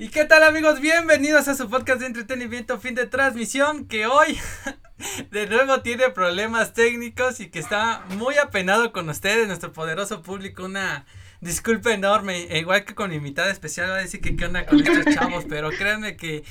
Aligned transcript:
¿Y 0.00 0.08
qué 0.08 0.24
tal 0.24 0.42
amigos? 0.44 0.80
Bienvenidos 0.80 1.46
a 1.48 1.54
su 1.54 1.68
podcast 1.68 2.00
de 2.00 2.06
entretenimiento 2.06 2.80
fin 2.80 2.94
de 2.94 3.06
transmisión 3.06 3.84
que 3.84 4.06
hoy 4.06 4.40
de 5.30 5.46
nuevo 5.46 5.82
tiene 5.82 6.08
problemas 6.08 6.72
técnicos 6.72 7.38
y 7.38 7.50
que 7.50 7.58
está 7.58 8.02
muy 8.16 8.38
apenado 8.38 8.92
con 8.92 9.10
ustedes, 9.10 9.46
nuestro 9.46 9.74
poderoso 9.74 10.22
público. 10.22 10.64
Una 10.64 11.04
disculpa 11.42 11.92
enorme, 11.92 12.44
e 12.44 12.60
igual 12.60 12.86
que 12.86 12.94
con 12.94 13.10
mi 13.10 13.16
invitada 13.16 13.50
especial 13.50 13.90
va 13.90 13.96
a 13.96 13.98
decir 13.98 14.22
que 14.22 14.36
qué 14.36 14.46
onda 14.46 14.64
con 14.64 14.80
estos 14.80 15.14
chavos, 15.14 15.44
pero 15.46 15.68
créanme 15.68 16.16
que 16.16 16.44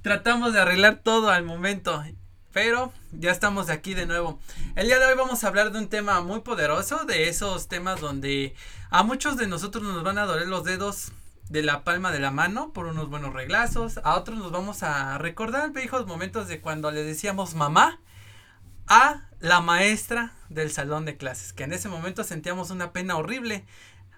tratamos 0.00 0.54
de 0.54 0.60
arreglar 0.60 1.02
todo 1.04 1.28
al 1.28 1.44
momento. 1.44 2.02
Pero 2.54 2.94
ya 3.12 3.30
estamos 3.30 3.68
aquí 3.68 3.92
de 3.92 4.06
nuevo. 4.06 4.40
El 4.74 4.86
día 4.86 4.98
de 4.98 5.04
hoy 5.04 5.18
vamos 5.18 5.44
a 5.44 5.48
hablar 5.48 5.70
de 5.70 5.80
un 5.80 5.90
tema 5.90 6.22
muy 6.22 6.40
poderoso, 6.40 7.04
de 7.04 7.28
esos 7.28 7.68
temas 7.68 8.00
donde 8.00 8.54
a 8.88 9.02
muchos 9.02 9.36
de 9.36 9.48
nosotros 9.48 9.84
nos 9.84 10.02
van 10.02 10.16
a 10.16 10.24
doler 10.24 10.48
los 10.48 10.64
dedos 10.64 11.12
de 11.48 11.62
la 11.62 11.84
palma 11.84 12.10
de 12.12 12.20
la 12.20 12.30
mano 12.30 12.72
por 12.72 12.86
unos 12.86 13.08
buenos 13.08 13.32
reglazos. 13.32 13.98
A 14.04 14.16
otros 14.16 14.38
nos 14.38 14.52
vamos 14.52 14.82
a 14.82 15.18
recordar 15.18 15.72
viejos 15.72 16.06
momentos 16.06 16.48
de 16.48 16.60
cuando 16.60 16.90
le 16.90 17.02
decíamos 17.02 17.54
mamá 17.54 18.00
a 18.86 19.28
la 19.40 19.60
maestra 19.60 20.32
del 20.48 20.70
salón 20.70 21.04
de 21.04 21.16
clases, 21.16 21.52
que 21.52 21.64
en 21.64 21.72
ese 21.72 21.88
momento 21.88 22.24
sentíamos 22.24 22.70
una 22.70 22.92
pena 22.92 23.16
horrible. 23.16 23.64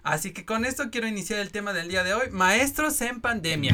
Así 0.02 0.32
que 0.32 0.44
con 0.44 0.64
esto 0.64 0.90
quiero 0.90 1.06
iniciar 1.06 1.40
el 1.40 1.50
tema 1.50 1.72
del 1.72 1.88
día 1.88 2.04
de 2.04 2.14
hoy, 2.14 2.30
maestros 2.30 3.00
en 3.00 3.20
pandemia. 3.20 3.72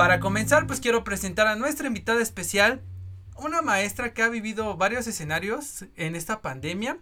Para 0.00 0.18
comenzar, 0.18 0.66
pues 0.66 0.80
quiero 0.80 1.04
presentar 1.04 1.46
a 1.46 1.56
nuestra 1.56 1.86
invitada 1.86 2.22
especial, 2.22 2.80
una 3.36 3.60
maestra 3.60 4.14
que 4.14 4.22
ha 4.22 4.30
vivido 4.30 4.78
varios 4.78 5.06
escenarios 5.06 5.84
en 5.94 6.16
esta 6.16 6.40
pandemia, 6.40 6.96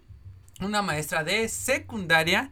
una 0.61 0.83
maestra 0.83 1.23
de 1.23 1.49
secundaria, 1.49 2.51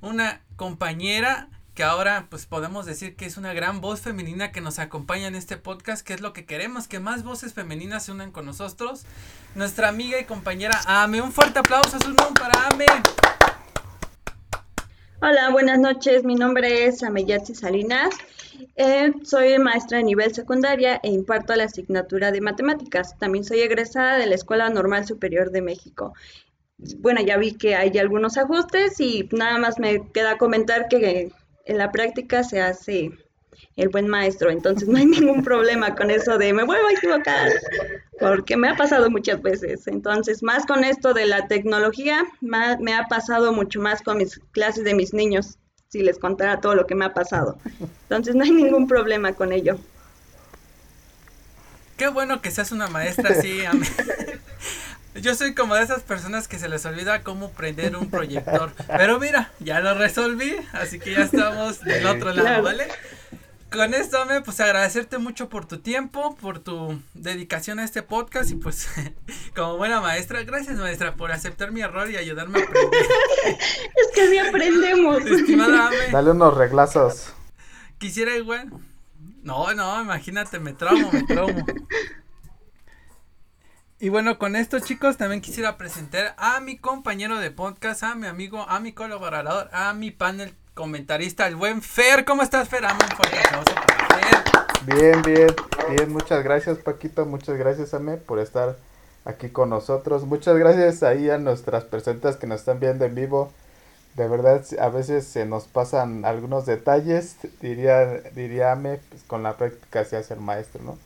una 0.00 0.42
compañera 0.54 1.48
que 1.74 1.82
ahora 1.82 2.28
pues 2.30 2.46
podemos 2.46 2.86
decir 2.86 3.16
que 3.16 3.26
es 3.26 3.36
una 3.36 3.52
gran 3.52 3.80
voz 3.80 4.00
femenina 4.00 4.52
que 4.52 4.60
nos 4.60 4.78
acompaña 4.78 5.26
en 5.26 5.34
este 5.34 5.56
podcast, 5.56 6.06
que 6.06 6.14
es 6.14 6.20
lo 6.20 6.32
que 6.32 6.46
queremos, 6.46 6.86
que 6.86 7.00
más 7.00 7.24
voces 7.24 7.52
femeninas 7.52 8.04
se 8.04 8.12
unan 8.12 8.30
con 8.30 8.46
nosotros. 8.46 9.06
Nuestra 9.56 9.88
amiga 9.88 10.20
y 10.20 10.24
compañera 10.24 10.80
Ame, 10.86 11.20
un 11.20 11.32
fuerte 11.32 11.58
aplauso 11.58 11.96
a 11.96 12.00
su 12.00 12.14
nombre 12.14 12.40
para 12.40 12.68
Ame. 12.68 12.86
Hola, 15.22 15.50
buenas 15.50 15.78
noches, 15.78 16.24
mi 16.24 16.34
nombre 16.34 16.86
es 16.86 17.02
Ameyatsi 17.02 17.54
Salinas 17.54 18.14
eh, 18.76 19.12
soy 19.22 19.58
maestra 19.58 19.98
de 19.98 20.04
nivel 20.04 20.34
secundaria 20.34 21.00
e 21.02 21.10
imparto 21.10 21.54
la 21.54 21.64
asignatura 21.64 22.32
de 22.32 22.40
matemáticas. 22.40 23.16
También 23.18 23.44
soy 23.44 23.60
egresada 23.60 24.18
de 24.18 24.26
la 24.26 24.34
Escuela 24.34 24.70
Normal 24.70 25.06
Superior 25.06 25.50
de 25.50 25.62
México. 25.62 26.14
Bueno, 26.98 27.20
ya 27.20 27.36
vi 27.36 27.52
que 27.52 27.74
hay 27.74 27.96
algunos 27.98 28.38
ajustes 28.38 29.00
y 29.00 29.28
nada 29.32 29.58
más 29.58 29.78
me 29.78 30.10
queda 30.12 30.38
comentar 30.38 30.88
que 30.88 31.30
en 31.66 31.78
la 31.78 31.92
práctica 31.92 32.42
se 32.42 32.62
hace 32.62 33.10
el 33.76 33.88
buen 33.88 34.08
maestro, 34.08 34.50
entonces 34.50 34.88
no 34.88 34.98
hay 34.98 35.06
ningún 35.06 35.42
problema 35.42 35.94
con 35.94 36.10
eso 36.10 36.36
de 36.36 36.52
me 36.52 36.64
vuelvo 36.64 36.88
a 36.88 36.92
equivocar, 36.92 37.50
porque 38.18 38.56
me 38.56 38.68
ha 38.68 38.76
pasado 38.76 39.10
muchas 39.10 39.40
veces. 39.40 39.86
Entonces, 39.86 40.42
más 40.42 40.66
con 40.66 40.84
esto 40.84 41.14
de 41.14 41.26
la 41.26 41.48
tecnología, 41.48 42.24
me 42.40 42.94
ha 42.94 43.08
pasado 43.08 43.52
mucho 43.52 43.80
más 43.80 44.02
con 44.02 44.18
mis 44.18 44.38
clases 44.52 44.84
de 44.84 44.94
mis 44.94 45.14
niños 45.14 45.56
si 45.88 46.02
les 46.02 46.18
contara 46.18 46.60
todo 46.60 46.74
lo 46.74 46.86
que 46.86 46.94
me 46.94 47.04
ha 47.04 47.14
pasado. 47.14 47.58
Entonces 48.02 48.34
no 48.34 48.44
hay 48.44 48.50
ningún 48.52 48.86
problema 48.86 49.32
con 49.32 49.52
ello. 49.52 49.78
Qué 51.96 52.08
bueno 52.08 52.40
que 52.40 52.50
seas 52.50 52.72
una 52.72 52.88
maestra 52.88 53.30
así. 53.30 53.60
Yo 55.16 55.34
soy 55.34 55.54
como 55.54 55.74
de 55.74 55.82
esas 55.82 56.02
personas 56.02 56.46
que 56.46 56.58
se 56.58 56.68
les 56.68 56.86
olvida 56.86 57.22
cómo 57.22 57.50
prender 57.50 57.96
un 57.96 58.08
proyector. 58.08 58.70
Pero 58.86 59.18
mira, 59.18 59.50
ya 59.58 59.80
lo 59.80 59.94
resolví, 59.94 60.54
así 60.72 61.00
que 61.00 61.12
ya 61.12 61.22
estamos 61.22 61.80
del 61.80 62.06
otro 62.06 62.32
lado, 62.32 62.62
¿vale? 62.62 62.86
Con 63.70 63.94
esto, 63.94 64.26
me 64.26 64.40
pues 64.40 64.60
agradecerte 64.60 65.18
mucho 65.18 65.48
por 65.48 65.66
tu 65.66 65.78
tiempo, 65.78 66.34
por 66.36 66.58
tu 66.58 67.00
dedicación 67.14 67.78
a 67.78 67.84
este 67.84 68.02
podcast 68.02 68.50
y 68.50 68.56
pues 68.56 68.88
como 69.56 69.76
buena 69.76 70.00
maestra, 70.00 70.42
gracias 70.42 70.76
maestra 70.76 71.14
por 71.14 71.32
aceptar 71.32 71.70
mi 71.70 71.80
error 71.80 72.10
y 72.10 72.16
ayudarme 72.16 72.60
a 72.60 72.64
aprender. 72.64 73.00
es 73.54 74.14
que 74.14 74.22
así 74.22 74.38
aprendemos. 74.38 75.24
Estimada 75.24 75.90
Dale 76.10 76.30
unos 76.30 76.56
reglazos. 76.56 77.32
Quisiera 77.98 78.36
igual. 78.36 78.72
No, 79.42 79.72
no, 79.74 80.02
imagínate, 80.02 80.58
me 80.58 80.72
traumo, 80.72 81.10
me 81.12 81.22
traumo. 81.22 81.64
Y 84.02 84.08
bueno, 84.08 84.38
con 84.38 84.56
esto 84.56 84.80
chicos, 84.80 85.18
también 85.18 85.42
quisiera 85.42 85.76
presentar 85.76 86.34
a 86.38 86.60
mi 86.60 86.78
compañero 86.78 87.38
de 87.38 87.50
podcast, 87.50 88.02
a 88.02 88.14
mi 88.14 88.26
amigo, 88.26 88.62
a 88.66 88.80
mi 88.80 88.92
colaborador, 88.92 89.68
a 89.74 89.92
mi 89.92 90.10
panel 90.10 90.54
comentarista, 90.74 91.46
el 91.46 91.56
buen 91.56 91.82
Fer. 91.82 92.24
¿Cómo 92.24 92.42
estás, 92.42 92.68
Fer? 92.68 92.82
Bien, 94.86 95.22
bien, 95.22 95.48
bien. 95.88 96.12
Muchas 96.12 96.42
gracias, 96.42 96.78
Paquito. 96.78 97.26
Muchas 97.26 97.56
gracias, 97.56 97.94
Ame, 97.94 98.16
por 98.16 98.38
estar 98.38 98.76
aquí 99.24 99.48
con 99.48 99.70
nosotros. 99.70 100.24
Muchas 100.24 100.56
gracias 100.56 101.02
ahí 101.02 101.30
a 101.30 101.38
nuestras 101.38 101.84
personas 101.84 102.36
que 102.36 102.46
nos 102.46 102.60
están 102.60 102.80
viendo 102.80 103.04
en 103.04 103.14
vivo. 103.14 103.52
De 104.14 104.26
verdad, 104.26 104.64
a 104.80 104.88
veces 104.88 105.26
se 105.26 105.46
nos 105.46 105.64
pasan 105.64 106.24
algunos 106.24 106.66
detalles, 106.66 107.36
diría, 107.60 108.06
diría 108.34 108.72
Ame, 108.72 108.98
pues 109.08 109.22
con 109.22 109.42
la 109.42 109.56
práctica 109.56 110.04
se 110.04 110.16
hace 110.16 110.34
el 110.34 110.40
maestro, 110.40 110.82
¿no? 110.82 110.98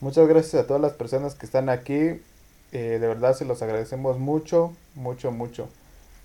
Muchas 0.00 0.26
gracias 0.26 0.64
a 0.64 0.66
todas 0.66 0.82
las 0.82 0.92
personas 0.92 1.34
que 1.34 1.46
están 1.46 1.68
aquí. 1.68 2.20
Eh, 2.72 2.98
de 3.00 3.06
verdad 3.06 3.34
se 3.34 3.44
los 3.44 3.62
agradecemos 3.62 4.18
mucho, 4.18 4.72
mucho, 4.94 5.30
mucho. 5.30 5.68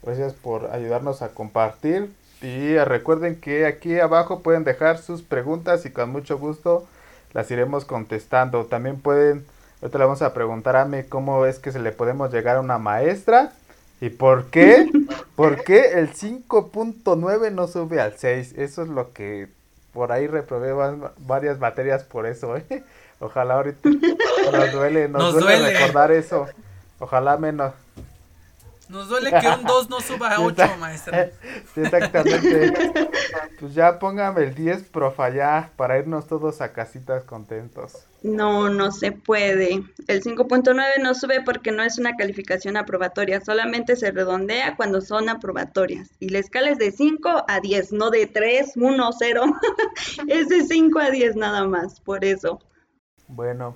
Gracias 0.02 0.34
por 0.34 0.72
ayudarnos 0.72 1.22
a 1.22 1.30
compartir 1.30 2.12
y 2.42 2.78
recuerden 2.78 3.40
que 3.40 3.66
aquí 3.66 4.00
abajo 4.00 4.42
pueden 4.42 4.64
dejar 4.64 4.98
sus 4.98 5.22
preguntas 5.22 5.86
y 5.86 5.92
con 5.92 6.10
mucho 6.10 6.38
gusto 6.38 6.88
las 7.34 7.50
iremos 7.52 7.86
contestando. 7.86 8.66
También 8.66 9.00
pueden, 9.00 9.46
ahorita 9.82 9.98
le 9.98 10.06
vamos 10.06 10.22
a 10.22 10.34
preguntar 10.34 10.76
a 10.76 10.86
mí 10.86 11.04
cómo 11.08 11.46
es 11.46 11.60
que 11.60 11.72
se 11.72 11.80
le 11.80 11.92
podemos 11.92 12.32
llegar 12.32 12.58
a 12.58 12.62
una 12.62 12.78
maestra 12.78 13.52
y 14.02 14.10
por 14.10 14.46
qué, 14.46 14.90
por 15.36 15.64
qué 15.64 16.00
el 16.00 16.14
5.9 16.14 17.52
no 17.52 17.68
sube 17.68 18.02
al 18.02 18.18
6. 18.18 18.54
Eso 18.58 18.84
es 18.84 18.90
lo 18.90 19.14
que 19.14 19.48
por 19.94 20.12
ahí 20.12 20.28
reprobé 20.28 20.74
varias 21.20 21.60
materias 21.60 22.04
por 22.04 22.26
eso. 22.26 22.58
¿eh? 22.58 22.84
Ojalá 23.20 23.56
ahorita 23.56 23.90
nos 24.52 24.72
duele, 24.72 25.08
nos, 25.08 25.34
duele 25.34 25.74
recordar 25.74 26.12
eso. 26.12 26.48
Ojalá 27.00 27.38
menos. 27.38 27.74
Nos 28.90 29.10
duele 29.10 29.32
que 29.32 29.48
un 29.48 29.64
2 29.64 29.90
no 29.90 30.00
suba 30.00 30.36
a 30.36 30.42
8, 30.42 30.78
maestra. 30.80 31.32
exactamente. 31.76 32.74
Pues 33.60 33.74
ya 33.74 33.98
póngame 33.98 34.44
el 34.44 34.54
10, 34.54 34.84
profa, 34.84 35.30
ya, 35.30 35.72
para 35.76 35.98
irnos 35.98 36.28
todos 36.28 36.62
a 36.62 36.72
casitas 36.72 37.24
contentos. 37.24 38.06
No, 38.22 38.70
no 38.70 38.92
se 38.92 39.12
puede. 39.12 39.84
El 40.08 40.24
5.9 40.24 40.76
no 41.02 41.16
sube 41.16 41.42
porque 41.44 41.72
no 41.72 41.84
es 41.84 41.98
una 41.98 42.16
calificación 42.16 42.78
aprobatoria, 42.78 43.42
solamente 43.42 43.96
se 43.96 44.12
redondea 44.12 44.76
cuando 44.76 45.02
son 45.02 45.30
aprobatorias. 45.30 46.10
Y 46.20 46.30
la 46.30 46.40
escala 46.40 46.70
es 46.70 46.78
de 46.78 46.92
5 46.92 47.46
a 47.48 47.60
10, 47.60 47.92
no 47.94 48.10
de 48.10 48.28
3, 48.28 48.74
1, 48.76 49.10
0. 49.18 49.44
es 50.28 50.50
de 50.50 50.64
5 50.64 51.00
a 51.00 51.10
10 51.10 51.36
nada 51.36 51.66
más, 51.66 52.00
por 52.02 52.24
eso. 52.24 52.60
Bueno, 53.28 53.76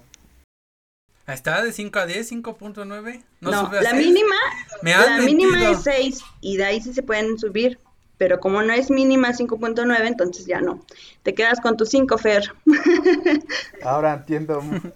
Está 1.33 1.63
de 1.63 1.71
5 1.71 1.99
a 1.99 2.05
10, 2.05 2.31
5.9. 2.31 3.23
No, 3.41 3.71
la 3.71 3.93
mínima, 3.93 4.35
la 4.81 5.19
mínima 5.19 5.71
es 5.71 5.83
6 5.83 6.19
y 6.41 6.57
de 6.57 6.65
ahí 6.65 6.81
sí 6.81 6.93
se 6.93 7.03
pueden 7.03 7.37
subir. 7.37 7.79
Pero 8.17 8.41
como 8.41 8.61
no 8.61 8.73
es 8.73 8.91
mínima 8.91 9.29
5.9, 9.29 10.05
entonces 10.05 10.45
ya 10.45 10.59
no. 10.59 10.85
Te 11.23 11.33
quedas 11.33 11.61
con 11.61 11.77
tu 11.77 11.85
5, 11.85 12.17
Fer. 12.17 12.53
Ahora 13.83 14.13
entiendo. 14.13 14.61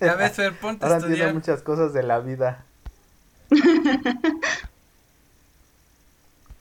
Ya 0.00 0.14
ves, 0.14 0.32
Fer, 0.32 0.54
ponte 0.54 0.86
Ahora 0.86 0.96
entiendo 0.96 1.34
muchas 1.34 1.62
cosas 1.62 1.92
de 1.92 2.02
la 2.02 2.18
vida. 2.18 2.64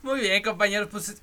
Muy 0.03 0.19
bien, 0.19 0.43
compañeros. 0.43 0.89
Pues 0.91 1.21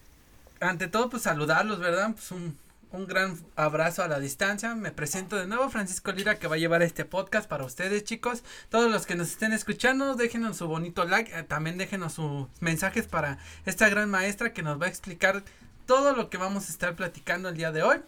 ante 0.58 0.88
todo, 0.88 1.10
pues 1.10 1.22
saludarlos, 1.22 1.78
¿verdad? 1.78 2.12
Pues 2.12 2.30
un, 2.32 2.56
un 2.90 3.06
gran 3.06 3.38
abrazo 3.56 4.02
a 4.02 4.08
la 4.08 4.20
distancia. 4.20 4.74
Me 4.74 4.92
presento 4.92 5.36
de 5.36 5.46
nuevo, 5.46 5.68
Francisco 5.70 6.12
Lira, 6.12 6.38
que 6.38 6.48
va 6.48 6.56
a 6.56 6.58
llevar 6.58 6.82
este 6.82 7.04
podcast 7.04 7.48
para 7.48 7.64
ustedes, 7.64 8.04
chicos. 8.04 8.42
Todos 8.70 8.90
los 8.90 9.06
que 9.06 9.14
nos 9.14 9.28
estén 9.28 9.52
escuchando, 9.52 10.14
déjenos 10.14 10.56
su 10.56 10.66
bonito 10.66 11.04
like. 11.04 11.36
Eh, 11.36 11.42
también 11.42 11.78
déjenos 11.78 12.14
sus 12.14 12.46
mensajes 12.60 13.06
para 13.06 13.38
esta 13.66 13.88
gran 13.88 14.10
maestra 14.10 14.52
que 14.52 14.62
nos 14.62 14.80
va 14.80 14.86
a 14.86 14.88
explicar 14.88 15.42
todo 15.86 16.14
lo 16.14 16.28
que 16.30 16.36
vamos 16.36 16.68
a 16.68 16.72
estar 16.72 16.94
platicando 16.96 17.48
el 17.48 17.56
día 17.56 17.72
de 17.72 17.82
hoy. 17.82 18.00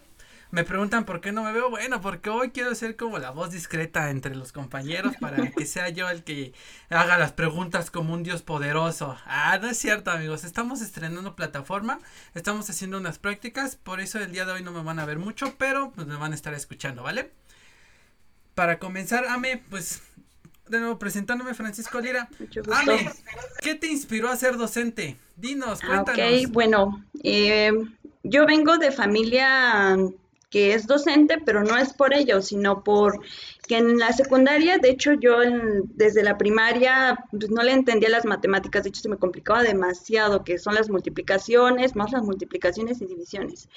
Me 0.51 0.63
preguntan 0.63 1.05
por 1.05 1.21
qué 1.21 1.31
no 1.31 1.43
me 1.43 1.51
veo. 1.51 1.69
Bueno, 1.69 2.01
porque 2.01 2.29
hoy 2.29 2.51
quiero 2.51 2.75
ser 2.75 2.95
como 2.95 3.19
la 3.19 3.31
voz 3.31 3.51
discreta 3.51 4.09
entre 4.09 4.35
los 4.35 4.51
compañeros 4.51 5.15
para 5.19 5.49
que 5.51 5.65
sea 5.65 5.89
yo 5.89 6.09
el 6.09 6.23
que 6.23 6.53
haga 6.89 7.17
las 7.17 7.31
preguntas 7.31 7.89
como 7.89 8.13
un 8.13 8.23
dios 8.23 8.41
poderoso. 8.41 9.17
Ah, 9.25 9.57
no 9.61 9.69
es 9.69 9.77
cierto, 9.77 10.11
amigos. 10.11 10.43
Estamos 10.43 10.81
estrenando 10.81 11.35
plataforma, 11.35 11.99
estamos 12.35 12.69
haciendo 12.69 12.97
unas 12.97 13.17
prácticas, 13.17 13.75
por 13.75 13.99
eso 14.01 14.19
el 14.19 14.31
día 14.31 14.45
de 14.45 14.51
hoy 14.51 14.63
no 14.63 14.71
me 14.71 14.83
van 14.83 14.99
a 14.99 15.05
ver 15.05 15.19
mucho, 15.19 15.55
pero 15.57 15.91
pues 15.91 16.05
me 16.07 16.15
van 16.17 16.33
a 16.33 16.35
estar 16.35 16.53
escuchando, 16.53 17.03
¿vale? 17.03 17.31
para 18.55 18.79
comenzar, 18.79 19.25
Ame, 19.25 19.63
pues 19.69 20.01
de 20.69 20.79
nuevo 20.79 20.99
presentándome 20.99 21.53
Francisco 21.53 21.99
Lira. 21.99 22.29
Ame, 22.71 23.09
¿qué 23.61 23.75
te 23.75 23.87
inspiró 23.87 24.29
a 24.29 24.35
ser 24.35 24.57
docente? 24.57 25.17
Dinos, 25.35 25.79
ah, 25.83 25.87
cuéntanos. 25.87 26.45
Ok, 26.45 26.51
bueno, 26.51 27.03
eh, 27.23 27.71
yo 28.23 28.45
vengo 28.45 28.77
de 28.77 28.91
familia 28.91 29.97
que 30.51 30.73
es 30.73 30.85
docente, 30.85 31.37
pero 31.43 31.63
no 31.63 31.75
es 31.77 31.93
por 31.93 32.13
ello, 32.13 32.41
sino 32.41 32.83
por 32.83 33.19
que 33.67 33.77
en 33.77 33.97
la 33.97 34.11
secundaria, 34.11 34.77
de 34.77 34.89
hecho 34.89 35.13
yo 35.13 35.37
desde 35.85 36.23
la 36.23 36.37
primaria 36.37 37.17
pues, 37.31 37.49
no 37.49 37.63
le 37.63 37.71
entendía 37.71 38.09
las 38.09 38.25
matemáticas, 38.25 38.83
de 38.83 38.89
hecho 38.89 39.01
se 39.01 39.09
me 39.09 39.17
complicaba 39.17 39.63
demasiado, 39.63 40.43
que 40.43 40.59
son 40.59 40.75
las 40.75 40.89
multiplicaciones, 40.89 41.95
más 41.95 42.11
las 42.11 42.23
multiplicaciones 42.23 43.01
y 43.01 43.05
divisiones. 43.05 43.69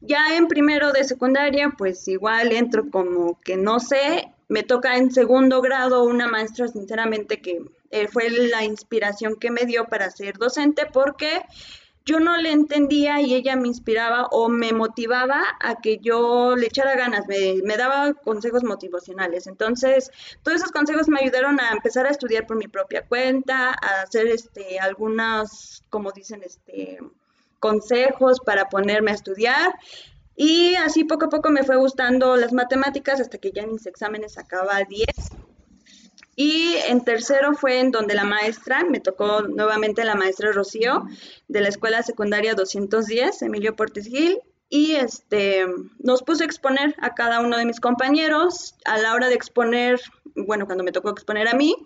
Ya 0.00 0.36
en 0.36 0.48
primero 0.48 0.92
de 0.92 1.04
secundaria, 1.04 1.74
pues 1.78 2.08
igual 2.08 2.52
entro 2.52 2.90
como 2.90 3.38
que 3.42 3.56
no 3.56 3.78
sé, 3.78 4.32
me 4.48 4.64
toca 4.64 4.96
en 4.96 5.12
segundo 5.12 5.60
grado 5.62 6.02
una 6.02 6.26
maestra, 6.26 6.66
sinceramente, 6.66 7.40
que 7.40 7.62
eh, 7.90 8.08
fue 8.08 8.30
la 8.30 8.64
inspiración 8.64 9.36
que 9.36 9.50
me 9.50 9.64
dio 9.64 9.84
para 9.84 10.10
ser 10.10 10.38
docente, 10.38 10.86
porque 10.92 11.42
yo 12.04 12.18
no 12.18 12.36
le 12.36 12.50
entendía 12.50 13.20
y 13.20 13.34
ella 13.34 13.56
me 13.56 13.68
inspiraba 13.68 14.26
o 14.30 14.48
me 14.48 14.72
motivaba 14.72 15.42
a 15.60 15.80
que 15.80 15.98
yo 15.98 16.56
le 16.56 16.66
echara 16.66 16.96
ganas, 16.96 17.26
me, 17.26 17.76
daba 17.76 18.14
consejos 18.14 18.64
motivacionales. 18.64 19.46
Entonces, 19.46 20.10
todos 20.42 20.58
esos 20.58 20.72
consejos 20.72 21.08
me 21.08 21.20
ayudaron 21.20 21.60
a 21.60 21.72
empezar 21.72 22.06
a 22.06 22.10
estudiar 22.10 22.46
por 22.46 22.56
mi 22.56 22.68
propia 22.68 23.06
cuenta, 23.06 23.70
a 23.70 24.02
hacer 24.02 24.26
este 24.28 24.78
algunas, 24.80 25.84
como 25.90 26.12
dicen, 26.12 26.42
este 26.44 26.98
consejos 27.58 28.40
para 28.40 28.68
ponerme 28.68 29.10
a 29.10 29.14
estudiar. 29.14 29.74
Y 30.34 30.74
así 30.76 31.04
poco 31.04 31.26
a 31.26 31.28
poco 31.28 31.50
me 31.50 31.64
fue 31.64 31.76
gustando 31.76 32.36
las 32.36 32.54
matemáticas 32.54 33.20
hasta 33.20 33.38
que 33.38 33.52
ya 33.52 33.62
en 33.62 33.72
mis 33.72 33.86
exámenes 33.86 34.32
sacaba 34.34 34.82
10 34.88 35.06
y 36.42 36.74
en 36.88 37.04
tercero 37.04 37.52
fue 37.52 37.80
en 37.80 37.90
donde 37.90 38.14
la 38.14 38.24
maestra, 38.24 38.82
me 38.82 38.98
tocó 38.98 39.42
nuevamente 39.42 40.06
la 40.06 40.14
maestra 40.14 40.52
Rocío 40.52 41.04
de 41.48 41.60
la 41.60 41.68
Escuela 41.68 42.02
Secundaria 42.02 42.54
210, 42.54 43.42
Emilio 43.42 43.76
Portes 43.76 44.06
Gil, 44.06 44.38
y 44.70 44.92
este, 44.92 45.66
nos 45.98 46.22
puso 46.22 46.42
a 46.42 46.46
exponer 46.46 46.94
a 47.02 47.12
cada 47.12 47.40
uno 47.40 47.58
de 47.58 47.66
mis 47.66 47.78
compañeros. 47.78 48.74
A 48.86 48.96
la 48.96 49.12
hora 49.12 49.28
de 49.28 49.34
exponer, 49.34 50.00
bueno, 50.34 50.64
cuando 50.64 50.82
me 50.82 50.92
tocó 50.92 51.10
exponer 51.10 51.46
a 51.46 51.52
mí, 51.52 51.76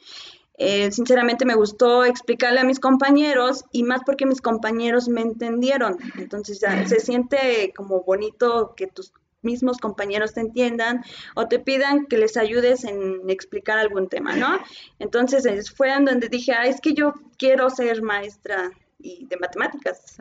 eh, 0.56 0.92
sinceramente 0.92 1.44
me 1.44 1.56
gustó 1.56 2.04
explicarle 2.04 2.60
a 2.60 2.64
mis 2.64 2.78
compañeros 2.78 3.64
y 3.72 3.82
más 3.82 4.02
porque 4.06 4.24
mis 4.24 4.40
compañeros 4.40 5.08
me 5.08 5.22
entendieron. 5.22 5.96
Entonces 6.16 6.60
ya 6.60 6.86
se 6.86 7.00
siente 7.00 7.72
como 7.76 8.04
bonito 8.04 8.74
que 8.76 8.86
tus 8.86 9.12
mismos 9.44 9.78
compañeros 9.78 10.34
te 10.34 10.40
entiendan 10.40 11.04
o 11.34 11.46
te 11.48 11.58
pidan 11.58 12.06
que 12.06 12.18
les 12.18 12.36
ayudes 12.36 12.84
en 12.84 13.28
explicar 13.28 13.78
algún 13.78 14.08
tema, 14.08 14.34
¿no? 14.36 14.58
Entonces 14.98 15.70
fue 15.70 15.92
en 15.92 16.04
donde 16.04 16.28
dije, 16.28 16.52
ah, 16.52 16.66
es 16.66 16.80
que 16.80 16.94
yo 16.94 17.14
quiero 17.38 17.70
ser 17.70 18.02
maestra 18.02 18.70
y 18.98 19.26
de 19.26 19.36
matemáticas, 19.36 20.16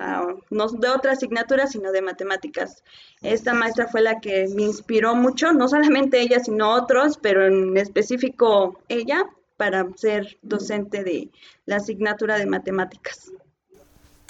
no 0.50 0.68
de 0.68 0.90
otra 0.90 1.14
asignatura, 1.14 1.68
sino 1.68 1.92
de 1.92 2.02
matemáticas. 2.02 2.84
Esta 3.22 3.54
maestra 3.54 3.88
fue 3.88 4.02
la 4.02 4.20
que 4.20 4.48
me 4.54 4.64
inspiró 4.64 5.16
mucho, 5.16 5.54
no 5.54 5.70
solamente 5.70 6.20
ella, 6.20 6.40
sino 6.42 6.74
otros, 6.74 7.18
pero 7.22 7.48
en 7.48 7.78
específico 7.78 8.78
ella, 8.90 9.24
para 9.56 9.88
ser 9.96 10.38
docente 10.42 11.04
de 11.04 11.30
la 11.66 11.78
asignatura 11.78 12.38
de 12.38 12.46
matemáticas. 12.46 13.32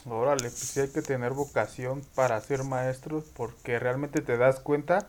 Órale, 0.09 0.43
pues 0.43 0.57
sí 0.57 0.81
hay 0.81 0.89
que 0.89 1.01
tener 1.01 1.31
vocación 1.31 2.01
para 2.15 2.39
ser 2.41 2.63
maestro 2.63 3.23
porque 3.35 3.79
realmente 3.79 4.21
te 4.21 4.37
das 4.37 4.59
cuenta 4.59 5.07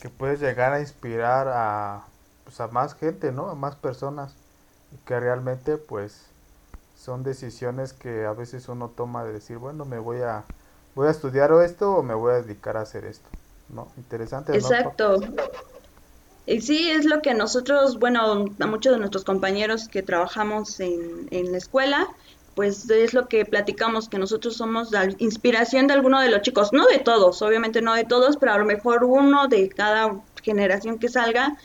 que 0.00 0.08
puedes 0.08 0.40
llegar 0.40 0.72
a 0.72 0.80
inspirar 0.80 1.48
a, 1.48 2.06
pues 2.44 2.60
a 2.60 2.68
más 2.68 2.94
gente, 2.94 3.32
¿no? 3.32 3.50
A 3.50 3.54
más 3.54 3.76
personas. 3.76 4.34
Y 4.92 5.04
que 5.04 5.20
realmente 5.20 5.76
pues 5.76 6.22
son 6.96 7.22
decisiones 7.22 7.92
que 7.92 8.24
a 8.24 8.32
veces 8.32 8.68
uno 8.68 8.88
toma 8.88 9.24
de 9.24 9.32
decir, 9.32 9.58
bueno, 9.58 9.84
me 9.84 9.98
voy 9.98 10.22
a 10.22 10.44
voy 10.94 11.08
a 11.08 11.10
estudiar 11.10 11.52
esto 11.64 11.92
o 11.92 12.02
me 12.02 12.14
voy 12.14 12.32
a 12.32 12.42
dedicar 12.42 12.76
a 12.76 12.80
hacer 12.80 13.04
esto, 13.04 13.28
¿no? 13.68 13.88
Interesante. 13.96 14.56
Exacto. 14.56 15.20
Y 16.44 16.62
sí, 16.62 16.90
es 16.90 17.04
lo 17.04 17.20
que 17.20 17.34
nosotros, 17.34 17.98
bueno, 17.98 18.46
a 18.58 18.66
muchos 18.66 18.94
de 18.94 18.98
nuestros 18.98 19.22
compañeros 19.22 19.86
que 19.86 20.02
trabajamos 20.02 20.80
en, 20.80 21.28
en 21.30 21.52
la 21.52 21.58
escuela, 21.58 22.08
pues 22.58 22.90
es 22.90 23.14
lo 23.14 23.28
que 23.28 23.44
platicamos, 23.44 24.08
que 24.08 24.18
nosotros 24.18 24.56
somos 24.56 24.90
la 24.90 25.08
inspiración 25.18 25.86
de 25.86 25.94
alguno 25.94 26.20
de 26.20 26.28
los 26.28 26.42
chicos, 26.42 26.72
no 26.72 26.88
de 26.88 26.98
todos, 26.98 27.40
obviamente 27.40 27.82
no 27.82 27.94
de 27.94 28.02
todos, 28.02 28.36
pero 28.36 28.50
a 28.50 28.58
lo 28.58 28.64
mejor 28.64 29.04
uno 29.04 29.46
de 29.46 29.68
cada 29.68 30.18
generación 30.42 30.98
que 30.98 31.08
salga, 31.08 31.56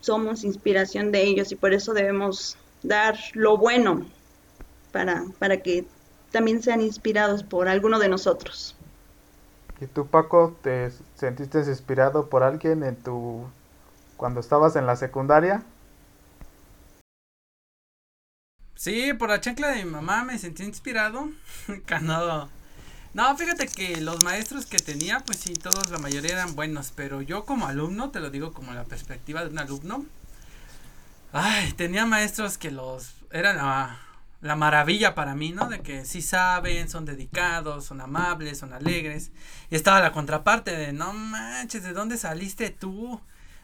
somos 0.00 0.44
inspiración 0.44 1.12
de 1.12 1.22
ellos 1.22 1.50
y 1.50 1.56
por 1.56 1.72
eso 1.72 1.94
debemos 1.94 2.58
dar 2.82 3.16
lo 3.32 3.56
bueno 3.56 4.04
para, 4.92 5.24
para 5.38 5.62
que 5.62 5.86
también 6.30 6.62
sean 6.62 6.82
inspirados 6.82 7.42
por 7.42 7.66
alguno 7.66 7.98
de 7.98 8.10
nosotros. 8.10 8.76
¿Y 9.80 9.86
tú, 9.86 10.08
Paco, 10.08 10.54
te 10.60 10.90
sentiste 11.14 11.60
inspirado 11.60 12.26
por 12.26 12.42
alguien 12.42 12.82
en 12.82 12.96
tu 12.96 13.46
cuando 14.18 14.40
estabas 14.40 14.76
en 14.76 14.84
la 14.84 14.96
secundaria? 14.96 15.62
Sí, 18.78 19.12
por 19.12 19.28
la 19.28 19.40
chancla 19.40 19.70
de 19.70 19.84
mi 19.84 19.90
mamá 19.90 20.22
me 20.22 20.38
sentí 20.38 20.62
inspirado. 20.62 21.28
Canado. 21.84 22.48
No, 23.12 23.36
fíjate 23.36 23.66
que 23.66 24.00
los 24.00 24.22
maestros 24.22 24.66
que 24.66 24.78
tenía, 24.78 25.18
pues 25.26 25.38
sí, 25.40 25.54
todos, 25.54 25.90
la 25.90 25.98
mayoría 25.98 26.34
eran 26.34 26.54
buenos, 26.54 26.92
pero 26.94 27.20
yo 27.20 27.44
como 27.44 27.66
alumno, 27.66 28.10
te 28.12 28.20
lo 28.20 28.30
digo 28.30 28.52
como 28.52 28.72
la 28.74 28.84
perspectiva 28.84 29.42
de 29.42 29.50
un 29.50 29.58
alumno, 29.58 30.06
ay, 31.32 31.72
tenía 31.72 32.06
maestros 32.06 32.56
que 32.56 32.70
los, 32.70 33.14
eran 33.32 33.56
la 34.42 34.56
maravilla 34.56 35.16
para 35.16 35.34
mí, 35.34 35.50
¿no? 35.50 35.68
De 35.68 35.80
que 35.80 36.04
sí 36.04 36.22
saben, 36.22 36.88
son 36.88 37.04
dedicados, 37.04 37.84
son 37.84 38.00
amables, 38.00 38.58
son 38.58 38.72
alegres. 38.72 39.32
Y 39.70 39.74
estaba 39.74 40.00
la 40.00 40.12
contraparte 40.12 40.76
de, 40.76 40.92
no 40.92 41.12
manches, 41.12 41.82
¿de 41.82 41.92
dónde 41.94 42.16
saliste 42.16 42.70
tú? 42.70 43.20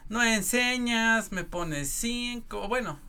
No 0.09 0.21
enseñas, 0.21 1.31
me 1.31 1.45
pones 1.45 1.89
cinco, 1.89 2.67
bueno, 2.67 2.99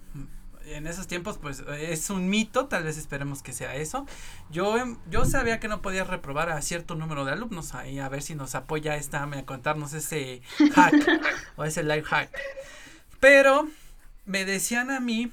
en 0.67 0.87
esos 0.87 1.07
tiempos 1.07 1.39
pues 1.39 1.63
es 1.79 2.11
un 2.11 2.29
mito, 2.29 2.67
tal 2.67 2.85
vez 2.85 2.99
esperemos 2.99 3.43
que 3.43 3.53
sea 3.53 3.75
eso. 3.77 4.07
Yo, 4.51 4.77
em, 4.77 4.99
yo 5.09 5.25
sabía 5.25 5.61
que 5.61 5.69
no 5.69 5.83
podía 5.83 6.05
reprobar 6.05 6.51
a 6.51 6.61
cierto 6.63 6.95
número 6.95 7.25
de 7.25 7.33
alumnos, 7.33 7.75
ahí 7.75 7.99
a 7.99 8.09
ver 8.09 8.23
si 8.23 8.35
nos 8.35 8.55
apoya 8.55 8.97
esta 8.97 9.23
a 9.23 9.45
contarnos 9.45 9.93
ese 9.93 10.43
hack 10.75 10.95
o 11.57 11.65
ese 11.65 11.83
life 11.83 12.05
hack. 12.05 12.31
Pero 13.21 13.69
me 14.25 14.45
decían 14.45 14.91
a 14.91 15.01
mí, 15.01 15.32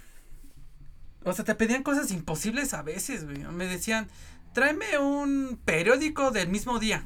o 1.23 1.33
sea, 1.33 1.45
te 1.45 1.55
pedían 1.55 1.83
cosas 1.83 2.11
imposibles 2.11 2.73
a 2.73 2.81
veces, 2.81 3.23
Me 3.25 3.67
decían, 3.67 4.09
tráeme 4.53 4.97
un 4.99 5.59
periódico 5.65 6.31
del 6.31 6.49
mismo 6.49 6.79
día. 6.79 7.05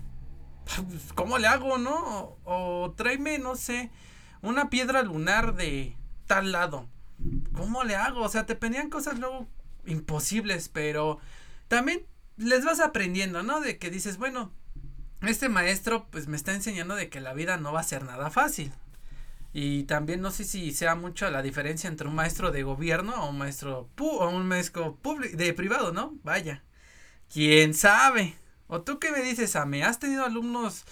¿Cómo 1.16 1.38
le 1.38 1.48
hago, 1.48 1.78
no? 1.78 2.38
o 2.44 2.94
tráeme, 2.96 3.40
no 3.40 3.56
sé, 3.56 3.90
una 4.42 4.70
piedra 4.70 5.02
lunar 5.02 5.56
de 5.56 5.96
tal 6.26 6.52
lado 6.52 6.88
¿cómo 7.54 7.84
le 7.84 7.96
hago? 7.96 8.22
O 8.22 8.30
sea, 8.30 8.46
te 8.46 8.56
pedían 8.56 8.90
cosas 8.90 9.20
luego 9.20 9.48
imposibles, 9.86 10.70
pero 10.70 11.20
también 11.68 12.06
les 12.38 12.66
vas 12.66 12.80
aprendiendo, 12.80 13.44
¿no? 13.44 13.62
De 13.62 13.78
que 13.78 13.90
dices, 13.90 14.18
bueno, 14.18 14.52
este 15.22 15.50
maestro 15.50 16.08
pues 16.12 16.28
me 16.28 16.38
está 16.38 16.54
enseñando 16.54 16.96
de 16.96 17.10
que 17.10 17.22
la 17.22 17.34
vida 17.34 17.58
no 17.58 17.74
va 17.74 17.80
a 17.80 17.84
ser 17.84 18.04
nada 18.04 18.30
fácil. 18.30 18.72
Y 19.54 19.84
también 19.84 20.22
no 20.22 20.30
sé 20.30 20.44
si 20.44 20.72
sea 20.72 20.96
mucho 20.96 21.30
la 21.32 21.42
diferencia 21.42 21.88
entre 21.88 22.08
un 22.08 22.16
maestro 22.16 22.52
de 22.52 22.64
gobierno 22.64 23.16
o 23.24 23.30
un 23.30 23.38
maestro 23.40 23.90
o 23.98 24.30
un 24.30 24.48
maestro 24.48 25.00
de 25.34 25.54
privado, 25.54 25.92
¿no? 25.92 26.16
Vaya. 26.24 26.64
¿Quién 27.34 27.74
sabe? 27.74 28.36
¿O 28.68 28.82
tú 28.82 29.00
qué 29.00 29.12
me 29.12 29.22
dices, 29.22 29.56
Ame? 29.56 29.84
¿Has 29.84 30.00
tenido 30.00 30.26
alumnos 30.26 30.86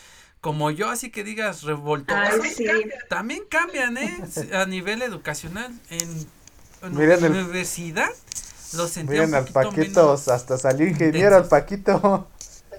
como 0.45 0.69
yo, 0.69 0.89
así 0.89 1.09
que 1.09 1.23
digas 1.23 1.63
revoltosos, 1.63 2.61
también 3.09 3.45
cambian, 3.49 3.97
¿eh? 3.97 4.15
A 4.53 4.67
nivel 4.67 5.01
educacional, 5.01 5.73
en, 5.89 6.27
en 6.83 6.95
universidad, 6.95 8.11
lo 8.73 8.87
sentí 8.87 9.13
Miren 9.13 9.33
al 9.33 9.45
Paquito, 9.45 10.11
hasta 10.11 10.59
salió 10.59 10.85
ingeniero 10.85 11.35
al 11.35 11.47
Paquito. 11.47 12.27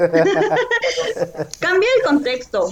Cambia 1.59 1.89
el 1.97 2.03
contexto. 2.05 2.71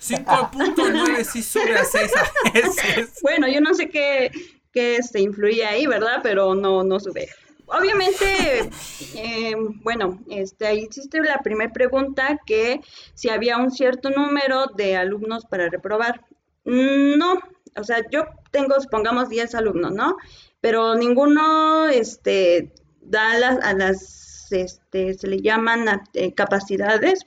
5.9 0.00 1.22
sí 1.22 1.42
sube 1.42 1.76
a 1.76 1.84
6 1.84 2.12
a 2.16 2.50
veces. 2.52 3.10
Bueno, 3.22 3.48
yo 3.48 3.60
no 3.60 3.74
sé 3.74 3.90
qué, 3.90 4.30
qué 4.72 5.02
se 5.02 5.20
influye 5.20 5.66
ahí, 5.66 5.86
¿verdad? 5.86 6.20
Pero 6.22 6.54
no, 6.54 6.82
no 6.84 6.98
sube. 7.00 7.28
Obviamente, 7.66 8.70
eh, 9.14 9.54
bueno, 9.82 10.20
este, 10.28 10.66
ahí 10.66 10.80
existe 10.80 11.20
la 11.20 11.38
primera 11.38 11.72
pregunta 11.72 12.38
que 12.46 12.80
si 13.14 13.28
había 13.28 13.56
un 13.56 13.70
cierto 13.70 14.10
número 14.10 14.66
de 14.76 14.96
alumnos 14.96 15.44
para 15.46 15.68
reprobar. 15.68 16.24
No, 16.64 17.34
o 17.76 17.84
sea, 17.84 18.02
yo 18.10 18.24
tengo, 18.50 18.80
supongamos, 18.80 19.28
10 19.28 19.54
alumnos, 19.54 19.92
¿no? 19.92 20.16
Pero 20.60 20.94
ninguno, 20.94 21.86
este, 21.88 22.72
da 23.00 23.38
las, 23.38 23.58
a 23.64 23.72
las, 23.74 24.50
este, 24.52 25.14
se 25.14 25.26
le 25.26 25.40
llaman 25.40 25.86
eh, 26.14 26.34
capacidades 26.34 27.24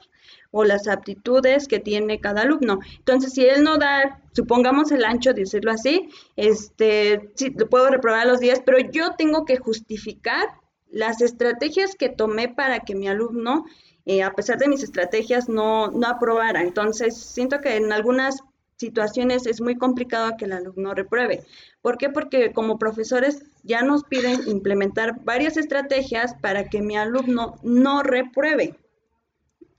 o 0.52 0.64
las 0.64 0.88
aptitudes 0.88 1.68
que 1.68 1.80
tiene 1.80 2.20
cada 2.20 2.42
alumno. 2.42 2.80
Entonces, 2.98 3.34
si 3.34 3.46
él 3.46 3.64
no 3.64 3.78
da, 3.78 4.22
supongamos 4.34 4.92
el 4.92 5.06
ancho, 5.06 5.34
decirlo 5.34 5.72
así, 5.72 6.10
este, 6.36 7.32
sí, 7.36 7.54
lo 7.56 7.70
puedo 7.70 7.90
reprobar 7.90 8.28
los 8.28 8.40
días, 8.40 8.62
pero 8.66 8.80
yo 8.80 9.16
tengo 9.18 9.46
que 9.46 9.58
justificar 9.58 10.48
las 10.90 11.22
estrategias 11.22 11.96
que 11.96 12.10
tomé 12.10 12.50
para 12.50 12.80
que 12.80 12.96
mi 12.96 13.08
alumno, 13.08 13.66
eh, 14.06 14.24
a 14.24 14.34
pesar 14.34 14.58
de 14.58 14.68
mis 14.68 14.84
estrategias, 14.84 15.50
no, 15.50 15.92
no 15.92 16.08
aprobara. 16.08 16.62
Entonces, 16.62 17.16
siento 17.16 17.60
que 17.60 17.76
en 17.76 17.92
algunas 17.94 18.44
situaciones 18.78 19.46
es 19.46 19.62
muy 19.62 19.76
complicado 19.78 20.36
que 20.38 20.46
el 20.46 20.54
alumno 20.54 20.96
repruebe. 20.96 21.44
¿Por 21.82 21.98
qué? 21.98 22.10
Porque 22.10 22.54
como 22.54 22.80
profesores 22.80 23.44
ya 23.64 23.82
nos 23.82 24.04
piden 24.06 24.48
implementar 24.48 25.24
varias 25.24 25.58
estrategias 25.58 26.34
para 26.42 26.70
que 26.70 26.82
mi 26.82 26.98
alumno 26.98 27.56
no 27.62 28.04
repruebe. 28.04 28.76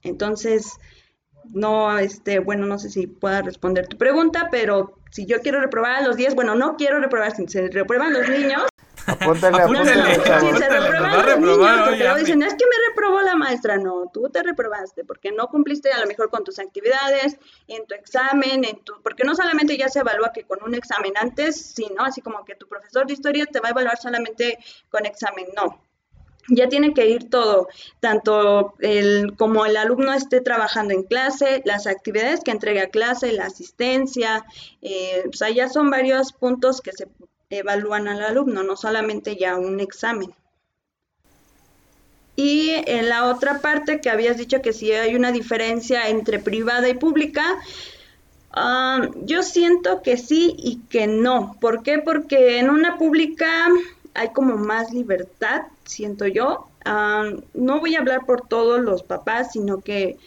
Entonces, 0.03 0.73
no, 1.53 1.97
este, 1.97 2.39
bueno, 2.39 2.65
no 2.65 2.79
sé 2.79 2.89
si 2.89 3.07
pueda 3.07 3.41
responder 3.41 3.87
tu 3.87 3.97
pregunta, 3.97 4.47
pero 4.51 4.97
si 5.09 5.25
yo 5.25 5.39
quiero 5.41 5.59
reprobar 5.59 5.95
a 5.95 6.01
los 6.01 6.15
10, 6.15 6.35
bueno, 6.35 6.55
no 6.55 6.75
quiero 6.75 6.99
reprobar, 6.99 7.35
si 7.35 7.47
se 7.47 7.67
reprueban 7.69 8.13
los 8.13 8.29
niños, 8.29 8.63
Apúntale, 9.07 9.57
apúntale, 9.63 10.15
Si 10.15 10.57
se 10.57 10.69
reprueban 10.69 11.25
los 11.25 11.39
niños, 11.39 11.81
porque 11.85 12.03
luego 12.03 12.17
dicen, 12.17 12.43
es 12.43 12.53
que 12.53 12.65
me 12.65 12.89
reprobó 12.89 13.21
la 13.21 13.35
maestra. 13.35 13.77
No, 13.77 14.09
tú 14.13 14.29
te 14.29 14.43
reprobaste 14.43 15.03
porque 15.03 15.31
no 15.31 15.47
cumpliste 15.47 15.91
a 15.91 15.99
lo 15.99 16.07
mejor 16.07 16.29
con 16.29 16.43
tus 16.43 16.59
actividades, 16.59 17.37
en 17.67 17.85
tu 17.87 17.95
examen, 17.95 18.63
en 18.63 18.83
tu, 18.83 19.01
porque 19.01 19.23
no 19.23 19.35
solamente 19.35 19.77
ya 19.77 19.89
se 19.89 19.99
evalúa 19.99 20.31
que 20.33 20.43
con 20.43 20.59
un 20.63 20.75
examen 20.75 21.13
antes, 21.15 21.73
sino 21.73 22.03
así 22.03 22.21
como 22.21 22.45
que 22.45 22.55
tu 22.55 22.67
profesor 22.67 23.07
de 23.07 23.13
historia 23.13 23.45
te 23.45 23.59
va 23.59 23.69
a 23.69 23.71
evaluar 23.71 23.97
solamente 23.97 24.59
con 24.89 25.05
examen, 25.05 25.47
no 25.55 25.81
ya 26.49 26.67
tiene 26.67 26.93
que 26.93 27.07
ir 27.07 27.29
todo, 27.29 27.67
tanto 27.99 28.73
el, 28.79 29.35
como 29.37 29.65
el 29.65 29.77
alumno 29.77 30.13
esté 30.13 30.41
trabajando 30.41 30.93
en 30.93 31.03
clase, 31.03 31.61
las 31.65 31.87
actividades 31.87 32.41
que 32.41 32.51
entrega 32.51 32.83
a 32.83 32.87
clase, 32.87 33.31
la 33.31 33.45
asistencia, 33.45 34.45
eh, 34.81 35.23
o 35.29 35.33
sea, 35.33 35.49
ya 35.49 35.69
son 35.69 35.89
varios 35.89 36.33
puntos 36.33 36.81
que 36.81 36.91
se 36.91 37.07
evalúan 37.49 38.07
al 38.07 38.23
alumno, 38.23 38.63
no 38.63 38.75
solamente 38.75 39.35
ya 39.35 39.57
un 39.57 39.79
examen. 39.79 40.33
Y 42.35 42.71
en 42.87 43.09
la 43.09 43.25
otra 43.25 43.59
parte 43.59 43.99
que 43.99 44.09
habías 44.09 44.37
dicho 44.37 44.61
que 44.61 44.73
si 44.73 44.91
hay 44.91 45.15
una 45.15 45.31
diferencia 45.31 46.07
entre 46.09 46.39
privada 46.39 46.87
y 46.89 46.93
pública, 46.93 47.43
ah, 48.51 49.09
yo 49.23 49.43
siento 49.43 50.01
que 50.01 50.17
sí 50.17 50.55
y 50.57 50.77
que 50.89 51.07
no. 51.07 51.57
¿Por 51.59 51.83
qué? 51.83 51.99
Porque 51.99 52.57
en 52.57 52.69
una 52.69 52.97
pública 52.97 53.67
hay 54.13 54.29
como 54.29 54.57
más 54.57 54.93
libertad, 54.93 55.63
siento 55.85 56.27
yo. 56.27 56.67
Ah, 56.85 57.29
no 57.53 57.79
voy 57.79 57.95
a 57.95 57.99
hablar 57.99 58.25
por 58.25 58.47
todos 58.47 58.81
los 58.81 59.03
papás, 59.03 59.51
sino 59.53 59.81
que 59.81 60.17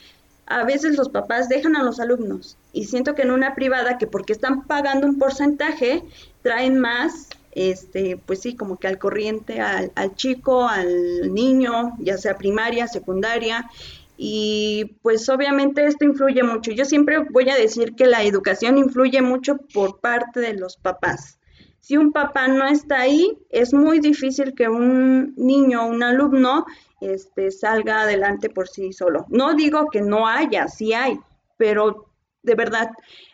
a 0.47 0.65
veces 0.65 0.97
los 0.97 1.09
papás 1.09 1.49
dejan 1.49 1.77
a 1.77 1.83
los 1.83 2.01
alumnos 2.01 2.57
y 2.73 2.85
siento 2.85 3.15
que 3.15 3.23
en 3.23 3.31
una 3.31 3.55
privada 3.55 3.97
que 3.99 4.07
porque 4.07 4.35
están 4.35 4.65
pagando 4.67 5.07
un 5.07 5.19
porcentaje 5.19 6.03
traen 6.43 6.79
más 6.79 7.29
este 7.53 8.19
pues 8.27 8.41
sí 8.41 8.55
como 8.55 8.79
que 8.79 8.89
al 8.89 8.99
corriente 8.99 9.61
al, 9.61 9.93
al 9.95 10.15
chico 10.17 10.69
al 10.69 11.33
niño 11.33 11.95
ya 11.99 12.19
sea 12.19 12.37
primaria 12.37 12.87
secundaria. 12.89 13.71
Y 14.17 14.97
pues 15.03 15.29
obviamente 15.29 15.85
esto 15.87 16.05
influye 16.05 16.45
mucho. 16.45 16.71
Yo 16.71 16.85
siempre 16.85 17.19
voy 17.19 17.51
a 17.51 17.57
decir 17.57 17.97
que 17.97 18.07
la 18.07 18.23
educación 18.23 18.79
influye 18.79 19.23
mucho 19.23 19.57
por 19.73 19.99
parte 19.99 20.39
de 20.39 20.55
los 20.55 20.77
papás 20.77 21.39
si 21.85 21.99
un 21.99 22.13
papá 22.13 22.49
no 22.49 22.65
está 22.65 23.01
ahí, 23.01 23.37
es 23.51 23.75
muy 23.75 24.01
difícil 24.01 24.55
que 24.55 24.71
un 24.71 25.35
niño 25.37 25.83
o 25.85 25.89
un 25.89 26.03
alumno 26.03 26.65
este, 27.03 27.51
salga 27.51 28.01
adelante 28.01 28.49
por 28.49 28.69
sí 28.69 28.95
solo. 28.95 29.27
No 29.29 29.53
digo 29.53 29.91
que 29.91 30.01
no 30.01 30.27
haya, 30.27 30.67
sí 30.67 30.95
hay, 30.95 31.19
pero 31.59 32.11
de 32.43 32.55
verdad, 32.55 32.89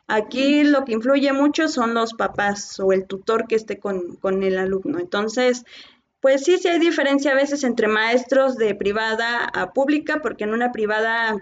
aquí 0.09 0.65
lo 0.65 0.85
que 0.85 0.95
influye 0.95 1.33
mucho 1.33 1.69
son 1.69 1.95
los 1.95 2.15
papás 2.15 2.81
o 2.81 2.93
el 2.93 3.07
tutor 3.07 3.47
que 3.47 3.55
esté 3.55 3.79
con, 3.79 4.17
con 4.17 4.43
el 4.43 4.59
alumno. 4.59 4.99
Entonces, 4.99 5.65
pues 6.21 6.43
sí, 6.43 6.59
sí 6.59 6.67
hay 6.67 6.81
diferencia 6.81 7.31
a 7.31 7.37
veces 7.37 7.63
entre 7.63 7.87
maestros 7.87 8.57
de 8.57 8.75
privada 8.75 9.45
a 9.45 9.73
pública, 9.73 10.19
porque 10.21 10.43
en 10.43 10.55
una 10.55 10.73
privada 10.73 11.37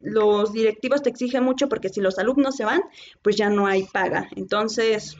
los 0.00 0.54
directivos 0.54 1.02
te 1.02 1.10
exigen 1.10 1.44
mucho 1.44 1.68
porque 1.68 1.90
si 1.90 2.00
los 2.00 2.18
alumnos 2.18 2.56
se 2.56 2.64
van, 2.64 2.80
pues 3.20 3.36
ya 3.36 3.50
no 3.50 3.66
hay 3.66 3.82
paga. 3.82 4.30
Entonces, 4.34 5.18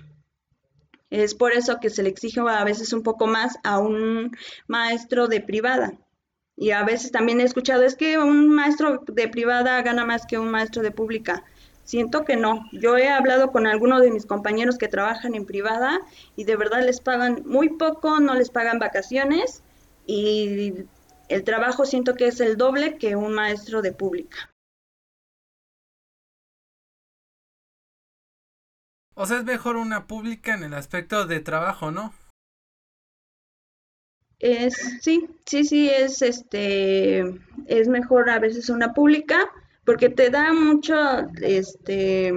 es 1.11 1.35
por 1.35 1.53
eso 1.53 1.79
que 1.81 1.91
se 1.91 2.03
le 2.03 2.09
exige 2.09 2.41
a 2.41 2.65
veces 2.65 2.93
un 2.93 3.03
poco 3.03 3.27
más 3.27 3.57
a 3.65 3.79
un 3.79 4.37
maestro 4.67 5.29
de 5.29 5.41
privada. 5.41 5.93
Y 6.57 6.73
a 6.73 6.83
veces 6.83 7.13
también 7.13 7.41
he 7.41 7.45
escuchado, 7.45 7.85
es 7.85 7.95
que 7.95 8.19
un 8.19 8.49
maestro 8.49 9.05
de 9.07 9.29
privada 9.29 9.81
gana 9.83 10.05
más 10.05 10.27
que 10.27 10.39
un 10.39 10.51
maestro 10.51 10.83
de 10.83 10.91
pública. 10.91 11.45
Siento 11.85 12.25
que 12.25 12.37
no. 12.37 12.65
Yo 12.73 12.99
he 12.99 13.09
hablado 13.09 13.51
con 13.53 13.67
algunos 13.67 14.03
de 14.03 14.11
mis 14.11 14.27
compañeros 14.27 14.77
que 14.77 14.89
trabajan 14.89 15.35
en 15.35 15.47
privada 15.47 16.01
y 16.37 16.45
de 16.45 16.57
verdad 16.57 16.85
les 16.85 17.01
pagan 17.01 17.45
muy 17.47 17.71
poco, 17.71 18.21
no 18.21 18.35
les 18.35 18.51
pagan 18.51 18.79
vacaciones 18.79 19.63
y 20.07 20.75
el 21.29 21.45
trabajo 21.45 21.87
siento 21.87 22.15
que 22.15 22.27
es 22.27 22.41
el 22.41 22.57
doble 22.57 22.99
que 22.99 23.17
un 23.17 23.33
maestro 23.33 23.81
de 23.81 23.93
pública. 23.93 24.51
O 29.21 29.27
sea, 29.27 29.39
es 29.39 29.45
mejor 29.45 29.75
una 29.75 30.07
pública 30.07 30.55
en 30.55 30.63
el 30.63 30.75
aspecto 30.75 31.27
de 31.27 31.41
trabajo, 31.41 31.91
¿no? 31.91 32.15
Es, 34.39 34.77
sí, 35.01 35.27
sí, 35.45 35.65
sí, 35.65 35.91
es 35.91 36.23
este, 36.23 37.25
es 37.67 37.89
mejor 37.89 38.31
a 38.31 38.39
veces 38.39 38.71
una 38.71 38.95
pública 38.95 39.51
porque 39.85 40.09
te 40.09 40.31
da 40.31 40.53
mucho, 40.53 40.95
este, 41.43 42.33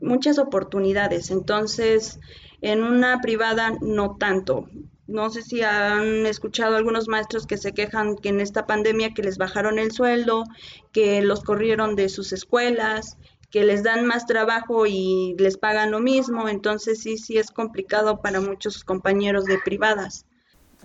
muchas 0.00 0.38
oportunidades. 0.38 1.30
Entonces, 1.30 2.18
en 2.62 2.82
una 2.82 3.20
privada 3.20 3.74
no 3.82 4.16
tanto. 4.16 4.66
No 5.06 5.28
sé 5.28 5.42
si 5.42 5.60
han 5.60 6.24
escuchado 6.24 6.76
algunos 6.76 7.06
maestros 7.06 7.46
que 7.46 7.58
se 7.58 7.72
quejan 7.72 8.16
que 8.16 8.30
en 8.30 8.40
esta 8.40 8.66
pandemia 8.66 9.12
que 9.12 9.24
les 9.24 9.36
bajaron 9.36 9.78
el 9.78 9.92
sueldo, 9.92 10.44
que 10.92 11.20
los 11.20 11.42
corrieron 11.42 11.96
de 11.96 12.08
sus 12.08 12.32
escuelas, 12.32 13.18
que 13.50 13.64
les 13.64 13.82
dan 13.82 14.06
más 14.06 14.26
trabajo 14.26 14.86
y 14.86 15.34
les 15.38 15.56
pagan 15.56 15.90
lo 15.90 16.00
mismo, 16.00 16.48
entonces 16.48 17.00
sí, 17.00 17.18
sí 17.18 17.36
es 17.38 17.50
complicado 17.50 18.20
para 18.20 18.40
muchos 18.40 18.84
compañeros 18.84 19.44
de 19.44 19.58
privadas. 19.58 20.24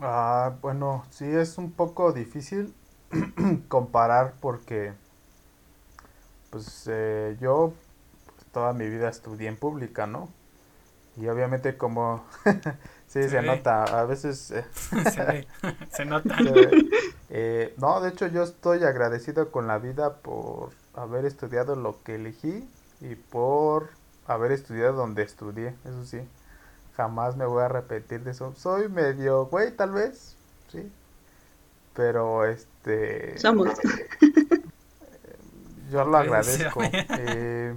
Ah, 0.01 0.55
bueno, 0.61 1.05
sí 1.11 1.25
es 1.25 1.57
un 1.57 1.71
poco 1.71 2.11
difícil 2.11 2.73
comparar 3.67 4.33
porque 4.41 4.93
pues 6.49 6.85
eh, 6.87 7.37
yo 7.39 7.73
toda 8.51 8.73
mi 8.73 8.89
vida 8.89 9.09
estudié 9.09 9.47
en 9.47 9.57
pública, 9.57 10.07
¿no? 10.07 10.29
Y 11.17 11.27
obviamente 11.27 11.77
como 11.77 12.25
sí 13.07 13.29
se, 13.29 13.41
nota, 13.41 13.83
a 13.83 14.05
veces 14.05 14.51
eh, 14.51 14.65
se, 15.91 16.05
nota. 16.05 16.37
Eh, 17.37 17.73
no, 17.79 18.01
de 18.01 18.09
hecho 18.09 18.27
yo 18.27 18.43
estoy 18.43 18.83
agradecido 18.83 19.51
con 19.51 19.65
la 19.65 19.79
vida 19.79 20.17
por 20.17 20.69
haber 20.95 21.25
estudiado 21.25 21.75
lo 21.75 22.01
que 22.03 22.15
elegí 22.15 22.67
y 23.01 23.15
por 23.15 23.89
haber 24.27 24.51
estudiado 24.51 24.93
donde 24.93 25.23
estudié, 25.23 25.75
eso 25.85 26.05
sí. 26.05 26.19
Jamás 26.95 27.35
me 27.35 27.45
voy 27.45 27.63
a 27.63 27.67
repetir 27.67 28.23
de 28.23 28.31
eso. 28.31 28.53
Soy 28.55 28.87
medio 28.87 29.47
güey, 29.47 29.75
tal 29.75 29.91
vez, 29.91 30.35
sí. 30.71 30.89
Pero 31.93 32.45
este. 32.45 33.37
Somos. 33.37 33.69
yo 35.91 36.05
lo 36.05 36.17
agradezco. 36.17 36.81
Eh, 37.17 37.75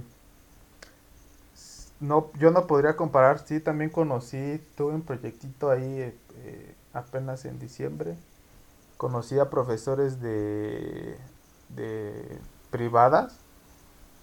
no, 1.99 2.31
yo 2.39 2.51
no 2.51 2.65
podría 2.65 2.95
comparar. 2.95 3.45
Sí, 3.45 3.59
también 3.59 3.89
conocí, 3.89 4.63
tuve 4.77 4.93
un 4.93 5.01
proyectito 5.01 5.69
ahí 5.69 6.13
eh, 6.37 6.75
apenas 6.93 7.43
en 7.43 7.59
diciembre. 7.59 8.15
Conocí 8.95 9.37
a 9.37 9.49
profesores 9.49 10.21
de, 10.21 11.17
de 11.69 12.39
privadas 12.71 13.39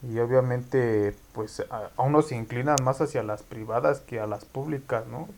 y 0.02 0.18
obviamente 0.18 1.14
pues 1.32 1.64
a, 1.70 1.90
se 2.22 2.36
inclinan 2.36 2.76
más 2.82 3.00
hacia 3.00 3.22
las 3.22 3.42
privadas 3.42 4.00
que 4.00 4.20
a 4.20 4.26
las 4.26 4.44
públicas, 4.44 5.06
¿no? 5.06 5.28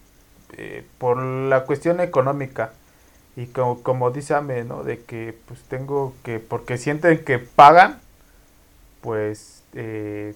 Eh, 0.56 0.86
por 0.98 1.18
la 1.18 1.64
cuestión 1.64 2.00
económica 2.00 2.72
y 3.36 3.46
como, 3.46 3.82
como 3.82 4.10
dice 4.10 4.34
Ame, 4.34 4.64
¿no? 4.64 4.82
De 4.82 5.02
que 5.04 5.38
pues 5.46 5.62
tengo 5.64 6.14
que, 6.24 6.40
porque 6.40 6.78
sienten 6.78 7.24
que 7.24 7.38
pagan, 7.38 8.00
pues 9.00 9.62
eh, 9.74 10.34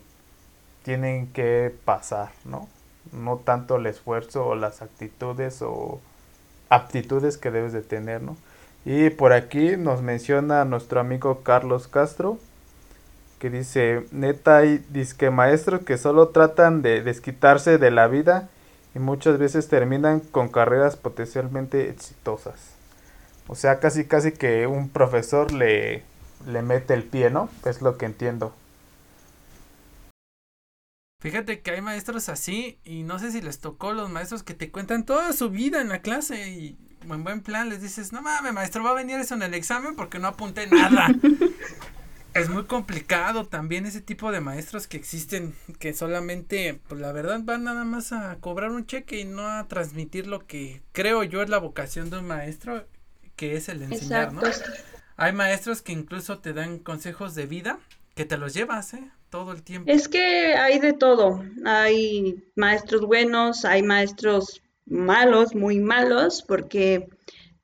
tienen 0.84 1.32
que 1.32 1.74
pasar, 1.84 2.30
¿no? 2.44 2.68
No 3.12 3.38
tanto 3.38 3.76
el 3.76 3.86
esfuerzo 3.86 4.46
o 4.46 4.54
las 4.54 4.82
actitudes 4.82 5.62
o 5.62 6.00
aptitudes 6.68 7.38
que 7.38 7.50
debes 7.50 7.72
de 7.72 7.82
tener, 7.82 8.22
¿no? 8.22 8.36
Y 8.84 9.10
por 9.10 9.32
aquí 9.32 9.76
nos 9.76 10.02
menciona 10.02 10.64
nuestro 10.64 11.00
amigo 11.00 11.42
Carlos 11.42 11.88
Castro, 11.88 12.38
que 13.42 13.50
dice, 13.50 14.06
neta 14.12 14.58
hay 14.58 14.78
disque 14.90 15.30
maestros 15.30 15.82
que 15.82 15.98
solo 15.98 16.28
tratan 16.28 16.80
de 16.80 17.02
desquitarse 17.02 17.76
de 17.76 17.90
la 17.90 18.06
vida 18.06 18.48
y 18.94 19.00
muchas 19.00 19.36
veces 19.36 19.66
terminan 19.66 20.20
con 20.20 20.48
carreras 20.48 20.94
potencialmente 20.94 21.90
exitosas. 21.90 22.54
O 23.48 23.56
sea, 23.56 23.80
casi 23.80 24.04
casi 24.04 24.30
que 24.30 24.68
un 24.68 24.88
profesor 24.88 25.50
le 25.50 26.04
le 26.46 26.62
mete 26.62 26.94
el 26.94 27.02
pie, 27.02 27.30
¿no? 27.30 27.48
Es 27.64 27.82
lo 27.82 27.98
que 27.98 28.06
entiendo. 28.06 28.54
Fíjate 31.20 31.62
que 31.62 31.72
hay 31.72 31.80
maestros 31.80 32.28
así 32.28 32.78
y 32.84 33.02
no 33.02 33.18
sé 33.18 33.32
si 33.32 33.42
les 33.42 33.58
tocó 33.58 33.92
los 33.92 34.08
maestros 34.08 34.44
que 34.44 34.54
te 34.54 34.70
cuentan 34.70 35.04
toda 35.04 35.32
su 35.32 35.50
vida 35.50 35.80
en 35.80 35.88
la 35.88 36.00
clase 36.00 36.48
y 36.48 36.78
en 37.02 37.24
buen 37.24 37.40
plan 37.40 37.68
les 37.70 37.82
dices, 37.82 38.12
no 38.12 38.22
mames, 38.22 38.52
maestro, 38.52 38.84
va 38.84 38.90
a 38.90 38.94
venir 38.94 39.18
eso 39.18 39.34
en 39.34 39.42
el 39.42 39.54
examen 39.54 39.96
porque 39.96 40.20
no 40.20 40.28
apunté 40.28 40.68
nada. 40.68 41.08
es 42.34 42.48
muy 42.48 42.64
complicado 42.64 43.46
también 43.46 43.86
ese 43.86 44.00
tipo 44.00 44.32
de 44.32 44.40
maestros 44.40 44.86
que 44.86 44.96
existen 44.96 45.54
que 45.78 45.92
solamente, 45.92 46.80
pues 46.88 47.00
la 47.00 47.12
verdad 47.12 47.40
van 47.42 47.64
nada 47.64 47.84
más 47.84 48.12
a 48.12 48.36
cobrar 48.40 48.70
un 48.70 48.86
cheque 48.86 49.20
y 49.20 49.24
no 49.24 49.46
a 49.46 49.68
transmitir 49.68 50.26
lo 50.26 50.46
que 50.46 50.82
creo 50.92 51.22
yo 51.24 51.42
es 51.42 51.48
la 51.48 51.58
vocación 51.58 52.10
de 52.10 52.18
un 52.18 52.26
maestro, 52.26 52.86
que 53.36 53.56
es 53.56 53.68
el 53.68 53.82
enseñar, 53.82 54.32
¿no? 54.32 54.42
Hay 55.16 55.32
maestros 55.32 55.82
que 55.82 55.92
incluso 55.92 56.38
te 56.38 56.52
dan 56.52 56.78
consejos 56.78 57.34
de 57.34 57.46
vida 57.46 57.78
que 58.14 58.24
te 58.24 58.36
los 58.36 58.54
llevas, 58.54 58.94
¿eh? 58.94 59.10
Todo 59.30 59.52
el 59.52 59.62
tiempo. 59.62 59.90
Es 59.90 60.08
que 60.08 60.54
hay 60.54 60.78
de 60.78 60.92
todo. 60.92 61.42
Hay 61.64 62.44
maestros 62.54 63.02
buenos, 63.02 63.64
hay 63.64 63.82
maestros 63.82 64.62
malos, 64.84 65.54
muy 65.54 65.80
malos, 65.80 66.42
porque, 66.46 67.08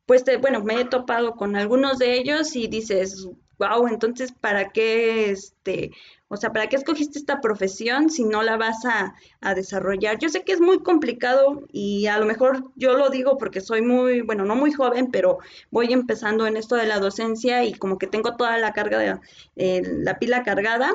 pues, 0.07 0.25
bueno, 0.41 0.63
me 0.63 0.81
he 0.81 0.85
topado 0.87 1.33
con 1.33 1.57
algunos 1.57 1.99
de 1.99 2.15
ellos 2.15 2.57
y 2.57 2.69
dices, 2.69 3.29
wow, 3.59 3.87
entonces, 3.89 4.33
¿para 4.33 4.71
qué, 4.71 5.31
este, 5.31 5.91
o 6.29 6.37
sea, 6.37 6.53
¿para 6.53 6.69
qué 6.69 6.77
escogiste 6.77 7.19
esta 7.19 7.41
profesión 7.41 8.11
si 8.11 8.25
no 8.25 8.43
la 8.43 8.57
vas 8.57 8.85
a, 8.85 9.15
a, 9.41 9.55
desarrollar? 9.55 10.19
Yo 10.19 10.29
sé 10.29 10.43
que 10.43 10.53
es 10.53 10.61
muy 10.61 10.81
complicado 10.81 11.63
y 11.73 12.07
a 12.07 12.19
lo 12.19 12.27
mejor 12.27 12.71
yo 12.77 12.97
lo 12.97 13.11
digo 13.11 13.39
porque 13.39 13.61
soy 13.61 13.83
muy, 13.83 14.21
bueno, 14.23 14.45
no 14.45 14.55
muy 14.55 14.73
joven, 14.73 15.11
pero 15.11 15.39
voy 15.71 15.93
empezando 15.93 16.47
en 16.47 16.57
esto 16.57 16.77
de 16.77 16.87
la 16.87 17.01
docencia 17.01 17.65
y 17.65 17.75
como 17.75 17.99
que 17.99 18.07
tengo 18.07 18.37
toda 18.37 18.59
la 18.59 18.73
carga 18.73 18.99
de 18.99 19.19
eh, 19.57 19.83
la 19.85 20.19
pila 20.19 20.43
cargada 20.45 20.93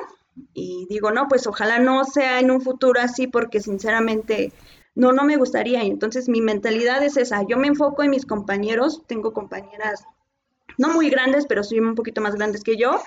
y 0.52 0.86
digo, 0.88 1.10
no, 1.10 1.28
pues 1.28 1.46
ojalá 1.46 1.78
no 1.78 2.04
sea 2.04 2.40
en 2.40 2.50
un 2.50 2.60
futuro 2.60 3.00
así 3.00 3.26
porque 3.26 3.60
sinceramente 3.60 4.52
no, 4.94 5.12
no 5.12 5.24
me 5.24 5.36
gustaría. 5.36 5.84
Y 5.84 5.88
entonces 5.90 6.28
mi 6.28 6.40
mentalidad 6.40 7.02
es 7.02 7.16
esa, 7.16 7.42
yo 7.46 7.56
me 7.56 7.68
enfoco 7.68 8.02
en 8.02 8.10
mis 8.10 8.26
compañeros, 8.26 9.02
tengo 9.06 9.32
compañeras 9.32 10.04
no 10.78 10.88
muy 10.88 11.10
grandes, 11.10 11.46
pero 11.46 11.62
sí 11.62 11.78
un 11.78 11.94
poquito 11.94 12.20
más 12.20 12.34
grandes 12.34 12.62
que 12.62 12.76
yo. 12.76 13.00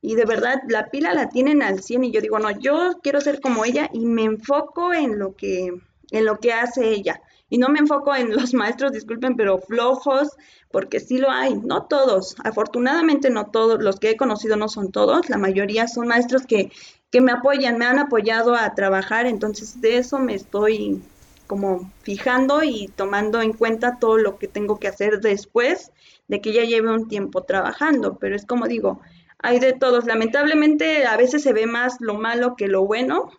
Y 0.00 0.14
de 0.14 0.24
verdad, 0.24 0.60
la 0.68 0.90
pila 0.90 1.12
la 1.12 1.28
tienen 1.28 1.62
al 1.62 1.82
100 1.82 2.04
y 2.04 2.12
yo 2.12 2.20
digo, 2.20 2.38
no, 2.38 2.50
yo 2.50 2.98
quiero 3.02 3.20
ser 3.20 3.40
como 3.40 3.64
ella 3.64 3.90
y 3.92 4.06
me 4.06 4.24
enfoco 4.24 4.92
en 4.94 5.18
lo 5.18 5.34
que, 5.34 5.72
en 6.10 6.24
lo 6.24 6.38
que 6.38 6.52
hace 6.52 6.88
ella. 6.88 7.20
Y 7.50 7.58
no 7.58 7.68
me 7.68 7.80
enfoco 7.80 8.14
en 8.14 8.34
los 8.34 8.54
maestros, 8.54 8.92
disculpen, 8.92 9.36
pero 9.36 9.58
flojos, 9.58 10.28
porque 10.70 11.00
sí 11.00 11.18
lo 11.18 11.30
hay, 11.30 11.54
no 11.54 11.84
todos, 11.84 12.36
afortunadamente 12.44 13.30
no 13.30 13.46
todos, 13.46 13.82
los 13.82 13.98
que 13.98 14.10
he 14.10 14.16
conocido 14.16 14.56
no 14.56 14.68
son 14.68 14.92
todos, 14.92 15.30
la 15.30 15.38
mayoría 15.38 15.88
son 15.88 16.08
maestros 16.08 16.46
que, 16.46 16.70
que 17.10 17.20
me 17.22 17.32
apoyan, 17.32 17.78
me 17.78 17.86
han 17.86 17.98
apoyado 17.98 18.54
a 18.54 18.74
trabajar, 18.74 19.26
entonces 19.26 19.80
de 19.80 19.96
eso 19.96 20.18
me 20.18 20.34
estoy 20.34 21.02
como 21.46 21.90
fijando 22.02 22.62
y 22.62 22.88
tomando 22.94 23.40
en 23.40 23.54
cuenta 23.54 23.98
todo 23.98 24.18
lo 24.18 24.38
que 24.38 24.46
tengo 24.46 24.78
que 24.78 24.88
hacer 24.88 25.20
después 25.20 25.90
de 26.28 26.40
que 26.40 26.52
ya 26.52 26.64
lleve 26.64 26.92
un 26.92 27.08
tiempo 27.08 27.42
trabajando, 27.42 28.18
pero 28.18 28.36
es 28.36 28.46
como 28.46 28.66
digo, 28.66 29.00
hay 29.38 29.58
de 29.60 29.72
todos, 29.72 30.06
lamentablemente 30.06 31.06
a 31.06 31.16
veces 31.16 31.42
se 31.42 31.52
ve 31.52 31.66
más 31.66 31.96
lo 32.00 32.14
malo 32.14 32.54
que 32.56 32.68
lo 32.68 32.84
bueno, 32.84 33.30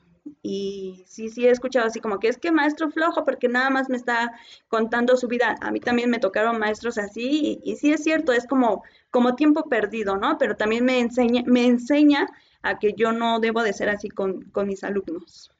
y 0.41 1.03
sí, 1.07 1.29
sí 1.29 1.45
he 1.45 1.51
escuchado 1.51 1.87
así 1.87 1.99
como 1.99 2.19
que 2.19 2.27
es 2.27 2.37
que 2.37 2.51
maestro 2.51 2.89
flojo 2.91 3.25
porque 3.25 3.47
nada 3.47 3.69
más 3.69 3.89
me 3.89 3.97
está 3.97 4.31
contando 4.67 5.17
su 5.17 5.27
vida. 5.27 5.55
A 5.61 5.71
mí 5.71 5.79
también 5.79 6.09
me 6.09 6.19
tocaron 6.19 6.59
maestros 6.59 6.97
así 6.97 7.59
y, 7.63 7.75
sí 7.75 7.91
es 7.91 8.03
cierto, 8.03 8.31
es 8.31 8.47
como, 8.47 8.83
como 9.11 9.35
tiempo 9.35 9.63
perdido, 9.69 10.17
¿no? 10.17 10.37
Pero 10.37 10.55
también 10.55 10.85
me 10.85 10.99
enseña, 10.99 11.43
me 11.45 11.65
enseña 11.65 12.27
a 12.61 12.79
que 12.79 12.93
yo 12.93 13.11
no 13.11 13.39
debo 13.39 13.63
de 13.63 13.73
ser 13.73 13.89
así 13.89 14.09
con, 14.09 14.43
con 14.51 14.67
mis 14.67 14.83
alumnos. 14.83 15.51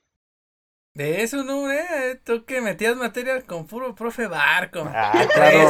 De 1.00 1.24
eso 1.24 1.46
no, 1.46 1.72
¿eh? 1.72 2.20
Tú 2.25 2.44
que 2.44 2.60
metías 2.60 2.98
materias 2.98 3.46
con 3.46 3.65
puro 3.65 3.96
profe 3.96 4.27
barco. 4.27 4.84
Ah, 4.94 5.25
claro. 5.34 5.70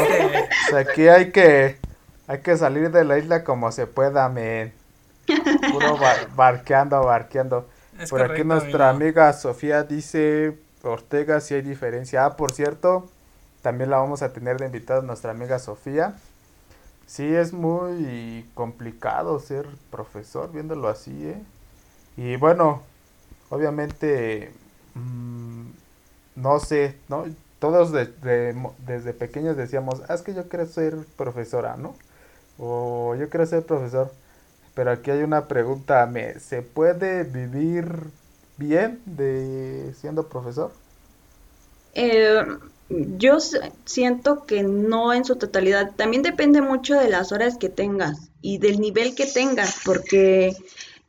aquí 0.75 1.07
hay 1.07 1.31
que, 1.31 1.77
hay 2.25 2.39
que 2.39 2.57
salir 2.57 2.89
de 2.89 3.05
la 3.05 3.19
isla 3.19 3.43
como 3.43 3.71
se 3.71 3.85
pueda, 3.85 4.27
men. 4.29 4.73
Puro 5.71 5.99
barqueando, 6.35 7.03
barqueando. 7.03 7.69
por 8.09 8.23
aquí 8.23 8.43
nuestra 8.43 8.89
amiga 8.89 9.31
Sofía 9.33 9.83
dice, 9.83 10.57
Ortega, 10.81 11.41
si 11.41 11.53
hay 11.53 11.61
diferencia. 11.61 12.25
Ah, 12.25 12.35
por 12.35 12.51
cierto, 12.51 13.07
también 13.61 13.91
la 13.91 13.97
vamos 13.97 14.23
a 14.23 14.33
tener 14.33 14.57
de 14.57 14.65
invitada 14.65 15.03
nuestra 15.03 15.29
amiga 15.29 15.59
Sofía. 15.59 16.15
Sí, 17.05 17.35
es 17.35 17.53
muy 17.53 18.49
complicado 18.55 19.39
ser 19.39 19.67
profesor, 19.91 20.51
viéndolo 20.51 20.87
así, 20.87 21.27
¿eh? 21.27 21.43
Y 22.17 22.35
bueno, 22.37 22.81
obviamente, 23.51 24.51
mmm, 24.99 25.71
no 26.35 26.59
sé, 26.59 26.95
¿no? 27.07 27.25
Todos 27.59 27.91
desde 27.91 29.13
pequeños 29.13 29.57
decíamos, 29.57 30.01
ah, 30.07 30.13
es 30.13 30.21
que 30.21 30.33
yo 30.33 30.47
quiero 30.47 30.65
ser 30.65 30.95
profesora, 31.17 31.75
¿no? 31.77 31.95
O 32.57 33.15
yo 33.15 33.29
quiero 33.29 33.45
ser 33.45 33.63
profesor. 33.63 34.11
Pero 34.75 34.91
aquí 34.91 35.11
hay 35.11 35.23
una 35.23 35.47
pregunta, 35.47 36.05
¿me, 36.05 36.39
¿se 36.39 36.61
puede 36.61 37.23
vivir 37.23 38.05
bien 38.57 39.01
de 39.05 39.93
siendo 39.99 40.27
profesor? 40.27 40.71
Eh, 41.95 42.45
yo 42.89 43.39
siento 43.85 44.45
que 44.45 44.63
no 44.63 45.13
en 45.13 45.25
su 45.25 45.35
totalidad. 45.35 45.91
También 45.95 46.23
depende 46.23 46.61
mucho 46.61 46.95
de 46.95 47.09
las 47.09 47.31
horas 47.31 47.57
que 47.57 47.69
tengas 47.69 48.29
y 48.41 48.57
del 48.57 48.79
nivel 48.79 49.15
que 49.15 49.25
tengas, 49.25 49.81
porque 49.83 50.55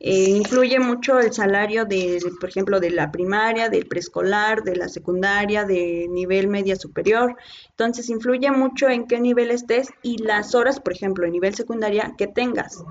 eh, 0.03 0.31
influye 0.31 0.79
mucho 0.79 1.19
el 1.19 1.31
salario 1.31 1.85
de, 1.85 2.19
por 2.39 2.49
ejemplo, 2.49 2.79
de 2.79 2.89
la 2.89 3.11
primaria, 3.11 3.69
del 3.69 3.85
preescolar, 3.85 4.63
de 4.63 4.75
la 4.75 4.89
secundaria, 4.89 5.63
de 5.63 6.07
nivel 6.09 6.47
media 6.47 6.75
superior. 6.75 7.35
Entonces, 7.69 8.09
influye 8.09 8.49
mucho 8.49 8.89
en 8.89 9.05
qué 9.05 9.19
nivel 9.19 9.51
estés 9.51 9.89
y 10.01 10.17
las 10.17 10.55
horas, 10.55 10.79
por 10.79 10.93
ejemplo, 10.93 11.27
en 11.27 11.33
nivel 11.33 11.53
secundaria 11.53 12.15
que 12.17 12.25
tengas. 12.25 12.83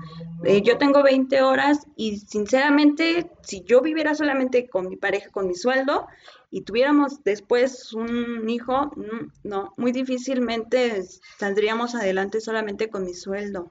Eh, 0.45 0.61
yo 0.61 0.77
tengo 0.77 1.03
20 1.03 1.41
horas 1.41 1.79
y 1.97 2.19
sinceramente, 2.19 3.29
si 3.43 3.61
yo 3.63 3.81
viviera 3.81 4.15
solamente 4.15 4.69
con 4.69 4.87
mi 4.87 4.95
pareja, 4.95 5.29
con 5.31 5.49
mi 5.49 5.55
sueldo, 5.55 6.07
y 6.49 6.61
tuviéramos 6.61 7.25
después 7.25 7.91
un 7.91 8.49
hijo, 8.49 8.85
mm, 8.95 9.31
no, 9.43 9.73
muy 9.75 9.91
difícilmente 9.91 11.03
saldríamos 11.37 11.93
adelante 11.93 12.39
solamente 12.39 12.89
con 12.89 13.03
mi 13.03 13.13
sueldo. 13.13 13.69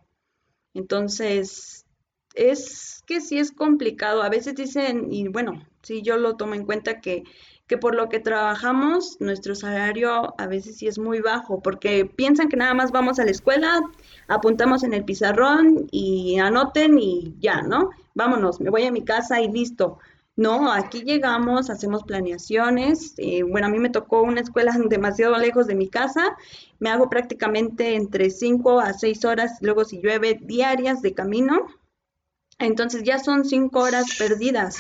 Entonces, 0.75 1.80
es 2.35 3.03
que 3.07 3.21
sí 3.21 3.39
es 3.39 3.53
complicado. 3.53 4.23
A 4.23 4.29
veces 4.29 4.55
dicen, 4.55 5.13
y 5.13 5.29
bueno, 5.29 5.65
sí 5.83 6.03
yo 6.03 6.17
lo 6.17 6.37
tomo 6.37 6.55
en 6.55 6.65
cuenta 6.65 7.01
que, 7.01 7.25
que 7.67 7.79
por 7.79 7.95
lo 7.95 8.09
que 8.09 8.21
trabajamos, 8.21 9.17
nuestro 9.21 9.55
salario 9.55 10.35
a 10.39 10.47
veces 10.47 10.77
sí 10.77 10.87
es 10.87 10.99
muy 10.99 11.21
bajo, 11.21 11.61
porque 11.61 12.05
piensan 12.05 12.49
que 12.49 12.57
nada 12.57 12.75
más 12.75 12.93
vamos 12.93 13.19
a 13.19 13.25
la 13.25 13.31
escuela, 13.31 13.81
apuntamos 14.29 14.83
en 14.83 14.95
el 14.95 15.05
pizarrón 15.05 15.87
y 15.91 16.39
anoten 16.39 16.99
y 16.99 17.35
ya, 17.41 17.63
¿no? 17.63 17.91
Vámonos, 18.15 18.61
me 18.61 18.71
voy 18.71 18.85
a 18.85 18.93
mi 18.93 19.05
casa 19.05 19.41
y 19.41 19.49
listo. 19.49 19.99
No, 20.37 20.73
aquí 20.73 21.03
llegamos, 21.03 21.69
hacemos 21.69 22.03
planeaciones. 22.05 23.15
Eh, 23.19 23.43
bueno, 23.43 23.67
a 23.67 23.71
mí 23.71 23.79
me 23.79 23.91
tocó 23.91 24.23
una 24.23 24.41
escuela 24.41 24.73
demasiado 24.89 25.37
lejos 25.37 25.67
de 25.67 25.75
mi 25.75 25.89
casa. 25.89 26.37
Me 26.79 26.89
hago 26.89 27.11
prácticamente 27.11 27.95
entre 27.95 28.31
5 28.31 28.81
a 28.81 28.95
6 28.95 29.25
horas, 29.27 29.59
luego 29.61 29.85
si 29.85 30.01
llueve, 30.01 30.39
diarias 30.41 31.03
de 31.03 31.13
camino. 31.13 31.67
Entonces 32.61 33.03
ya 33.03 33.19
son 33.19 33.45
cinco 33.45 33.81
horas 33.81 34.07
perdidas. 34.19 34.79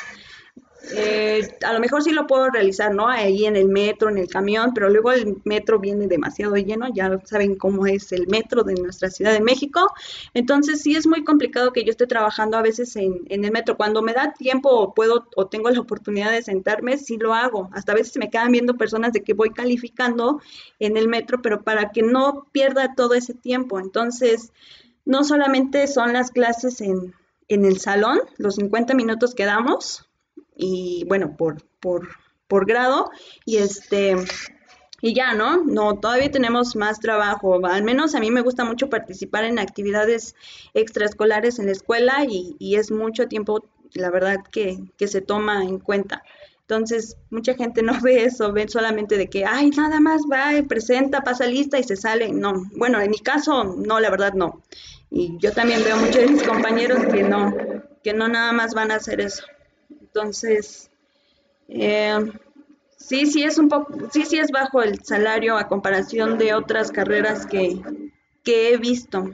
Eh, 0.93 1.57
a 1.64 1.73
lo 1.73 1.81
mejor 1.81 2.03
sí 2.03 2.11
lo 2.11 2.27
puedo 2.27 2.49
realizar, 2.51 2.95
¿no? 2.95 3.09
Ahí 3.09 3.45
en 3.45 3.55
el 3.55 3.69
metro, 3.69 4.09
en 4.09 4.19
el 4.19 4.29
camión, 4.29 4.73
pero 4.75 4.88
luego 4.88 5.12
el 5.12 5.37
metro 5.45 5.79
viene 5.79 6.07
demasiado 6.07 6.57
lleno, 6.57 6.88
ya 6.93 7.19
saben 7.25 7.57
cómo 7.57 7.87
es 7.87 8.12
el 8.12 8.27
metro 8.29 8.64
de 8.64 8.75
nuestra 8.75 9.11
Ciudad 9.11 9.33
de 9.33 9.40
México. 9.40 9.93
Entonces 10.35 10.81
sí 10.81 10.97
es 10.97 11.07
muy 11.07 11.23
complicado 11.23 11.73
que 11.73 11.85
yo 11.85 11.90
esté 11.90 12.07
trabajando 12.07 12.57
a 12.57 12.62
veces 12.62 12.97
en, 12.97 13.21
en 13.29 13.45
el 13.45 13.53
metro. 13.53 13.77
Cuando 13.77 14.03
me 14.03 14.14
da 14.14 14.33
tiempo 14.33 14.71
o 14.71 14.95
puedo 14.95 15.29
o 15.37 15.47
tengo 15.47 15.71
la 15.71 15.81
oportunidad 15.81 16.33
de 16.33 16.43
sentarme, 16.43 16.97
sí 16.97 17.19
lo 17.19 17.35
hago. 17.35 17.69
Hasta 17.73 17.93
a 17.93 17.97
veces 17.97 18.16
me 18.16 18.31
quedan 18.31 18.53
viendo 18.53 18.77
personas 18.77 19.12
de 19.12 19.23
que 19.23 19.35
voy 19.35 19.51
calificando 19.51 20.40
en 20.79 20.97
el 20.97 21.09
metro, 21.09 21.43
pero 21.43 21.62
para 21.62 21.90
que 21.90 22.03
no 22.03 22.47
pierda 22.53 22.95
todo 22.95 23.14
ese 23.14 23.35
tiempo. 23.35 23.79
Entonces, 23.79 24.53
no 25.05 25.25
solamente 25.25 25.87
son 25.87 26.12
las 26.12 26.31
clases 26.31 26.81
en, 26.81 27.14
en 27.51 27.65
el 27.65 27.81
salón, 27.81 28.21
los 28.39 28.55
50 28.55 28.95
minutos 28.95 29.35
que 29.35 29.45
damos, 29.45 30.09
y 30.57 31.05
bueno, 31.09 31.37
por, 31.37 31.63
por, 31.81 32.09
por 32.47 32.65
grado, 32.65 33.11
y 33.45 33.57
este, 33.57 34.15
y 35.03 35.15
ya, 35.15 35.35
¿no? 35.35 35.65
No, 35.65 35.99
todavía 35.99 36.31
tenemos 36.31 36.77
más 36.77 37.01
trabajo. 37.01 37.67
Al 37.67 37.83
menos 37.83 38.15
a 38.15 38.21
mí 38.21 38.31
me 38.31 38.43
gusta 38.43 38.65
mucho 38.65 38.89
participar 38.89 39.45
en 39.45 39.59
actividades 39.59 40.37
extraescolares 40.75 41.59
en 41.59 41.67
la 41.67 41.73
escuela 41.73 42.25
y, 42.29 42.55
y 42.61 42.77
es 42.77 42.93
mucho 42.93 43.27
tiempo, 43.27 43.69
la 43.95 44.11
verdad, 44.11 44.39
que, 44.53 44.79
que, 44.97 45.09
se 45.09 45.21
toma 45.21 45.65
en 45.65 45.81
cuenta. 45.81 46.23
Entonces, 46.70 47.16
mucha 47.30 47.54
gente 47.54 47.83
no 47.83 48.00
ve 48.00 48.22
eso, 48.22 48.52
ven 48.52 48.68
solamente 48.68 49.18
de 49.18 49.28
que, 49.28 49.44
ay, 49.44 49.70
nada 49.70 49.98
más 49.98 50.22
va, 50.30 50.50
presenta, 50.68 51.22
pasa 51.22 51.46
lista 51.46 51.80
y 51.80 51.83
se 51.83 51.96
sale. 51.96 52.33
No, 52.33 52.52
bueno, 52.76 53.00
en 53.00 53.11
mi 53.11 53.18
caso, 53.18 53.64
no, 53.64 53.98
la 53.98 54.09
verdad 54.09 54.35
no. 54.35 54.62
Y 55.11 55.37
yo 55.38 55.52
también 55.52 55.83
veo 55.83 55.96
muchos 55.96 56.22
de 56.22 56.28
mis 56.28 56.44
compañeros 56.44 57.04
que 57.12 57.24
no, 57.24 57.52
que 58.04 58.12
no 58.12 58.28
nada 58.28 58.52
más 58.52 58.74
van 58.74 58.92
a 58.92 58.96
hacer 58.96 59.20
eso. 59.20 59.42
Entonces, 60.00 60.92
eh, 61.68 62.30
sí, 62.96 63.26
sí 63.26 63.42
es 63.42 63.59
un 63.59 63.68
poco, 63.68 63.92
sí, 64.12 64.24
sí 64.24 64.38
es 64.38 64.52
bajo 64.52 64.80
el 64.80 65.02
salario 65.02 65.56
a 65.56 65.66
comparación 65.66 66.38
de 66.38 66.54
otras 66.54 66.92
carreras 66.92 67.46
que, 67.46 67.80
que 68.44 68.72
he 68.72 68.76
visto. 68.76 69.28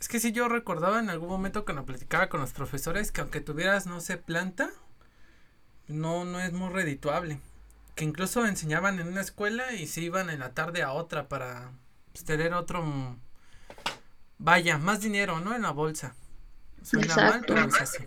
Es 0.00 0.08
que 0.08 0.20
sí, 0.20 0.32
yo 0.32 0.48
recordaba 0.48 1.00
en 1.00 1.10
algún 1.10 1.28
momento 1.28 1.64
cuando 1.64 1.84
platicaba 1.84 2.28
con 2.28 2.40
los 2.40 2.52
profesores 2.52 3.10
que 3.10 3.20
aunque 3.20 3.40
tuvieras, 3.40 3.86
no 3.86 4.00
sé, 4.00 4.16
planta, 4.16 4.70
no, 5.88 6.24
no 6.24 6.40
es 6.40 6.52
muy 6.52 6.72
redituable. 6.72 7.40
Que 7.96 8.04
incluso 8.04 8.46
enseñaban 8.46 9.00
en 9.00 9.08
una 9.08 9.20
escuela 9.20 9.72
y 9.72 9.88
se 9.88 10.02
iban 10.02 10.30
en 10.30 10.38
la 10.38 10.54
tarde 10.54 10.82
a 10.82 10.92
otra 10.92 11.28
para 11.28 11.72
pues, 12.12 12.24
tener 12.24 12.54
otro, 12.54 13.16
vaya, 14.38 14.78
más 14.78 15.00
dinero, 15.00 15.40
¿no? 15.40 15.54
En 15.54 15.62
la 15.62 15.72
bolsa. 15.72 16.14
Suena 16.82 17.16
mal, 17.16 17.44
pero 17.46 17.68
así. 17.80 18.04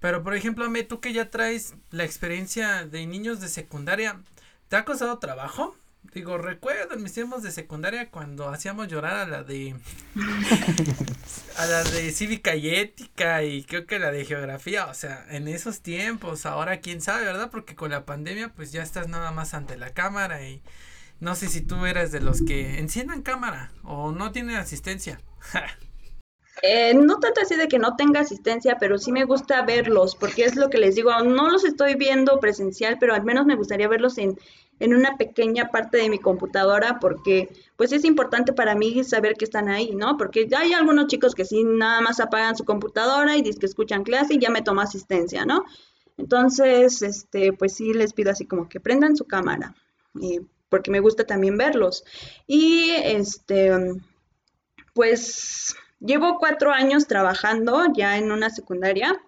Pero 0.00 0.22
por 0.22 0.34
ejemplo, 0.34 0.68
me 0.70 0.84
tú 0.84 1.00
que 1.00 1.12
ya 1.12 1.30
traes 1.30 1.74
la 1.90 2.04
experiencia 2.04 2.86
de 2.86 3.06
niños 3.06 3.40
de 3.40 3.48
secundaria, 3.48 4.20
¿te 4.68 4.76
ha 4.76 4.84
costado 4.84 5.18
trabajo? 5.18 5.76
Digo, 6.12 6.38
recuerdo 6.38 6.94
en 6.94 7.02
mis 7.02 7.12
tiempos 7.12 7.42
de 7.42 7.50
secundaria 7.50 8.10
cuando 8.10 8.48
hacíamos 8.48 8.88
llorar 8.88 9.16
a 9.16 9.26
la 9.26 9.42
de 9.42 9.74
a 11.58 11.66
la 11.66 11.82
de 11.82 12.12
cívica 12.12 12.54
y 12.54 12.70
ética 12.74 13.42
y 13.42 13.64
creo 13.64 13.86
que 13.86 13.98
la 13.98 14.12
de 14.12 14.24
geografía, 14.24 14.86
o 14.86 14.94
sea, 14.94 15.26
en 15.30 15.48
esos 15.48 15.80
tiempos, 15.80 16.46
ahora 16.46 16.80
quién 16.80 17.00
sabe, 17.00 17.24
¿verdad? 17.24 17.50
Porque 17.50 17.74
con 17.74 17.90
la 17.90 18.04
pandemia 18.04 18.52
pues 18.54 18.70
ya 18.70 18.82
estás 18.82 19.08
nada 19.08 19.32
más 19.32 19.54
ante 19.54 19.76
la 19.76 19.90
cámara 19.90 20.46
y 20.46 20.62
no 21.20 21.34
sé 21.34 21.48
si 21.48 21.62
tú 21.62 21.84
eres 21.86 22.12
de 22.12 22.20
los 22.20 22.42
que 22.42 22.78
enciendan 22.78 23.22
cámara 23.22 23.72
o 23.82 24.12
no 24.12 24.30
tienen 24.30 24.56
asistencia. 24.56 25.20
Eh, 26.62 26.94
no 26.94 27.18
tanto 27.18 27.40
así 27.42 27.56
de 27.56 27.68
que 27.68 27.78
no 27.78 27.96
tenga 27.96 28.20
asistencia, 28.20 28.78
pero 28.78 28.96
sí 28.96 29.12
me 29.12 29.24
gusta 29.24 29.60
verlos, 29.62 30.14
porque 30.14 30.44
es 30.44 30.56
lo 30.56 30.70
que 30.70 30.78
les 30.78 30.94
digo, 30.94 31.10
no 31.22 31.50
los 31.50 31.64
estoy 31.64 31.94
viendo 31.94 32.38
presencial, 32.40 32.96
pero 32.98 33.12
al 33.12 33.24
menos 33.24 33.44
me 33.44 33.56
gustaría 33.56 33.88
verlos 33.88 34.16
en, 34.18 34.38
en 34.80 34.94
una 34.94 35.16
pequeña 35.16 35.70
parte 35.70 35.98
de 35.98 36.08
mi 36.08 36.18
computadora, 36.18 36.98
porque 37.00 37.48
pues 37.76 37.92
es 37.92 38.04
importante 38.04 38.52
para 38.52 38.74
mí 38.74 39.04
saber 39.04 39.34
que 39.34 39.44
están 39.44 39.68
ahí, 39.68 39.94
¿no? 39.94 40.16
Porque 40.16 40.48
hay 40.56 40.72
algunos 40.72 41.06
chicos 41.06 41.34
que 41.34 41.44
sí 41.44 41.64
nada 41.64 42.00
más 42.00 42.20
apagan 42.20 42.56
su 42.56 42.64
computadora 42.64 43.36
y 43.36 43.42
dicen 43.42 43.60
que 43.60 43.66
escuchan 43.66 44.04
clase 44.04 44.34
y 44.34 44.38
ya 44.38 44.50
me 44.50 44.62
toma 44.62 44.82
asistencia, 44.82 45.44
¿no? 45.44 45.64
Entonces, 46.16 47.02
este, 47.02 47.52
pues 47.52 47.74
sí 47.74 47.92
les 47.92 48.12
pido 48.12 48.30
así 48.30 48.46
como 48.46 48.68
que 48.68 48.80
prendan 48.80 49.16
su 49.16 49.24
cámara, 49.26 49.74
eh, 50.22 50.40
porque 50.68 50.90
me 50.90 51.00
gusta 51.00 51.24
también 51.24 51.56
verlos. 51.56 52.04
Y 52.46 52.90
este, 52.90 53.70
pues 54.92 55.76
Llevo 56.04 56.38
cuatro 56.38 56.70
años 56.70 57.06
trabajando 57.06 57.86
ya 57.94 58.18
en 58.18 58.30
una 58.30 58.50
secundaria. 58.50 59.18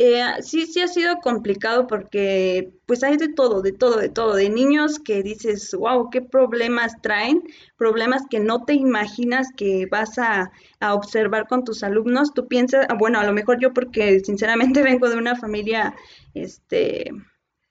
Eh, 0.00 0.22
sí, 0.42 0.64
sí 0.66 0.80
ha 0.80 0.86
sido 0.86 1.16
complicado 1.16 1.88
porque 1.88 2.70
pues 2.86 3.02
hay 3.02 3.16
de 3.16 3.30
todo, 3.30 3.62
de 3.62 3.72
todo, 3.72 3.96
de 3.96 4.08
todo, 4.08 4.36
de 4.36 4.48
niños 4.48 5.00
que 5.00 5.24
dices, 5.24 5.74
wow, 5.74 6.08
qué 6.08 6.22
problemas 6.22 7.02
traen, 7.02 7.42
problemas 7.76 8.22
que 8.30 8.38
no 8.38 8.64
te 8.64 8.74
imaginas 8.74 9.48
que 9.56 9.86
vas 9.90 10.16
a, 10.20 10.52
a 10.78 10.94
observar 10.94 11.48
con 11.48 11.64
tus 11.64 11.82
alumnos. 11.82 12.32
Tú 12.32 12.46
piensas, 12.46 12.86
ah, 12.88 12.94
bueno, 12.96 13.18
a 13.18 13.24
lo 13.24 13.32
mejor 13.32 13.58
yo 13.60 13.74
porque 13.74 14.20
sinceramente 14.20 14.82
vengo 14.84 15.10
de 15.10 15.16
una 15.16 15.34
familia 15.34 15.96
este, 16.32 17.10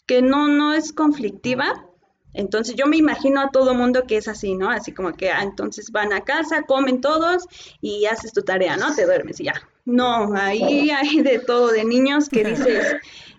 que 0.05 0.21
no, 0.21 0.49
no 0.49 0.73
es 0.73 0.91
conflictiva, 0.91 1.85
entonces 2.33 2.75
yo 2.75 2.85
me 2.85 2.97
imagino 2.97 3.41
a 3.41 3.49
todo 3.49 3.73
mundo 3.73 4.03
que 4.07 4.17
es 4.17 4.27
así, 4.27 4.55
¿no? 4.55 4.69
Así 4.69 4.91
como 4.91 5.13
que, 5.13 5.31
ah, 5.31 5.41
entonces 5.41 5.91
van 5.91 6.13
a 6.13 6.21
casa, 6.21 6.63
comen 6.63 7.01
todos 7.01 7.45
y 7.81 8.05
haces 8.05 8.33
tu 8.33 8.41
tarea, 8.41 8.77
¿no? 8.77 8.93
Te 8.93 9.05
duermes 9.05 9.39
y 9.39 9.45
ya. 9.45 9.53
No, 9.85 10.33
ahí 10.35 10.89
hay 10.89 11.21
de 11.21 11.39
todo, 11.39 11.71
de 11.71 11.85
niños 11.85 12.29
que 12.29 12.43
dices, 12.43 12.97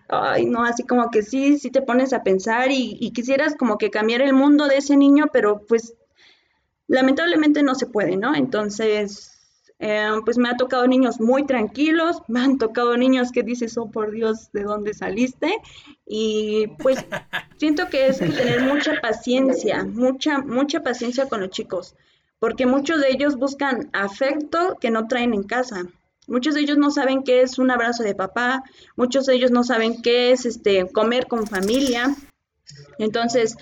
ay, 0.08 0.46
no, 0.46 0.64
así 0.64 0.84
como 0.84 1.10
que 1.10 1.22
sí, 1.22 1.58
sí 1.58 1.70
te 1.70 1.82
pones 1.82 2.12
a 2.12 2.22
pensar 2.22 2.70
y, 2.72 2.96
y 3.00 3.12
quisieras 3.12 3.54
como 3.56 3.78
que 3.78 3.90
cambiar 3.90 4.22
el 4.22 4.32
mundo 4.32 4.66
de 4.66 4.78
ese 4.78 4.96
niño, 4.96 5.26
pero 5.32 5.64
pues 5.66 5.94
lamentablemente 6.88 7.62
no 7.62 7.74
se 7.74 7.86
puede, 7.86 8.16
¿no? 8.16 8.34
Entonces, 8.34 9.37
eh, 9.80 10.10
pues 10.24 10.38
me 10.38 10.48
ha 10.48 10.56
tocado 10.56 10.86
niños 10.88 11.20
muy 11.20 11.46
tranquilos, 11.46 12.22
me 12.26 12.40
han 12.40 12.58
tocado 12.58 12.96
niños 12.96 13.30
que 13.30 13.44
dices, 13.44 13.78
oh 13.78 13.90
por 13.90 14.10
Dios, 14.10 14.50
¿de 14.52 14.64
dónde 14.64 14.92
saliste? 14.92 15.54
Y 16.04 16.66
pues 16.78 17.04
siento 17.58 17.88
que 17.88 18.08
es 18.08 18.18
tener 18.18 18.62
mucha 18.62 19.00
paciencia, 19.00 19.84
mucha, 19.84 20.38
mucha 20.38 20.82
paciencia 20.82 21.28
con 21.28 21.40
los 21.40 21.50
chicos, 21.50 21.94
porque 22.40 22.66
muchos 22.66 23.00
de 23.00 23.10
ellos 23.10 23.36
buscan 23.36 23.88
afecto 23.92 24.76
que 24.80 24.90
no 24.90 25.06
traen 25.06 25.32
en 25.32 25.44
casa. 25.44 25.84
Muchos 26.26 26.54
de 26.54 26.60
ellos 26.60 26.76
no 26.76 26.90
saben 26.90 27.22
qué 27.22 27.40
es 27.40 27.58
un 27.58 27.70
abrazo 27.70 28.02
de 28.02 28.14
papá, 28.14 28.62
muchos 28.96 29.26
de 29.26 29.34
ellos 29.34 29.50
no 29.50 29.64
saben 29.64 30.02
qué 30.02 30.32
es 30.32 30.44
este 30.44 30.86
comer 30.90 31.26
con 31.26 31.46
familia. 31.46 32.14
Entonces, 32.98 33.56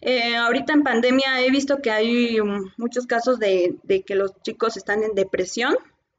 eh, 0.00 0.36
ahorita 0.36 0.72
en 0.72 0.82
pandemia 0.84 1.40
he 1.42 1.50
visto 1.50 1.78
que 1.78 1.90
hay 1.90 2.40
um, 2.40 2.70
muchos 2.76 3.06
casos 3.06 3.38
de, 3.38 3.78
que 4.06 4.14
los 4.14 4.32
chicos 4.42 4.76
están 4.76 5.02
en 5.02 5.14
depresión 5.14 5.76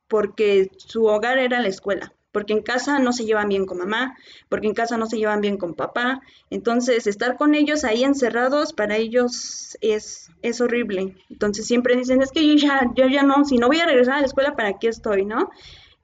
porque 0.07 0.69
su 0.77 1.05
hogar 1.05 1.37
era 1.37 1.61
la 1.61 1.67
escuela, 1.67 2.13
porque 2.31 2.53
en 2.53 2.61
casa 2.61 2.99
no 2.99 3.13
se 3.13 3.25
llevan 3.25 3.47
bien 3.47 3.65
con 3.65 3.77
mamá, 3.77 4.17
porque 4.49 4.67
en 4.67 4.73
casa 4.73 4.97
no 4.97 5.05
se 5.05 5.17
llevan 5.17 5.39
bien 5.39 5.57
con 5.57 5.75
papá. 5.75 6.21
Entonces, 6.49 7.05
estar 7.07 7.37
con 7.37 7.53
ellos 7.55 7.83
ahí 7.83 8.03
encerrados 8.03 8.73
para 8.73 8.97
ellos 8.97 9.77
es, 9.81 10.31
es 10.41 10.59
horrible. 10.61 11.15
Entonces, 11.29 11.67
siempre 11.67 11.95
dicen, 11.95 12.21
es 12.21 12.31
que 12.31 12.45
yo 12.45 12.55
ya, 12.55 12.91
yo 12.95 13.07
ya 13.07 13.23
no, 13.23 13.45
si 13.45 13.57
no 13.57 13.67
voy 13.67 13.79
a 13.79 13.85
regresar 13.85 14.15
a 14.15 14.21
la 14.21 14.27
escuela, 14.27 14.55
¿para 14.55 14.79
qué 14.79 14.87
estoy, 14.87 15.25
no? 15.25 15.51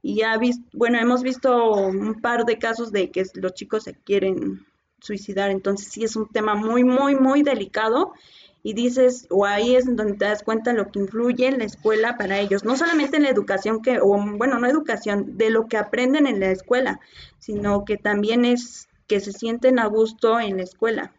Y 0.04 0.18
ya, 0.18 0.40
bueno, 0.72 1.00
hemos 1.00 1.24
visto 1.24 1.74
un 1.74 2.22
par 2.22 2.46
de 2.46 2.60
casos 2.60 2.92
de 2.92 3.10
que 3.10 3.24
los 3.34 3.54
chicos 3.56 3.86
se 3.86 3.96
quieren 3.96 4.68
suicidar. 5.06 5.52
Entonces 5.52 5.88
sí 5.90 6.04
es 6.04 6.16
un 6.16 6.28
tema 6.28 6.56
muy, 6.56 6.84
muy, 6.84 7.16
muy 7.16 7.44
delicado 7.44 8.14
y 8.64 8.74
dices, 8.74 9.28
o 9.30 9.46
ahí 9.46 9.76
es 9.76 9.86
donde 9.86 10.14
te 10.14 10.26
das 10.26 10.42
cuenta 10.42 10.74
lo 10.74 10.90
que 10.90 11.00
influye 11.00 11.48
en 11.48 11.60
la 11.60 11.66
escuela 11.66 12.18
para 12.18 12.40
ellos, 12.40 12.64
no 12.66 12.76
solamente 12.76 13.18
en 13.18 13.24
la 13.24 13.30
educación 13.30 13.82
que, 13.84 14.00
o 14.00 14.18
bueno, 14.38 14.58
no 14.58 14.68
educación, 14.68 15.38
de 15.38 15.52
lo 15.52 15.68
que 15.68 15.78
aprenden 15.78 16.26
en 16.26 16.40
la 16.40 16.50
escuela, 16.50 17.00
sino 17.38 17.86
que 17.86 17.98
también 17.98 18.44
es 18.44 18.88
que 19.06 19.20
se 19.20 19.34
sienten 19.34 19.78
a 19.78 19.86
gusto 19.86 20.40
en 20.40 20.58
la 20.58 20.64
escuela. 20.64 21.14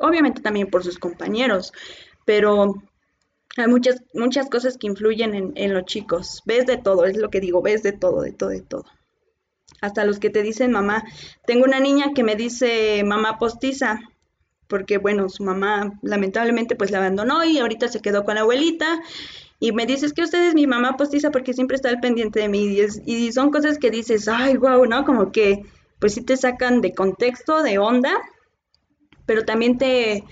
Obviamente 0.00 0.42
también 0.42 0.68
por 0.68 0.82
sus 0.82 0.98
compañeros, 0.98 1.72
pero 2.24 2.82
hay 3.56 3.68
muchas, 3.68 4.02
muchas 4.12 4.50
cosas 4.50 4.76
que 4.76 4.88
influyen 4.88 5.36
en, 5.36 5.52
en 5.54 5.74
los 5.74 5.84
chicos. 5.84 6.42
Ves 6.44 6.66
de 6.66 6.76
todo, 6.76 7.04
es 7.04 7.16
lo 7.16 7.30
que 7.30 7.38
digo, 7.38 7.62
ves 7.62 7.84
de 7.84 7.92
todo, 7.92 8.22
de 8.22 8.32
todo, 8.32 8.50
de 8.50 8.62
todo 8.62 8.84
hasta 9.80 10.04
los 10.04 10.18
que 10.18 10.30
te 10.30 10.42
dicen 10.42 10.72
mamá. 10.72 11.04
Tengo 11.46 11.64
una 11.64 11.80
niña 11.80 12.12
que 12.14 12.24
me 12.24 12.36
dice 12.36 13.02
mamá 13.04 13.38
postiza, 13.38 14.00
porque 14.66 14.98
bueno, 14.98 15.28
su 15.28 15.44
mamá 15.44 15.92
lamentablemente 16.02 16.74
pues 16.74 16.90
la 16.90 16.98
abandonó 16.98 17.44
y 17.44 17.58
ahorita 17.58 17.88
se 17.88 18.00
quedó 18.00 18.24
con 18.24 18.36
la 18.36 18.42
abuelita. 18.42 19.00
Y 19.60 19.72
me 19.72 19.86
dices 19.86 20.12
que 20.12 20.22
usted 20.22 20.48
es 20.48 20.54
mi 20.54 20.66
mamá 20.66 20.96
postiza 20.96 21.30
porque 21.30 21.54
siempre 21.54 21.76
está 21.76 21.88
al 21.88 22.00
pendiente 22.00 22.40
de 22.40 22.48
mí. 22.48 22.76
Y, 23.06 23.32
son 23.32 23.50
cosas 23.50 23.78
que 23.78 23.90
dices, 23.90 24.28
ay, 24.28 24.56
wow, 24.56 24.84
¿no? 24.86 25.04
Como 25.04 25.32
que 25.32 25.62
pues 25.98 26.14
sí 26.14 26.22
te 26.22 26.36
sacan 26.36 26.80
de 26.80 26.92
contexto, 26.92 27.62
de 27.62 27.78
onda, 27.78 28.12
pero 29.26 29.44
también 29.44 29.78
te, 29.78 30.24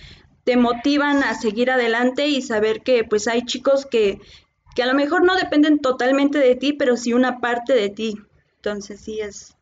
te 0.45 0.57
motivan 0.57 1.23
a 1.23 1.35
seguir 1.35 1.71
adelante 1.71 2.27
y 2.27 2.43
saber 2.43 2.83
que 2.83 3.05
pues 3.05 3.29
hay 3.29 3.43
chicos 3.43 3.87
que, 3.87 4.21
que 4.75 4.83
a 4.83 4.87
lo 4.87 4.95
mejor 4.95 5.25
no 5.25 5.37
dependen 5.37 5.79
totalmente 5.79 6.39
de 6.39 6.57
ti, 6.57 6.73
pero 6.73 6.97
sí 6.97 7.13
una 7.13 7.41
parte 7.41 7.75
de 7.75 7.89
ti. 7.89 8.19
Entonces 8.65 9.01
sí 9.01 9.21
es, 9.21 9.57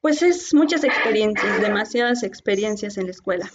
pues 0.00 0.22
es 0.22 0.54
muchas 0.54 0.84
experiencias, 0.84 1.60
demasiadas 1.60 2.22
experiencias 2.22 2.96
en 2.96 3.06
la 3.06 3.10
escuela. 3.10 3.50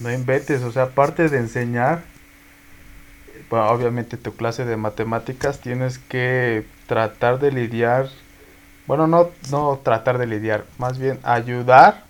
No 0.00 0.12
inventes, 0.12 0.62
o 0.62 0.70
sea, 0.70 0.82
aparte 0.82 1.30
de 1.30 1.38
enseñar, 1.38 2.02
obviamente 3.48 4.18
tu 4.18 4.36
clase 4.36 4.66
de 4.66 4.76
matemáticas 4.76 5.60
tienes 5.60 5.98
que 5.98 6.66
tratar 6.86 7.38
de 7.38 7.50
lidiar, 7.50 8.10
bueno, 8.86 9.06
no, 9.06 9.30
no 9.50 9.80
tratar 9.82 10.18
de 10.18 10.26
lidiar, 10.26 10.66
más 10.76 10.98
bien 10.98 11.18
ayudar 11.22 12.04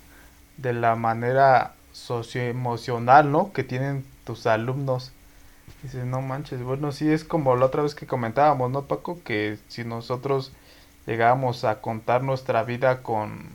de 0.56 0.72
la 0.72 0.96
manera 0.96 1.74
socioemocional, 1.92 3.30
¿no? 3.30 3.52
Que 3.52 3.62
tienen 3.62 4.04
tus 4.24 4.48
alumnos 4.48 5.12
Dices, 5.82 6.04
no 6.04 6.20
manches, 6.22 6.62
bueno, 6.62 6.90
sí 6.92 7.10
es 7.10 7.24
como 7.24 7.54
la 7.56 7.66
otra 7.66 7.82
vez 7.82 7.94
que 7.94 8.06
comentábamos, 8.06 8.70
¿no, 8.70 8.82
Paco? 8.82 9.20
Que 9.24 9.58
si 9.68 9.84
nosotros 9.84 10.52
llegábamos 11.06 11.64
a 11.64 11.80
contar 11.80 12.22
nuestra 12.22 12.64
vida 12.64 13.02
con, 13.02 13.48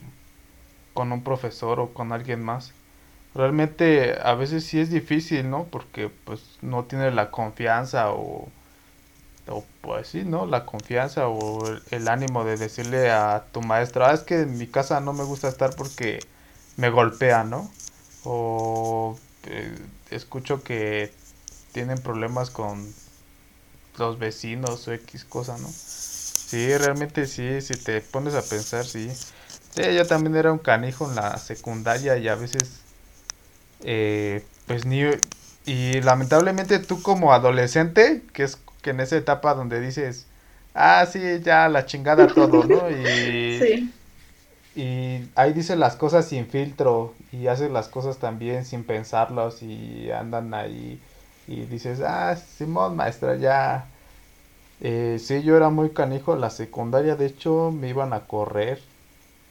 con 0.93 1.11
un 1.11 1.23
profesor 1.23 1.79
o 1.79 1.93
con 1.93 2.13
alguien 2.13 2.43
más, 2.43 2.73
realmente 3.35 4.17
a 4.23 4.33
veces 4.35 4.65
sí 4.65 4.79
es 4.79 4.89
difícil, 4.89 5.49
¿no? 5.49 5.65
Porque 5.65 6.09
pues 6.25 6.57
no 6.61 6.83
tiene 6.85 7.11
la 7.11 7.31
confianza 7.31 8.11
o 8.11 8.49
o 9.47 9.63
pues 9.81 10.07
sí, 10.07 10.23
¿no? 10.23 10.45
La 10.45 10.65
confianza 10.65 11.27
o 11.27 11.65
el, 11.91 12.07
ánimo 12.07 12.43
de 12.43 12.57
decirle 12.57 13.11
a 13.11 13.45
tu 13.51 13.61
maestro, 13.61 14.05
ah, 14.05 14.13
es 14.13 14.21
que 14.21 14.41
en 14.41 14.57
mi 14.57 14.67
casa 14.67 14.99
no 14.99 15.13
me 15.13 15.23
gusta 15.23 15.47
estar 15.47 15.75
porque 15.75 16.19
me 16.77 16.89
golpea, 16.89 17.43
¿no? 17.43 17.69
O 18.23 19.17
eh, 19.47 19.77
escucho 20.11 20.63
que 20.63 21.11
tienen 21.71 22.01
problemas 22.01 22.49
con 22.49 22.93
los 23.97 24.19
vecinos 24.19 24.87
o 24.87 24.93
X 24.93 25.25
cosa, 25.25 25.57
¿no? 25.57 25.67
Sí, 25.69 26.75
realmente 26.77 27.27
sí, 27.27 27.61
si 27.61 27.77
te 27.77 28.01
pones 28.01 28.35
a 28.35 28.41
pensar, 28.49 28.85
sí. 28.85 29.09
Sí, 29.75 29.81
yo 29.95 30.07
también 30.07 30.35
era 30.35 30.51
un 30.51 30.59
canijo 30.59 31.09
en 31.09 31.15
la 31.15 31.39
secundaria 31.39 32.17
y 32.17 32.27
a 32.27 32.35
veces, 32.35 32.81
eh, 33.81 34.45
pues 34.67 34.85
ni... 34.85 35.03
Y 35.65 36.01
lamentablemente 36.01 36.79
tú 36.79 37.01
como 37.03 37.33
adolescente, 37.33 38.23
que 38.33 38.43
es 38.43 38.57
que 38.81 38.89
en 38.91 38.99
esa 38.99 39.15
etapa 39.17 39.53
donde 39.53 39.79
dices, 39.79 40.27
ah, 40.73 41.05
sí, 41.11 41.21
ya 41.43 41.69
la 41.69 41.85
chingada 41.85 42.33
todo, 42.33 42.63
¿no? 42.65 42.89
Y, 42.91 43.59
sí. 43.59 43.93
y 44.75 45.29
ahí 45.35 45.53
dices 45.53 45.77
las 45.77 45.95
cosas 45.95 46.27
sin 46.27 46.47
filtro 46.47 47.13
y 47.31 47.47
haces 47.47 47.71
las 47.71 47.89
cosas 47.89 48.17
también 48.19 48.65
sin 48.65 48.83
pensarlos 48.85 49.61
y 49.63 50.11
andan 50.11 50.53
ahí 50.53 51.01
y 51.47 51.61
dices, 51.65 52.01
ah, 52.01 52.35
Simón, 52.35 52.95
maestra, 52.95 53.35
ya. 53.35 53.85
Eh, 54.81 55.17
sí, 55.19 55.43
yo 55.43 55.55
era 55.57 55.69
muy 55.69 55.91
canijo 55.91 56.33
en 56.33 56.41
la 56.41 56.49
secundaria, 56.49 57.15
de 57.15 57.27
hecho 57.27 57.71
me 57.71 57.89
iban 57.89 58.13
a 58.13 58.21
correr 58.21 58.79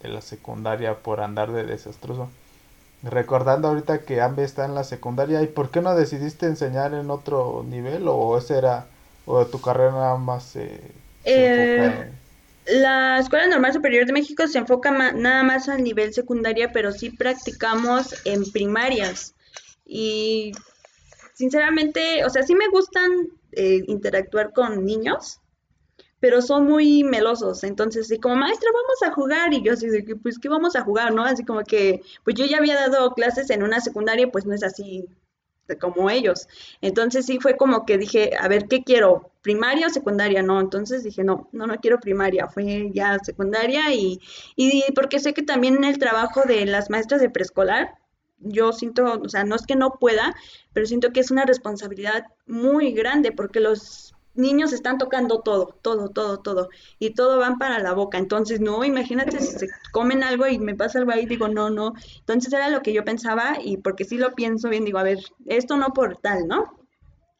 de 0.02 0.08
la 0.08 0.20
secundaria 0.20 0.96
por 0.96 1.20
andar 1.20 1.52
de 1.52 1.64
desastroso. 1.64 2.28
Recordando 3.02 3.68
ahorita 3.68 4.02
que 4.02 4.20
Ambe 4.20 4.44
está 4.44 4.64
en 4.64 4.74
la 4.74 4.84
secundaria, 4.84 5.42
¿y 5.42 5.46
por 5.46 5.70
qué 5.70 5.80
no 5.80 5.94
decidiste 5.94 6.46
enseñar 6.46 6.94
en 6.94 7.10
otro 7.10 7.64
nivel 7.68 8.08
o 8.08 8.36
ese 8.36 8.58
era 8.58 8.86
o 9.24 9.46
tu 9.46 9.60
carrera 9.60 9.92
nada 9.92 10.16
más 10.16 10.44
se, 10.44 10.80
eh, 11.24 12.10
La 12.66 13.18
Escuela 13.18 13.46
Normal 13.46 13.72
Superior 13.72 14.06
de 14.06 14.12
México 14.12 14.46
se 14.46 14.58
enfoca 14.58 14.90
nada 14.90 15.42
más 15.42 15.68
al 15.68 15.82
nivel 15.82 16.12
secundaria, 16.12 16.72
pero 16.72 16.92
sí 16.92 17.10
practicamos 17.10 18.14
en 18.24 18.50
primarias. 18.52 19.34
Y 19.86 20.52
sinceramente, 21.40 22.22
o 22.26 22.30
sea, 22.30 22.42
sí 22.42 22.54
me 22.54 22.68
gustan 22.68 23.10
eh, 23.52 23.82
interactuar 23.86 24.52
con 24.52 24.84
niños, 24.84 25.40
pero 26.20 26.42
son 26.42 26.66
muy 26.66 27.02
melosos. 27.02 27.64
Entonces, 27.64 28.08
sí, 28.08 28.18
como 28.18 28.36
maestra, 28.36 28.68
vamos 28.74 29.02
a 29.02 29.14
jugar. 29.14 29.54
Y 29.54 29.62
yo 29.62 29.72
así 29.72 29.88
de 29.88 30.04
que, 30.04 30.16
pues, 30.16 30.38
¿qué 30.38 30.50
vamos 30.50 30.76
a 30.76 30.82
jugar, 30.82 31.14
no? 31.14 31.24
Así 31.24 31.42
como 31.44 31.62
que, 31.64 32.02
pues 32.24 32.36
yo 32.36 32.44
ya 32.44 32.58
había 32.58 32.76
dado 32.76 33.14
clases 33.14 33.48
en 33.48 33.62
una 33.62 33.80
secundaria, 33.80 34.30
pues 34.30 34.44
no 34.44 34.54
es 34.54 34.62
así 34.62 35.06
como 35.76 36.10
ellos. 36.10 36.46
Entonces 36.82 37.24
sí 37.26 37.38
fue 37.40 37.56
como 37.56 37.86
que 37.86 37.96
dije, 37.96 38.32
a 38.38 38.48
ver, 38.48 38.66
¿qué 38.68 38.82
quiero? 38.84 39.32
¿Primaria 39.40 39.86
o 39.86 39.90
secundaria? 39.90 40.42
No, 40.42 40.60
entonces 40.60 41.04
dije, 41.04 41.24
no, 41.24 41.48
no, 41.52 41.66
no 41.66 41.76
quiero 41.76 42.00
primaria, 42.00 42.48
fue 42.48 42.90
ya 42.92 43.18
secundaria 43.20 43.94
y, 43.94 44.20
y 44.56 44.84
porque 44.94 45.20
sé 45.20 45.32
que 45.32 45.42
también 45.42 45.84
el 45.84 45.98
trabajo 45.98 46.42
de 46.42 46.66
las 46.66 46.90
maestras 46.90 47.20
de 47.20 47.30
preescolar, 47.30 47.99
yo 48.40 48.72
siento, 48.72 49.20
o 49.22 49.28
sea, 49.28 49.44
no 49.44 49.54
es 49.54 49.66
que 49.66 49.76
no 49.76 49.92
pueda, 50.00 50.34
pero 50.72 50.86
siento 50.86 51.12
que 51.12 51.20
es 51.20 51.30
una 51.30 51.44
responsabilidad 51.44 52.24
muy 52.46 52.92
grande 52.92 53.32
porque 53.32 53.60
los 53.60 54.14
niños 54.34 54.72
están 54.72 54.98
tocando 54.98 55.40
todo, 55.40 55.78
todo, 55.82 56.08
todo, 56.08 56.38
todo, 56.38 56.68
y 56.98 57.10
todo 57.10 57.38
van 57.38 57.58
para 57.58 57.78
la 57.78 57.92
boca. 57.92 58.18
Entonces, 58.18 58.60
no, 58.60 58.84
imagínate 58.84 59.40
si 59.40 59.58
se 59.58 59.68
comen 59.92 60.22
algo 60.22 60.46
y 60.46 60.58
me 60.58 60.74
pasa 60.74 60.98
algo 60.98 61.12
ahí, 61.12 61.26
digo, 61.26 61.48
no, 61.48 61.70
no. 61.70 61.94
Entonces 62.20 62.52
era 62.52 62.70
lo 62.70 62.82
que 62.82 62.92
yo 62.92 63.04
pensaba 63.04 63.58
y 63.62 63.76
porque 63.76 64.04
sí 64.04 64.16
lo 64.16 64.34
pienso 64.34 64.68
bien, 64.68 64.84
digo, 64.84 64.98
a 64.98 65.04
ver, 65.04 65.18
esto 65.46 65.76
no 65.76 65.88
por 65.92 66.16
tal, 66.16 66.46
¿no? 66.46 66.80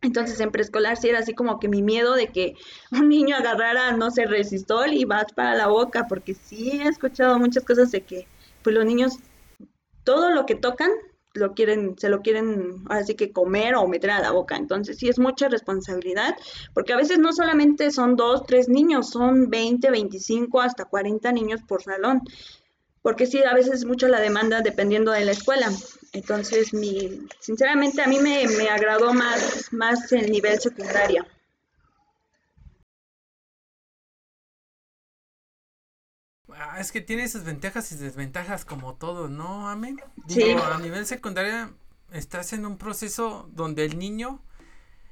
Entonces 0.03 0.41
en 0.41 0.51
preescolar 0.51 0.97
sí 0.97 1.11
era 1.11 1.19
así 1.19 1.35
como 1.35 1.61
que 1.61 1.69
mi 1.69 1.83
miedo 1.83 2.15
de 2.15 2.29
que 2.29 2.55
un 2.93 3.09
niño 3.09 3.37
agarrara, 3.37 3.93
no 3.93 4.11
sé, 4.11 4.27
resistol 4.27 4.93
y 4.93 5.05
vas 5.05 5.33
para 5.35 5.55
la 5.55 5.69
boca, 5.69 6.07
porque 6.09 6.35
sí 6.35 6.81
he 6.83 6.89
escuchado 6.89 7.39
muchas 7.39 7.65
cosas 7.65 7.91
de 7.91 8.03
que 8.03 8.27
pues 8.63 8.75
los 8.75 8.85
niños 8.85 9.19
todo 10.05 10.31
lo 10.31 10.47
que 10.47 10.55
tocan 10.55 10.91
lo 11.33 11.55
quieren, 11.55 11.97
se 11.99 12.09
lo 12.09 12.23
quieren 12.23 12.85
así 12.89 13.15
que 13.15 13.33
comer 13.33 13.77
o 13.77 13.87
meter 13.87 14.11
a 14.11 14.21
la 14.21 14.33
boca. 14.33 14.57
Entonces 14.57 14.99
sí 14.99 15.09
es 15.09 15.19
mucha 15.19 15.49
responsabilidad, 15.49 16.37
porque 16.75 16.93
a 16.93 16.97
veces 16.97 17.19
no 17.19 17.33
solamente 17.33 17.91
son 17.91 18.17
dos, 18.17 18.45
tres 18.47 18.69
niños, 18.69 19.11
son 19.11 19.49
20, 19.49 19.91
25, 19.91 20.61
hasta 20.61 20.85
40 20.85 21.33
niños 21.33 21.61
por 21.67 21.83
salón. 21.83 22.23
Porque 23.03 23.27
sí, 23.27 23.43
a 23.43 23.55
veces 23.55 23.75
es 23.75 23.85
mucho 23.87 24.09
la 24.09 24.21
demanda 24.21 24.61
dependiendo 24.61 25.13
de 25.13 25.25
la 25.25 25.33
escuela. 25.33 25.71
Entonces, 26.13 26.75
mi, 26.75 27.21
sinceramente 27.39 28.03
a 28.03 28.07
mí 28.07 28.19
me, 28.19 28.47
me 28.59 28.69
agradó 28.69 29.15
más, 29.15 29.73
más 29.73 30.13
el 30.13 30.31
nivel 30.31 30.61
secundario. 30.61 31.25
Es 36.79 36.93
que 36.93 37.01
tiene 37.01 37.29
sus 37.29 37.45
ventajas 37.45 37.91
y 37.93 37.97
desventajas 37.97 38.65
como 38.65 38.95
todo, 38.95 39.29
¿no, 39.29 39.69
Amén? 39.69 40.01
Digo, 40.27 40.63
a 40.63 40.79
nivel 40.79 41.07
secundaria 41.07 41.73
estás 42.13 42.53
en 42.53 42.67
un 42.67 42.77
proceso 42.77 43.49
donde 43.53 43.85
el 43.85 43.99
niño 43.99 44.43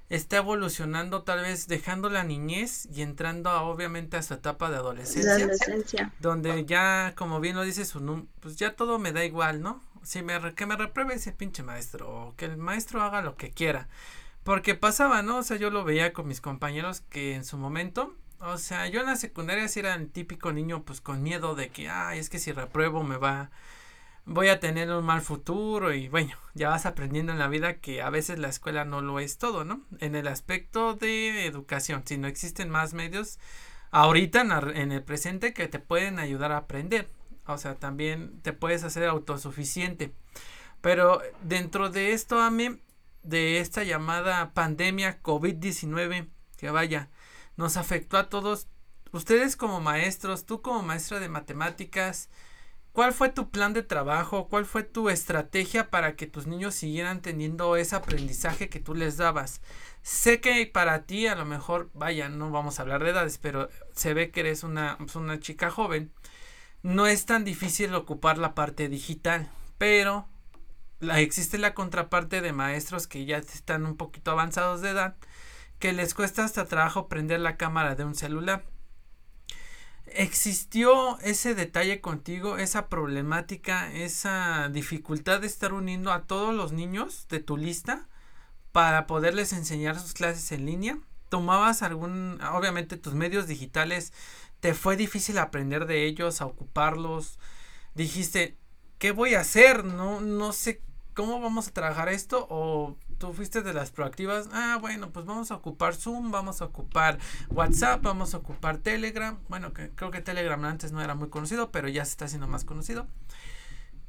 está 0.09 0.39
evolucionando, 0.39 1.23
tal 1.23 1.43
vez 1.43 1.69
dejando 1.69 2.09
la 2.09 2.25
niñez 2.25 2.89
y 2.93 3.03
entrando 3.03 3.51
obviamente 3.63 4.17
a 4.17 4.23
su 4.23 4.35
etapa 4.35 4.71
de 4.71 4.77
adolescencia. 4.77 5.35
adolescencia. 5.35 6.13
Donde 6.19 6.65
ya, 6.65 7.15
como 7.17 7.41
bien 7.41 7.57
lo 7.57 7.63
dice 7.63 7.85
su 7.85 8.27
pues 8.41 8.57
ya 8.57 8.75
todo 8.75 8.99
me 8.99 9.13
da 9.13 9.25
igual, 9.25 9.61
¿no? 9.63 9.83
Si 10.03 10.23
me, 10.23 10.55
que 10.55 10.67
me 10.67 10.77
repruebe 10.77 11.15
ese 11.15 11.33
pinche 11.33 11.63
maestro, 11.63 12.09
o 12.09 12.37
que 12.37 12.47
el 12.47 12.57
maestro 12.57 13.03
haga 13.03 13.21
lo 13.21 13.37
que 13.37 13.51
quiera. 13.51 13.89
Porque 14.45 14.75
pasaba, 14.75 15.23
¿no? 15.23 15.39
O 15.39 15.43
sea, 15.43 15.59
yo 15.59 15.71
lo 15.71 15.85
veía 15.85 16.13
con 16.13 16.27
mis 16.27 16.41
compañeros 16.41 17.03
que 17.03 17.35
en 17.35 17.45
su 17.45 17.59
momento 17.59 18.15
o 18.41 18.59
sea, 18.59 18.89
yo 18.89 19.01
en 19.01 19.07
la 19.07 19.17
secundaria 19.17 19.69
sí 19.69 19.81
era 19.81 19.95
el 19.95 20.11
típico 20.11 20.53
niño 20.53 20.83
pues 20.85 21.01
con 21.01 21.23
miedo 21.23 21.55
de 21.55 21.71
que, 21.71 21.89
ay, 21.89 22.19
es 22.19 22.31
que 22.31 22.39
si 22.39 22.53
repruebo 22.53 23.03
me 23.03 23.17
va, 23.17 23.51
voy 24.25 24.49
a 24.49 24.61
tener 24.61 24.91
un 24.91 25.05
mal 25.05 25.23
futuro 25.23 25.93
y 25.95 26.09
bueno, 26.09 26.35
ya 26.55 26.69
vas 26.69 26.87
aprendiendo 26.87 27.33
en 27.33 27.39
la 27.39 27.49
vida 27.49 27.75
que 27.81 28.03
a 28.03 28.11
veces 28.11 28.39
la 28.39 28.49
escuela 28.49 28.85
no 28.85 29.01
lo 29.01 29.21
es 29.21 29.39
todo, 29.39 29.65
¿no? 29.65 29.83
En 30.01 30.15
el 30.15 30.29
aspecto 30.29 30.95
de 30.95 31.47
educación, 31.47 32.03
si 32.05 32.19
no 32.19 32.29
existen 32.29 32.71
más 32.71 32.95
medios 32.95 33.39
ahorita 33.91 34.43
en, 34.75 34.93
el 34.93 35.03
presente 35.03 35.55
que 35.55 35.69
te 35.69 35.79
pueden 35.79 36.19
ayudar 36.19 36.53
a 36.53 36.59
aprender, 36.59 37.09
o 37.47 37.57
sea, 37.59 37.75
también 37.75 38.41
te 38.43 38.53
puedes 38.53 38.85
hacer 38.85 39.05
autosuficiente. 39.09 40.13
Pero 40.81 41.23
dentro 41.43 41.91
de 41.91 42.13
esto, 42.13 42.41
a 42.41 42.51
mí, 42.51 42.81
de 43.23 43.61
esta 43.61 43.83
llamada 43.83 44.53
pandemia 44.53 45.23
COVID-19, 45.23 46.29
que 46.57 46.71
vaya, 46.71 47.09
nos 47.59 47.77
afectó 47.77 48.17
a 48.17 48.31
todos. 48.31 48.69
Ustedes 49.13 49.57
como 49.57 49.81
maestros, 49.81 50.47
tú 50.47 50.63
como 50.63 50.83
maestra 50.83 51.19
de 51.19 51.29
matemáticas, 51.29 52.31
¿cuál 52.93 53.13
fue 53.13 53.31
tu 53.31 53.51
plan 53.51 53.73
de 53.73 53.83
trabajo? 53.83 54.49
¿Cuál 54.49 54.65
fue 54.65 54.85
tu 54.85 55.11
estrategia 55.11 55.91
para 55.91 56.15
que 56.15 56.27
tus 56.27 56.47
niños 56.47 56.75
siguieran 56.75 57.21
teniendo 57.21 57.77
ese 57.77 57.97
aprendizaje 57.97 58.69
que 58.69 58.81
tú 58.81 58.95
les 58.95 59.17
dabas? 59.17 59.61
Sé 60.03 60.41
que 60.41 60.65
para 60.67 61.03
ti 61.05 61.27
a 61.27 61.35
lo 61.35 61.45
mejor, 61.45 61.91
vaya, 61.95 62.29
no 62.29 62.51
vamos 62.51 62.79
a 62.79 62.83
hablar 62.83 63.03
de 63.03 63.11
edades, 63.11 63.39
pero 63.39 63.69
se 63.93 64.15
ve 64.15 64.31
que 64.31 64.41
eres 64.41 64.63
una, 64.63 64.97
pues, 64.99 65.17
una 65.17 65.41
chica 65.41 65.69
joven. 65.71 66.13
No 66.83 67.09
es 67.09 67.27
tan 67.27 67.45
difícil 67.45 67.93
ocupar 67.95 68.39
la 68.39 68.55
parte 68.55 68.89
digital, 68.89 69.51
pero 69.79 70.29
existe 71.01 71.59
la 71.59 71.75
contraparte 71.75 72.41
de 72.41 72.53
maestros 72.53 73.09
que 73.09 73.25
ya 73.25 73.39
están 73.39 73.85
un 73.85 73.97
poquito 73.97 74.31
avanzados 74.31 74.81
de 74.81 74.91
edad 74.91 75.17
que 75.79 75.93
les 75.93 76.15
cuesta 76.15 76.45
hasta 76.45 76.67
trabajo 76.67 77.09
prender 77.09 77.41
la 77.41 77.57
cámara 77.57 77.95
de 77.95 78.05
un 78.05 78.15
celular. 78.15 78.65
¿Existió 80.07 81.19
ese 81.21 81.55
detalle 81.55 82.01
contigo, 82.01 82.57
esa 82.57 82.89
problemática, 82.89 83.93
esa 83.93 84.69
dificultad 84.71 85.41
de 85.41 85.47
estar 85.47 85.73
uniendo 85.73 86.13
a 86.13 86.23
todos 86.23 86.55
los 86.55 86.73
niños 86.73 87.27
de 87.29 87.41
tu 87.41 87.57
lista 87.57 88.09
para 88.73 89.07
poderles 89.07 89.53
enseñar 89.53 90.01
sus 90.01 90.15
clases 90.15 90.51
en 90.53 90.67
línea? 90.67 90.99
¿Tomabas 91.29 91.83
algún, 91.83 92.41
obviamente 92.43 92.97
tus 92.97 93.15
medios 93.15 93.47
digitales, 93.47 94.13
te 94.61 94.73
fue 94.73 94.97
difícil 94.97 95.39
aprender 95.39 95.87
de 95.87 96.07
ellos, 96.07 96.41
a 96.41 96.47
ocuparlos? 96.47 97.39
Dijiste, 97.95 98.57
¿qué 98.99 99.11
voy 99.11 99.35
a 99.35 99.41
hacer? 99.41 99.85
No, 99.85 100.21
no 100.23 100.53
sé 100.53 100.81
cómo 101.13 101.39
vamos 101.41 101.69
a 101.69 101.73
trabajar 101.73 102.09
esto 102.09 102.47
o 102.49 102.97
tú 103.19 103.33
fuiste 103.33 103.63
de 103.63 103.75
las 103.75 103.91
proactivas, 103.91 104.49
ah, 104.53 104.79
bueno, 104.81 105.11
pues 105.11 105.27
vamos 105.27 105.51
a 105.51 105.57
ocupar 105.57 105.95
Zoom, 105.95 106.31
vamos 106.31 106.63
a 106.63 106.67
ocupar 106.67 107.19
WhatsApp, 107.51 108.03
vamos 108.03 108.35
a 108.35 108.39
ocupar 108.39 108.79
Telegram, 108.79 109.39
bueno, 109.49 109.73
que, 109.73 109.91
creo 109.91 110.11
que 110.11 110.21
Telegram 110.21 110.65
antes 110.65 110.93
no 110.93 111.03
era 111.03 111.15
muy 111.15 111.29
conocido, 111.29 111.71
pero 111.71 111.89
ya 111.89 112.05
se 112.05 112.13
está 112.13 112.25
haciendo 112.27 112.49
más 112.49 112.65
conocido. 112.65 113.07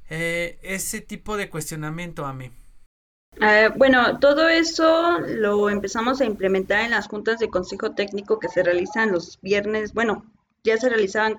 Eh, 0.10 0.60
ese 0.63 1.02
tipo 1.02 1.38
de 1.38 1.50
cuestionamiento 1.50 2.26
a 2.26 2.34
mí. 2.34 2.52
Eh, 3.41 3.69
bueno, 3.76 4.19
todo 4.19 4.50
eso 4.50 5.19
lo 5.19 5.69
empezamos 5.69 6.19
a 6.19 6.26
implementar 6.26 6.82
en 6.82 6.91
las 6.91 7.08
juntas 7.08 7.39
de 7.39 7.50
consejo 7.50 7.91
técnico 7.91 8.39
que 8.39 8.50
se 8.50 8.63
realizan 8.63 9.12
los 9.12 9.39
viernes, 9.41 9.93
bueno, 9.93 10.26
ya 10.63 10.78
se 10.78 10.89
realizaban 10.89 11.38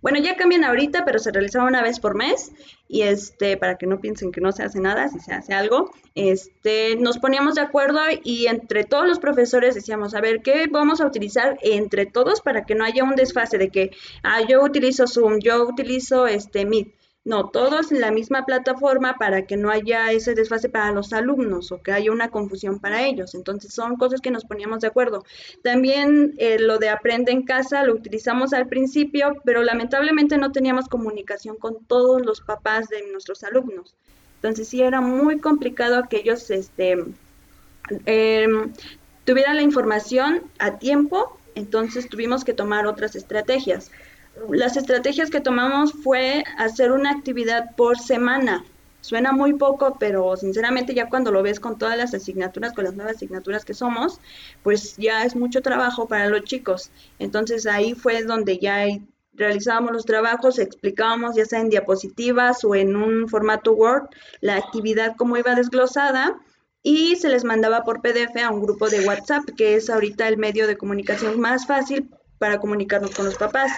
Bueno, 0.00 0.18
ya 0.18 0.36
cambian 0.36 0.64
ahorita, 0.64 1.04
pero 1.04 1.18
se 1.18 1.30
realizaba 1.30 1.66
una 1.66 1.82
vez 1.82 2.00
por 2.00 2.14
mes 2.14 2.52
y 2.88 3.02
este, 3.02 3.56
para 3.56 3.78
que 3.78 3.86
no 3.86 4.00
piensen 4.00 4.32
que 4.32 4.40
no 4.40 4.52
se 4.52 4.62
hace 4.62 4.80
nada, 4.80 5.08
si 5.08 5.20
se 5.20 5.32
hace 5.32 5.54
algo, 5.54 5.90
este, 6.14 6.96
nos 6.96 7.18
poníamos 7.18 7.54
de 7.54 7.62
acuerdo 7.62 8.00
y 8.22 8.46
entre 8.46 8.84
todos 8.84 9.06
los 9.06 9.18
profesores 9.18 9.74
decíamos, 9.74 10.14
a 10.14 10.20
ver, 10.20 10.42
¿qué 10.42 10.66
vamos 10.70 11.00
a 11.00 11.06
utilizar 11.06 11.58
entre 11.62 12.06
todos 12.06 12.40
para 12.40 12.64
que 12.64 12.74
no 12.74 12.84
haya 12.84 13.04
un 13.04 13.16
desfase 13.16 13.58
de 13.58 13.70
que, 13.70 13.90
ah, 14.22 14.40
yo 14.46 14.62
utilizo 14.62 15.06
Zoom, 15.06 15.38
yo 15.40 15.64
utilizo 15.64 16.26
este 16.26 16.66
Meet? 16.66 17.01
No, 17.24 17.50
todos 17.50 17.92
en 17.92 18.00
la 18.00 18.10
misma 18.10 18.44
plataforma 18.46 19.16
para 19.16 19.46
que 19.46 19.56
no 19.56 19.70
haya 19.70 20.10
ese 20.10 20.34
desfase 20.34 20.68
para 20.68 20.90
los 20.90 21.12
alumnos 21.12 21.70
o 21.70 21.80
que 21.80 21.92
haya 21.92 22.10
una 22.10 22.30
confusión 22.30 22.80
para 22.80 23.04
ellos. 23.06 23.36
Entonces 23.36 23.72
son 23.72 23.96
cosas 23.96 24.20
que 24.20 24.32
nos 24.32 24.44
poníamos 24.44 24.80
de 24.80 24.88
acuerdo. 24.88 25.24
También 25.62 26.34
eh, 26.38 26.58
lo 26.58 26.78
de 26.78 26.88
aprende 26.88 27.30
en 27.30 27.44
casa 27.44 27.84
lo 27.84 27.94
utilizamos 27.94 28.52
al 28.52 28.66
principio, 28.66 29.40
pero 29.44 29.62
lamentablemente 29.62 30.36
no 30.36 30.50
teníamos 30.50 30.88
comunicación 30.88 31.56
con 31.56 31.84
todos 31.84 32.22
los 32.22 32.40
papás 32.40 32.88
de 32.88 33.06
nuestros 33.12 33.44
alumnos. 33.44 33.94
Entonces 34.36 34.66
sí 34.66 34.82
era 34.82 35.00
muy 35.00 35.38
complicado 35.38 36.08
que 36.10 36.16
ellos 36.16 36.50
este, 36.50 36.96
em, 38.06 38.72
tuvieran 39.24 39.54
la 39.54 39.62
información 39.62 40.42
a 40.58 40.78
tiempo, 40.80 41.38
entonces 41.54 42.08
tuvimos 42.08 42.42
que 42.42 42.52
tomar 42.52 42.88
otras 42.88 43.14
estrategias 43.14 43.92
las 44.50 44.76
estrategias 44.76 45.30
que 45.30 45.40
tomamos 45.40 45.92
fue 45.92 46.44
hacer 46.58 46.92
una 46.92 47.10
actividad 47.10 47.74
por 47.76 47.98
semana. 47.98 48.64
Suena 49.00 49.32
muy 49.32 49.54
poco, 49.54 49.96
pero 49.98 50.36
sinceramente 50.36 50.94
ya 50.94 51.08
cuando 51.08 51.32
lo 51.32 51.42
ves 51.42 51.58
con 51.58 51.76
todas 51.76 51.98
las 51.98 52.14
asignaturas, 52.14 52.72
con 52.72 52.84
las 52.84 52.94
nuevas 52.94 53.16
asignaturas 53.16 53.64
que 53.64 53.74
somos, 53.74 54.20
pues 54.62 54.96
ya 54.96 55.24
es 55.24 55.34
mucho 55.34 55.60
trabajo 55.60 56.06
para 56.06 56.28
los 56.28 56.44
chicos. 56.44 56.90
Entonces 57.18 57.66
ahí 57.66 57.94
fue 57.94 58.22
donde 58.22 58.58
ya 58.58 58.86
realizábamos 59.34 59.92
los 59.92 60.04
trabajos, 60.04 60.58
explicábamos 60.58 61.34
ya 61.34 61.44
sea 61.44 61.60
en 61.60 61.68
diapositivas 61.68 62.64
o 62.64 62.74
en 62.76 62.94
un 62.94 63.28
formato 63.28 63.72
Word 63.72 64.08
la 64.40 64.56
actividad 64.56 65.16
como 65.16 65.36
iba 65.36 65.54
desglosada 65.54 66.38
y 66.82 67.16
se 67.16 67.28
les 67.28 67.44
mandaba 67.44 67.82
por 67.82 68.02
PDF 68.02 68.36
a 68.44 68.50
un 68.50 68.62
grupo 68.62 68.88
de 68.88 69.06
WhatsApp, 69.06 69.44
que 69.56 69.74
es 69.74 69.90
ahorita 69.90 70.28
el 70.28 70.36
medio 70.36 70.66
de 70.66 70.76
comunicación 70.76 71.40
más 71.40 71.66
fácil 71.66 72.10
para 72.38 72.58
comunicarnos 72.58 73.12
con 73.14 73.24
los 73.24 73.36
papás 73.36 73.72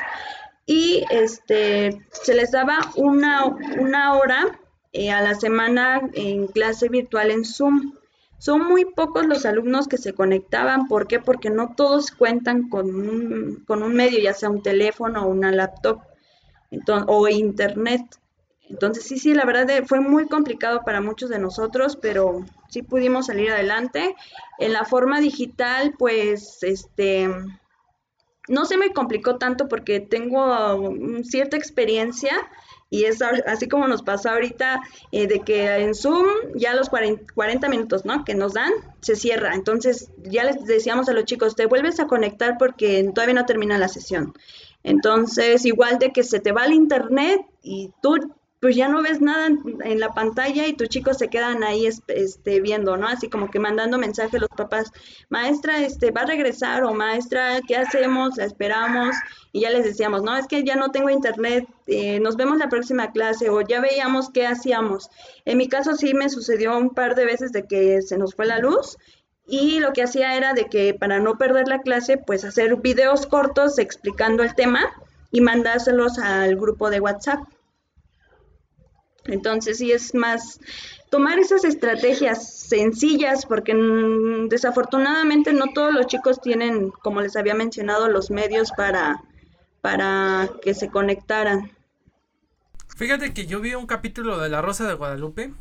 y 0.67 1.05
este, 1.11 2.07
se 2.11 2.35
les 2.35 2.51
daba 2.53 2.79
una, 2.97 3.45
una 3.79 4.15
hora 4.15 4.59
eh, 4.93 5.11
a 5.11 5.21
la 5.21 5.35
semana 5.35 6.01
en 6.15 6.47
clase 6.47 6.89
virtual 6.89 7.31
en 7.31 7.45
Zoom. 7.45 7.95
Son 8.39 8.65
muy 8.67 8.85
pocos 8.85 9.27
los 9.27 9.47
alumnos 9.47 9.89
que 9.89 9.99
se 9.99 10.13
conectaban. 10.13 10.87
¿Por 10.89 11.07
qué? 11.07 11.21
Porque 11.21 11.51
no 11.51 11.75
todos 11.75 12.11
cuentan 12.11 12.69
con 12.69 12.87
un, 12.95 13.65
con 13.67 13.83
un 13.83 13.95
medio, 13.95 14.19
ya 14.21 14.35
sea 14.35 14.51
un 14.51 14.63
teléfono 14.63 15.25
o 15.25 15.29
una 15.29 15.53
laptop 15.53 16.01
o 17.07 17.29
internet. 17.29 18.03
Entonces, 18.69 19.05
sí, 19.05 19.19
sí, 19.19 19.35
la 19.35 19.45
verdad 19.45 19.69
eh, 19.71 19.85
fue 19.87 20.01
muy 20.01 20.27
complicado 20.27 20.83
para 20.85 21.01
muchos 21.01 21.29
de 21.29 21.39
nosotros, 21.39 21.97
pero 21.97 22.45
sí 22.69 22.83
pudimos 22.83 23.27
salir 23.27 23.51
adelante. 23.51 24.15
En 24.59 24.73
la 24.73 24.85
forma 24.85 25.21
digital, 25.21 25.95
pues, 25.99 26.63
este, 26.63 27.29
no 28.49 28.65
se 28.65 28.77
me 28.77 28.93
complicó 28.93 29.37
tanto 29.37 29.69
porque 29.69 30.01
tengo 30.01 30.95
cierta 31.23 31.57
experiencia 31.57 32.33
y 32.91 33.07
es 33.07 33.21
así 33.23 33.69
como 33.69 33.89
nos 33.89 34.03
pasó 34.03 34.31
ahorita 34.31 34.81
eh, 35.11 35.27
de 35.27 35.41
que 35.41 35.67
en 35.67 35.95
Zoom 35.95 36.27
ya 36.55 36.75
los 36.75 36.89
40, 36.89 37.69
minutos 37.69 38.05
¿no? 38.05 38.25
que 38.25 38.35
nos 38.35 38.53
dan 38.53 38.71
se 39.01 39.17
cierra. 39.17 39.55
Entonces 39.55 40.13
ya 40.23 40.45
les 40.45 40.65
decíamos 40.65 41.09
a 41.09 41.13
los 41.13 41.25
chicos, 41.25 41.57
te 41.57 41.67
vuelves 41.67 41.99
a 41.99 42.07
conectar 42.07 42.57
porque 42.59 43.11
todavía 43.13 43.35
no 43.35 43.47
termina 43.47 43.79
la 43.79 43.89
sesión. 43.89 44.35
Entonces 44.85 45.65
igual 45.65 45.99
de 45.99 46.13
que 46.13 46.23
se 46.23 46.39
te 46.39 46.53
va 46.53 46.67
el 46.67 46.75
internet 46.75 47.41
y 47.63 47.91
tú 48.01 48.17
pues 48.65 48.77
ya 48.77 48.89
no 48.89 49.03
ves 49.03 49.21
nada 49.21 49.49
en, 49.49 50.01
la 50.01 50.15
pantalla 50.15 50.67
y 50.67 50.73
tus 50.73 50.89
chicos 50.89 51.19
se 51.19 51.29
quedan 51.29 51.63
ahí 51.63 51.87
este, 51.87 52.63
viendo, 52.63 52.97
¿no? 52.97 53.07
Así 53.07 53.29
como 53.29 53.51
que 53.51 53.59
mandando 53.59 53.99
mensajes 53.99 54.41
los 54.41 54.49
papás, 54.49 54.91
maestra, 55.29 55.83
este, 55.83 56.13
va 56.13 56.23
a 56.23 56.27
regresar 56.27 56.83
o 56.83 56.95
maestra, 56.95 57.61
¿qué 57.69 57.77
hacemos? 57.77 58.39
La 58.39 58.47
esperamos 58.47 59.15
y 59.53 59.61
ya 59.61 59.71
les 59.71 59.85
decíamos, 59.85 60.23
no, 60.23 60.35
es 60.35 60.47
que 60.47 60.65
ya 60.65 60.77
no 60.77 60.93
tengo 60.93 61.11
internet, 61.11 61.69
eh, 61.87 62.21
nos 62.21 62.37
vemos 62.37 62.57
la 62.57 62.71
próxima 62.71 63.13
clase 63.13 63.51
o 63.51 63.61
ya 63.61 63.83
veíamos 63.83 64.31
qué 64.31 64.47
hacíamos. 64.47 65.11
En 65.45 65.59
mi 65.59 65.69
caso 65.69 65.95
sí 65.95 66.15
me 66.15 66.31
sucedió 66.31 66.75
un 66.79 66.95
par 66.95 67.17
de 67.17 67.27
veces 67.27 67.53
de 67.53 67.67
que 67.67 68.01
se 68.01 68.17
nos 68.17 68.35
fue 68.35 68.47
la 68.47 68.61
luz 68.61 68.97
y 69.47 69.79
lo 69.81 69.93
que 69.93 70.05
hacía 70.05 70.39
era 70.39 70.55
de 70.55 70.71
que 70.71 70.95
para 70.95 71.19
no 71.19 71.37
perder 71.37 71.69
la 71.69 71.83
clase, 71.83 72.17
pues 72.17 72.47
hacer 72.47 72.77
videos 72.77 73.27
cortos 73.27 73.79
explicando 73.79 74.43
el 74.43 74.55
tema 74.55 74.81
y 75.31 75.43
mandárselos 75.43 76.19
al 76.19 76.57
grupo 76.57 76.89
de 76.89 77.01
WhatsApp. 77.01 77.41
Entonces 79.27 79.79
sí 79.79 79.93
es 79.93 80.15
más 80.15 80.61
tomar 81.11 81.39
esas 81.39 81.65
estrategias 81.65 82.53
sencillas 82.53 83.47
porque 83.47 83.75
mm, 83.75 84.49
desafortunadamente 84.49 85.53
no 85.53 85.67
todos 85.73 85.95
los 85.95 86.07
chicos 86.07 86.41
tienen, 86.41 86.91
como 86.91 87.21
les 87.21 87.37
había 87.37 87.55
mencionado, 87.55 88.09
los 88.09 88.31
medios 88.31 88.73
para, 88.73 89.23
para 89.81 90.51
que 90.63 90.75
se 90.75 90.89
conectaran. 90.89 91.71
Fíjate 92.97 93.33
que 93.33 93.47
yo 93.47 93.61
vi 93.61 93.75
un 93.75 93.87
capítulo 93.87 94.39
de 94.39 94.49
La 94.49 94.63
Rosa 94.63 94.87
de 94.87 94.95
Guadalupe 94.95 95.53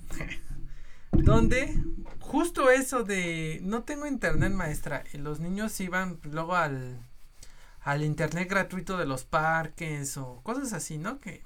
donde 1.11 1.75
justo 2.19 2.69
eso 2.69 3.03
de 3.03 3.59
no 3.61 3.83
tengo 3.83 4.07
internet 4.07 4.51
maestra 4.53 5.03
y 5.13 5.17
los 5.17 5.39
niños 5.39 5.79
iban 5.79 6.19
luego 6.23 6.55
al, 6.55 6.97
al 7.81 8.03
internet 8.03 8.49
gratuito 8.49 8.97
de 8.97 9.05
los 9.05 9.23
parques 9.23 10.17
o 10.17 10.41
cosas 10.41 10.73
así, 10.73 10.97
¿no? 10.97 11.19
Que 11.19 11.43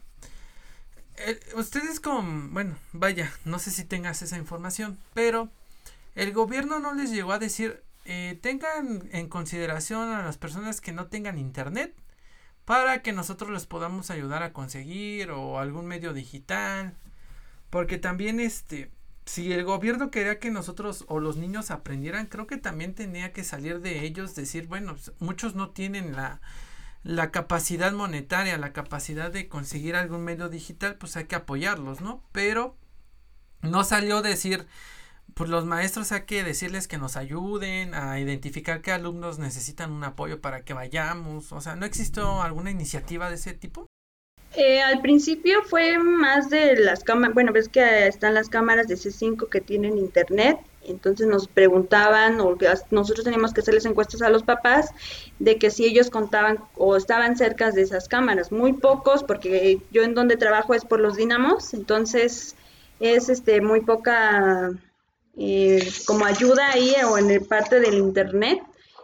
ustedes 1.56 2.00
con, 2.00 2.54
bueno, 2.54 2.76
vaya, 2.94 3.32
no 3.46 3.60
sé 3.60 3.72
si 3.72 3.84
tengas 3.84 4.22
esa 4.22 4.38
información, 4.38 4.98
pero 5.14 5.50
el 6.16 6.34
gobierno 6.34 6.80
no 6.80 6.94
les 6.94 7.12
llegó 7.12 7.32
a 7.32 7.40
decir, 7.40 7.82
eh, 8.06 8.40
tengan 8.42 9.10
en 9.12 9.28
consideración 9.28 10.10
a 10.10 10.24
las 10.24 10.38
personas 10.38 10.82
que 10.82 10.94
no 10.94 11.08
tengan 11.08 11.38
internet 11.38 11.94
para 12.66 13.02
que 13.02 13.14
nosotros 13.14 13.52
les 13.52 13.66
podamos 13.66 14.12
ayudar 14.12 14.44
a 14.44 14.54
conseguir 14.54 15.32
o 15.32 15.60
algún 15.60 15.86
medio 15.86 16.14
digital, 16.14 16.94
porque 17.70 17.98
también 17.98 18.40
este, 18.40 18.92
si 19.26 19.52
el 19.52 19.64
gobierno 19.64 20.10
quería 20.10 20.40
que 20.40 20.52
nosotros 20.52 21.06
o 21.08 21.20
los 21.20 21.38
niños 21.38 21.70
aprendieran, 21.70 22.28
creo 22.28 22.48
que 22.48 22.58
también 22.58 22.94
tenía 22.94 23.34
que 23.34 23.44
salir 23.44 23.82
de 23.82 24.06
ellos, 24.06 24.36
decir, 24.36 24.68
bueno, 24.68 24.96
muchos 25.20 25.56
no 25.56 25.70
tienen 25.70 26.16
la 26.16 26.40
la 27.04 27.32
capacidad 27.32 27.92
monetaria, 27.92 28.58
la 28.58 28.74
capacidad 28.74 29.32
de 29.32 29.48
conseguir 29.48 29.96
algún 29.96 30.24
medio 30.24 30.50
digital, 30.50 30.96
pues 30.96 31.16
hay 31.18 31.26
que 31.26 31.36
apoyarlos, 31.36 32.02
¿no? 32.02 32.24
Pero 32.32 32.76
no 33.62 33.84
salió 33.84 34.22
decir, 34.22 34.68
pues 35.34 35.50
los 35.50 35.66
maestros 35.66 36.12
hay 36.12 36.24
que 36.24 36.44
decirles 36.44 36.88
que 36.88 36.98
nos 36.98 37.16
ayuden 37.16 37.94
a 37.94 38.20
identificar 38.20 38.82
qué 38.82 38.92
alumnos 38.92 39.40
necesitan 39.40 39.92
un 39.92 40.04
apoyo 40.04 40.42
para 40.42 40.64
que 40.64 40.74
vayamos, 40.74 41.52
o 41.52 41.62
sea, 41.62 41.76
¿no 41.76 41.86
existió 41.86 42.42
alguna 42.42 42.72
iniciativa 42.72 43.30
de 43.30 43.36
ese 43.36 43.54
tipo? 43.54 43.86
Eh, 44.56 44.82
al 44.82 45.02
principio 45.02 45.62
fue 45.64 46.00
más 46.00 46.50
de 46.50 46.78
las 46.78 47.04
cámaras, 47.04 47.36
bueno, 47.36 47.52
ves 47.52 47.70
que 47.70 48.08
están 48.08 48.34
las 48.34 48.50
cámaras 48.50 48.88
de 48.88 48.96
C5 48.96 49.50
que 49.50 49.62
tienen 49.62 49.98
internet 49.98 50.58
entonces 50.88 51.28
nos 51.28 51.48
preguntaban, 51.48 52.40
o 52.40 52.58
nosotros 52.92 53.24
teníamos 53.24 53.54
que 53.54 53.62
hacerles 53.62 53.86
encuestas 53.86 54.22
a 54.22 54.30
los 54.30 54.44
papás 54.44 54.92
de 55.40 55.58
que 55.58 55.70
si 55.70 55.86
ellos 55.86 56.10
contaban 56.10 56.60
o 56.76 56.96
estaban 56.96 57.38
cerca 57.38 57.72
de 57.72 57.82
esas 57.82 58.08
cámaras. 58.08 58.52
Muy 58.52 58.74
pocos, 58.74 59.24
porque 59.24 59.80
yo 59.92 60.04
en 60.04 60.14
donde 60.14 60.38
trabajo 60.38 60.74
es 60.74 60.86
por 60.86 61.00
los 61.00 61.16
dinamos, 61.16 61.74
entonces 61.74 62.56
es 63.00 63.30
este 63.30 63.62
muy 63.62 63.82
poca 63.82 64.72
eh, 65.38 65.88
como 66.06 66.26
ayuda 66.26 66.72
ahí 66.72 66.94
o 67.08 67.18
en 67.18 67.30
el 67.30 67.42
parte 67.46 67.80
del 67.80 67.96
internet. 67.96 68.60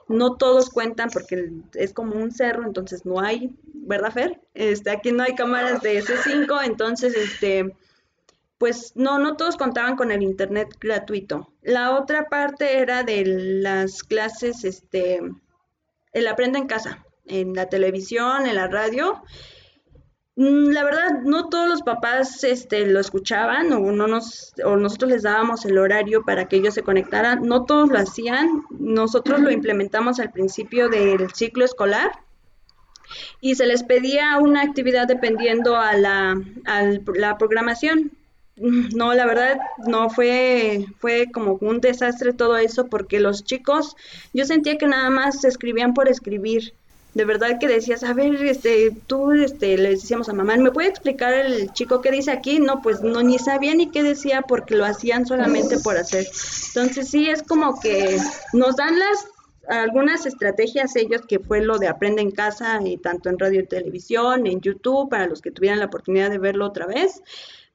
No 0.09 0.35
todos 0.35 0.69
cuentan 0.69 1.09
porque 1.11 1.49
es 1.75 1.93
como 1.93 2.15
un 2.15 2.31
cerro, 2.31 2.65
entonces 2.65 3.05
no 3.05 3.21
hay, 3.21 3.55
¿verdad, 3.73 4.11
Fer? 4.11 4.41
Este, 4.53 4.89
aquí 4.89 5.11
no 5.11 5.23
hay 5.23 5.35
cámaras 5.35 5.81
de 5.81 6.03
S5, 6.03 6.65
entonces 6.65 7.15
este 7.15 7.73
pues 8.63 8.93
no, 8.95 9.19
no 9.19 9.35
todos 9.35 9.57
contaban 9.57 9.97
con 9.97 10.09
el 10.09 10.23
internet 10.23 10.77
gratuito. 10.79 11.51
La 11.63 11.99
otra 11.99 12.29
parte 12.29 12.77
era 12.77 13.03
de 13.03 13.25
las 13.25 14.03
clases, 14.03 14.63
este, 14.63 15.19
el 16.13 16.27
aprende 16.27 16.59
en 16.59 16.67
casa, 16.67 17.03
en 17.25 17.55
la 17.55 17.67
televisión, 17.67 18.47
en 18.47 18.55
la 18.55 18.69
radio. 18.69 19.21
Mm, 20.37 20.69
la 20.69 20.85
verdad, 20.85 21.09
no 21.25 21.49
todos 21.49 21.67
los 21.67 21.81
papás 21.81 22.45
este, 22.45 22.85
lo 22.85 23.01
escuchaban 23.01 23.73
o, 23.73 23.91
no 23.91 24.07
nos, 24.07 24.53
o 24.63 24.77
nosotros 24.77 25.11
les 25.11 25.23
dábamos 25.23 25.65
el 25.65 25.77
horario 25.77 26.23
para 26.23 26.47
que 26.47 26.55
ellos 26.55 26.73
se 26.73 26.83
conectaran. 26.83 27.41
No 27.45 27.65
todos 27.65 27.89
lo 27.89 27.99
hacían. 27.99 28.63
Nosotros 28.69 29.41
lo 29.41 29.51
implementamos 29.51 30.21
al 30.21 30.31
principio 30.31 30.87
del 30.87 31.33
ciclo 31.33 31.65
escolar 31.65 32.13
y 33.41 33.55
se 33.55 33.65
les 33.65 33.83
pedía 33.83 34.37
una 34.37 34.61
actividad 34.61 35.05
dependiendo 35.05 35.75
a 35.75 35.97
la, 35.97 36.41
a 36.63 36.83
la 37.13 37.37
programación. 37.37 38.13
No, 38.95 39.13
la 39.13 39.25
verdad 39.25 39.57
no 39.87 40.09
fue 40.09 40.85
fue 40.99 41.27
como 41.31 41.57
un 41.61 41.81
desastre 41.81 42.33
todo 42.33 42.57
eso 42.57 42.85
porque 42.85 43.19
los 43.19 43.43
chicos 43.43 43.95
yo 44.33 44.45
sentía 44.45 44.77
que 44.77 44.87
nada 44.87 45.09
más 45.09 45.43
escribían 45.43 45.93
por 45.93 46.07
escribir 46.07 46.73
de 47.13 47.25
verdad 47.25 47.59
que 47.59 47.67
decías, 47.67 48.03
a 48.03 48.13
ver, 48.13 48.33
este, 48.43 48.91
tú, 49.05 49.33
este, 49.33 49.77
le 49.77 49.91
decíamos 49.91 50.29
a 50.29 50.33
mamá, 50.33 50.57
¿me 50.57 50.71
puede 50.71 50.87
explicar 50.87 51.31
el 51.31 51.71
chico 51.73 52.01
qué 52.01 52.09
dice 52.09 52.31
aquí? 52.31 52.59
No, 52.59 52.81
pues 52.81 53.01
no, 53.01 53.21
ni 53.21 53.37
sabía 53.37 53.75
ni 53.75 53.91
qué 53.91 54.01
decía 54.01 54.41
porque 54.41 54.75
lo 54.75 54.83
hacían 54.83 55.27
solamente 55.27 55.77
por 55.79 55.95
hacer. 55.95 56.25
Entonces 56.69 57.09
sí, 57.09 57.29
es 57.29 57.43
como 57.43 57.79
que 57.79 58.17
nos 58.53 58.75
dan 58.75 58.97
las 58.97 59.27
algunas 59.67 60.25
estrategias 60.25 60.93
ellos 60.97 61.21
que 61.25 61.39
fue 61.39 61.61
lo 61.61 61.77
de 61.77 61.87
aprende 61.87 62.21
en 62.21 62.31
casa 62.31 62.81
y 62.83 62.97
tanto 62.97 63.29
en 63.29 63.39
radio 63.39 63.61
y 63.61 63.65
televisión, 63.65 64.45
en 64.45 64.59
YouTube, 64.59 65.09
para 65.09 65.27
los 65.27 65.41
que 65.41 65.51
tuvieran 65.51 65.79
la 65.79 65.85
oportunidad 65.85 66.29
de 66.29 66.37
verlo 66.37 66.65
otra 66.65 66.85
vez, 66.85 67.21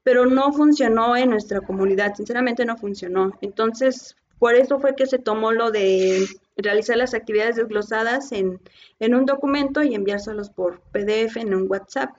pero 0.03 0.25
no 0.25 0.51
funcionó 0.53 1.15
en 1.15 1.29
nuestra 1.29 1.61
comunidad, 1.61 2.15
sinceramente 2.15 2.65
no 2.65 2.77
funcionó. 2.77 3.31
Entonces, 3.41 4.15
por 4.39 4.55
eso 4.55 4.79
fue 4.79 4.95
que 4.95 5.05
se 5.05 5.19
tomó 5.19 5.51
lo 5.51 5.71
de 5.71 6.25
realizar 6.57 6.97
las 6.97 7.13
actividades 7.13 7.57
desglosadas 7.57 8.31
en, 8.31 8.59
en 8.99 9.15
un 9.15 9.25
documento 9.25 9.83
y 9.83 9.95
enviárselos 9.95 10.49
por 10.49 10.81
PDF 10.91 11.37
en 11.37 11.53
un 11.53 11.69
WhatsApp. 11.69 12.11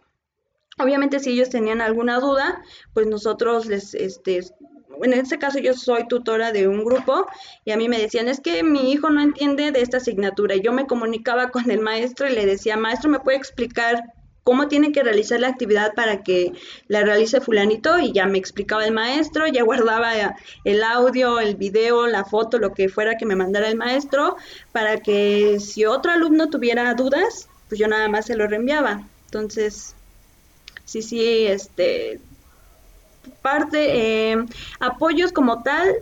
Obviamente 0.78 1.18
si 1.18 1.30
ellos 1.30 1.50
tenían 1.50 1.80
alguna 1.80 2.20
duda, 2.20 2.62
pues 2.94 3.06
nosotros 3.06 3.66
les, 3.66 3.94
este, 3.94 4.40
en 5.02 5.12
este 5.12 5.38
caso 5.38 5.58
yo 5.58 5.74
soy 5.74 6.06
tutora 6.08 6.52
de 6.52 6.68
un 6.68 6.84
grupo 6.84 7.26
y 7.64 7.72
a 7.72 7.76
mí 7.76 7.88
me 7.88 7.98
decían, 7.98 8.28
es 8.28 8.40
que 8.40 8.62
mi 8.62 8.92
hijo 8.92 9.10
no 9.10 9.20
entiende 9.22 9.72
de 9.72 9.82
esta 9.82 9.98
asignatura. 9.98 10.54
Y 10.54 10.62
yo 10.62 10.72
me 10.72 10.86
comunicaba 10.86 11.50
con 11.50 11.70
el 11.70 11.80
maestro 11.80 12.28
y 12.28 12.34
le 12.34 12.46
decía, 12.46 12.76
maestro, 12.76 13.10
¿me 13.10 13.20
puede 13.20 13.38
explicar 13.38 14.02
cómo 14.50 14.66
tiene 14.66 14.90
que 14.90 15.04
realizar 15.04 15.38
la 15.38 15.46
actividad 15.46 15.94
para 15.94 16.24
que 16.24 16.52
la 16.88 17.02
realice 17.02 17.40
fulanito? 17.40 18.00
Y 18.00 18.10
ya 18.10 18.26
me 18.26 18.36
explicaba 18.36 18.84
el 18.84 18.90
maestro, 18.90 19.46
ya 19.46 19.62
guardaba 19.62 20.10
el 20.64 20.82
audio, 20.82 21.38
el 21.38 21.54
video, 21.54 22.08
la 22.08 22.24
foto, 22.24 22.58
lo 22.58 22.74
que 22.74 22.88
fuera 22.88 23.16
que 23.16 23.26
me 23.26 23.36
mandara 23.36 23.68
el 23.68 23.76
maestro, 23.76 24.36
para 24.72 24.96
que 24.96 25.60
si 25.60 25.84
otro 25.84 26.10
alumno 26.10 26.50
tuviera 26.50 26.92
dudas, 26.94 27.48
pues 27.68 27.78
yo 27.78 27.86
nada 27.86 28.08
más 28.08 28.26
se 28.26 28.34
lo 28.34 28.48
reenviaba. 28.48 29.06
Entonces, 29.26 29.94
sí, 30.84 31.00
sí, 31.00 31.46
este, 31.46 32.18
parte, 33.42 34.32
eh, 34.32 34.44
apoyos 34.80 35.30
como 35.30 35.62
tal, 35.62 35.94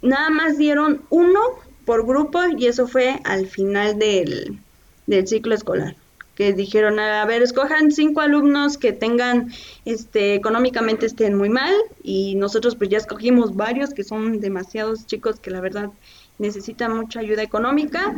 nada 0.00 0.30
más 0.30 0.56
dieron 0.56 1.02
uno 1.10 1.40
por 1.84 2.06
grupo 2.06 2.40
y 2.56 2.68
eso 2.68 2.88
fue 2.88 3.20
al 3.24 3.46
final 3.48 3.98
del, 3.98 4.60
del 5.06 5.28
ciclo 5.28 5.54
escolar 5.54 5.94
que 6.34 6.52
dijeron, 6.52 6.98
a 6.98 7.24
ver, 7.26 7.42
escojan 7.42 7.92
cinco 7.92 8.20
alumnos 8.20 8.76
que 8.76 8.92
tengan, 8.92 9.52
este, 9.84 10.34
económicamente 10.34 11.06
estén 11.06 11.36
muy 11.36 11.48
mal 11.48 11.72
y 12.02 12.34
nosotros 12.34 12.74
pues 12.76 12.90
ya 12.90 12.98
escogimos 12.98 13.54
varios 13.54 13.94
que 13.94 14.04
son 14.04 14.40
demasiados 14.40 15.06
chicos 15.06 15.38
que 15.38 15.50
la 15.50 15.60
verdad 15.60 15.90
necesitan 16.38 16.96
mucha 16.96 17.20
ayuda 17.20 17.42
económica 17.42 18.14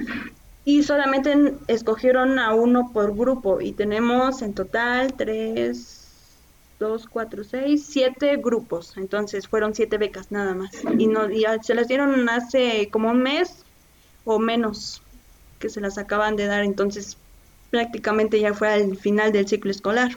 y 0.64 0.82
solamente 0.82 1.54
escogieron 1.68 2.38
a 2.38 2.54
uno 2.54 2.90
por 2.92 3.14
grupo 3.14 3.60
y 3.60 3.72
tenemos 3.72 4.42
en 4.42 4.54
total 4.54 5.14
tres, 5.14 6.06
dos, 6.80 7.06
cuatro, 7.06 7.44
seis, 7.44 7.86
siete 7.86 8.36
grupos. 8.36 8.96
Entonces 8.96 9.46
fueron 9.46 9.74
siete 9.74 9.96
becas 9.96 10.32
nada 10.32 10.54
más. 10.54 10.70
Y, 10.98 11.06
no, 11.06 11.30
y 11.30 11.44
se 11.62 11.74
las 11.74 11.86
dieron 11.86 12.28
hace 12.28 12.88
como 12.90 13.10
un 13.10 13.22
mes 13.22 13.64
o 14.24 14.40
menos 14.40 15.02
que 15.60 15.68
se 15.68 15.80
las 15.80 15.98
acaban 15.98 16.34
de 16.34 16.46
dar. 16.46 16.64
Entonces 16.64 17.16
prácticamente 17.76 18.40
ya 18.40 18.54
fue 18.54 18.72
al 18.72 18.96
final 18.96 19.32
del 19.32 19.48
ciclo 19.48 19.70
escolar. 19.70 20.10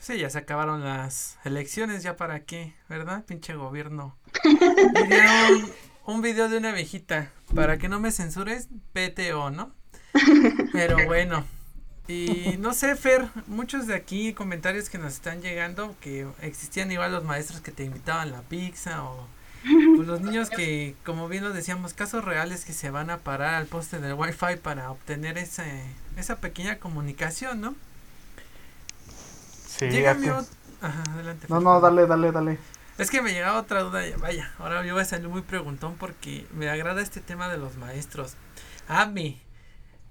Sí, 0.00 0.18
ya 0.18 0.28
se 0.28 0.38
acabaron 0.38 0.84
las 0.84 1.38
elecciones, 1.44 2.02
ya 2.02 2.16
para 2.16 2.40
qué, 2.40 2.74
¿verdad? 2.88 3.24
Pinche 3.24 3.54
gobierno. 3.54 4.18
un, 4.44 6.14
un 6.16 6.22
video 6.22 6.48
de 6.48 6.58
una 6.58 6.72
viejita, 6.72 7.30
para 7.54 7.78
que 7.78 7.88
no 7.88 8.00
me 8.00 8.10
censures, 8.10 8.68
PTO, 8.92 9.50
¿no? 9.50 9.74
Pero 10.72 10.98
bueno, 11.06 11.44
y 12.06 12.56
no 12.58 12.74
sé, 12.74 12.96
Fer, 12.96 13.28
muchos 13.46 13.86
de 13.86 13.94
aquí 13.94 14.34
comentarios 14.34 14.90
que 14.90 14.98
nos 14.98 15.14
están 15.14 15.40
llegando 15.40 15.96
que 16.00 16.26
existían 16.42 16.92
igual 16.92 17.12
los 17.12 17.24
maestros 17.24 17.62
que 17.62 17.72
te 17.72 17.84
invitaban 17.84 18.30
la 18.30 18.42
pizza 18.42 19.04
o 19.04 19.26
pues, 19.96 20.06
los 20.06 20.20
niños 20.20 20.50
que, 20.50 20.94
como 21.04 21.28
bien 21.28 21.44
lo 21.44 21.52
decíamos, 21.52 21.94
casos 21.94 22.24
reales 22.24 22.64
que 22.64 22.72
se 22.72 22.90
van 22.90 23.10
a 23.10 23.18
parar 23.18 23.54
al 23.54 23.66
poste 23.66 23.98
del 24.00 24.14
wifi 24.14 24.56
para 24.62 24.90
obtener 24.90 25.38
ese, 25.38 25.84
esa 26.16 26.36
pequeña 26.36 26.78
comunicación, 26.78 27.60
¿no? 27.60 27.74
Sí, 29.66 30.04
Ajá, 30.06 31.02
adelante. 31.12 31.46
No, 31.48 31.60
no, 31.60 31.80
dale, 31.80 32.06
dale, 32.06 32.30
dale. 32.30 32.58
Es 32.98 33.10
que 33.10 33.22
me 33.22 33.32
llegaba 33.32 33.58
otra 33.58 33.82
duda, 33.82 34.02
vaya, 34.18 34.52
ahora 34.58 34.84
yo 34.84 34.94
voy 34.94 35.02
a 35.02 35.06
salir 35.06 35.28
muy 35.28 35.42
preguntón 35.42 35.96
porque 35.96 36.46
me 36.52 36.68
agrada 36.68 37.02
este 37.02 37.20
tema 37.20 37.48
de 37.48 37.58
los 37.58 37.76
maestros. 37.76 38.34
Ami, 38.86 39.44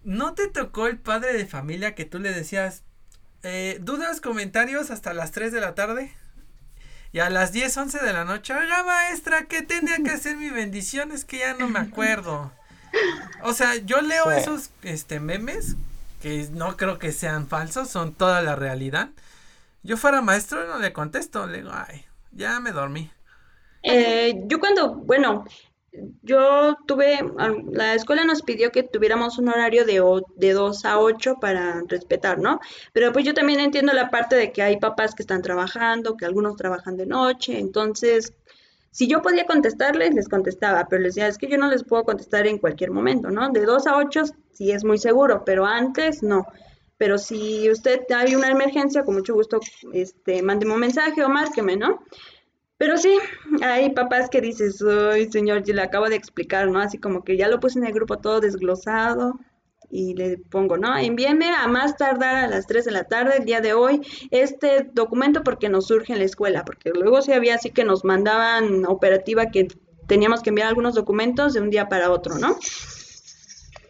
¿No 0.03 0.33
te 0.33 0.49
tocó 0.49 0.87
el 0.87 0.97
padre 0.97 1.33
de 1.33 1.45
familia 1.45 1.95
que 1.95 2.03
tú 2.03 2.19
le 2.19 2.33
decías, 2.33 2.83
eh, 3.41 3.77
dudas, 3.81 4.19
comentarios 4.19 4.91
hasta 4.91 5.13
las 5.13 5.31
3 5.31 5.53
de 5.53 5.61
la 5.61 5.75
tarde? 5.75 6.13
Y 7.13 7.19
a 7.19 7.29
las 7.29 7.51
10, 7.51 7.77
11 7.77 7.99
de 7.99 8.11
la 8.11 8.25
noche, 8.25 8.55
oiga 8.55 8.83
maestra, 8.83 9.45
¿qué 9.45 9.61
tenía 9.61 9.97
que 10.03 10.09
hacer 10.09 10.35
mi 10.35 10.49
bendición? 10.49 11.11
Es 11.11 11.25
que 11.25 11.37
ya 11.37 11.53
no 11.53 11.69
me 11.69 11.77
acuerdo. 11.77 12.51
O 13.43 13.53
sea, 13.53 13.75
yo 13.75 14.01
leo 14.01 14.31
esos 14.31 14.71
este 14.81 15.19
memes, 15.19 15.75
que 16.23 16.47
no 16.51 16.75
creo 16.75 16.97
que 16.97 17.11
sean 17.11 17.47
falsos, 17.47 17.89
son 17.89 18.13
toda 18.13 18.41
la 18.41 18.55
realidad. 18.55 19.09
Yo 19.83 19.95
fuera 19.95 20.21
maestro 20.21 20.65
no 20.67 20.79
le 20.79 20.91
contesto, 20.91 21.45
le 21.45 21.57
digo, 21.57 21.71
ay, 21.71 22.03
ya 22.31 22.59
me 22.59 22.71
dormí. 22.71 23.11
Eh, 23.83 24.33
yo 24.47 24.59
cuando, 24.59 24.95
bueno, 24.95 25.45
yo 26.21 26.77
tuve, 26.87 27.19
la 27.71 27.93
escuela 27.93 28.23
nos 28.23 28.41
pidió 28.41 28.71
que 28.71 28.83
tuviéramos 28.83 29.37
un 29.37 29.49
horario 29.49 29.85
de, 29.85 30.01
de 30.35 30.53
2 30.53 30.85
a 30.85 30.99
8 30.99 31.35
para 31.39 31.83
respetar, 31.87 32.39
¿no? 32.39 32.59
Pero 32.93 33.11
pues 33.13 33.25
yo 33.25 33.33
también 33.33 33.59
entiendo 33.59 33.93
la 33.93 34.09
parte 34.09 34.35
de 34.35 34.51
que 34.51 34.61
hay 34.61 34.77
papás 34.77 35.13
que 35.13 35.23
están 35.23 35.41
trabajando, 35.41 36.17
que 36.17 36.25
algunos 36.25 36.55
trabajan 36.55 36.97
de 36.97 37.05
noche, 37.05 37.59
entonces, 37.59 38.33
si 38.91 39.07
yo 39.07 39.21
podía 39.21 39.45
contestarles, 39.45 40.13
les 40.13 40.29
contestaba, 40.29 40.87
pero 40.89 41.03
les 41.03 41.15
decía, 41.15 41.27
es 41.27 41.37
que 41.37 41.47
yo 41.47 41.57
no 41.57 41.69
les 41.69 41.83
puedo 41.83 42.03
contestar 42.03 42.47
en 42.47 42.57
cualquier 42.57 42.91
momento, 42.91 43.29
¿no? 43.29 43.49
De 43.49 43.65
2 43.65 43.87
a 43.87 43.97
8 43.97 44.23
sí 44.51 44.71
es 44.71 44.83
muy 44.83 44.97
seguro, 44.97 45.43
pero 45.45 45.65
antes 45.65 46.23
no. 46.23 46.45
Pero 46.97 47.17
si 47.17 47.69
usted 47.69 48.01
hay 48.15 48.35
una 48.35 48.49
emergencia, 48.49 49.03
con 49.03 49.15
mucho 49.15 49.33
gusto, 49.33 49.59
este, 49.93 50.41
mándeme 50.41 50.73
un 50.73 50.79
mensaje 50.79 51.23
o 51.23 51.29
márqueme, 51.29 51.75
¿no? 51.75 52.03
Pero 52.77 52.97
sí, 52.97 53.17
hay 53.61 53.91
papás 53.91 54.29
que 54.29 54.41
dices, 54.41 54.83
ay 54.83 55.31
señor, 55.31 55.63
yo 55.63 55.73
le 55.73 55.81
acabo 55.81 56.09
de 56.09 56.15
explicar, 56.15 56.67
¿no? 56.67 56.79
Así 56.79 56.97
como 56.97 57.23
que 57.23 57.37
ya 57.37 57.47
lo 57.47 57.59
puse 57.59 57.79
en 57.79 57.85
el 57.85 57.93
grupo 57.93 58.17
todo 58.17 58.41
desglosado 58.41 59.39
y 59.89 60.15
le 60.15 60.37
pongo, 60.37 60.77
¿no? 60.77 60.97
Envíeme 60.97 61.49
a 61.51 61.67
más 61.67 61.95
tardar 61.97 62.35
a 62.35 62.47
las 62.47 62.65
3 62.65 62.85
de 62.85 62.91
la 62.91 63.03
tarde 63.03 63.37
el 63.37 63.45
día 63.45 63.61
de 63.61 63.73
hoy 63.73 64.01
este 64.31 64.89
documento 64.91 65.43
porque 65.43 65.69
nos 65.69 65.87
surge 65.87 66.13
en 66.13 66.19
la 66.19 66.25
escuela, 66.25 66.65
porque 66.65 66.89
luego 66.89 67.21
sí 67.21 67.31
había 67.31 67.55
así 67.55 67.69
que 67.69 67.83
nos 67.83 68.03
mandaban 68.03 68.85
operativa 68.85 69.51
que 69.51 69.67
teníamos 70.07 70.41
que 70.41 70.49
enviar 70.49 70.67
algunos 70.67 70.95
documentos 70.95 71.53
de 71.53 71.61
un 71.61 71.69
día 71.69 71.89
para 71.89 72.11
otro, 72.11 72.37
¿no? 72.39 72.57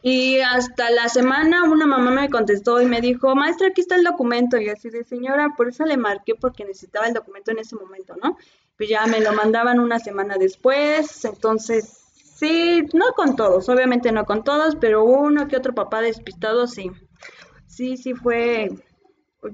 Y 0.05 0.41
hasta 0.41 0.89
la 0.91 1.07
semana 1.07 1.63
una 1.63 1.87
mamá 1.87 2.11
me 2.11 2.29
contestó 2.29 2.81
y 2.81 2.85
me 2.85 2.99
dijo, 2.99 3.33
maestra, 3.35 3.69
aquí 3.69 3.79
está 3.79 3.95
el 3.95 4.03
documento. 4.03 4.57
Y 4.57 4.67
así 4.67 4.89
de, 4.89 5.05
señora, 5.05 5.53
por 5.55 5.69
eso 5.69 5.85
le 5.85 5.95
marqué 5.95 6.35
porque 6.35 6.65
necesitaba 6.65 7.07
el 7.07 7.13
documento 7.13 7.51
en 7.51 7.59
ese 7.59 7.77
momento, 7.77 8.13
¿no? 8.21 8.37
Pues 8.77 8.89
ya 8.89 9.05
me 9.07 9.19
lo 9.21 9.33
mandaban 9.33 9.79
una 9.79 9.99
semana 9.99 10.37
después. 10.37 11.25
Entonces, 11.25 12.03
sí, 12.35 12.83
no 12.93 13.13
con 13.15 13.35
todos, 13.35 13.69
obviamente 13.69 14.11
no 14.11 14.25
con 14.25 14.43
todos, 14.43 14.75
pero 14.75 15.03
uno 15.03 15.47
que 15.47 15.57
otro 15.57 15.73
papá 15.73 16.01
despistado, 16.01 16.67
sí. 16.67 16.91
Sí, 17.67 17.97
sí 17.97 18.13
fue. 18.13 18.69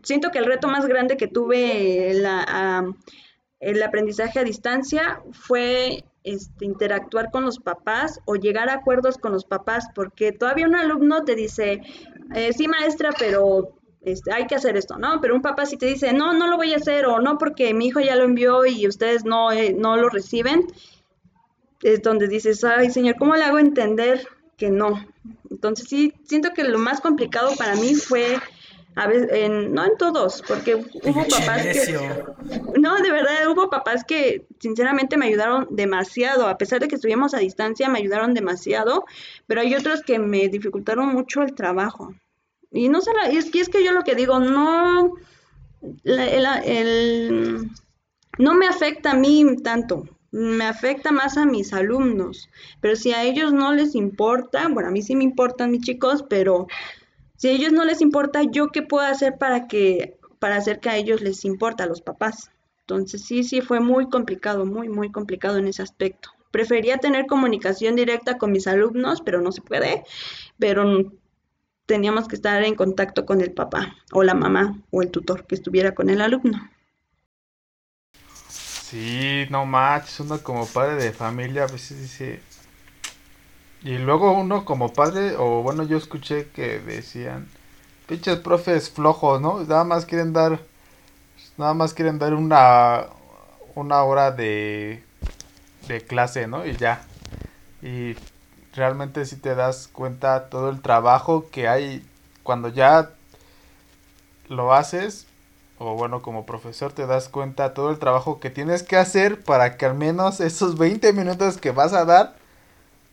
Siento 0.04 0.32
que 0.32 0.40
el 0.40 0.46
reto 0.46 0.68
más 0.68 0.86
grande 0.86 1.18
que 1.18 1.28
tuve 1.28 2.12
el 2.12 3.84
aprendizaje 3.84 4.40
a 4.40 4.44
distancia 4.44 5.22
fue 5.32 6.04
este, 6.24 6.66
interactuar 6.66 7.32
con 7.32 7.46
los 7.46 7.60
papás 7.60 8.20
o 8.26 8.36
llegar 8.36 8.70
a 8.70 8.74
acuerdos 8.74 9.18
con 9.18 9.32
los 9.32 9.46
papás, 9.46 9.88
porque 9.96 10.32
todavía 10.32 10.68
un 10.68 10.76
alumno 10.76 11.24
te 11.24 11.34
dice, 11.36 11.82
eh, 12.36 12.54
sí 12.54 12.68
maestra, 12.68 13.12
pero 13.18 13.79
este, 14.02 14.32
hay 14.32 14.48
que 14.48 14.56
hacer 14.56 14.78
esto, 14.78 14.98
¿no? 14.98 15.20
Pero 15.22 15.36
un 15.36 15.42
papá 15.42 15.66
si 15.66 15.78
te 15.78 15.86
dice, 15.86 16.14
no, 16.14 16.34
no 16.34 16.48
lo 16.48 16.58
voy 16.58 16.74
a 16.74 16.78
hacer 16.78 17.06
o 17.06 17.20
no 17.20 17.38
porque 17.38 17.74
mi 17.74 17.88
hijo 17.88 18.00
ya 18.00 18.16
lo 18.16 18.24
envió 18.24 18.66
y 18.66 18.88
ustedes 18.88 19.26
no, 19.26 19.52
eh, 19.52 19.76
no 19.78 19.98
lo 19.98 20.10
reciben, 20.10 20.68
es 21.82 22.02
donde 22.02 22.28
dices, 22.28 22.64
ay 22.64 22.90
señor, 22.90 23.16
¿cómo 23.18 23.36
le 23.36 23.44
hago 23.44 23.60
entender 23.60 24.28
que 24.58 24.70
no? 24.70 25.06
Entonces 25.50 25.88
sí, 25.88 26.14
siento 26.24 26.54
que 26.54 26.64
lo 26.64 26.78
más 26.78 27.02
complicado 27.02 27.56
para 27.58 27.76
mí 27.76 27.96
fue 27.96 28.38
a 28.96 29.08
veces, 29.08 29.30
en, 29.32 29.74
no 29.74 29.86
en 29.86 29.98
todos, 29.98 30.44
porque 30.48 30.76
hubo 30.76 31.28
papás 31.28 31.64
que... 31.64 32.24
No, 32.80 32.98
de 32.98 33.12
verdad, 33.12 33.50
hubo 33.50 33.70
papás 33.70 34.04
que 34.04 34.46
sinceramente 34.60 35.16
me 35.16 35.28
ayudaron 35.28 35.68
demasiado, 35.72 36.48
a 36.48 36.58
pesar 36.58 36.80
de 36.80 36.88
que 36.88 36.96
estuvimos 36.96 37.34
a 37.34 37.38
distancia, 37.38 37.88
me 37.88 38.00
ayudaron 38.00 38.34
demasiado, 38.34 39.06
pero 39.48 39.62
hay 39.62 39.76
otros 39.76 40.02
que 40.02 40.20
me 40.20 40.50
dificultaron 40.50 41.08
mucho 41.08 41.44
el 41.44 41.54
trabajo. 41.54 42.14
Y 42.72 42.90
no 42.90 43.02
sé, 43.02 43.12
es 43.32 43.50
que, 43.50 43.60
es 43.62 43.70
que 43.70 43.84
yo 43.84 43.92
lo 43.92 44.04
que 44.04 44.16
digo, 44.16 44.40
no, 44.40 45.16
el, 46.04 47.70
no 48.38 48.54
me 48.54 48.68
afecta 48.68 49.12
a 49.12 49.16
mí 49.16 49.44
tanto, 49.64 50.04
me 50.32 50.66
afecta 50.66 51.12
más 51.12 51.38
a 51.38 51.46
mis 51.46 51.74
alumnos, 51.74 52.50
pero 52.82 52.96
si 52.96 53.12
a 53.12 53.24
ellos 53.24 53.54
no 53.54 53.74
les 53.74 53.96
importa, 53.96 54.68
bueno, 54.68 54.90
a 54.90 54.92
mí 54.92 55.02
sí 55.02 55.16
me 55.16 55.24
importan 55.24 55.72
mis 55.72 55.82
chicos, 55.82 56.24
pero 56.30 56.68
si 57.38 57.48
a 57.48 57.52
ellos 57.52 57.72
no 57.72 57.86
les 57.86 58.02
importa, 58.02 58.44
¿yo 58.44 58.70
qué 58.70 58.82
puedo 58.82 59.06
hacer 59.06 59.38
para 59.38 59.68
que 59.68 60.18
para 60.40 60.56
hacer 60.56 60.80
que 60.80 60.90
a 60.90 60.98
ellos 60.98 61.22
les 61.22 61.46
importa 61.46 61.86
a 61.86 61.88
los 61.88 62.02
papás? 62.02 62.52
Entonces 62.82 63.26
sí, 63.26 63.44
sí 63.44 63.62
fue 63.62 63.80
muy 63.80 64.10
complicado, 64.10 64.66
muy 64.66 64.90
muy 64.90 65.12
complicado 65.12 65.58
en 65.58 65.68
ese 65.68 65.82
aspecto. 65.82 66.30
Prefería 66.52 66.98
tener 66.98 67.28
comunicación 67.28 67.96
directa 67.96 68.38
con 68.38 68.52
mis 68.52 68.68
alumnos, 68.68 69.22
pero 69.22 69.42
no 69.42 69.52
se 69.52 69.62
puede, 69.62 70.04
pero 70.58 71.12
teníamos 71.90 72.28
que 72.28 72.36
estar 72.36 72.64
en 72.64 72.76
contacto 72.76 73.26
con 73.26 73.42
el 73.42 73.52
papá 73.52 73.96
o 74.12 74.22
la 74.22 74.36
mamá 74.36 74.80
o 74.92 75.02
el 75.02 75.10
tutor 75.10 75.48
que 75.48 75.56
estuviera 75.56 75.96
con 75.96 76.12
el 76.12 76.22
alumno. 76.22 76.70
Sí, 78.48 79.48
no 79.50 79.66
manches, 79.66 80.20
uno 80.20 80.38
como 80.44 80.68
padre 80.68 81.04
de 81.04 81.12
familia 81.12 81.64
a 81.64 81.68
veces 81.68 82.00
dice... 82.00 82.42
Y 83.82 83.98
luego 83.98 84.34
uno 84.34 84.66
como 84.66 84.94
padre, 84.94 85.36
o 85.38 85.64
bueno, 85.64 85.84
yo 85.84 85.98
escuché 85.98 86.50
que 86.50 86.80
decían, 86.80 87.48
pinches 88.08 88.38
profes 88.38 88.92
flojos, 88.92 89.42
¿no? 89.42 89.64
Nada 89.64 89.84
más 89.84 90.06
quieren 90.06 90.32
dar, 90.32 90.60
nada 91.58 91.74
más 91.74 91.94
quieren 91.96 92.20
dar 92.20 92.36
una, 92.36 93.08
una 93.74 94.04
hora 94.04 94.32
de, 94.32 95.02
de 95.88 96.02
clase, 96.02 96.46
¿no? 96.46 96.66
Y 96.66 96.76
ya. 96.76 97.02
Y 97.82 98.16
realmente 98.76 99.26
si 99.26 99.36
te 99.36 99.56
das 99.56 99.90
cuenta 99.92 100.50
todo 100.50 100.70
el 100.70 100.82
trabajo 100.82 101.50
que 101.52 101.68
hay 101.68 102.04
cuando 102.44 102.70
ya 102.70 103.12
lo 104.48 104.74
haces, 104.74 105.28
o 105.78 105.96
bueno, 105.96 106.22
como 106.22 106.46
profesor 106.46 106.92
te 106.92 107.06
das 107.08 107.30
cuenta 107.30 107.74
todo 107.74 107.90
el 107.90 108.00
trabajo 108.00 108.40
que 108.40 108.50
tienes 108.50 108.84
que 108.84 108.98
hacer 108.98 109.42
para 109.42 109.78
que 109.78 109.86
al 109.86 109.96
menos 109.96 110.42
esos 110.42 110.78
20 110.78 111.14
minutos 111.14 111.58
que 111.58 111.72
vas 111.72 111.94
a 111.94 112.06
dar 112.06 112.36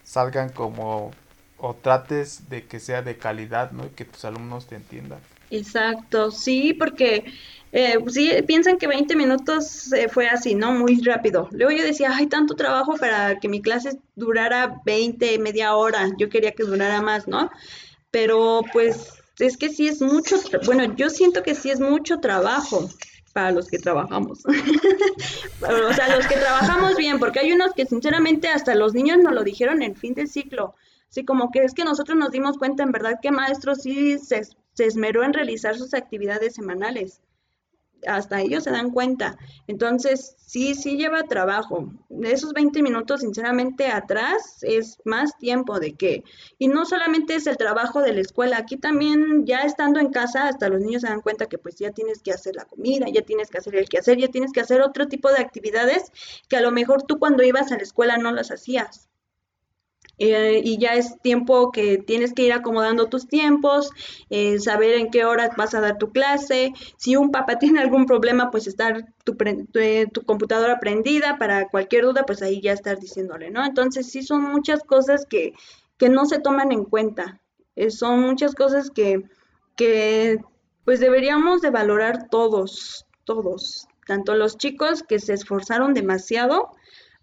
salgan 0.04 0.50
como 0.50 1.12
o 1.58 1.74
trates 1.74 2.48
de 2.48 2.64
que 2.66 2.80
sea 2.80 3.02
de 3.02 3.16
calidad, 3.16 3.70
¿no? 3.72 3.86
Y 3.86 3.90
que 3.90 4.04
tus 4.04 4.24
alumnos 4.24 4.66
te 4.66 4.76
entiendan. 4.76 5.20
Exacto, 5.50 6.30
sí, 6.30 6.74
porque 6.74 7.24
eh, 7.78 7.98
sí, 8.08 8.32
piensan 8.46 8.78
que 8.78 8.86
20 8.86 9.14
minutos 9.16 9.92
eh, 9.92 10.08
fue 10.08 10.28
así, 10.28 10.54
¿no? 10.54 10.72
Muy 10.72 10.98
rápido. 11.02 11.46
Luego 11.52 11.72
yo 11.72 11.84
decía, 11.84 12.10
hay 12.16 12.26
tanto 12.26 12.54
trabajo 12.54 12.94
para 12.96 13.38
que 13.38 13.50
mi 13.50 13.60
clase 13.60 14.00
durara 14.14 14.80
20, 14.86 15.38
media 15.40 15.74
hora. 15.76 16.10
Yo 16.16 16.30
quería 16.30 16.52
que 16.52 16.62
durara 16.62 17.02
más, 17.02 17.28
¿no? 17.28 17.50
Pero 18.10 18.62
pues 18.72 19.12
es 19.40 19.58
que 19.58 19.68
sí 19.68 19.88
es 19.88 20.00
mucho, 20.00 20.36
bueno, 20.64 20.96
yo 20.96 21.10
siento 21.10 21.42
que 21.42 21.54
sí 21.54 21.68
es 21.70 21.78
mucho 21.78 22.18
trabajo 22.18 22.88
para 23.34 23.50
los 23.50 23.66
que 23.66 23.78
trabajamos. 23.78 24.42
o 25.60 25.92
sea, 25.92 26.16
los 26.16 26.26
que 26.26 26.36
trabajamos 26.36 26.96
bien, 26.96 27.18
porque 27.18 27.40
hay 27.40 27.52
unos 27.52 27.74
que 27.74 27.84
sinceramente 27.84 28.48
hasta 28.48 28.74
los 28.74 28.94
niños 28.94 29.18
nos 29.18 29.34
lo 29.34 29.44
dijeron 29.44 29.82
en 29.82 29.96
fin 29.96 30.14
del 30.14 30.28
ciclo. 30.28 30.74
Sí, 31.10 31.26
como 31.26 31.50
que 31.50 31.64
es 31.64 31.74
que 31.74 31.84
nosotros 31.84 32.16
nos 32.16 32.30
dimos 32.30 32.56
cuenta 32.56 32.84
en 32.84 32.92
verdad 32.92 33.18
que 33.20 33.30
maestros 33.30 33.82
sí 33.82 34.18
se, 34.18 34.44
se 34.44 34.86
esmeró 34.86 35.24
en 35.24 35.34
realizar 35.34 35.76
sus 35.76 35.92
actividades 35.92 36.54
semanales 36.54 37.20
hasta 38.06 38.40
ellos 38.40 38.64
se 38.64 38.70
dan 38.70 38.90
cuenta. 38.90 39.36
Entonces, 39.66 40.36
sí, 40.38 40.74
sí 40.74 40.96
lleva 40.96 41.24
trabajo. 41.24 41.92
Esos 42.22 42.52
20 42.52 42.82
minutos, 42.82 43.20
sinceramente, 43.20 43.88
atrás 43.88 44.58
es 44.62 44.98
más 45.04 45.36
tiempo 45.38 45.78
de 45.80 45.94
que, 45.94 46.24
y 46.58 46.68
no 46.68 46.86
solamente 46.86 47.34
es 47.34 47.46
el 47.46 47.56
trabajo 47.56 48.00
de 48.00 48.12
la 48.12 48.20
escuela, 48.20 48.58
aquí 48.58 48.76
también 48.76 49.44
ya 49.44 49.62
estando 49.62 50.00
en 50.00 50.10
casa, 50.10 50.48
hasta 50.48 50.68
los 50.68 50.80
niños 50.80 51.02
se 51.02 51.08
dan 51.08 51.20
cuenta 51.20 51.46
que 51.46 51.58
pues 51.58 51.76
ya 51.76 51.90
tienes 51.90 52.22
que 52.22 52.32
hacer 52.32 52.54
la 52.56 52.64
comida, 52.64 53.06
ya 53.12 53.22
tienes 53.22 53.50
que 53.50 53.58
hacer 53.58 53.76
el 53.76 53.88
quehacer, 53.88 54.18
ya 54.18 54.28
tienes 54.28 54.52
que 54.52 54.60
hacer 54.60 54.80
otro 54.82 55.08
tipo 55.08 55.30
de 55.30 55.38
actividades 55.38 56.12
que 56.48 56.56
a 56.56 56.60
lo 56.60 56.70
mejor 56.72 57.02
tú 57.02 57.18
cuando 57.18 57.42
ibas 57.42 57.72
a 57.72 57.76
la 57.76 57.82
escuela 57.82 58.16
no 58.16 58.32
las 58.32 58.50
hacías. 58.50 59.05
Eh, 60.18 60.62
y 60.64 60.78
ya 60.78 60.94
es 60.94 61.20
tiempo 61.20 61.70
que 61.70 61.98
tienes 61.98 62.32
que 62.32 62.42
ir 62.42 62.52
acomodando 62.52 63.08
tus 63.08 63.28
tiempos, 63.28 63.90
eh, 64.30 64.58
saber 64.58 64.94
en 64.94 65.10
qué 65.10 65.26
hora 65.26 65.50
vas 65.56 65.74
a 65.74 65.80
dar 65.80 65.98
tu 65.98 66.10
clase. 66.10 66.72
Si 66.96 67.16
un 67.16 67.30
papá 67.30 67.58
tiene 67.58 67.80
algún 67.80 68.06
problema, 68.06 68.50
pues 68.50 68.66
estar 68.66 69.06
tu, 69.24 69.36
eh, 69.74 70.06
tu, 70.12 70.22
computadora 70.22 70.80
prendida 70.80 71.36
para 71.38 71.68
cualquier 71.68 72.04
duda, 72.04 72.24
pues 72.26 72.42
ahí 72.42 72.60
ya 72.60 72.72
estar 72.72 72.98
diciéndole, 72.98 73.50
¿no? 73.50 73.64
Entonces 73.64 74.10
sí 74.10 74.22
son 74.22 74.42
muchas 74.42 74.82
cosas 74.82 75.26
que, 75.26 75.52
que 75.98 76.08
no 76.08 76.24
se 76.26 76.38
toman 76.38 76.72
en 76.72 76.84
cuenta. 76.84 77.40
son 77.90 78.20
muchas 78.20 78.54
cosas 78.54 78.90
que, 78.90 79.22
que 79.76 80.38
pues 80.84 81.00
deberíamos 81.00 81.60
de 81.60 81.70
valorar 81.70 82.28
todos, 82.30 83.06
todos, 83.24 83.88
tanto 84.06 84.34
los 84.34 84.56
chicos 84.56 85.02
que 85.02 85.18
se 85.18 85.34
esforzaron 85.34 85.92
demasiado, 85.94 86.70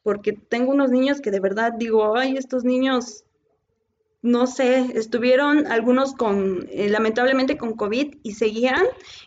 porque 0.03 0.33
tengo 0.33 0.71
unos 0.71 0.91
niños 0.91 1.21
que 1.21 1.31
de 1.31 1.39
verdad 1.39 1.73
digo, 1.77 2.15
ay, 2.15 2.37
estos 2.37 2.65
niños, 2.65 3.23
no 4.21 4.47
sé, 4.47 4.91
estuvieron 4.95 5.67
algunos 5.67 6.13
con, 6.13 6.67
eh, 6.69 6.89
lamentablemente 6.89 7.57
con 7.57 7.73
COVID 7.73 8.17
y 8.21 8.33
seguían 8.33 8.83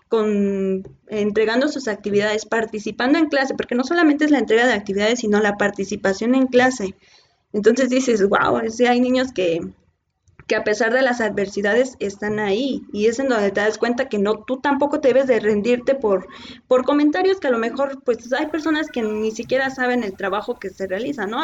con 0.08 0.86
entregando 1.08 1.68
sus 1.68 1.88
actividades, 1.88 2.46
participando 2.46 3.18
en 3.18 3.28
clase, 3.28 3.54
porque 3.54 3.74
no 3.74 3.84
solamente 3.84 4.26
es 4.26 4.30
la 4.30 4.38
entrega 4.38 4.66
de 4.66 4.74
actividades, 4.74 5.20
sino 5.20 5.40
la 5.40 5.56
participación 5.56 6.34
en 6.34 6.46
clase. 6.46 6.94
Entonces 7.52 7.88
dices, 7.88 8.26
wow, 8.28 8.60
hay 8.88 9.00
niños 9.00 9.32
que, 9.32 9.60
que 10.46 10.54
a 10.54 10.64
pesar 10.64 10.92
de 10.92 11.02
las 11.02 11.20
adversidades 11.20 11.96
están 11.98 12.38
ahí 12.38 12.84
y 12.92 13.06
es 13.06 13.18
en 13.18 13.28
donde 13.28 13.50
te 13.50 13.60
das 13.60 13.78
cuenta 13.78 14.08
que 14.08 14.18
no 14.18 14.44
tú 14.44 14.58
tampoco 14.58 14.98
debes 14.98 15.26
de 15.26 15.40
rendirte 15.40 15.94
por 15.94 16.28
por 16.68 16.84
comentarios 16.84 17.40
que 17.40 17.48
a 17.48 17.50
lo 17.50 17.58
mejor 17.58 18.02
pues 18.04 18.32
hay 18.32 18.46
personas 18.46 18.88
que 18.88 19.02
ni 19.02 19.32
siquiera 19.32 19.70
saben 19.70 20.04
el 20.04 20.16
trabajo 20.16 20.58
que 20.58 20.70
se 20.70 20.86
realiza, 20.86 21.26
¿no? 21.26 21.38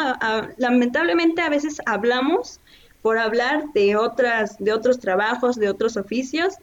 lamentablemente 0.57 1.41
a 1.41 1.49
veces 1.49 1.81
hablamos 1.85 2.61
por 3.01 3.17
hablar 3.17 3.65
de 3.73 3.97
otras 3.97 4.57
de 4.59 4.71
otros 4.71 4.99
trabajos, 4.99 5.57
de 5.57 5.69
otros 5.69 5.97
oficios, 5.97 6.55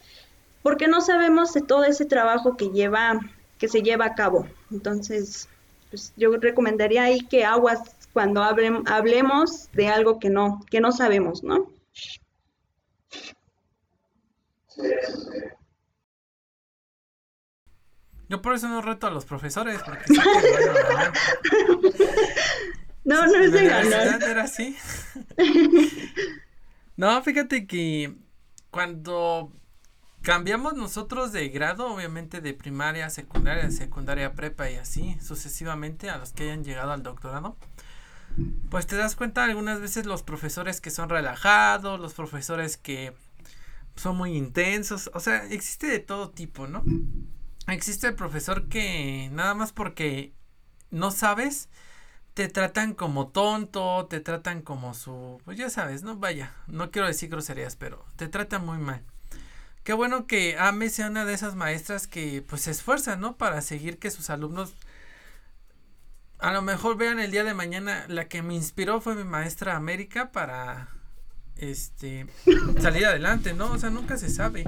porque 0.63 0.89
no 0.89 1.03
sabemos 1.03 1.53
de 1.53 1.61
todo 1.61 1.85
ese 1.85 2.07
trabajo 2.07 2.57
que 2.57 2.71
lleva 2.71 3.21
que 3.59 3.69
se 3.69 3.83
lleva 3.83 4.07
a 4.07 4.15
cabo. 4.15 4.47
Entonces, 4.71 5.51
pues 5.91 6.15
yo 6.17 6.35
recomendaría 6.39 7.05
ahí 7.05 7.21
que 7.21 7.45
aguas 7.45 7.81
cuando 8.15 8.43
hablemos 8.43 9.71
de 9.73 9.89
algo 9.89 10.19
que 10.19 10.31
no 10.31 10.65
que 10.71 10.81
no 10.81 10.93
sabemos, 10.93 11.43
¿no? 11.45 11.69
Yo 18.29 18.41
por 18.43 18.55
eso 18.55 18.69
no 18.69 18.81
reto 18.81 19.07
a 19.09 19.11
los 19.11 19.25
profesores, 19.25 19.81
porque 19.85 20.05
No, 23.05 23.27
no 23.27 23.37
es 23.41 23.51
de 23.51 23.65
ganar. 23.67 24.23
Era 24.23 24.45
así. 24.45 24.77
no, 26.97 27.21
fíjate 27.23 27.67
que 27.67 28.15
cuando 28.71 29.53
cambiamos 30.23 30.75
nosotros 30.75 31.33
de 31.33 31.49
grado, 31.49 31.93
obviamente 31.93 32.41
de 32.41 32.55
primaria, 32.55 33.11
secundaria, 33.11 33.71
secundaria, 33.71 34.35
prepa 34.35 34.71
y 34.71 34.77
así, 34.77 35.17
sucesivamente 35.21 36.11
a 36.11 36.19
los 36.19 36.33
que 36.33 36.45
hayan 36.45 36.63
llegado 36.63 36.93
al 36.93 37.03
doctorado, 37.03 37.57
pues 38.71 38.87
te 38.87 38.97
das 38.97 39.17
cuenta 39.17 39.43
algunas 39.45 39.81
veces 39.81 40.07
los 40.07 40.23
profesores 40.23 40.81
que 40.81 40.91
son 40.91 41.09
relajados, 41.09 41.99
los 41.99 42.15
profesores 42.15 42.77
que 42.77 43.13
son 43.97 44.17
muy 44.17 44.37
intensos, 44.37 45.11
o 45.15 45.21
sea, 45.21 45.45
existe 45.47 45.87
de 45.87 45.99
todo 45.99 46.31
tipo, 46.31 46.67
¿no? 46.67 46.85
Existe 47.67 48.07
el 48.09 48.15
profesor 48.15 48.69
que 48.69 49.29
nada 49.33 49.55
más 49.55 49.73
porque 49.73 50.33
no 50.91 51.11
sabes, 51.11 51.69
te 52.35 52.49
tratan 52.49 52.95
como 52.95 53.29
tonto, 53.29 54.07
te 54.07 54.21
tratan 54.21 54.63
como 54.63 54.95
su, 54.95 55.41
pues 55.45 55.59
ya 55.59 55.71
sabes, 55.71 56.03
¿no? 56.03 56.17
Vaya, 56.17 56.55
no 56.67 56.91
quiero 56.91 57.07
decir 57.09 57.29
groserías, 57.29 57.77
pero 57.77 58.05
te 58.17 58.29
tratan 58.29 58.65
muy 58.65 58.79
mal. 58.79 59.05
Qué 59.85 59.93
bueno 59.93 60.27
que 60.27 60.57
Ame 60.59 60.91
sea 60.91 61.09
una 61.09 61.25
de 61.25 61.35
esas 61.35 61.55
maestras 61.55 62.07
que 62.07 62.43
pues 62.43 62.63
se 62.63 62.71
esfuerzan, 62.71 63.21
¿no? 63.21 63.37
Para 63.37 63.61
seguir 63.63 63.99
que 63.99 64.11
sus 64.11 64.31
alumnos 64.31 64.75
a 66.39 66.53
lo 66.53 66.63
mejor 66.63 66.97
vean 66.97 67.19
el 67.19 67.31
día 67.31 67.45
de 67.45 67.55
mañana, 67.55 68.07
la 68.09 68.27
que 68.29 68.43
me 68.43 68.55
inspiró 68.55 69.01
fue 69.01 69.15
mi 69.15 69.25
maestra 69.25 69.77
América 69.77 70.33
para 70.33 70.89
este 71.61 72.27
salir 72.81 73.07
adelante, 73.07 73.55
¿no? 73.55 73.73
O 73.73 73.79
sea, 73.79 73.91
nunca 73.91 74.17
se 74.17 74.31
sabe. 74.31 74.65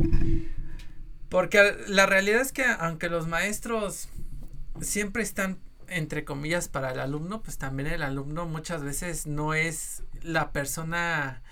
Porque 1.29 1.77
la 1.89 2.07
realidad 2.07 2.41
es 2.41 2.53
que 2.53 2.65
aunque 2.65 3.09
los 3.09 3.27
maestros 3.27 4.09
siempre 4.81 5.23
están 5.23 5.59
entre 5.89 6.25
comillas 6.25 6.69
para 6.69 6.93
el 6.93 7.01
alumno, 7.01 7.43
pues 7.43 7.59
también 7.59 7.89
el 7.89 8.03
alumno 8.03 8.47
muchas 8.47 8.83
veces 8.83 9.27
no 9.27 9.55
es 9.55 10.03
la 10.23 10.53
persona 10.53 11.43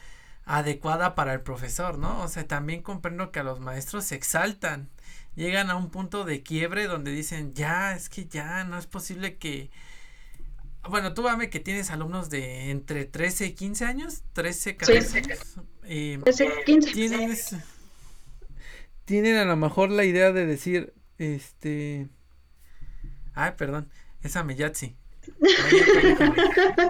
adecuada 0.44 1.14
para 1.14 1.32
el 1.34 1.42
profesor, 1.42 1.98
¿no? 1.98 2.22
O 2.22 2.28
sea, 2.28 2.46
también 2.46 2.82
comprendo 2.82 3.30
que 3.30 3.40
a 3.40 3.44
los 3.44 3.60
maestros 3.60 4.04
se 4.04 4.16
exaltan, 4.16 4.88
llegan 5.36 5.70
a 5.70 5.76
un 5.76 5.90
punto 5.90 6.24
de 6.24 6.42
quiebre 6.42 6.86
donde 6.86 7.12
dicen, 7.12 7.54
ya, 7.54 7.94
es 7.94 8.08
que 8.08 8.26
ya, 8.26 8.64
no 8.64 8.78
es 8.78 8.86
posible 8.86 9.36
que, 9.36 9.70
bueno, 10.88 11.14
tú 11.14 11.22
dame 11.22 11.50
que 11.50 11.60
tienes 11.60 11.90
alumnos 11.90 12.30
de 12.30 12.70
entre 12.70 13.04
13 13.04 13.46
y 13.46 13.52
15 13.52 13.84
años, 13.84 14.22
13, 14.32 14.76
14 14.76 15.18
años. 15.18 15.56
Eh, 15.84 16.18
15. 16.66 16.92
Tienen, 16.92 17.36
tienen 19.04 19.36
a 19.36 19.44
lo 19.44 19.56
mejor 19.56 19.90
la 19.90 20.04
idea 20.04 20.32
de 20.32 20.46
decir, 20.46 20.94
este... 21.18 22.08
Ay, 23.34 23.52
perdón, 23.56 23.90
esa 24.22 24.42
Meyatsi. 24.42 24.96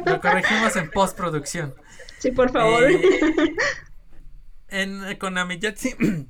Lo 0.07 0.21
corregimos 0.21 0.77
en 0.77 0.91
postproducción. 0.91 1.75
Sí, 2.19 2.31
por 2.31 2.51
favor. 2.51 2.85
Eh, 2.91 3.01
en, 4.69 5.17
con 5.19 5.37
Amiyatsi, 5.39 5.95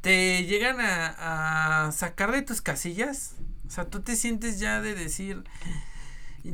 ¿te 0.00 0.44
llegan 0.44 0.80
a, 0.80 1.86
a 1.86 1.92
sacar 1.92 2.32
de 2.32 2.42
tus 2.42 2.60
casillas? 2.60 3.36
O 3.66 3.70
sea, 3.70 3.88
tú 3.88 4.00
te 4.00 4.16
sientes 4.16 4.58
ya 4.58 4.80
de 4.80 4.94
decir, 4.94 5.44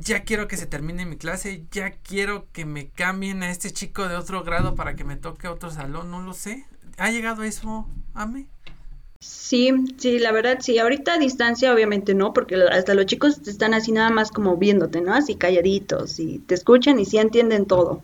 ya 0.00 0.24
quiero 0.24 0.48
que 0.48 0.56
se 0.56 0.66
termine 0.66 1.06
mi 1.06 1.16
clase, 1.16 1.64
ya 1.70 1.90
quiero 1.90 2.46
que 2.52 2.64
me 2.64 2.88
cambien 2.88 3.42
a 3.42 3.50
este 3.50 3.70
chico 3.70 4.08
de 4.08 4.16
otro 4.16 4.42
grado 4.42 4.74
para 4.74 4.96
que 4.96 5.04
me 5.04 5.16
toque 5.16 5.48
otro 5.48 5.70
salón, 5.70 6.10
no 6.10 6.22
lo 6.22 6.34
sé. 6.34 6.66
¿Ha 6.98 7.10
llegado 7.10 7.42
eso, 7.42 7.86
Ame? 8.14 8.46
Sí, 9.20 9.72
sí, 9.98 10.18
la 10.18 10.32
verdad, 10.32 10.58
sí. 10.60 10.78
Ahorita 10.78 11.14
a 11.14 11.18
distancia, 11.18 11.72
obviamente 11.72 12.14
no, 12.14 12.32
porque 12.32 12.56
hasta 12.56 12.94
los 12.94 13.06
chicos 13.06 13.38
están 13.46 13.72
así 13.72 13.92
nada 13.92 14.10
más 14.10 14.30
como 14.30 14.56
viéndote, 14.56 15.00
¿no? 15.00 15.14
Así 15.14 15.36
calladitos 15.36 16.18
y 16.18 16.40
te 16.40 16.54
escuchan 16.54 16.98
y 16.98 17.04
sí 17.04 17.18
entienden 17.18 17.66
todo. 17.66 18.02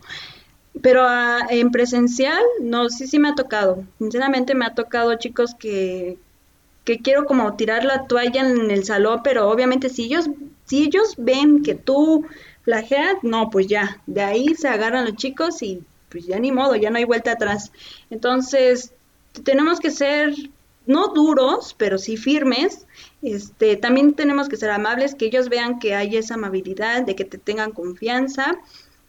Pero 0.81 1.03
ah, 1.03 1.39
en 1.49 1.71
presencial, 1.71 2.41
no, 2.61 2.89
sí, 2.89 3.07
sí 3.07 3.19
me 3.19 3.29
ha 3.29 3.35
tocado. 3.35 3.83
Sinceramente 3.97 4.55
me 4.55 4.65
ha 4.65 4.75
tocado 4.75 5.15
chicos 5.15 5.55
que, 5.55 6.17
que 6.89 7.03
quiero 7.03 7.25
como 7.25 7.55
tirar 7.55 7.85
la 7.85 8.07
toalla 8.07 8.41
en 8.41 8.71
el 8.71 8.83
salón, 8.83 9.21
pero 9.23 9.47
obviamente 9.47 9.89
si 9.89 10.05
ellos, 10.05 10.27
si 10.65 10.85
ellos 10.85 11.13
ven 11.19 11.61
que 11.61 11.75
tú 11.75 12.25
flageas, 12.63 13.17
no, 13.21 13.51
pues 13.51 13.67
ya, 13.67 14.01
de 14.07 14.23
ahí 14.23 14.55
se 14.55 14.69
agarran 14.69 15.05
los 15.05 15.15
chicos 15.15 15.61
y 15.61 15.83
pues 16.09 16.25
ya 16.25 16.39
ni 16.39 16.51
modo, 16.51 16.75
ya 16.75 16.89
no 16.89 16.97
hay 16.97 17.03
vuelta 17.03 17.33
atrás. 17.33 17.71
Entonces, 18.09 18.91
tenemos 19.43 19.79
que 19.79 19.91
ser 19.91 20.33
no 20.87 21.09
duros, 21.09 21.75
pero 21.77 21.99
sí 21.99 22.17
firmes. 22.17 22.87
Este, 23.21 23.77
también 23.77 24.15
tenemos 24.15 24.49
que 24.49 24.57
ser 24.57 24.71
amables, 24.71 25.13
que 25.13 25.27
ellos 25.27 25.47
vean 25.47 25.77
que 25.77 25.93
hay 25.93 26.17
esa 26.17 26.33
amabilidad, 26.33 27.03
de 27.03 27.15
que 27.15 27.23
te 27.23 27.37
tengan 27.37 27.69
confianza. 27.69 28.57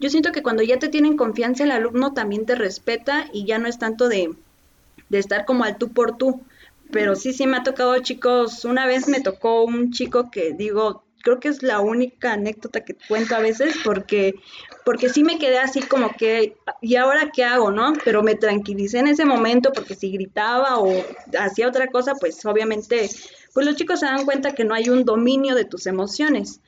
Yo 0.00 0.10
siento 0.10 0.32
que 0.32 0.42
cuando 0.42 0.62
ya 0.62 0.78
te 0.78 0.90
tienen 0.90 1.16
confianza, 1.16 1.64
el 1.64 1.70
alumno 1.70 2.12
también 2.12 2.44
te 2.44 2.56
respeta 2.56 3.30
y 3.32 3.46
ya 3.46 3.58
no 3.58 3.68
es 3.68 3.78
tanto 3.78 4.10
de, 4.10 4.34
de 5.08 5.18
estar 5.18 5.46
como 5.46 5.64
al 5.64 5.78
tú 5.78 5.88
por 5.88 6.18
tú. 6.18 6.42
Pero 6.92 7.14
sí, 7.14 7.32
sí 7.32 7.46
me 7.46 7.58
ha 7.58 7.62
tocado 7.62 7.98
chicos, 7.98 8.64
una 8.64 8.86
vez 8.86 9.08
me 9.08 9.20
tocó 9.20 9.64
un 9.64 9.92
chico 9.92 10.30
que 10.30 10.52
digo, 10.52 11.04
creo 11.22 11.38
que 11.40 11.48
es 11.48 11.62
la 11.62 11.80
única 11.80 12.32
anécdota 12.32 12.84
que 12.84 12.96
cuento 13.08 13.36
a 13.36 13.40
veces 13.40 13.76
porque, 13.84 14.34
porque 14.84 15.08
sí 15.08 15.22
me 15.22 15.38
quedé 15.38 15.58
así 15.58 15.80
como 15.80 16.10
que, 16.16 16.56
¿y 16.80 16.96
ahora 16.96 17.30
qué 17.32 17.44
hago, 17.44 17.70
no? 17.70 17.92
Pero 18.04 18.22
me 18.22 18.34
tranquilicé 18.34 18.98
en 18.98 19.08
ese 19.08 19.24
momento 19.24 19.72
porque 19.72 19.94
si 19.94 20.10
gritaba 20.10 20.78
o 20.78 21.04
hacía 21.38 21.68
otra 21.68 21.88
cosa, 21.88 22.14
pues 22.14 22.44
obviamente, 22.44 23.10
pues 23.52 23.66
los 23.66 23.76
chicos 23.76 24.00
se 24.00 24.06
dan 24.06 24.24
cuenta 24.24 24.52
que 24.52 24.64
no 24.64 24.74
hay 24.74 24.88
un 24.88 25.04
dominio 25.04 25.54
de 25.54 25.64
tus 25.64 25.86
emociones. 25.86 26.60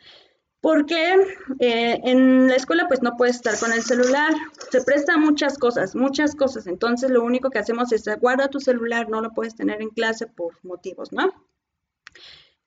Porque 0.62 1.14
eh, 1.58 2.00
en 2.04 2.46
la 2.46 2.54
escuela 2.54 2.86
pues 2.86 3.02
no 3.02 3.16
puedes 3.16 3.36
estar 3.36 3.58
con 3.58 3.72
el 3.72 3.82
celular, 3.82 4.32
se 4.70 4.80
presta 4.82 5.18
muchas 5.18 5.58
cosas, 5.58 5.96
muchas 5.96 6.36
cosas, 6.36 6.68
entonces 6.68 7.10
lo 7.10 7.24
único 7.24 7.50
que 7.50 7.58
hacemos 7.58 7.92
es 7.92 8.04
guarda 8.20 8.48
tu 8.48 8.60
celular, 8.60 9.10
no 9.10 9.20
lo 9.20 9.32
puedes 9.34 9.56
tener 9.56 9.82
en 9.82 9.90
clase 9.90 10.28
por 10.28 10.54
motivos, 10.62 11.12
¿no? 11.12 11.32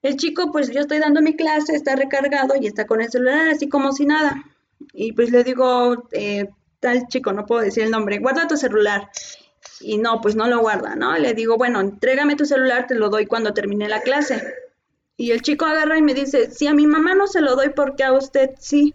El 0.02 0.16
chico, 0.16 0.52
pues 0.52 0.70
yo 0.70 0.80
estoy 0.80 0.98
dando 0.98 1.22
mi 1.22 1.34
clase, 1.34 1.74
está 1.74 1.96
recargado 1.96 2.54
y 2.60 2.66
está 2.66 2.86
con 2.86 3.00
el 3.00 3.10
celular 3.10 3.48
así 3.48 3.68
como 3.68 3.90
si 3.92 4.04
nada. 4.04 4.44
Y 4.92 5.12
pues 5.12 5.30
le 5.30 5.42
digo, 5.42 6.06
eh, 6.12 6.50
tal 6.80 7.08
chico, 7.08 7.32
no 7.32 7.46
puedo 7.46 7.62
decir 7.62 7.84
el 7.84 7.90
nombre, 7.90 8.18
guarda 8.18 8.46
tu 8.46 8.58
celular. 8.58 9.08
Y 9.80 9.98
no, 9.98 10.20
pues 10.20 10.36
no 10.36 10.46
lo 10.48 10.60
guarda, 10.60 10.94
¿no? 10.96 11.16
Le 11.16 11.34
digo, 11.34 11.56
bueno, 11.56 11.80
entrégame 11.80 12.36
tu 12.36 12.44
celular, 12.44 12.86
te 12.86 12.94
lo 12.94 13.08
doy 13.08 13.26
cuando 13.26 13.54
termine 13.54 13.88
la 13.88 14.02
clase. 14.02 14.42
Y 15.16 15.30
el 15.30 15.42
chico 15.42 15.64
agarra 15.64 15.98
y 15.98 16.02
me 16.02 16.14
dice, 16.14 16.50
si 16.50 16.66
a 16.66 16.74
mi 16.74 16.86
mamá 16.86 17.14
no 17.14 17.26
se 17.26 17.40
lo 17.40 17.56
doy, 17.56 17.70
¿por 17.70 17.96
qué 17.96 18.04
a 18.04 18.12
usted 18.12 18.50
sí? 18.58 18.94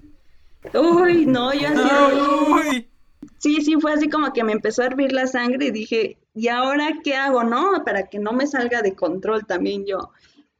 Uy, 0.73 1.25
no, 1.25 1.53
yo 1.53 1.67
así. 1.69 2.87
Sí, 3.37 3.61
sí, 3.61 3.75
fue 3.79 3.93
así 3.93 4.09
como 4.09 4.31
que 4.33 4.43
me 4.43 4.51
empezó 4.51 4.83
a 4.83 4.85
hervir 4.85 5.11
la 5.11 5.27
sangre 5.27 5.67
y 5.67 5.71
dije, 5.71 6.17
¿y 6.35 6.47
ahora 6.47 6.99
qué 7.03 7.15
hago, 7.15 7.43
no? 7.43 7.83
Para 7.83 8.07
que 8.07 8.19
no 8.19 8.33
me 8.33 8.45
salga 8.45 8.81
de 8.81 8.95
control 8.95 9.45
también 9.45 9.85
yo 9.85 10.11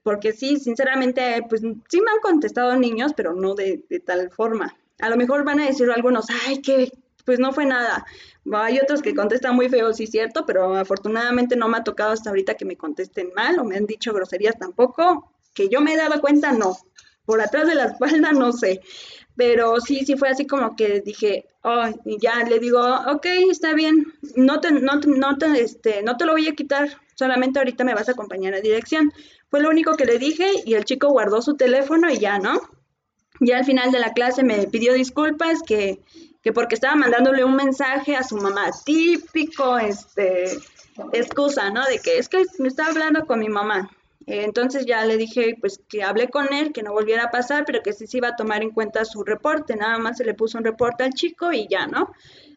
porque 0.04 0.34
sí, 0.34 0.58
sinceramente, 0.58 1.46
pues 1.48 1.62
sí 1.62 2.02
me 2.02 2.12
han 2.12 2.20
contestado 2.22 2.76
niños, 2.76 3.14
pero 3.16 3.34
no 3.34 3.54
de, 3.54 3.84
tal 4.06 4.32
forma. 4.32 4.76
A 5.00 5.10
lo 5.10 5.18
mejor 5.18 5.44
van 5.44 5.60
a 5.60 5.66
decir 5.66 5.90
algunos, 5.90 6.26
ay, 6.48 6.62
que 6.62 6.92
pues 7.26 7.40
no 7.40 7.54
fue 7.54 7.66
nada. 7.66 8.06
Hay 8.52 8.80
otros 8.80 9.02
que 9.04 9.14
contestan 9.14 9.56
muy 9.56 9.70
feo, 9.70 9.94
sí, 9.94 10.08
cierto, 10.08 10.46
pero 10.46 10.76
afortunadamente 10.76 11.56
no 11.56 11.68
me 11.68 11.78
ha 11.78 11.84
tocado 11.84 12.12
hasta 12.12 12.32
ahorita 12.32 12.56
que 12.56 12.66
me 12.66 12.78
contesten 12.78 13.32
mal 13.36 13.60
o 13.60 13.64
me 13.64 13.78
han 13.78 13.86
dicho 13.86 14.14
groserías 14.14 14.58
tampoco. 14.58 15.32
Que 15.54 15.70
yo 15.70 15.82
me 15.82 15.94
he 15.94 15.98
dado 15.98 16.22
cuenta, 16.22 16.52
no. 16.52 16.78
Por 17.26 17.42
atrás 17.42 17.68
de 17.68 17.76
la 17.76 17.86
espalda, 17.86 18.32
no 18.32 18.52
sé. 18.52 18.82
Pero 19.36 19.80
sí, 19.80 20.06
sí 20.06 20.16
fue 20.16 20.30
así 20.30 20.46
como 20.46 20.76
que 20.76 21.02
dije, 21.02 21.46
oh, 21.64 21.86
y 22.06 22.18
ya 22.20 22.44
le 22.44 22.60
digo, 22.60 22.82
ok, 23.08 23.26
está 23.50 23.74
bien, 23.74 24.14
no 24.36 24.60
te, 24.60 24.72
no, 24.72 24.96
no, 24.96 25.38
te, 25.38 25.62
este, 25.62 26.04
no 26.04 26.18
te 26.18 26.26
lo 26.26 26.34
voy 26.34 26.48
a 26.48 26.56
quitar, 26.56 26.90
solamente 27.16 27.60
ahorita 27.60 27.84
me 27.84 27.94
vas 27.94 28.10
a 28.10 28.12
acompañar 28.12 28.54
a 28.54 28.62
dirección. 28.62 29.12
Fue 29.50 29.62
lo 29.62 29.70
único 29.70 29.96
que 29.96 30.06
le 30.06 30.18
dije 30.18 30.48
y 30.66 30.74
el 30.74 30.86
chico 30.86 31.10
guardó 31.10 31.42
su 31.42 31.56
teléfono 31.56 32.10
y 32.10 32.20
ya, 32.20 32.40
¿no? 32.40 32.62
Ya 33.40 33.58
al 33.58 33.66
final 33.66 33.92
de 33.92 34.00
la 34.00 34.14
clase 34.14 34.44
me 34.44 34.68
pidió 34.68 34.94
disculpas 34.94 35.62
que, 35.66 36.00
que 36.44 36.54
porque 36.54 36.76
estaba 36.76 36.96
mandándole 36.96 37.44
un 37.44 37.56
mensaje 37.56 38.16
a 38.16 38.24
su 38.24 38.38
mamá, 38.38 38.70
típico, 38.86 39.78
este, 39.78 40.60
excusa, 41.14 41.70
¿no? 41.70 41.86
De 41.86 42.00
que 42.00 42.18
es 42.18 42.30
que 42.30 42.44
me 42.60 42.68
estaba 42.68 42.90
hablando 42.90 43.26
con 43.26 43.40
mi 43.40 43.50
mamá. 43.50 43.90
Entonces 44.40 44.86
ya 44.86 45.04
le 45.06 45.18
dije, 45.18 45.58
pues 45.60 45.82
que 45.90 46.04
hablé 46.04 46.30
con 46.30 46.54
él, 46.54 46.72
que 46.72 46.84
no 46.84 46.94
volviera 46.94 47.26
a 47.26 47.32
pasar, 47.32 47.66
pero 47.66 47.82
que 47.84 47.92
sí 47.92 48.08
se 48.08 48.18
iba 48.18 48.30
a 48.30 48.36
tomar 48.36 48.64
en 48.64 48.72
cuenta 48.72 49.04
su 49.04 49.24
reporte. 49.24 49.76
Nada 49.76 49.98
más 49.98 50.18
se 50.18 50.26
le 50.26 50.34
puso 50.34 50.58
un 50.58 50.64
reporte 50.64 51.04
al 51.04 51.14
chico 51.14 51.52
y 51.52 51.68
ya, 51.68 51.88
¿no? 51.88 52.12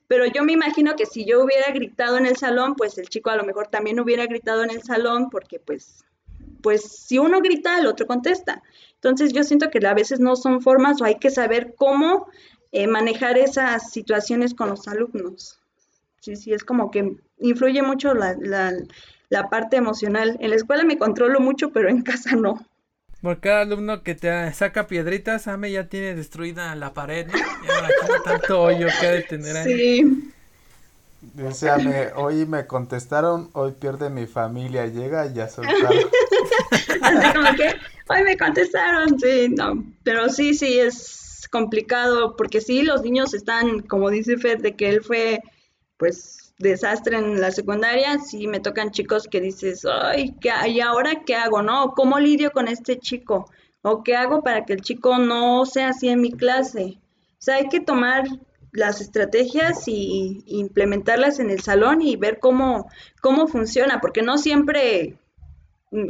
Pero 0.06 0.26
yo 0.26 0.44
me 0.44 0.52
imagino 0.52 0.94
que 0.94 1.06
si 1.06 1.24
yo 1.24 1.42
hubiera 1.42 1.72
gritado 1.72 2.18
en 2.18 2.26
el 2.26 2.36
salón, 2.36 2.74
pues 2.76 2.98
el 2.98 3.08
chico 3.08 3.30
a 3.30 3.36
lo 3.36 3.44
mejor 3.44 3.68
también 3.68 3.98
hubiera 3.98 4.26
gritado 4.26 4.62
en 4.62 4.70
el 4.70 4.82
salón, 4.82 5.30
porque 5.30 5.58
pues 5.58 6.04
pues 6.64 6.82
si 6.82 7.18
uno 7.18 7.40
grita, 7.40 7.78
el 7.78 7.86
otro 7.86 8.06
contesta. 8.06 8.62
Entonces 8.94 9.34
yo 9.34 9.44
siento 9.44 9.68
que 9.68 9.86
a 9.86 9.92
veces 9.92 10.18
no 10.18 10.34
son 10.34 10.62
formas 10.62 11.00
o 11.00 11.04
hay 11.04 11.16
que 11.16 11.30
saber 11.30 11.74
cómo 11.76 12.26
eh, 12.72 12.86
manejar 12.86 13.36
esas 13.36 13.92
situaciones 13.92 14.54
con 14.54 14.70
los 14.70 14.88
alumnos. 14.88 15.60
Sí, 16.20 16.36
sí, 16.36 16.54
es 16.54 16.64
como 16.64 16.90
que 16.90 17.16
influye 17.38 17.82
mucho 17.82 18.14
la, 18.14 18.34
la, 18.40 18.72
parte 19.42 19.76
emocional. 19.76 20.36
En 20.40 20.50
la 20.50 20.56
escuela 20.56 20.84
me 20.84 20.98
controlo 20.98 21.40
mucho, 21.40 21.70
pero 21.70 21.88
en 21.88 22.02
casa 22.02 22.36
no. 22.36 22.64
Por 23.20 23.40
cada 23.40 23.62
alumno 23.62 24.02
que 24.02 24.14
te 24.14 24.52
saca 24.52 24.86
piedritas, 24.86 25.48
Ame 25.48 25.72
ya 25.72 25.88
tiene 25.88 26.14
destruida 26.14 26.74
la 26.74 26.92
pared, 26.92 27.26
¿no? 27.26 27.38
Ya 27.38 28.22
tanto 28.22 28.62
hoyo 28.62 28.86
que 29.00 29.06
ha 29.06 29.10
de 29.12 29.22
tener 29.22 29.56
ahí. 29.56 29.74
Sí. 29.74 30.30
Dice 31.32 32.12
hoy 32.16 32.44
me 32.44 32.66
contestaron, 32.66 33.48
hoy 33.54 33.72
pierde 33.72 34.10
mi 34.10 34.26
familia, 34.26 34.86
llega 34.86 35.26
y 35.26 35.32
ya 35.32 35.48
soltaron. 35.48 35.90
Así 37.02 37.32
como 37.32 37.54
que, 37.56 37.74
hoy 38.08 38.22
me 38.24 38.36
contestaron, 38.36 39.18
sí, 39.18 39.48
no, 39.48 39.82
pero 40.02 40.28
sí, 40.28 40.54
sí, 40.54 40.78
es 40.78 41.48
complicado, 41.50 42.36
porque 42.36 42.60
sí, 42.60 42.82
los 42.82 43.02
niños 43.02 43.32
están, 43.32 43.80
como 43.80 44.10
dice 44.10 44.36
Fed, 44.36 44.60
de 44.60 44.76
que 44.76 44.90
él 44.90 45.02
fue, 45.02 45.40
pues, 45.96 46.43
desastre 46.58 47.18
en 47.18 47.40
la 47.40 47.50
secundaria, 47.50 48.18
sí 48.18 48.46
me 48.46 48.60
tocan 48.60 48.90
chicos 48.90 49.28
que 49.28 49.40
dices, 49.40 49.84
ay, 49.84 50.34
¿qué, 50.40 50.50
¿y 50.68 50.80
ahora 50.80 51.22
qué 51.26 51.34
hago, 51.34 51.62
no? 51.62 51.92
¿Cómo 51.92 52.18
lidio 52.18 52.52
con 52.52 52.68
este 52.68 52.98
chico? 52.98 53.50
¿O 53.82 54.02
qué 54.02 54.16
hago 54.16 54.42
para 54.42 54.64
que 54.64 54.72
el 54.72 54.80
chico 54.80 55.18
no 55.18 55.66
sea 55.66 55.90
así 55.90 56.08
en 56.08 56.20
mi 56.20 56.32
clase? 56.32 56.98
O 57.38 57.42
sea, 57.44 57.56
hay 57.56 57.68
que 57.68 57.80
tomar 57.80 58.24
las 58.72 59.00
estrategias 59.00 59.86
y, 59.86 60.42
implementarlas 60.46 61.38
en 61.38 61.50
el 61.50 61.60
salón 61.60 62.02
y 62.02 62.16
ver 62.16 62.38
cómo, 62.40 62.90
cómo 63.20 63.46
funciona, 63.46 64.00
porque 64.00 64.22
no 64.22 64.36
siempre, 64.36 65.16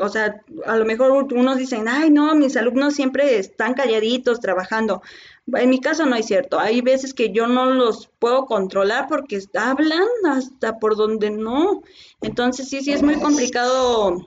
o 0.00 0.08
sea, 0.08 0.40
a 0.66 0.76
lo 0.76 0.84
mejor 0.84 1.10
unos 1.32 1.58
dicen, 1.58 1.88
ay, 1.88 2.10
no, 2.10 2.34
mis 2.34 2.56
alumnos 2.56 2.94
siempre 2.94 3.38
están 3.38 3.74
calladitos 3.74 4.40
trabajando. 4.40 5.02
En 5.46 5.68
mi 5.68 5.78
caso 5.78 6.06
no 6.06 6.16
es 6.16 6.26
cierto, 6.26 6.58
hay 6.58 6.80
veces 6.80 7.12
que 7.12 7.30
yo 7.30 7.46
no 7.46 7.66
los 7.66 8.08
puedo 8.18 8.46
controlar 8.46 9.08
porque 9.08 9.42
hablan 9.54 10.06
hasta 10.26 10.78
por 10.78 10.96
donde 10.96 11.30
no. 11.30 11.82
Entonces 12.22 12.68
sí, 12.68 12.80
sí 12.80 12.92
es 12.92 13.02
muy 13.02 13.16
complicado 13.16 14.24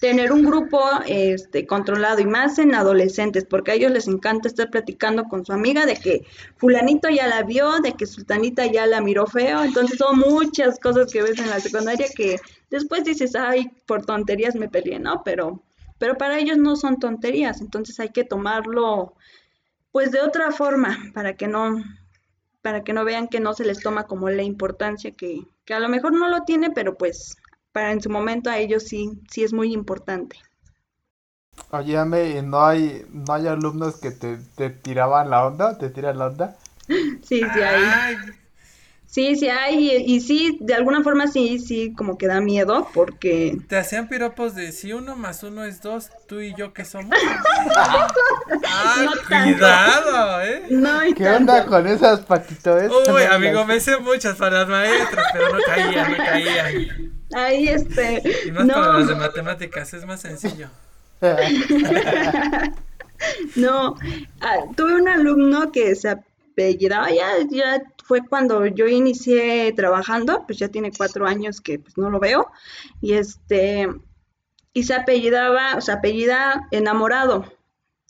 tener 0.00 0.32
un 0.32 0.44
grupo 0.44 0.80
este, 1.06 1.66
controlado 1.66 2.20
y 2.20 2.26
más 2.26 2.58
en 2.58 2.74
adolescentes, 2.74 3.44
porque 3.44 3.72
a 3.72 3.74
ellos 3.74 3.92
les 3.92 4.08
encanta 4.08 4.48
estar 4.48 4.70
platicando 4.70 5.24
con 5.24 5.44
su 5.44 5.52
amiga 5.52 5.84
de 5.84 5.94
que 5.94 6.24
fulanito 6.56 7.10
ya 7.10 7.28
la 7.28 7.42
vio, 7.42 7.80
de 7.80 7.92
que 7.92 8.06
sultanita 8.06 8.64
ya 8.66 8.86
la 8.86 9.02
miró 9.02 9.26
feo, 9.26 9.62
entonces 9.62 9.98
son 9.98 10.18
muchas 10.18 10.80
cosas 10.80 11.12
que 11.12 11.22
ves 11.22 11.38
en 11.38 11.50
la 11.50 11.60
secundaria 11.60 12.06
que 12.16 12.40
después 12.70 13.04
dices, 13.04 13.36
ay, 13.36 13.70
por 13.86 14.06
tonterías 14.06 14.54
me 14.54 14.70
peleé, 14.70 14.98
¿no? 14.98 15.22
Pero, 15.22 15.62
pero 15.98 16.16
para 16.16 16.38
ellos 16.38 16.56
no 16.56 16.76
son 16.76 16.98
tonterías, 16.98 17.60
entonces 17.60 18.00
hay 18.00 18.08
que 18.08 18.24
tomarlo 18.24 19.12
pues 19.92 20.12
de 20.12 20.20
otra 20.20 20.52
forma 20.52 20.98
para 21.14 21.36
que 21.36 21.48
no 21.48 21.76
para 22.62 22.84
que 22.84 22.92
no 22.92 23.04
vean 23.04 23.28
que 23.28 23.40
no 23.40 23.54
se 23.54 23.64
les 23.64 23.80
toma 23.80 24.06
como 24.06 24.28
la 24.28 24.42
importancia 24.42 25.12
que, 25.12 25.46
que 25.64 25.74
a 25.74 25.80
lo 25.80 25.88
mejor 25.88 26.12
no 26.12 26.28
lo 26.28 26.42
tiene, 26.42 26.70
pero 26.70 26.96
pues 26.96 27.36
para 27.72 27.92
en 27.92 28.02
su 28.02 28.10
momento 28.10 28.50
a 28.50 28.58
ellos 28.58 28.84
sí, 28.84 29.20
sí 29.30 29.42
es 29.42 29.52
muy 29.52 29.72
importante. 29.72 30.36
Oye, 31.70 31.96
Ame, 31.96 32.42
¿no 32.42 32.64
hay, 32.64 33.06
¿no 33.10 33.32
hay 33.32 33.46
alumnos 33.46 33.96
que 33.96 34.10
te, 34.10 34.36
te 34.56 34.70
tiraban 34.70 35.30
la 35.30 35.46
onda? 35.46 35.78
¿Te 35.78 35.88
tiran 35.90 36.18
la 36.18 36.26
onda? 36.26 36.56
Sí, 37.22 37.40
sí 37.52 37.60
hay. 37.62 38.39
Sí, 39.10 39.34
sí 39.34 39.48
hay, 39.48 40.04
y, 40.06 40.20
sí, 40.20 40.56
de 40.60 40.72
alguna 40.72 41.02
forma 41.02 41.26
sí, 41.26 41.58
sí, 41.58 41.92
como 41.94 42.16
que 42.16 42.28
da 42.28 42.40
miedo, 42.40 42.88
porque... 42.94 43.58
Te 43.66 43.76
hacían 43.76 44.06
piropos 44.06 44.54
de 44.54 44.70
si 44.70 44.92
uno 44.92 45.16
más 45.16 45.42
uno 45.42 45.64
es 45.64 45.82
dos, 45.82 46.10
tú 46.28 46.40
y 46.40 46.54
yo 46.54 46.72
qué 46.72 46.84
somos. 46.84 47.10
ah, 47.76 48.06
cuidado, 49.26 50.42
¿eh? 50.42 50.62
No 50.70 51.00
¿Qué 51.16 51.28
onda 51.28 51.66
con 51.66 51.88
esas, 51.88 52.20
Paquito? 52.20 52.76
Uy, 52.76 53.24
amigo, 53.24 53.66
me 53.66 53.80
sé 53.80 53.98
muchas 53.98 54.36
para 54.36 54.60
las 54.60 54.68
maestras, 54.68 55.26
pero 55.32 55.54
no 55.54 55.58
caía, 55.66 56.08
no 56.08 56.16
caía. 56.16 56.66
Ahí, 57.34 57.66
este... 57.66 58.22
Y 58.46 58.52
más 58.52 58.68
para 58.68 58.92
las 58.92 59.08
de 59.08 59.16
matemáticas, 59.16 59.92
es 59.92 60.06
más 60.06 60.20
sencillo. 60.20 60.68
no, 63.56 63.96
ah, 64.40 64.56
tuve 64.76 64.94
un 64.94 65.08
alumno 65.08 65.72
que 65.72 65.96
se 65.96 66.10
apellidaba, 66.10 67.10
ya, 67.10 67.26
ya 67.50 67.82
fue 68.04 68.26
cuando 68.26 68.66
yo 68.66 68.86
inicié 68.86 69.72
trabajando, 69.72 70.44
pues 70.46 70.58
ya 70.58 70.68
tiene 70.68 70.92
cuatro 70.96 71.26
años 71.26 71.60
que 71.60 71.78
pues 71.78 71.96
no 71.98 72.10
lo 72.10 72.20
veo, 72.20 72.50
y 73.00 73.14
este, 73.14 73.88
y 74.72 74.82
se 74.84 74.94
apellidaba, 74.94 75.76
o 75.76 75.80
sea, 75.80 75.96
apellida 75.96 76.68
enamorado, 76.70 77.44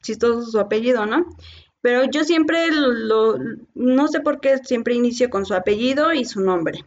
chistoso 0.03 0.51
su 0.51 0.59
apellido, 0.59 1.07
¿no? 1.07 1.27
Pero 1.83 2.05
yo 2.05 2.25
siempre 2.25 2.69
lo, 2.71 3.39
no 3.75 4.09
sé 4.09 4.21
por 4.21 4.41
qué 4.41 4.59
siempre 4.59 4.95
inicio 4.95 5.31
con 5.31 5.47
su 5.47 5.55
apellido 5.55 6.13
y 6.13 6.25
su 6.25 6.41
nombre. 6.41 6.85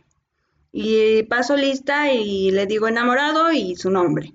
Y 0.71 1.23
paso 1.23 1.55
lista 1.55 2.11
y 2.11 2.51
le 2.51 2.65
digo 2.67 2.87
enamorado 2.87 3.51
y 3.51 3.75
su 3.75 3.89
nombre 3.89 4.33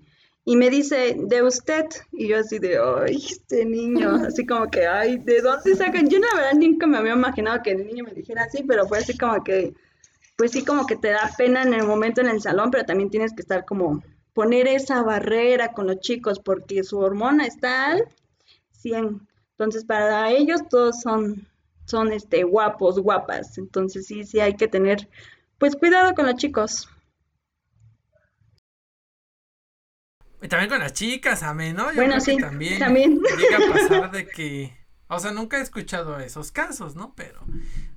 y 0.48 0.56
me 0.56 0.70
dice, 0.70 1.14
de 1.14 1.42
usted, 1.42 1.84
y 2.10 2.28
yo 2.28 2.38
así 2.38 2.58
de, 2.58 2.78
ay, 2.78 3.16
este 3.16 3.66
niño, 3.66 4.14
así 4.26 4.46
como 4.46 4.70
que, 4.70 4.86
ay, 4.86 5.18
¿de 5.18 5.42
dónde 5.42 5.76
sacan? 5.76 6.08
Yo 6.08 6.18
la 6.20 6.34
verdad 6.34 6.54
nunca 6.54 6.86
me 6.86 6.96
había 6.96 7.12
imaginado 7.12 7.62
que 7.62 7.72
el 7.72 7.86
niño 7.86 8.04
me 8.04 8.14
dijera 8.14 8.44
así, 8.44 8.62
pero 8.62 8.88
fue 8.88 8.96
así 8.96 9.18
como 9.18 9.44
que, 9.44 9.74
pues 10.38 10.52
sí, 10.52 10.64
como 10.64 10.86
que 10.86 10.96
te 10.96 11.10
da 11.10 11.30
pena 11.36 11.64
en 11.64 11.74
el 11.74 11.84
momento 11.84 12.22
en 12.22 12.30
el 12.30 12.40
salón, 12.40 12.70
pero 12.70 12.86
también 12.86 13.10
tienes 13.10 13.34
que 13.34 13.42
estar 13.42 13.66
como, 13.66 14.02
poner 14.32 14.68
esa 14.68 15.02
barrera 15.02 15.74
con 15.74 15.86
los 15.86 16.00
chicos, 16.00 16.40
porque 16.40 16.82
su 16.82 16.98
hormona 16.98 17.44
está 17.44 17.90
al 17.90 18.04
100. 18.70 19.28
Entonces, 19.50 19.84
para 19.84 20.30
ellos 20.30 20.62
todos 20.70 21.02
son, 21.02 21.46
son, 21.84 22.10
este, 22.10 22.44
guapos, 22.44 22.98
guapas. 22.98 23.58
Entonces, 23.58 24.06
sí, 24.06 24.24
sí 24.24 24.40
hay 24.40 24.56
que 24.56 24.66
tener, 24.66 25.10
pues, 25.58 25.76
cuidado 25.76 26.14
con 26.14 26.24
los 26.24 26.36
chicos. 26.36 26.88
Y 30.40 30.48
también 30.48 30.70
con 30.70 30.78
las 30.78 30.92
chicas, 30.92 31.42
amén, 31.42 31.76
¿no? 31.76 31.90
Yo 31.90 31.96
bueno, 31.96 32.20
sí, 32.20 32.36
también, 32.36 32.78
también, 32.78 33.20
llega 33.38 33.56
a 33.56 33.72
pasar 33.72 34.10
de 34.10 34.26
que, 34.34 34.72
o 35.08 35.18
sea, 35.18 35.32
nunca 35.32 35.58
he 35.58 35.62
escuchado 35.62 36.18
esos 36.20 36.52
casos, 36.52 36.94
¿no? 36.94 37.14
Pero 37.16 37.40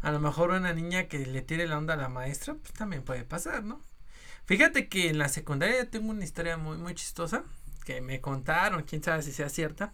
a 0.01 0.11
lo 0.11 0.19
mejor 0.19 0.51
una 0.51 0.73
niña 0.73 1.03
que 1.03 1.19
le 1.25 1.41
tire 1.41 1.67
la 1.67 1.77
onda 1.77 1.93
a 1.93 1.97
la 1.97 2.09
maestra, 2.09 2.55
pues 2.55 2.73
también 2.73 3.03
puede 3.03 3.23
pasar, 3.23 3.63
¿no? 3.63 3.81
Fíjate 4.45 4.87
que 4.89 5.09
en 5.09 5.19
la 5.19 5.29
secundaria 5.29 5.89
tengo 5.89 6.09
una 6.09 6.23
historia 6.23 6.57
muy, 6.57 6.77
muy 6.77 6.95
chistosa 6.95 7.43
que 7.85 8.01
me 8.01 8.21
contaron, 8.21 8.83
quién 8.83 9.03
sabe 9.03 9.21
si 9.21 9.31
sea 9.31 9.49
cierta, 9.49 9.91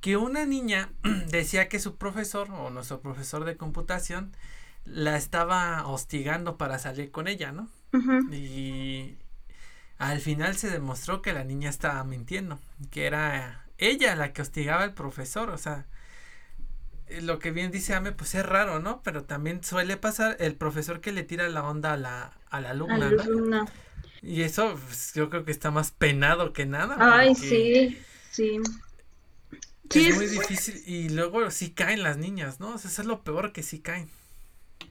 que 0.00 0.16
una 0.16 0.46
niña 0.46 0.90
decía 1.30 1.68
que 1.68 1.78
su 1.78 1.96
profesor 1.96 2.50
o 2.50 2.70
nuestro 2.70 3.00
profesor 3.00 3.44
de 3.44 3.56
computación 3.56 4.36
la 4.84 5.16
estaba 5.16 5.86
hostigando 5.86 6.56
para 6.56 6.78
salir 6.78 7.10
con 7.10 7.28
ella, 7.28 7.52
¿no? 7.52 7.68
Y 8.32 9.16
al 9.98 10.20
final 10.20 10.56
se 10.56 10.70
demostró 10.70 11.22
que 11.22 11.32
la 11.32 11.44
niña 11.44 11.70
estaba 11.70 12.02
mintiendo, 12.04 12.58
que 12.90 13.06
era 13.06 13.66
ella 13.78 14.16
la 14.16 14.32
que 14.32 14.42
hostigaba 14.42 14.84
al 14.84 14.94
profesor, 14.94 15.50
o 15.50 15.58
sea, 15.58 15.86
eh, 17.08 17.22
lo 17.22 17.38
que 17.38 17.50
bien 17.50 17.70
dice 17.70 17.94
Ame, 17.94 18.12
pues 18.12 18.34
es 18.34 18.44
raro, 18.44 18.80
¿no? 18.80 19.02
Pero 19.02 19.24
también 19.24 19.62
suele 19.64 19.96
pasar 19.96 20.36
el 20.40 20.54
profesor 20.54 21.00
que 21.00 21.12
le 21.12 21.22
tira 21.22 21.48
la 21.48 21.64
onda 21.64 21.94
a 21.94 21.96
la, 21.96 22.32
a 22.50 22.60
la 22.60 22.70
alumna, 22.70 23.10
¿no? 23.10 23.66
Y 24.22 24.42
eso 24.42 24.78
pues, 24.86 25.12
yo 25.14 25.30
creo 25.30 25.44
que 25.44 25.52
está 25.52 25.70
más 25.70 25.90
penado 25.90 26.52
que 26.52 26.66
nada. 26.66 26.96
Ay, 26.98 27.34
sí, 27.34 27.98
sí. 28.30 28.60
Es 29.94 30.16
muy 30.16 30.26
difícil 30.26 30.82
y 30.86 31.08
luego 31.08 31.50
sí 31.50 31.70
caen 31.70 32.02
las 32.02 32.18
niñas, 32.18 32.60
¿no? 32.60 32.74
O 32.74 32.78
sea, 32.78 32.90
eso 32.90 33.02
es 33.02 33.08
lo 33.08 33.22
peor 33.22 33.52
que 33.52 33.62
sí 33.62 33.80
caen. 33.80 34.10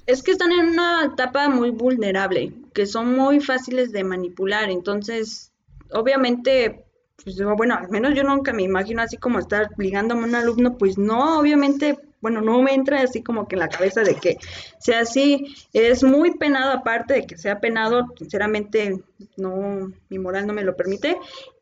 Es 0.08 0.24
que 0.24 0.32
están 0.32 0.54
en 0.54 0.70
una 0.70 1.04
etapa 1.04 1.50
muy 1.50 1.70
vulnerable, 1.70 2.54
que 2.74 2.86
son 2.86 3.14
muy 3.14 3.42
fáciles 3.42 3.92
de 3.92 4.06
manipular, 4.06 4.70
entonces, 4.70 5.52
obviamente, 5.92 6.86
pues 7.22 7.36
bueno, 7.58 7.76
al 7.76 7.90
menos 7.90 8.16
yo 8.16 8.24
nunca 8.24 8.54
me 8.54 8.64
imagino 8.64 9.02
así 9.02 9.18
como 9.18 9.38
estar 9.38 9.70
ligándome 9.78 10.24
a 10.24 10.28
un 10.28 10.36
alumno, 10.36 10.78
pues 10.78 10.98
no, 10.98 11.38
obviamente, 11.38 12.00
bueno, 12.22 12.40
no 12.40 12.62
me 12.62 12.74
entra 12.74 13.02
así 13.02 13.22
como 13.22 13.50
que 13.50 13.56
en 13.56 13.60
la 13.60 13.68
cabeza 13.68 14.02
de 14.02 14.16
que 14.16 14.38
sea 14.80 15.02
así, 15.02 15.54
es 15.74 16.04
muy 16.04 16.38
penado 16.38 16.72
aparte 16.72 17.16
de 17.16 17.28
que 17.28 17.38
sea 17.38 17.60
penado, 17.60 18.06
sinceramente, 18.18 19.04
no, 19.36 19.92
mi 20.08 20.20
moral 20.20 20.48
no 20.48 20.54
me 20.54 20.64
lo 20.64 20.78
permite, 20.78 21.18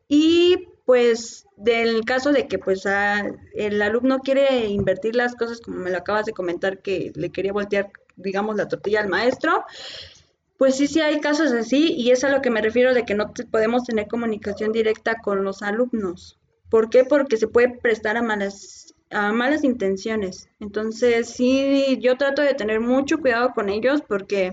y 0.06 0.68
pues 0.84 1.46
del 1.56 2.04
caso 2.04 2.30
de 2.30 2.46
que 2.46 2.60
pues 2.60 2.84
el 3.54 3.82
alumno 3.82 4.20
quiere 4.20 4.66
invertir 4.66 5.16
las 5.16 5.34
cosas 5.34 5.60
como 5.60 5.78
me 5.78 5.90
lo 5.90 5.98
acabas 5.98 6.26
de 6.26 6.32
comentar 6.32 6.78
que 6.78 7.10
le 7.16 7.30
quería 7.30 7.52
voltear 7.52 7.90
digamos, 8.16 8.56
la 8.56 8.68
tortilla 8.68 9.00
al 9.00 9.08
maestro. 9.08 9.64
Pues 10.58 10.76
sí, 10.76 10.86
sí 10.86 11.00
hay 11.00 11.20
casos 11.20 11.52
así 11.52 11.92
y 11.92 12.10
es 12.10 12.24
a 12.24 12.30
lo 12.30 12.40
que 12.40 12.50
me 12.50 12.62
refiero 12.62 12.94
de 12.94 13.04
que 13.04 13.14
no 13.14 13.32
podemos 13.50 13.84
tener 13.84 14.08
comunicación 14.08 14.72
directa 14.72 15.16
con 15.22 15.44
los 15.44 15.62
alumnos. 15.62 16.38
¿Por 16.70 16.90
qué? 16.90 17.04
Porque 17.04 17.36
se 17.36 17.46
puede 17.46 17.78
prestar 17.78 18.16
a 18.16 18.22
malas, 18.22 18.94
a 19.10 19.32
malas 19.32 19.64
intenciones. 19.64 20.48
Entonces, 20.58 21.28
sí, 21.28 21.98
yo 22.00 22.16
trato 22.16 22.42
de 22.42 22.54
tener 22.54 22.80
mucho 22.80 23.18
cuidado 23.18 23.50
con 23.50 23.68
ellos 23.68 24.02
porque 24.08 24.50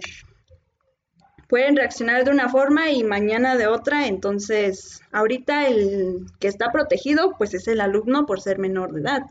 pueden 1.47 1.75
reaccionar 1.75 2.25
de 2.25 2.31
una 2.31 2.49
forma 2.49 2.91
y 2.91 3.03
mañana 3.03 3.55
de 3.55 3.67
otra. 3.67 4.07
Entonces, 4.07 5.01
ahorita 5.11 5.67
el 5.67 6.25
que 6.39 6.47
está 6.47 6.71
protegido, 6.71 7.35
pues 7.37 7.53
es 7.53 7.67
el 7.67 7.79
alumno 7.79 8.25
por 8.25 8.41
ser 8.41 8.59
menor 8.59 8.91
de 8.91 9.01
edad. 9.01 9.21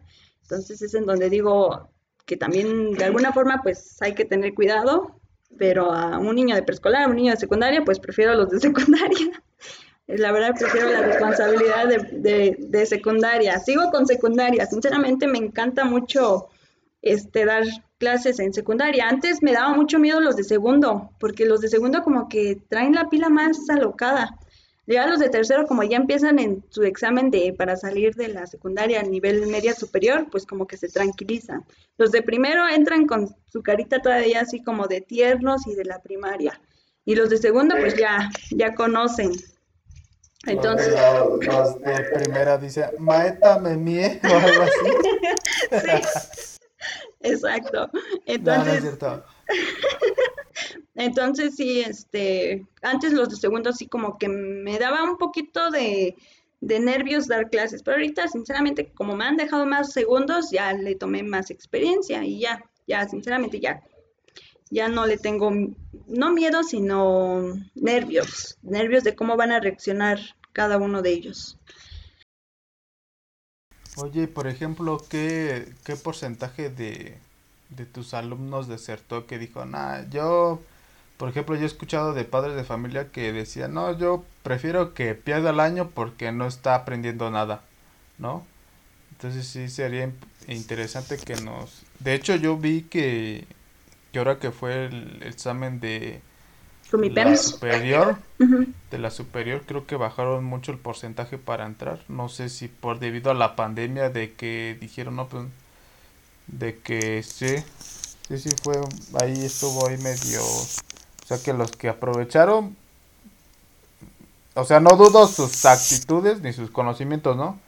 Entonces 0.43 0.83
es 0.83 0.95
en 0.95 1.07
donde 1.07 1.31
digo, 1.31 1.91
que 2.27 2.37
también 2.37 2.93
de 2.93 3.05
alguna 3.05 3.33
forma 3.33 3.61
pues 3.63 4.01
hay 4.01 4.15
que 4.15 4.25
tener 4.25 4.55
cuidado, 4.55 5.21
pero 5.59 5.93
a 5.93 6.19
un 6.19 6.35
niño 6.35 6.55
de 6.55 6.63
preescolar, 6.63 7.05
a 7.05 7.09
un 7.09 7.17
niño 7.17 7.33
de 7.33 7.39
secundaria, 7.39 7.85
pues 7.85 7.99
prefiero 7.99 8.33
a 8.33 8.35
los 8.35 8.51
de 8.51 8.61
secundaria. 8.69 9.43
La 10.07 10.33
verdad 10.33 10.55
prefiero 10.59 10.91
la 10.91 11.03
responsabilidad 11.03 11.89
de, 11.89 12.57
de, 12.59 12.87
secundaria. 12.87 13.59
Sigo 13.61 13.91
con 13.91 14.07
secundaria. 14.07 14.67
Sinceramente 14.67 15.27
me 15.27 15.39
encanta 15.39 15.85
mucho 15.85 16.49
este, 17.01 17.45
dar 17.45 17.65
clases 17.99 18.41
en 18.41 18.53
secundaria. 18.53 19.09
Antes 19.09 19.43
me 19.43 19.53
daba 19.53 19.75
mucho 19.75 19.99
miedo 19.99 20.21
los 20.21 20.37
de 20.37 20.45
segundo, 20.45 21.11
porque 21.19 21.47
los 21.47 21.61
de 21.61 21.69
segundo 21.69 22.03
como 22.03 22.29
que 22.29 22.61
traen 22.69 22.95
la 22.95 23.09
pila 23.09 23.29
más 23.29 23.71
alocada. 23.71 24.37
Ya 24.87 25.07
los 25.07 25.21
de 25.21 25.29
tercero, 25.29 25.67
como 25.67 25.85
ya 25.85 25.97
empiezan 25.97 26.39
en 26.41 26.65
su 26.71 26.83
examen 26.83 27.31
de 27.31 27.55
para 27.57 27.77
salir 27.77 28.15
de 28.15 28.29
la 28.29 28.47
secundaria 28.47 29.01
a 29.01 29.05
nivel 29.05 29.47
media 29.47 29.75
superior, 29.75 30.27
pues 30.31 30.45
como 30.45 30.67
que 30.67 30.77
se 30.77 30.89
tranquilizan. 30.89 31.65
Los 31.99 32.11
de 32.11 32.23
primero 32.23 32.69
entran 32.69 33.07
con 33.07 33.35
su 33.47 33.63
carita 33.63 34.01
todavía 34.01 34.41
así 34.41 34.63
como 34.63 34.89
de 34.89 35.01
tiernos 35.01 35.67
y 35.69 35.75
de 35.75 35.85
la 35.85 36.01
primaria. 36.03 36.61
Y 37.05 37.15
los 37.15 37.31
de 37.31 37.39
segundo, 37.39 37.77
pues 37.79 37.97
ya, 37.97 38.31
ya 38.51 38.75
conocen. 38.75 39.33
Entonces. 40.47 40.95
Los 41.47 41.81
de 41.81 42.05
primera 42.15 42.59
dicen, 42.59 42.91
maeta 42.99 43.59
me 43.61 43.77
mie 43.77 44.21
o 44.25 44.27
algo 44.27 44.63
así. 44.63 46.03
sí. 46.51 46.59
Exacto. 47.21 47.89
Entonces. 48.27 48.85
Entonces 50.95 51.57
sí, 51.57 51.81
este, 51.81 52.67
antes 52.83 53.13
los 53.13 53.31
de 53.31 53.37
segundo 53.37 53.71
así 53.71 53.87
como 53.87 54.19
que 54.19 54.29
me 54.29 54.79
daba 54.79 55.03
un 55.05 55.17
poquito 55.17 55.71
de, 55.71 56.17
de 56.61 56.81
nervios 56.81 57.27
dar 57.27 57.51
clases, 57.51 57.83
pero 57.83 57.97
ahorita 57.97 58.29
sinceramente 58.29 58.93
como 58.93 59.17
me 59.17 59.25
han 59.25 59.37
dejado 59.37 59.67
más 59.67 59.93
segundos, 59.93 60.51
ya 60.51 60.73
le 60.73 60.95
tomé 60.95 61.23
más 61.23 61.51
experiencia 61.51 62.25
y 62.25 62.41
ya, 62.41 62.65
ya, 62.87 63.09
sinceramente 63.09 63.59
ya, 63.59 63.83
ya 64.71 64.89
no 64.89 65.07
le 65.07 65.19
tengo, 65.19 65.51
no 66.07 66.33
miedo, 66.33 66.63
sino 66.63 67.43
nervios, 67.75 68.59
nervios 68.63 69.05
de 69.05 69.17
cómo 69.17 69.37
van 69.37 69.53
a 69.53 69.61
reaccionar 69.61 70.19
cada 70.53 70.79
uno 70.79 71.03
de 71.03 71.11
ellos. 71.11 71.59
Oye, 73.97 74.27
por 74.29 74.47
ejemplo, 74.47 74.99
¿qué, 75.11 75.75
qué 75.85 75.97
porcentaje 75.97 76.71
de, 76.71 77.19
de 77.77 77.87
tus 77.87 78.15
alumnos 78.15 78.69
desertó 78.69 79.27
que 79.27 79.39
dijo, 79.39 79.65
nah, 79.65 80.03
yo 80.11 80.61
por 81.23 81.29
ejemplo, 81.29 81.55
yo 81.55 81.63
he 81.63 81.67
escuchado 81.67 82.15
de 82.15 82.25
padres 82.25 82.57
de 82.57 82.65
familia 82.65 83.13
que 83.13 83.33
decían, 83.33 83.75
no, 83.75 83.97
yo 83.97 84.25
prefiero 84.43 84.93
que 84.93 85.15
pierda 85.15 85.51
el 85.51 85.61
año 85.61 85.89
porque 85.89 86.33
no 86.33 86.49
está 86.49 86.75
aprendiendo 86.75 87.31
nada, 87.31 87.63
¿no? 88.19 88.45
Entonces 89.13 89.47
sí 89.47 89.69
sería 89.69 90.11
interesante 90.49 91.19
que 91.19 91.37
nos... 91.37 91.83
De 92.01 92.15
hecho 92.15 92.35
yo 92.35 92.57
vi 92.57 92.83
que, 92.83 93.47
que 94.11 94.19
ahora 94.19 94.41
que 94.41 94.51
fue 94.51 94.87
el, 94.87 95.23
examen 95.23 95.79
de, 95.79 96.21
la 96.91 97.37
superior, 97.37 98.17
de 98.91 98.99
la 98.99 99.11
superior 99.13 99.63
creo 99.65 99.87
que 99.87 99.95
bajaron 99.95 100.43
mucho 100.43 100.73
el 100.73 100.79
porcentaje 100.79 101.39
para 101.39 101.67
entrar. 101.67 102.01
No 102.09 102.29
sé 102.31 102.49
si 102.49 102.67
por 102.67 102.99
debido 102.99 103.31
a 103.31 103.35
la 103.35 103.55
pandemia 103.55 104.11
de 104.11 104.33
que 104.33 104.77
dijeron, 104.81 105.15
no, 105.15 105.29
pues, 105.29 105.45
de 106.47 106.79
que 106.79 107.23
sí, 107.23 107.57
sí, 108.29 108.39
sí 108.39 108.51
fue, 108.63 108.81
ahí 109.21 109.45
estuvo 109.45 109.87
ahí 109.87 109.99
medio, 109.99 110.43
o 110.45 111.27
sea 111.27 111.39
que 111.43 111.53
los 111.53 111.73
que 111.73 111.89
aprovecharon, 111.89 112.77
o 114.55 114.65
sea, 114.65 114.81
no 114.81 114.97
dudo 114.97 115.27
sus 115.27 115.65
actitudes 115.65 116.41
ni 116.43 116.53
sus 116.53 116.71
conocimientos, 116.71 117.37
¿no? 117.37 117.59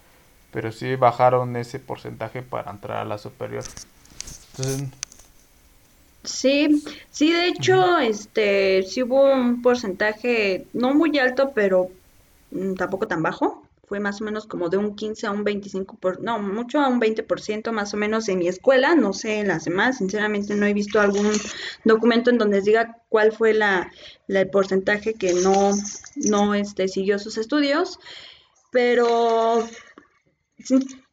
Pero 0.53 0.71
sí 0.73 0.97
bajaron 0.97 1.57
ese 1.57 1.79
porcentaje 1.79 2.43
para 2.43 2.71
entrar 2.71 2.99
a 2.99 3.05
la 3.05 3.19
superior. 3.19 3.65
Entonces, 4.57 4.89
Sí, 6.25 6.83
sí, 7.11 7.33
de 7.33 7.49
hecho, 7.49 7.99
este, 7.99 8.83
sí 8.85 9.03
hubo 9.03 9.31
un 9.31 9.61
porcentaje 9.61 10.67
no 10.73 10.95
muy 10.95 11.19
alto, 11.19 11.53
pero 11.55 11.91
mm, 12.51 12.75
tampoco 12.75 13.07
tan 13.07 13.23
bajo. 13.23 13.64
Fue 13.87 14.01
más 14.01 14.21
o 14.21 14.25
menos 14.25 14.47
como 14.47 14.69
de 14.69 14.77
un 14.77 14.97
15 14.97 15.27
a 15.27 15.31
un 15.31 15.45
25%, 15.45 15.99
por, 15.99 16.23
no, 16.23 16.39
mucho 16.39 16.81
a 16.81 16.89
un 16.89 17.01
20% 17.01 17.73
más 17.73 17.95
o 17.95 17.97
menos 17.97 18.29
en 18.29 18.39
mi 18.39 18.49
escuela, 18.49 18.95
no 18.95 19.13
sé 19.13 19.41
en 19.41 19.49
las 19.49 19.65
demás, 19.65 19.99
sinceramente 19.99 20.55
no 20.55 20.67
he 20.67 20.75
visto 20.75 21.01
algún 21.01 21.31
documento 21.85 22.31
en 22.31 22.39
donde 22.39 22.61
diga 22.63 22.99
cuál 23.09 23.33
fue 23.33 23.53
la, 23.53 23.91
el 24.29 24.51
porcentaje 24.51 25.15
que 25.15 25.35
no, 25.35 25.73
no 26.17 26.55
este, 26.55 26.89
siguió 26.89 27.19
sus 27.19 27.39
estudios, 27.39 27.99
pero 28.71 29.67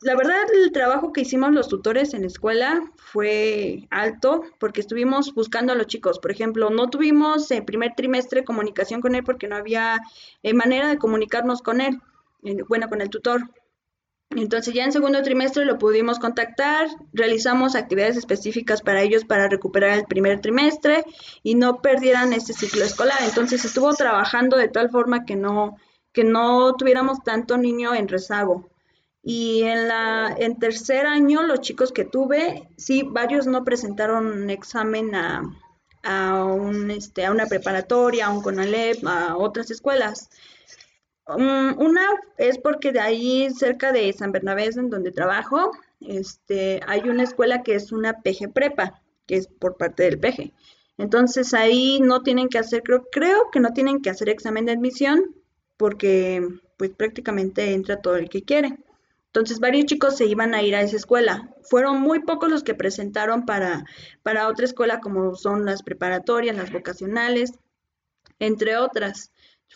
la 0.02 0.16
verdad, 0.16 0.44
el 0.54 0.72
trabajo 0.72 1.12
que 1.12 1.22
hicimos 1.22 1.52
los 1.52 1.68
tutores 1.68 2.14
en 2.14 2.22
la 2.22 2.28
escuela 2.28 2.82
fue 2.96 3.88
alto 3.90 4.44
porque 4.60 4.82
estuvimos 4.82 5.34
buscando 5.34 5.74
a 5.74 5.76
los 5.76 5.88
chicos. 5.88 6.20
Por 6.20 6.32
ejemplo, 6.32 6.70
no 6.70 6.90
tuvimos 6.90 7.50
el 7.52 7.66
primer 7.66 7.94
trimestre 7.96 8.44
comunicación 8.44 9.02
con 9.02 9.16
él 9.16 9.24
porque 9.24 9.48
no 9.48 9.56
había 9.56 10.00
eh, 10.44 10.54
manera 10.54 10.88
de 10.90 10.98
comunicarnos 10.98 11.62
con 11.62 11.82
él, 11.82 12.00
bueno, 12.68 12.90
con 12.90 13.02
el 13.02 13.10
tutor. 13.10 13.42
Entonces 14.36 14.74
ya 14.74 14.86
en 14.86 14.94
segundo 14.94 15.22
trimestre 15.22 15.66
lo 15.66 15.78
pudimos 15.78 16.18
contactar, 16.18 16.88
realizamos 17.12 17.76
actividades 17.76 18.16
específicas 18.16 18.82
para 18.82 19.02
ellos 19.02 19.26
para 19.26 19.50
recuperar 19.50 19.98
el 19.98 20.06
primer 20.06 20.40
trimestre 20.40 21.04
y 21.44 21.56
no 21.56 21.82
perdieran 21.82 22.32
este 22.32 22.54
ciclo 22.54 22.86
escolar. 22.86 23.18
Entonces 23.24 23.66
estuvo 23.66 23.94
trabajando 23.94 24.56
de 24.56 24.70
tal 24.70 24.90
forma 24.90 25.26
que 25.26 25.36
no, 25.36 25.76
que 26.14 26.24
no 26.24 26.76
tuviéramos 26.76 27.24
tanto 27.24 27.58
niño 27.58 27.94
en 27.94 28.08
rezago. 28.08 28.70
Y 29.24 29.64
en 29.64 29.88
la 29.88 30.34
en 30.38 30.58
tercer 30.58 31.06
año, 31.06 31.44
los 31.44 31.62
chicos 31.62 31.92
que 31.92 32.06
tuve, 32.06 32.70
sí, 32.78 33.04
varios 33.04 33.46
no 33.48 33.64
presentaron 33.64 34.50
examen 34.50 35.14
a, 35.14 35.44
a, 36.04 36.44
un, 36.46 36.90
este, 36.90 37.26
a 37.26 37.32
una 37.32 37.46
preparatoria, 37.46 38.28
a 38.28 38.32
un 38.32 38.42
CONALEP, 38.42 39.06
a 39.06 39.38
otras 39.38 39.70
escuelas. 39.70 40.30
Um, 41.36 41.80
una 41.80 42.06
es 42.38 42.58
porque 42.58 42.92
de 42.92 43.00
ahí, 43.00 43.50
cerca 43.52 43.92
de 43.92 44.12
San 44.14 44.32
Bernabé, 44.32 44.66
en 44.66 44.90
donde 44.90 45.12
trabajo, 45.12 45.72
este, 46.00 46.82
hay 46.88 47.02
una 47.10 47.24
escuela 47.24 47.64
que 47.64 47.76
es 47.76 47.92
una 47.92 48.22
PG 48.22 48.52
Prepa, 48.54 49.02
que 49.26 49.36
es 49.36 49.48
por 49.48 49.78
parte 49.78 50.04
del 50.04 50.20
PG. 50.20 50.54
Entonces 50.98 51.54
ahí 51.54 52.00
no 52.02 52.22
tienen 52.22 52.50
que 52.50 52.60
hacer, 52.60 52.84
creo, 52.84 53.08
creo 53.12 53.50
que 53.52 53.60
no 53.60 53.74
tienen 53.74 54.02
que 54.02 54.10
hacer 54.10 54.30
examen 54.30 54.66
de 54.66 54.74
admisión 54.74 55.36
porque 55.78 56.48
pues 56.78 56.92
prácticamente 56.92 57.74
entra 57.74 58.02
todo 58.02 58.18
el 58.18 58.30
que 58.30 58.44
quiere. 58.44 58.78
Entonces 59.28 59.60
varios 59.60 59.86
chicos 59.86 60.18
se 60.18 60.26
iban 60.26 60.54
a 60.54 60.62
ir 60.62 60.76
a 60.76 60.82
esa 60.82 60.98
escuela. 60.98 61.50
Fueron 61.64 62.02
muy 62.02 62.20
pocos 62.20 62.50
los 62.50 62.64
que 62.64 62.76
presentaron 62.76 63.46
para, 63.46 63.86
para 64.24 64.48
otra 64.48 64.66
escuela 64.66 65.00
como 65.00 65.36
son 65.36 65.66
las 65.66 65.84
preparatorias, 65.84 66.56
las 66.56 66.72
vocacionales, 66.72 67.54
entre 68.40 68.78
otras. 68.78 69.31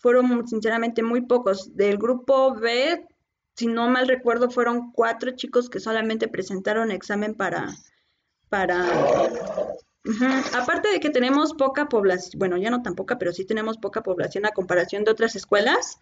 Fueron 0.05 0.47
sinceramente 0.47 1.01
muy 1.01 1.21
pocos. 1.21 1.75
Del 1.75 1.97
grupo 1.97 2.53
B, 2.53 3.07
si 3.55 3.65
no 3.65 3.89
mal 3.89 4.07
recuerdo, 4.07 4.51
fueron 4.51 4.91
cuatro 4.91 5.31
chicos 5.31 5.67
que 5.67 5.79
solamente 5.79 6.27
presentaron 6.27 6.91
examen 6.91 7.33
para, 7.33 7.73
para 8.49 8.85
Aparte 10.53 10.89
de 10.89 10.99
que 10.99 11.09
tenemos 11.09 11.55
poca 11.55 11.89
población, 11.89 12.37
bueno, 12.37 12.55
ya 12.57 12.69
no 12.69 12.83
tan 12.83 12.93
poca, 12.93 13.17
pero 13.17 13.33
sí 13.33 13.45
tenemos 13.45 13.79
poca 13.79 14.03
población 14.03 14.45
a 14.45 14.51
comparación 14.51 15.05
de 15.05 15.09
otras 15.09 15.35
escuelas, 15.35 15.97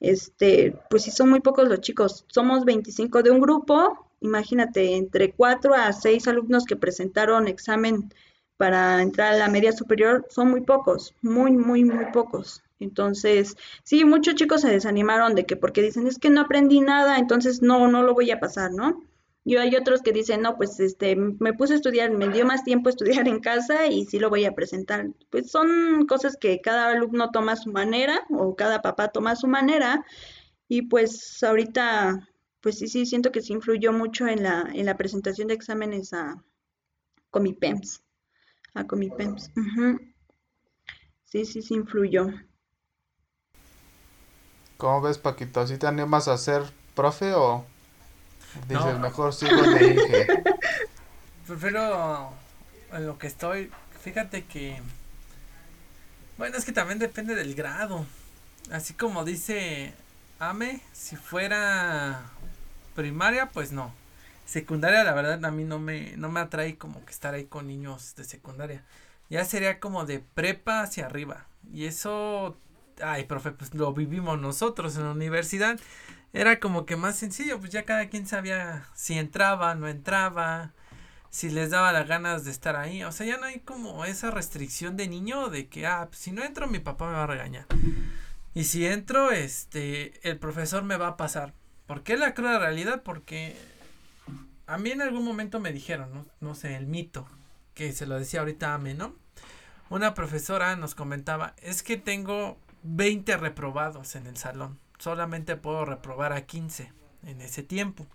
este, 0.00 0.78
pues 0.90 1.04
sí 1.04 1.10
son 1.10 1.30
muy 1.30 1.40
pocos 1.40 1.66
los 1.66 1.80
chicos. 1.80 2.26
Somos 2.28 2.66
25 2.66 3.22
de 3.22 3.30
un 3.30 3.40
grupo, 3.40 4.10
imagínate, 4.20 4.96
entre 4.96 5.32
4 5.32 5.72
a 5.72 5.94
6 5.94 6.28
alumnos 6.28 6.66
que 6.66 6.76
presentaron 6.76 7.48
examen 7.48 8.12
para 8.58 9.00
entrar 9.00 9.32
a 9.32 9.38
la 9.38 9.48
media 9.48 9.72
superior, 9.72 10.26
son 10.28 10.50
muy 10.50 10.60
pocos, 10.60 11.14
muy, 11.22 11.52
muy, 11.52 11.84
muy 11.84 12.04
pocos. 12.12 12.62
Entonces, 12.78 13.56
sí, 13.84 14.04
muchos 14.04 14.34
chicos 14.34 14.60
se 14.60 14.68
desanimaron 14.70 15.34
de 15.34 15.46
que 15.46 15.56
porque 15.56 15.82
dicen, 15.82 16.06
es 16.06 16.18
que 16.18 16.30
no 16.30 16.42
aprendí 16.42 16.80
nada, 16.80 17.18
entonces 17.18 17.62
no, 17.62 17.88
no 17.88 18.02
lo 18.02 18.14
voy 18.14 18.30
a 18.30 18.40
pasar, 18.40 18.72
¿no? 18.72 19.02
Y 19.44 19.56
hay 19.58 19.76
otros 19.76 20.02
que 20.02 20.10
dicen, 20.10 20.42
no, 20.42 20.56
pues 20.56 20.80
este, 20.80 21.14
me 21.14 21.54
puse 21.54 21.74
a 21.74 21.76
estudiar, 21.76 22.10
me 22.10 22.28
dio 22.30 22.44
más 22.44 22.64
tiempo 22.64 22.88
estudiar 22.88 23.28
en 23.28 23.38
casa 23.38 23.86
y 23.86 24.04
sí 24.04 24.18
lo 24.18 24.28
voy 24.28 24.44
a 24.44 24.56
presentar. 24.56 25.06
Pues 25.30 25.52
son 25.52 26.04
cosas 26.06 26.36
que 26.36 26.60
cada 26.60 26.88
alumno 26.88 27.30
toma 27.30 27.52
a 27.52 27.56
su 27.56 27.70
manera 27.70 28.26
o 28.30 28.56
cada 28.56 28.82
papá 28.82 29.08
toma 29.12 29.30
a 29.30 29.36
su 29.36 29.46
manera. 29.46 30.04
Y 30.66 30.82
pues 30.82 31.44
ahorita, 31.44 32.28
pues 32.60 32.78
sí, 32.80 32.88
sí, 32.88 33.06
siento 33.06 33.30
que 33.30 33.40
sí 33.40 33.52
influyó 33.52 33.92
mucho 33.92 34.26
en 34.26 34.42
la, 34.42 34.68
en 34.74 34.84
la 34.84 34.96
presentación 34.96 35.46
de 35.46 35.54
exámenes 35.54 36.12
a 36.12 36.42
Comipems. 37.30 38.02
A 38.74 38.84
Comipems. 38.84 39.52
Sí, 41.22 41.44
sí, 41.44 41.62
sí 41.62 41.74
influyó. 41.74 42.26
¿Cómo 44.76 45.00
ves, 45.00 45.18
Paquito? 45.18 45.66
¿Sí 45.66 45.78
te 45.78 45.86
animas 45.86 46.28
a 46.28 46.36
ser 46.36 46.62
profe 46.94 47.32
o...? 47.34 47.64
Dices, 48.68 48.98
mejor 48.98 49.32
sigo 49.34 49.62
de 49.62 49.86
Inge. 49.86 50.26
Prefiero 51.46 52.30
en 52.92 53.06
lo 53.06 53.18
que 53.18 53.26
estoy. 53.26 53.70
Fíjate 54.02 54.44
que. 54.44 54.80
Bueno, 56.38 56.56
es 56.56 56.64
que 56.64 56.72
también 56.72 56.98
depende 56.98 57.34
del 57.34 57.54
grado. 57.54 58.06
Así 58.70 58.94
como 58.94 59.24
dice 59.24 59.94
Ame, 60.38 60.80
si 60.92 61.16
fuera 61.16 62.22
primaria, 62.94 63.50
pues 63.50 63.72
no. 63.72 63.92
Secundaria, 64.44 65.04
la 65.04 65.12
verdad, 65.12 65.44
a 65.44 65.50
mí 65.50 65.64
no 65.64 65.78
me, 65.78 66.16
no 66.16 66.30
me 66.30 66.40
atrae 66.40 66.76
como 66.76 67.04
que 67.04 67.12
estar 67.12 67.34
ahí 67.34 67.44
con 67.44 67.66
niños 67.66 68.14
de 68.16 68.24
secundaria. 68.24 68.82
Ya 69.28 69.44
sería 69.44 69.80
como 69.80 70.06
de 70.06 70.20
prepa 70.20 70.82
hacia 70.82 71.06
arriba. 71.06 71.46
Y 71.72 71.86
eso, 71.86 72.56
ay, 73.02 73.24
profe, 73.24 73.52
pues 73.52 73.74
lo 73.74 73.92
vivimos 73.92 74.40
nosotros 74.40 74.96
en 74.96 75.04
la 75.04 75.10
universidad 75.12 75.78
era 76.36 76.60
como 76.60 76.84
que 76.84 76.96
más 76.96 77.16
sencillo, 77.16 77.58
pues 77.58 77.72
ya 77.72 77.84
cada 77.84 78.08
quien 78.08 78.26
sabía 78.26 78.86
si 78.94 79.18
entraba, 79.18 79.74
no 79.74 79.88
entraba, 79.88 80.74
si 81.30 81.48
les 81.48 81.70
daba 81.70 81.92
las 81.92 82.06
ganas 82.06 82.44
de 82.44 82.50
estar 82.50 82.76
ahí. 82.76 83.02
O 83.04 83.12
sea, 83.12 83.26
ya 83.26 83.38
no 83.38 83.46
hay 83.46 83.60
como 83.60 84.04
esa 84.04 84.30
restricción 84.30 84.96
de 84.96 85.08
niño 85.08 85.48
de 85.48 85.68
que, 85.68 85.86
ah, 85.86 86.06
pues 86.08 86.18
si 86.18 86.32
no 86.32 86.44
entro 86.44 86.66
mi 86.66 86.78
papá 86.78 87.06
me 87.06 87.12
va 87.14 87.24
a 87.24 87.26
regañar. 87.26 87.66
Y 88.54 88.64
si 88.64 88.86
entro, 88.86 89.32
este, 89.32 90.28
el 90.28 90.38
profesor 90.38 90.82
me 90.82 90.96
va 90.96 91.08
a 91.08 91.16
pasar. 91.16 91.54
¿Por 91.86 92.02
qué 92.02 92.16
la 92.16 92.34
cruda 92.34 92.58
realidad? 92.58 93.02
Porque 93.02 93.56
a 94.66 94.76
mí 94.76 94.90
en 94.90 95.02
algún 95.02 95.24
momento 95.24 95.58
me 95.58 95.72
dijeron, 95.72 96.12
no, 96.12 96.26
no 96.40 96.54
sé, 96.54 96.76
el 96.76 96.86
mito, 96.86 97.26
que 97.72 97.92
se 97.92 98.06
lo 98.06 98.18
decía 98.18 98.40
ahorita 98.40 98.74
a 98.74 98.78
mí, 98.78 98.92
¿no? 98.92 99.14
Una 99.88 100.14
profesora 100.14 100.74
nos 100.76 100.94
comentaba, 100.94 101.54
es 101.62 101.82
que 101.82 101.96
tengo 101.96 102.58
20 102.86 103.36
reprobados 103.36 104.16
en 104.16 104.26
el 104.26 104.36
salón 104.36 104.78
solamente 104.98 105.56
puedo 105.56 105.84
reprobar 105.84 106.32
a 106.32 106.46
15 106.46 106.92
en 107.24 107.40
ese 107.40 107.62
tiempo. 107.62 108.06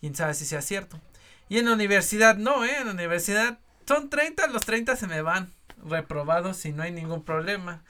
Quién 0.00 0.14
sabe 0.14 0.34
si 0.34 0.44
sea 0.44 0.62
cierto. 0.62 1.00
Y 1.48 1.58
en 1.58 1.66
la 1.66 1.72
universidad 1.72 2.36
no, 2.36 2.64
¿eh? 2.64 2.76
En 2.78 2.86
la 2.86 2.92
universidad 2.92 3.58
son 3.86 4.10
30, 4.10 4.46
los 4.48 4.64
30 4.64 4.96
se 4.96 5.06
me 5.06 5.22
van 5.22 5.52
reprobados 5.84 6.64
y 6.66 6.72
no 6.72 6.82
hay 6.82 6.92
ningún 6.92 7.24
problema. 7.24 7.82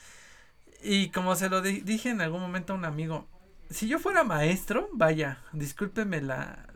Y 0.82 1.10
como 1.10 1.34
se 1.34 1.48
lo 1.48 1.60
dije 1.60 2.10
en 2.10 2.20
algún 2.20 2.40
momento 2.40 2.72
a 2.72 2.76
un 2.76 2.84
amigo, 2.84 3.26
si 3.70 3.88
yo 3.88 3.98
fuera 3.98 4.24
maestro, 4.24 4.88
vaya, 4.92 5.38
discúlpeme 5.52 6.20
la, 6.22 6.66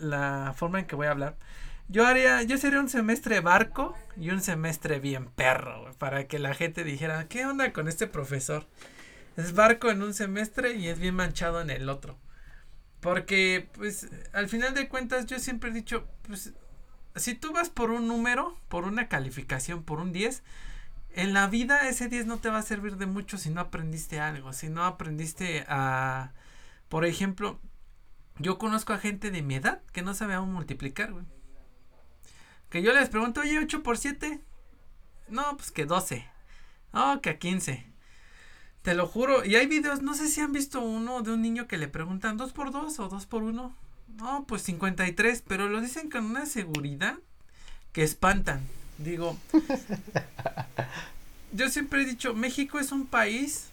la 0.00 0.54
forma 0.56 0.80
en 0.80 0.86
que 0.86 0.96
voy 0.96 1.06
a 1.06 1.12
hablar. 1.12 1.36
Yo 1.88 2.06
haría, 2.06 2.42
yo 2.42 2.56
sería 2.58 2.80
un 2.80 2.88
semestre 2.88 3.40
barco 3.40 3.94
y 4.16 4.30
un 4.30 4.40
semestre 4.40 5.00
bien 5.00 5.26
perro, 5.26 5.92
para 5.98 6.26
que 6.26 6.38
la 6.38 6.54
gente 6.54 6.82
dijera, 6.84 7.28
¿qué 7.28 7.46
onda 7.46 7.72
con 7.72 7.88
este 7.88 8.06
profesor? 8.06 8.66
es 9.36 9.54
barco 9.54 9.90
en 9.90 10.02
un 10.02 10.14
semestre 10.14 10.74
y 10.76 10.88
es 10.88 10.98
bien 10.98 11.14
manchado 11.14 11.60
en 11.60 11.70
el 11.70 11.88
otro. 11.88 12.18
Porque, 13.00 13.68
pues, 13.74 14.08
al 14.32 14.48
final 14.48 14.74
de 14.74 14.88
cuentas, 14.88 15.26
yo 15.26 15.38
siempre 15.38 15.70
he 15.70 15.74
dicho, 15.74 16.06
pues, 16.26 16.54
si 17.16 17.34
tú 17.34 17.52
vas 17.52 17.68
por 17.68 17.90
un 17.90 18.08
número, 18.08 18.58
por 18.68 18.84
una 18.84 19.08
calificación, 19.08 19.82
por 19.82 20.00
un 20.00 20.12
10, 20.12 20.42
en 21.14 21.32
la 21.32 21.46
vida 21.46 21.88
ese 21.88 22.08
10 22.08 22.26
no 22.26 22.38
te 22.38 22.48
va 22.48 22.58
a 22.58 22.62
servir 22.62 22.96
de 22.96 23.06
mucho 23.06 23.38
si 23.38 23.50
no 23.50 23.60
aprendiste 23.60 24.20
algo, 24.20 24.52
si 24.52 24.68
no 24.68 24.84
aprendiste 24.84 25.64
a, 25.68 26.32
por 26.88 27.04
ejemplo, 27.04 27.60
yo 28.38 28.58
conozco 28.58 28.92
a 28.92 28.98
gente 28.98 29.30
de 29.30 29.42
mi 29.42 29.56
edad 29.56 29.80
que 29.92 30.02
no 30.02 30.14
sabe 30.14 30.34
aún 30.34 30.52
multiplicar, 30.52 31.12
güey. 31.12 31.24
Que 32.70 32.82
yo 32.82 32.92
les 32.92 33.08
pregunto, 33.08 33.40
oye, 33.40 33.58
8 33.58 33.82
por 33.82 33.98
7. 33.98 34.40
No, 35.28 35.56
pues 35.56 35.70
que 35.70 35.86
12. 35.86 36.26
Oh, 36.92 37.20
que 37.22 37.30
a 37.30 37.38
15. 37.38 37.84
Te 38.82 38.94
lo 38.94 39.06
juro. 39.06 39.44
Y 39.44 39.56
hay 39.56 39.66
videos, 39.66 40.02
no 40.02 40.14
sé 40.14 40.28
si 40.28 40.40
han 40.40 40.52
visto 40.52 40.80
uno 40.80 41.22
de 41.22 41.32
un 41.32 41.42
niño 41.42 41.66
que 41.66 41.78
le 41.78 41.88
preguntan 41.88 42.36
dos 42.36 42.52
por 42.52 42.70
dos 42.70 42.98
o 42.98 43.08
dos 43.08 43.26
por 43.26 43.42
uno. 43.42 43.74
No, 44.08 44.44
pues 44.46 44.62
53, 44.62 45.42
pero 45.46 45.68
lo 45.68 45.80
dicen 45.80 46.10
con 46.10 46.26
una 46.26 46.46
seguridad 46.46 47.18
que 47.92 48.02
espantan. 48.02 48.60
Digo, 48.98 49.36
yo 51.52 51.68
siempre 51.68 52.02
he 52.02 52.04
dicho, 52.04 52.34
México 52.34 52.78
es 52.78 52.92
un 52.92 53.06
país 53.06 53.68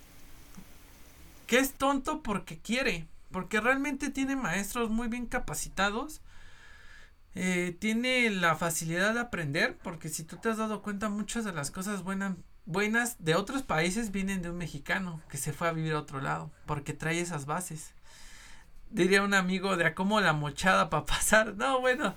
que 1.46 1.60
es 1.60 1.74
tonto 1.74 2.22
porque 2.22 2.58
quiere, 2.58 3.08
porque 3.32 3.60
realmente 3.60 4.10
tiene 4.10 4.36
maestros 4.36 4.90
muy 4.90 5.10
bien 5.10 5.26
capacitados. 5.26 6.22
Eh, 7.34 7.76
tiene 7.80 8.30
la 8.30 8.56
facilidad 8.56 9.14
de 9.14 9.22
aprender, 9.22 9.78
porque 9.82 10.10
si 10.10 10.24
tú 10.24 10.38
te 10.38 10.50
has 10.50 10.58
dado 10.58 10.82
cuenta, 10.82 11.10
muchas 11.10 11.46
de 11.46 11.54
las 11.54 11.72
cosas 11.72 12.04
buenas, 12.04 12.36
buenas 12.66 13.24
de 13.24 13.36
otros 13.36 13.64
países 13.64 14.12
vienen 14.12 14.42
de 14.42 14.50
un 14.50 14.58
mexicano 14.58 15.22
que 15.30 15.38
se 15.38 15.54
fue 15.54 15.68
a 15.68 15.72
vivir 15.72 15.94
a 15.94 16.00
otro 16.00 16.20
lado, 16.22 16.52
porque 16.66 16.94
trae 16.94 17.20
esas 17.22 17.46
bases. 17.46 17.94
Diría 18.90 19.24
un 19.24 19.34
amigo 19.34 19.78
de 19.78 19.86
a 19.86 19.96
cómo 19.96 20.20
la 20.20 20.34
mochada 20.34 20.90
para 20.90 21.06
pasar. 21.06 21.56
No, 21.56 21.80
bueno, 21.80 22.16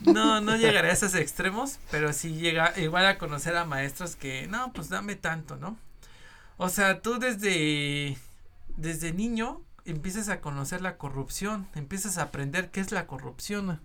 no, 0.00 0.40
no 0.40 0.56
llegaré 0.56 0.90
a 0.90 0.92
esos 0.94 1.14
extremos, 1.14 1.78
pero 1.90 2.12
sí 2.12 2.34
llega 2.34 2.78
igual 2.78 3.06
a 3.06 3.18
conocer 3.18 3.56
a 3.56 3.64
maestros 3.64 4.16
que, 4.16 4.46
no, 4.48 4.72
pues 4.72 4.88
dame 4.88 5.16
tanto, 5.16 5.56
¿no? 5.56 5.76
O 6.56 6.68
sea, 6.68 7.00
tú 7.02 7.20
desde, 7.20 8.18
desde 8.76 9.12
niño 9.12 9.62
empiezas 9.84 10.28
a 10.28 10.40
conocer 10.40 10.82
la 10.82 10.96
corrupción, 10.96 11.68
empiezas 11.74 12.18
a 12.18 12.22
aprender 12.22 12.70
qué 12.70 12.80
es 12.80 12.90
la 12.92 13.06
corrupción. 13.06 13.80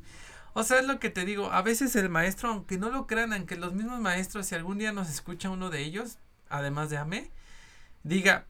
O 0.53 0.63
sea, 0.63 0.79
es 0.79 0.85
lo 0.85 0.99
que 0.99 1.09
te 1.09 1.25
digo, 1.25 1.51
a 1.51 1.61
veces 1.63 1.95
el 1.95 2.09
maestro, 2.09 2.49
aunque 2.49 2.77
no 2.77 2.89
lo 2.89 3.07
crean, 3.07 3.33
aunque 3.33 3.55
los 3.55 3.73
mismos 3.73 3.99
maestros, 3.99 4.45
si 4.45 4.55
algún 4.55 4.77
día 4.77 4.91
nos 4.91 5.09
escucha 5.09 5.49
uno 5.49 5.69
de 5.71 5.81
ellos, 5.81 6.17
además 6.49 6.91
de 6.91 6.97
AME, 6.97 7.31
diga, 8.03 8.45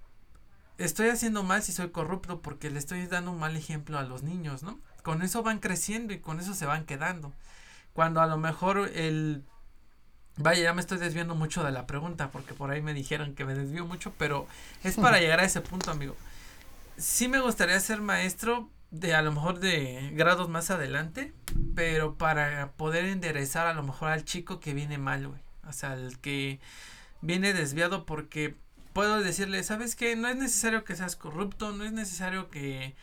estoy 0.78 1.10
haciendo 1.10 1.44
mal 1.44 1.64
si 1.64 1.72
soy 1.72 1.92
corrupto 1.92 2.42
porque 2.42 2.70
le 2.70 2.80
estoy 2.80 3.06
dando 3.08 3.32
un 3.32 3.40
mal 3.40 3.56
ejemplo 3.56 3.98
a 3.98 4.04
los 4.04 4.24
niños, 4.24 4.64
¿no? 4.64 4.80
Con 5.02 5.22
eso 5.22 5.44
van 5.44 5.60
creciendo 5.60 6.14
y 6.14 6.20
con 6.20 6.40
eso 6.40 6.54
se 6.54 6.66
van 6.66 6.86
quedando. 6.86 7.34
Cuando 7.94 8.22
a 8.22 8.28
lo 8.28 8.38
mejor 8.38 8.92
el... 8.94 9.44
Vaya, 10.36 10.64
ya 10.64 10.74
me 10.74 10.82
estoy 10.82 10.98
desviando 10.98 11.36
mucho 11.36 11.64
de 11.64 11.72
la 11.72 11.86
pregunta 11.86 12.32
porque 12.32 12.54
por 12.54 12.72
ahí 12.72 12.82
me 12.82 12.94
dijeron 12.94 13.36
que 13.36 13.46
me 13.46 13.54
desvío 13.54 13.86
mucho, 13.86 14.14
pero 14.18 14.48
es 14.84 14.96
para 14.96 15.20
llegar 15.22 15.40
a 15.40 15.46
ese 15.46 15.62
punto, 15.62 15.92
amigo. 15.92 16.16
Sí 16.98 17.28
me 17.28 17.40
gustaría 17.40 17.80
ser 17.80 18.02
maestro 18.02 18.70
de 18.94 19.14
a 19.16 19.22
lo 19.22 19.34
mejor 19.34 19.60
de 19.60 20.12
grados 20.14 20.48
más 20.48 20.70
adelante, 20.70 21.34
pero 21.76 22.16
para 22.16 22.72
poder 22.74 23.06
enderezar 23.06 23.68
a 23.68 23.74
lo 23.74 23.84
mejor 23.84 24.10
al 24.10 24.24
chico 24.24 24.60
que 24.60 24.74
viene 24.74 24.98
mal, 24.98 25.28
güey. 25.28 25.42
O 25.68 25.74
sea, 25.74 25.96
el 25.96 26.20
que 26.20 26.60
viene 27.22 27.54
desviado 27.54 28.06
porque 28.06 28.56
puedo 28.94 29.20
decirle, 29.22 29.64
¿sabes 29.64 29.96
qué? 29.96 30.16
No 30.16 30.28
es 30.28 30.36
necesario 30.36 30.84
que 30.84 30.96
seas 30.96 31.16
corrupto, 31.16 31.72
no 31.72 31.84
es 31.84 31.92
necesario 31.92 32.50
que, 32.50 32.96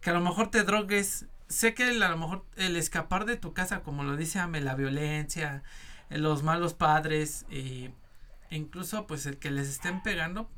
que 0.00 0.10
a 0.10 0.14
lo 0.14 0.20
mejor 0.20 0.50
te 0.50 0.64
drogues 0.64 1.26
sé 1.48 1.74
que 1.74 1.84
a 1.84 2.08
lo 2.08 2.16
mejor 2.16 2.44
el 2.56 2.76
escapar 2.76 3.24
de 3.24 3.36
tu 3.36 3.52
casa, 3.52 3.82
como 3.82 4.02
lo 4.02 4.16
dice 4.16 4.38
Ame, 4.38 4.60
la 4.60 4.74
violencia, 4.74 5.62
los 6.10 6.42
malos 6.42 6.74
padres, 6.74 7.46
e 7.50 7.92
incluso 8.50 9.06
pues 9.06 9.26
el 9.26 9.38
que 9.38 9.50
les 9.50 9.68
estén 9.68 10.02
pegando, 10.02 10.50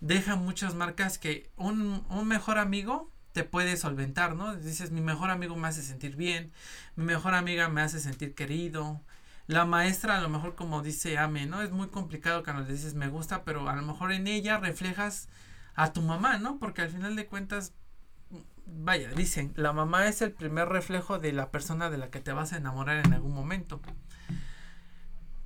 deja 0.00 0.36
muchas 0.36 0.74
marcas 0.74 1.18
que 1.18 1.50
un, 1.56 2.04
un 2.08 2.28
mejor 2.28 2.58
amigo 2.58 3.11
te 3.32 3.44
puede 3.44 3.76
solventar, 3.76 4.34
¿no? 4.36 4.56
Dices, 4.56 4.90
mi 4.90 5.00
mejor 5.00 5.30
amigo 5.30 5.56
me 5.56 5.68
hace 5.68 5.82
sentir 5.82 6.16
bien, 6.16 6.52
mi 6.96 7.04
mejor 7.04 7.34
amiga 7.34 7.68
me 7.68 7.82
hace 7.82 8.00
sentir 8.00 8.34
querido. 8.34 9.00
La 9.46 9.64
maestra, 9.64 10.18
a 10.18 10.20
lo 10.20 10.28
mejor 10.28 10.54
como 10.54 10.82
dice 10.82 11.18
Ame, 11.18 11.46
¿no? 11.46 11.62
Es 11.62 11.70
muy 11.72 11.88
complicado 11.88 12.44
cuando 12.44 12.62
le 12.62 12.72
dices 12.72 12.94
me 12.94 13.08
gusta, 13.08 13.44
pero 13.44 13.68
a 13.68 13.76
lo 13.76 13.82
mejor 13.82 14.12
en 14.12 14.26
ella 14.26 14.58
reflejas 14.58 15.28
a 15.74 15.92
tu 15.92 16.02
mamá, 16.02 16.38
¿no? 16.38 16.58
Porque 16.58 16.82
al 16.82 16.90
final 16.90 17.16
de 17.16 17.26
cuentas 17.26 17.72
vaya, 18.66 19.10
dicen, 19.10 19.52
la 19.56 19.72
mamá 19.72 20.06
es 20.08 20.22
el 20.22 20.32
primer 20.32 20.68
reflejo 20.68 21.18
de 21.18 21.32
la 21.32 21.50
persona 21.50 21.90
de 21.90 21.98
la 21.98 22.10
que 22.10 22.20
te 22.20 22.32
vas 22.32 22.52
a 22.52 22.56
enamorar 22.58 23.04
en 23.04 23.12
algún 23.12 23.34
momento. 23.34 23.80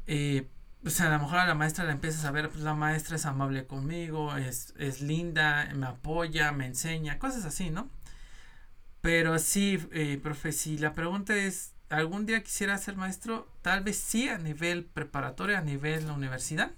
Eh, 0.06 0.48
pues 0.82 1.00
a 1.00 1.08
lo 1.08 1.18
mejor 1.18 1.38
a 1.38 1.46
la 1.46 1.54
maestra 1.54 1.84
la 1.84 1.92
empiezas 1.92 2.24
a 2.24 2.30
ver, 2.30 2.48
pues 2.48 2.62
la 2.62 2.74
maestra 2.74 3.16
es 3.16 3.26
amable 3.26 3.66
conmigo, 3.66 4.36
es, 4.36 4.74
es 4.78 5.00
linda, 5.00 5.68
me 5.74 5.86
apoya, 5.86 6.52
me 6.52 6.66
enseña, 6.66 7.18
cosas 7.18 7.44
así, 7.44 7.70
¿no? 7.70 7.90
Pero 9.00 9.38
sí, 9.38 9.78
eh, 9.92 10.18
profe, 10.22 10.52
si 10.52 10.78
la 10.78 10.92
pregunta 10.92 11.36
es, 11.36 11.72
¿algún 11.90 12.26
día 12.26 12.42
quisiera 12.42 12.76
ser 12.78 12.96
maestro? 12.96 13.48
Tal 13.62 13.82
vez 13.82 13.96
sí 13.96 14.28
a 14.28 14.38
nivel 14.38 14.84
preparatorio, 14.84 15.58
a 15.58 15.60
nivel 15.60 16.06
la 16.06 16.12
universidad. 16.12 16.72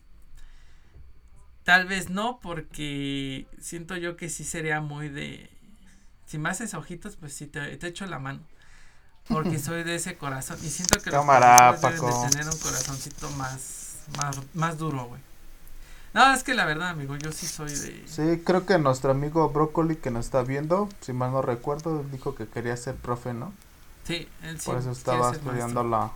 Tal 1.65 1.87
vez 1.87 2.11
no, 2.11 2.41
porque 2.41 3.47
siento 3.61 3.97
yo 3.97 4.17
que 4.17 4.31
sí 4.31 4.45
sería 4.45 4.81
muy 4.81 5.09
de 5.09 5.51
si 6.29 6.37
me 6.37 6.51
haces 6.51 6.75
ojitos, 6.75 7.17
pues 7.17 7.33
sí 7.33 7.47
te, 7.47 7.77
te 7.79 7.87
echo 7.87 8.05
la 8.07 8.19
mano. 8.19 8.41
Porque 9.29 9.59
soy 9.59 9.83
de 9.83 9.95
ese 9.95 10.17
corazón. 10.17 10.59
Y 10.63 10.69
siento 10.69 11.01
que 11.01 11.11
Cámara, 11.11 11.73
los 11.73 11.81
deben 11.81 12.01
de 12.01 12.31
tener 12.31 12.47
un 12.47 12.59
corazoncito 12.59 13.31
más, 13.31 13.78
más, 14.17 14.39
más 14.55 14.79
duro, 14.79 15.07
güey. 15.07 15.21
No, 16.15 16.33
es 16.33 16.43
que 16.43 16.55
la 16.55 16.65
verdad, 16.65 16.89
amigo, 16.89 17.17
yo 17.17 17.33
sí 17.33 17.47
soy 17.47 17.71
de... 17.71 18.05
Sí, 18.07 18.43
creo 18.45 18.65
que 18.65 18.79
nuestro 18.79 19.11
amigo 19.11 19.51
Brócoli 19.51 19.97
que 19.97 20.11
nos 20.11 20.25
está 20.25 20.43
viendo, 20.43 20.89
si 21.01 21.13
mal 21.13 21.33
no 21.33 21.43
recuerdo, 21.43 22.03
dijo 22.11 22.35
que 22.35 22.47
quería 22.47 22.77
ser 22.77 22.95
profe, 22.97 23.35
¿no? 23.35 23.53
Sí, 24.05 24.27
él 24.43 24.59
sí. 24.59 24.67
Por 24.67 24.79
eso 24.79 24.91
estaba 24.91 25.33
estudiando 25.33 25.85
la... 25.85 26.11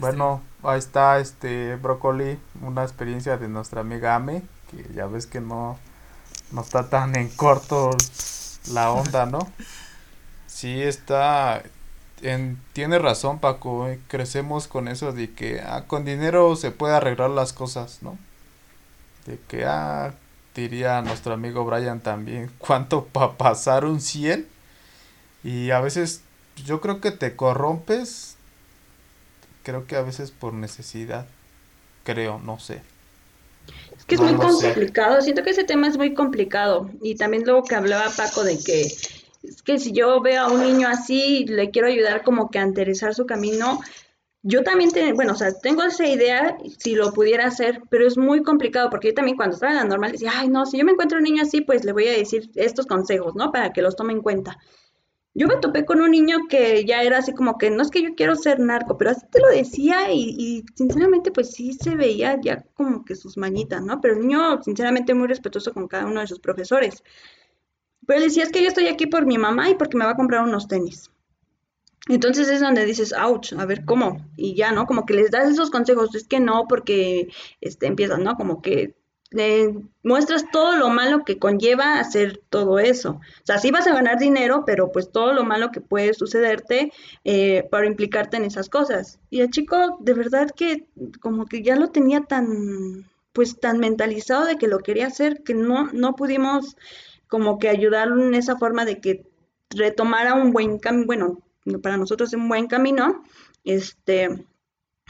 bueno, 0.00 0.42
ahí 0.64 0.78
está 0.78 1.20
este 1.20 1.76
Brócoli, 1.76 2.38
una 2.60 2.82
experiencia 2.82 3.38
de 3.38 3.48
nuestra 3.48 3.82
amiga 3.82 4.16
Ame, 4.16 4.42
que 4.70 4.92
ya 4.94 5.06
ves 5.06 5.26
que 5.26 5.40
no, 5.40 5.78
no 6.50 6.60
está 6.60 6.90
tan 6.90 7.14
en 7.16 7.28
corto 7.28 7.90
la 8.72 8.90
onda, 8.90 9.26
¿no? 9.26 9.38
Sí, 10.58 10.82
está. 10.82 11.62
En, 12.22 12.60
tiene 12.72 12.98
razón, 12.98 13.38
Paco. 13.38 13.88
Eh, 13.88 14.00
crecemos 14.08 14.68
con 14.68 14.88
eso 14.88 15.12
de 15.12 15.32
que 15.32 15.60
ah, 15.60 15.84
con 15.86 16.04
dinero 16.04 16.56
se 16.56 16.70
puede 16.70 16.94
arreglar 16.94 17.30
las 17.30 17.52
cosas, 17.52 17.98
¿no? 18.02 18.18
De 19.26 19.38
que, 19.48 19.64
ah, 19.64 20.14
diría 20.54 21.00
nuestro 21.02 21.34
amigo 21.34 21.64
Brian 21.64 22.00
también, 22.00 22.50
¿cuánto 22.58 23.04
para 23.06 23.32
pasar 23.32 23.84
un 23.84 24.00
100? 24.00 24.46
Y 25.44 25.70
a 25.70 25.80
veces 25.80 26.22
yo 26.64 26.80
creo 26.80 27.00
que 27.00 27.12
te 27.12 27.36
corrompes, 27.36 28.36
creo 29.62 29.86
que 29.86 29.96
a 29.96 30.02
veces 30.02 30.30
por 30.30 30.52
necesidad, 30.54 31.26
creo, 32.04 32.40
no 32.40 32.58
sé 32.58 32.82
que 34.06 34.14
es 34.14 34.20
muy 34.20 34.34
complicado, 34.34 35.20
siento 35.20 35.42
que 35.42 35.50
ese 35.50 35.64
tema 35.64 35.86
es 35.86 35.98
muy 35.98 36.14
complicado. 36.14 36.90
Y 37.02 37.16
también 37.16 37.44
luego 37.44 37.62
que 37.64 37.74
hablaba 37.74 38.10
Paco 38.16 38.42
de 38.42 38.58
que 38.58 38.90
es 39.42 39.62
que 39.62 39.78
si 39.78 39.92
yo 39.92 40.20
veo 40.20 40.42
a 40.42 40.52
un 40.52 40.62
niño 40.62 40.88
así, 40.88 41.44
le 41.46 41.70
quiero 41.70 41.88
ayudar 41.88 42.22
como 42.22 42.50
que 42.50 42.58
a 42.58 42.62
enderezar 42.62 43.14
su 43.14 43.26
camino, 43.26 43.80
yo 44.42 44.62
también, 44.62 44.90
bueno, 45.14 45.32
o 45.32 45.36
sea, 45.36 45.52
tengo 45.52 45.82
esa 45.82 46.06
idea 46.06 46.56
si 46.78 46.94
lo 46.94 47.12
pudiera 47.12 47.46
hacer, 47.46 47.82
pero 47.90 48.06
es 48.06 48.16
muy 48.16 48.42
complicado 48.42 48.88
porque 48.88 49.08
yo 49.08 49.14
también 49.14 49.36
cuando 49.36 49.54
estaba 49.54 49.72
en 49.72 49.78
la 49.78 49.84
normal 49.84 50.12
decía, 50.12 50.32
ay, 50.34 50.48
no, 50.48 50.64
si 50.64 50.78
yo 50.78 50.84
me 50.84 50.92
encuentro 50.92 51.18
un 51.18 51.24
niño 51.24 51.42
así, 51.42 51.60
pues 51.60 51.84
le 51.84 51.92
voy 51.92 52.06
a 52.08 52.12
decir 52.12 52.50
estos 52.54 52.86
consejos, 52.86 53.34
¿no? 53.34 53.50
Para 53.50 53.72
que 53.72 53.82
los 53.82 53.96
tome 53.96 54.12
en 54.12 54.22
cuenta. 54.22 54.58
Yo 55.34 55.46
me 55.46 55.56
topé 55.56 55.84
con 55.84 56.00
un 56.00 56.10
niño 56.10 56.48
que 56.48 56.84
ya 56.84 57.02
era 57.02 57.18
así 57.18 57.32
como 57.32 57.58
que 57.58 57.70
no 57.70 57.82
es 57.82 57.90
que 57.90 58.02
yo 58.02 58.14
quiero 58.16 58.34
ser 58.34 58.58
narco, 58.58 58.96
pero 58.96 59.10
así 59.10 59.26
te 59.30 59.40
lo 59.40 59.48
decía 59.48 60.12
y, 60.12 60.64
sinceramente 60.74 61.30
pues 61.30 61.52
sí 61.52 61.72
se 61.72 61.94
veía 61.94 62.40
ya 62.40 62.64
como 62.74 63.04
que 63.04 63.14
sus 63.14 63.36
mañitas, 63.36 63.82
¿no? 63.82 64.00
Pero 64.00 64.14
el 64.14 64.20
niño 64.20 64.62
sinceramente 64.62 65.14
muy 65.14 65.28
respetuoso 65.28 65.72
con 65.72 65.86
cada 65.88 66.06
uno 66.06 66.20
de 66.20 66.26
sus 66.26 66.40
profesores. 66.40 67.02
Pero 68.08 68.22
decía 68.22 68.42
es 68.42 68.50
que 68.50 68.62
yo 68.62 68.68
estoy 68.68 68.86
aquí 68.88 69.04
por 69.04 69.26
mi 69.26 69.36
mamá 69.36 69.68
y 69.68 69.74
porque 69.74 69.98
me 69.98 70.06
va 70.06 70.12
a 70.12 70.16
comprar 70.16 70.42
unos 70.42 70.66
tenis. 70.66 71.10
Entonces 72.08 72.48
es 72.48 72.62
donde 72.62 72.86
dices, 72.86 73.12
ouch, 73.12 73.52
a 73.52 73.66
ver 73.66 73.84
cómo. 73.84 74.26
Y 74.34 74.54
ya, 74.54 74.72
¿no? 74.72 74.86
Como 74.86 75.04
que 75.04 75.12
les 75.12 75.30
das 75.30 75.50
esos 75.50 75.68
consejos, 75.68 76.14
es 76.14 76.26
que 76.26 76.40
no, 76.40 76.64
porque 76.66 77.28
este, 77.60 77.86
empiezan, 77.86 78.24
¿no? 78.24 78.36
Como 78.36 78.62
que 78.62 78.94
le 79.30 79.74
muestras 80.02 80.46
todo 80.50 80.74
lo 80.78 80.88
malo 80.88 81.22
que 81.22 81.38
conlleva 81.38 81.98
hacer 82.00 82.40
todo 82.48 82.78
eso. 82.78 83.20
O 83.20 83.44
sea, 83.44 83.58
sí 83.58 83.70
vas 83.70 83.86
a 83.86 83.92
ganar 83.92 84.18
dinero, 84.18 84.62
pero 84.64 84.90
pues 84.90 85.12
todo 85.12 85.34
lo 85.34 85.44
malo 85.44 85.70
que 85.70 85.82
puede 85.82 86.14
sucederte 86.14 86.94
eh, 87.24 87.68
para 87.70 87.86
implicarte 87.86 88.38
en 88.38 88.46
esas 88.46 88.70
cosas. 88.70 89.20
Y 89.28 89.42
el 89.42 89.50
chico, 89.50 89.98
de 90.00 90.14
verdad 90.14 90.50
que 90.56 90.86
como 91.20 91.44
que 91.44 91.62
ya 91.62 91.76
lo 91.76 91.90
tenía 91.90 92.22
tan, 92.22 93.06
pues 93.34 93.60
tan 93.60 93.80
mentalizado 93.80 94.46
de 94.46 94.56
que 94.56 94.66
lo 94.66 94.78
quería 94.78 95.08
hacer, 95.08 95.42
que 95.42 95.52
no, 95.52 95.90
no 95.92 96.16
pudimos 96.16 96.74
como 97.28 97.58
que 97.58 97.68
ayudarlo 97.68 98.22
en 98.22 98.34
esa 98.34 98.56
forma 98.56 98.84
de 98.84 99.00
que 99.00 99.24
retomara 99.70 100.34
un 100.34 100.52
buen 100.52 100.78
camino, 100.78 101.06
bueno, 101.06 101.38
para 101.82 101.96
nosotros 101.96 102.32
un 102.32 102.48
buen 102.48 102.66
camino, 102.66 103.22
este, 103.64 104.46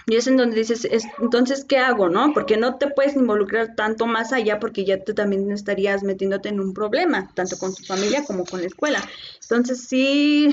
y 0.06 0.16
es 0.16 0.26
en 0.26 0.38
donde 0.38 0.56
dices, 0.56 0.88
entonces, 1.20 1.64
¿qué 1.64 1.76
hago, 1.76 2.08
no? 2.08 2.32
Porque 2.32 2.56
no 2.56 2.76
te 2.76 2.88
puedes 2.88 3.14
involucrar 3.14 3.74
tanto 3.74 4.06
más 4.06 4.32
allá 4.32 4.58
porque 4.58 4.84
ya 4.84 5.04
tú 5.04 5.14
también 5.14 5.50
estarías 5.50 6.02
metiéndote 6.02 6.48
en 6.48 6.60
un 6.60 6.72
problema, 6.72 7.30
tanto 7.34 7.58
con 7.58 7.74
tu 7.74 7.84
familia 7.84 8.24
como 8.24 8.44
con 8.44 8.60
la 8.60 8.68
escuela. 8.68 9.02
Entonces, 9.42 9.82
sí, 9.84 10.48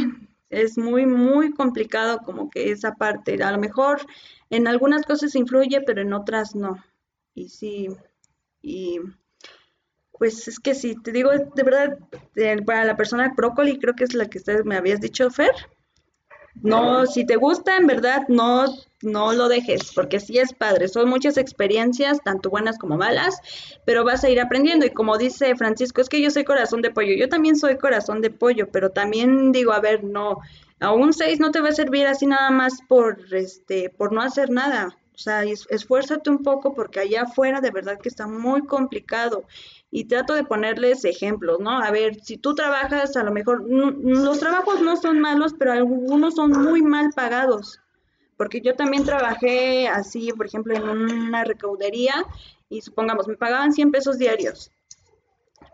es 0.50 0.78
muy, 0.78 1.06
muy 1.06 1.54
complicado 1.54 2.20
como 2.20 2.50
que 2.50 2.72
esa 2.72 2.96
parte. 2.96 3.42
A 3.42 3.52
lo 3.52 3.58
mejor 3.58 4.02
en 4.50 4.68
algunas 4.68 5.04
cosas 5.06 5.36
influye, 5.36 5.82
pero 5.82 6.02
en 6.02 6.14
otras 6.14 6.54
no. 6.56 6.84
Y 7.34 7.50
sí, 7.50 7.88
Y 8.62 9.00
pues 10.18 10.48
es 10.48 10.60
que 10.60 10.76
si 10.76 10.96
te 10.96 11.12
digo, 11.12 11.32
de 11.32 11.64
verdad, 11.64 11.98
para 12.66 12.86
la 12.86 12.96
persona 12.96 13.34
brócoli, 13.36 13.80
creo 13.80 13.96
que 13.96 14.04
es 14.04 14.14
la 14.14 14.28
que 14.28 14.38
usted 14.38 14.64
me 14.64 14.78
habías 14.78 15.02
dicho, 15.02 15.30
Fer. 15.30 15.54
No, 16.62 17.06
si 17.06 17.26
te 17.26 17.36
gusta, 17.36 17.76
en 17.76 17.86
verdad, 17.86 18.24
no, 18.30 18.66
no 19.02 19.34
lo 19.34 19.50
dejes, 19.50 19.92
porque 19.94 20.22
sí 20.22 20.40
es 20.40 20.54
padre. 20.54 20.88
Son 20.88 21.10
muchas 21.10 21.38
experiencias, 21.38 22.22
tanto 22.24 22.50
buenas 22.50 22.78
como 22.78 22.98
malas, 22.98 23.36
pero 23.86 24.06
vas 24.06 24.24
a 24.24 24.30
ir 24.30 24.40
aprendiendo. 24.40 24.86
Y 24.86 24.92
como 24.92 25.18
dice 25.18 25.54
Francisco, 25.56 26.00
es 26.00 26.08
que 26.08 26.22
yo 26.22 26.32
soy 26.32 26.46
corazón 26.46 26.82
de 26.82 26.92
pollo. 26.92 27.14
Yo 27.14 27.28
también 27.28 27.58
soy 27.58 27.78
corazón 27.78 28.22
de 28.22 28.30
pollo, 28.30 28.70
pero 28.72 28.90
también 28.92 29.52
digo, 29.52 29.74
a 29.74 29.82
ver, 29.82 30.06
no, 30.06 30.40
a 30.80 30.94
un 30.94 31.14
6 31.14 31.40
no 31.40 31.52
te 31.52 31.60
va 31.60 31.70
a 31.70 31.74
servir 31.74 32.08
así 32.08 32.26
nada 32.26 32.50
más 32.52 32.80
por, 32.88 33.20
este, 33.34 33.90
por 33.90 34.14
no 34.14 34.22
hacer 34.22 34.50
nada. 34.50 34.98
O 35.14 35.18
sea, 35.18 35.44
esfuérzate 35.44 36.30
un 36.30 36.44
poco 36.44 36.74
porque 36.74 37.00
allá 37.00 37.24
afuera 37.24 37.62
de 37.62 37.72
verdad 37.72 38.00
que 38.00 38.10
está 38.10 38.28
muy 38.28 38.66
complicado 38.66 39.46
y 39.96 40.04
trato 40.04 40.34
de 40.34 40.44
ponerles 40.44 41.06
ejemplos, 41.06 41.62
¿no? 41.62 41.82
A 41.82 41.90
ver, 41.90 42.22
si 42.22 42.36
tú 42.36 42.54
trabajas, 42.54 43.16
a 43.16 43.24
lo 43.24 43.32
mejor 43.32 43.64
los 43.66 44.40
trabajos 44.42 44.82
no 44.82 44.98
son 44.98 45.22
malos, 45.22 45.54
pero 45.58 45.72
algunos 45.72 46.36
son 46.36 46.52
muy 46.52 46.82
mal 46.82 47.12
pagados. 47.16 47.80
Porque 48.36 48.60
yo 48.60 48.76
también 48.76 49.06
trabajé 49.06 49.88
así, 49.88 50.34
por 50.34 50.48
ejemplo, 50.48 50.76
en 50.76 50.84
una 50.84 51.46
recaudería 51.46 52.26
y 52.68 52.82
supongamos, 52.82 53.30
me 53.30 53.38
pagaban 53.38 53.72
100 53.72 53.92
pesos 53.92 54.18
diarios 54.18 54.70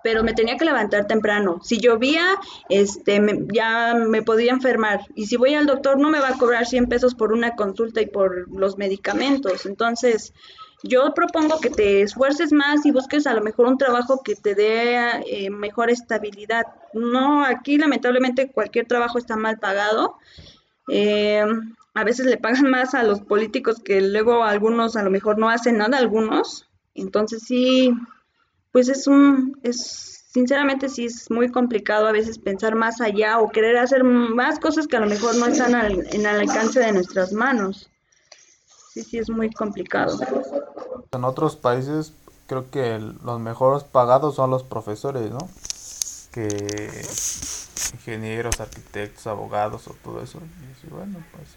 pero 0.04 0.24
me 0.24 0.34
tenía 0.34 0.58
que 0.58 0.66
levantar 0.66 1.06
temprano. 1.06 1.60
Si 1.62 1.78
llovía, 1.80 2.26
este, 2.70 3.22
ya 3.54 3.94
me 3.94 4.24
podía 4.24 4.52
enfermar. 4.52 5.02
Y 5.14 5.28
si 5.28 5.38
voy 5.38 5.54
al 5.54 5.68
doctor, 5.68 6.00
no 6.00 6.10
me 6.10 6.20
va 6.20 6.30
a 6.30 6.38
cobrar 6.40 6.66
100 6.66 6.88
pesos 6.88 7.14
por 7.14 7.32
una 7.32 7.56
consulta 7.56 8.02
y 8.02 8.08
por 8.08 8.50
los 8.52 8.80
medicamentos. 8.80 9.68
Entonces, 9.68 10.34
yo 10.84 11.14
propongo 11.14 11.60
que 11.60 11.70
te 11.70 12.02
esfuerces 12.02 12.52
más 12.52 12.86
y 12.86 12.92
busques 12.92 13.28
a 13.28 13.34
lo 13.34 13.42
mejor 13.42 13.68
un 13.68 13.78
trabajo 13.78 14.22
que 14.24 14.36
te 14.36 14.56
dé 14.56 14.98
eh, 15.28 15.50
mejor 15.50 15.90
estabilidad. 15.90 16.66
No, 16.94 17.46
aquí 17.46 17.78
lamentablemente 17.78 18.52
cualquier 18.52 18.88
trabajo 18.88 19.18
está 19.18 19.36
mal 19.36 19.60
pagado. 19.60 20.18
Eh, 20.88 21.44
a 21.94 22.04
veces 22.04 22.26
le 22.26 22.38
pagan 22.38 22.70
más 22.70 22.94
a 22.94 23.04
los 23.04 23.22
políticos 23.22 23.80
que 23.84 24.02
luego 24.02 24.44
algunos 24.44 24.96
a 24.96 25.04
lo 25.04 25.12
mejor 25.12 25.38
no 25.38 25.50
hacen 25.50 25.78
nada, 25.78 25.98
algunos. 25.98 26.68
Entonces 26.96 27.44
sí, 27.44 27.94
pues 28.72 28.90
es 28.90 29.08
un, 29.08 29.60
es, 29.64 30.26
sinceramente 30.32 30.90
sí 30.90 31.06
es 31.06 31.30
muy 31.30 31.50
complicado 31.50 32.08
a 32.08 32.12
veces 32.12 32.40
pensar 32.40 32.76
más 32.76 33.02
allá 33.02 33.40
o 33.40 33.50
querer 33.50 33.78
hacer 33.78 34.04
más 34.04 34.60
cosas 34.60 34.88
que 34.88 34.98
a 34.98 35.02
lo 35.02 35.08
mejor 35.08 35.36
no 35.36 35.46
están 35.46 35.76
en 35.76 36.22
el 36.22 36.26
alcance 36.26 36.80
de 36.80 36.92
nuestras 36.92 37.34
manos. 37.34 37.90
Sí, 38.94 39.04
sí 39.04 39.18
es 39.18 39.30
muy 39.30 39.50
complicado. 39.52 40.20
En 41.12 41.24
otros 41.24 41.56
países 41.56 42.14
creo 42.48 42.70
que 42.70 43.00
los 43.00 43.40
mejores 43.40 43.84
pagados 43.84 44.36
son 44.36 44.50
los 44.50 44.64
profesores, 44.64 45.32
¿no? 45.32 45.50
Que 46.34 46.48
ingenieros, 47.94 48.60
arquitectos, 48.60 49.28
abogados 49.28 49.88
o 49.88 49.94
todo 50.04 50.22
eso. 50.22 50.40
Y 50.84 50.90
bueno, 50.90 51.24
pues 51.34 51.48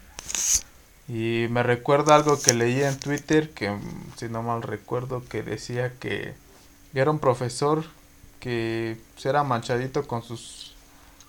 y 1.07 1.49
me 1.51 1.63
recuerda 1.63 2.15
algo 2.15 2.41
que 2.41 2.55
leí 2.55 2.83
en 2.83 2.99
Twitter, 2.99 3.51
que 3.51 3.77
si 4.17 4.29
no 4.29 4.43
mal 4.43 4.63
recuerdo, 4.63 5.23
que 5.29 5.43
decía 5.43 5.93
que 5.99 6.35
era 6.95 7.11
un 7.11 7.19
profesor 7.19 7.85
que 8.41 8.99
era 9.23 9.43
manchadito 9.43 10.07
con 10.07 10.23
sus 10.23 10.75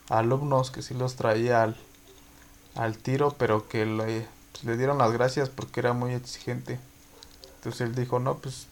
alumnos, 0.09 0.71
que 0.71 0.81
sí 0.81 0.93
los 0.93 1.15
traía 1.15 1.63
al, 1.63 1.75
al 2.75 2.97
tiro, 2.97 3.35
pero 3.37 3.67
que 3.67 3.85
le, 3.85 4.27
le 4.63 4.77
dieron 4.77 4.97
las 4.97 5.11
gracias 5.11 5.49
porque 5.49 5.79
era 5.79 5.93
muy 5.93 6.13
exigente. 6.13 6.79
Entonces 7.57 7.81
él 7.81 7.95
dijo, 7.95 8.19
no, 8.19 8.37
pues 8.37 8.67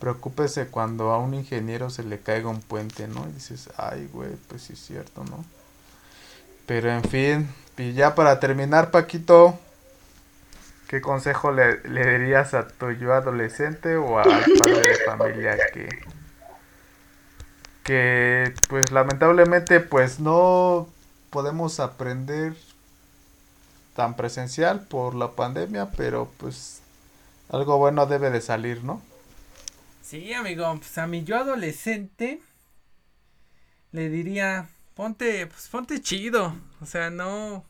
preocúpese 0.00 0.66
cuando 0.68 1.10
a 1.10 1.18
un 1.18 1.34
ingeniero 1.34 1.90
se 1.90 2.02
le 2.02 2.18
caiga 2.20 2.48
un 2.48 2.60
puente, 2.60 3.08
¿no? 3.08 3.26
Y 3.28 3.32
dices, 3.32 3.70
ay, 3.76 4.08
güey, 4.12 4.30
pues 4.48 4.62
sí 4.62 4.74
es 4.74 4.80
cierto, 4.80 5.24
¿no? 5.24 5.44
Pero 6.66 6.90
en 6.90 7.04
fin, 7.04 7.48
y 7.78 7.92
ya 7.92 8.14
para 8.14 8.40
terminar, 8.40 8.90
Paquito, 8.90 9.58
¿Qué 10.88 11.00
consejo 11.00 11.50
le, 11.50 11.80
le 11.82 12.18
dirías 12.18 12.54
a 12.54 12.68
tu 12.68 12.92
yo 12.92 13.12
adolescente 13.12 13.96
o 13.96 14.18
al 14.20 14.44
padre 14.62 14.88
de 14.88 14.96
familia 15.04 15.56
que, 15.72 15.88
que 17.82 18.54
pues 18.68 18.92
lamentablemente 18.92 19.80
pues 19.80 20.20
no 20.20 20.88
podemos 21.30 21.80
aprender 21.80 22.54
tan 23.96 24.14
presencial 24.14 24.82
por 24.86 25.14
la 25.14 25.32
pandemia, 25.32 25.90
pero 25.90 26.30
pues 26.36 26.82
algo 27.48 27.78
bueno 27.78 28.06
debe 28.06 28.30
de 28.30 28.40
salir, 28.40 28.84
¿no? 28.84 29.02
Sí, 30.02 30.32
amigo, 30.32 30.72
pues 30.78 30.96
a 30.98 31.06
mi 31.06 31.24
yo 31.24 31.36
adolescente 31.36 32.40
le 33.90 34.08
diría, 34.08 34.68
ponte, 34.94 35.46
pues 35.46 35.68
ponte 35.68 36.00
chido, 36.00 36.54
o 36.80 36.86
sea, 36.86 37.10
no, 37.10 37.64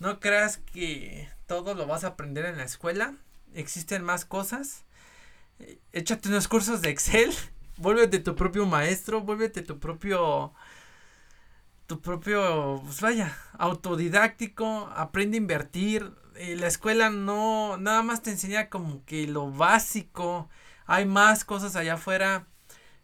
no 0.00 0.20
creas 0.20 0.58
que 0.58 1.28
todo 1.46 1.74
lo 1.74 1.86
vas 1.86 2.04
a 2.04 2.08
aprender 2.08 2.46
en 2.46 2.58
la 2.58 2.64
escuela. 2.64 3.14
Existen 3.54 4.04
más 4.04 4.24
cosas. 4.24 4.84
Échate 5.92 6.28
unos 6.28 6.46
cursos 6.46 6.82
de 6.82 6.90
Excel. 6.90 7.34
Vuélvete 7.76 8.20
tu 8.20 8.36
propio 8.36 8.66
maestro. 8.66 9.22
Vuélvete 9.22 9.62
tu 9.62 9.78
propio. 9.78 10.52
Tu 11.88 12.00
propio. 12.00 12.82
Pues 12.84 13.00
vaya. 13.00 13.36
Autodidáctico. 13.58 14.88
Aprende 14.94 15.38
a 15.38 15.40
invertir. 15.40 16.12
Eh, 16.36 16.54
la 16.54 16.68
escuela 16.68 17.10
no. 17.10 17.78
Nada 17.78 18.02
más 18.02 18.22
te 18.22 18.30
enseña 18.30 18.68
como 18.68 19.04
que 19.06 19.26
lo 19.26 19.50
básico. 19.50 20.48
Hay 20.86 21.06
más 21.06 21.44
cosas 21.44 21.76
allá 21.76 21.94
afuera. 21.94 22.46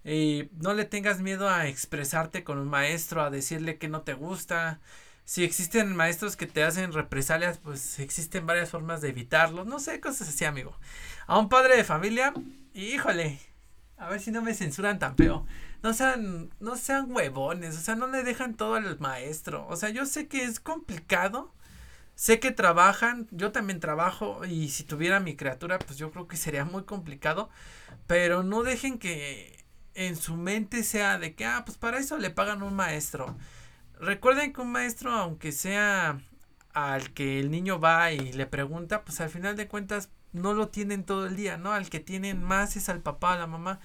Eh, 0.04 0.50
no 0.60 0.74
le 0.74 0.84
tengas 0.84 1.20
miedo 1.20 1.48
a 1.48 1.66
expresarte 1.66 2.44
con 2.44 2.58
un 2.58 2.68
maestro. 2.68 3.22
A 3.22 3.30
decirle 3.30 3.78
que 3.78 3.88
no 3.88 4.02
te 4.02 4.14
gusta 4.14 4.80
si 5.24 5.42
existen 5.44 5.96
maestros 5.96 6.36
que 6.36 6.46
te 6.46 6.62
hacen 6.62 6.92
represalias, 6.92 7.58
pues 7.58 7.98
existen 7.98 8.46
varias 8.46 8.70
formas 8.70 9.00
de 9.00 9.08
evitarlo. 9.08 9.64
No 9.64 9.78
sé, 9.78 10.00
cosas 10.00 10.28
así, 10.28 10.44
amigo. 10.44 10.76
A 11.26 11.38
un 11.38 11.48
padre 11.48 11.76
de 11.76 11.84
familia, 11.84 12.34
híjole, 12.74 13.40
a 13.96 14.08
ver 14.10 14.20
si 14.20 14.30
no 14.30 14.42
me 14.42 14.54
censuran 14.54 14.98
tan 14.98 15.16
feo. 15.16 15.46
No 15.84 15.92
sean, 15.92 16.50
no 16.60 16.76
sean 16.76 17.12
huevones, 17.12 17.76
o 17.76 17.80
sea, 17.80 17.94
no 17.94 18.06
le 18.06 18.22
dejan 18.24 18.54
todo 18.56 18.74
al 18.76 18.98
maestro. 19.00 19.66
O 19.68 19.76
sea, 19.76 19.90
yo 19.90 20.06
sé 20.06 20.28
que 20.28 20.42
es 20.44 20.58
complicado. 20.58 21.52
Sé 22.14 22.40
que 22.40 22.52
trabajan, 22.52 23.28
yo 23.32 23.52
también 23.52 23.80
trabajo 23.80 24.44
y 24.46 24.70
si 24.70 24.84
tuviera 24.84 25.20
mi 25.20 25.36
criatura, 25.36 25.78
pues 25.78 25.98
yo 25.98 26.10
creo 26.12 26.28
que 26.28 26.36
sería 26.38 26.64
muy 26.64 26.84
complicado. 26.84 27.50
Pero 28.06 28.42
no 28.44 28.62
dejen 28.62 28.98
que 28.98 29.64
en 29.94 30.16
su 30.16 30.36
mente 30.36 30.84
sea 30.84 31.18
de 31.18 31.34
que, 31.34 31.44
ah, 31.46 31.64
pues 31.66 31.78
para 31.78 31.98
eso 31.98 32.18
le 32.18 32.30
pagan 32.30 32.62
un 32.62 32.74
maestro. 32.74 33.36
Recuerden 34.00 34.54
que 34.54 34.62
un 34.62 34.72
maestro, 34.72 35.12
aunque 35.12 35.52
sea 35.52 36.20
al 36.72 37.12
que 37.14 37.40
el 37.40 37.50
niño 37.50 37.80
va 37.80 38.12
y 38.12 38.32
le 38.32 38.46
pregunta, 38.46 39.04
pues 39.04 39.20
al 39.20 39.30
final 39.30 39.56
de 39.56 39.68
cuentas 39.68 40.10
no 40.32 40.54
lo 40.54 40.68
tienen 40.68 41.04
todo 41.04 41.26
el 41.26 41.36
día, 41.36 41.58
¿no? 41.58 41.72
Al 41.72 41.90
que 41.90 42.00
tienen 42.00 42.42
más 42.42 42.76
es 42.76 42.88
al 42.88 43.00
papá, 43.00 43.34
a 43.34 43.38
la 43.38 43.46
mamá. 43.46 43.80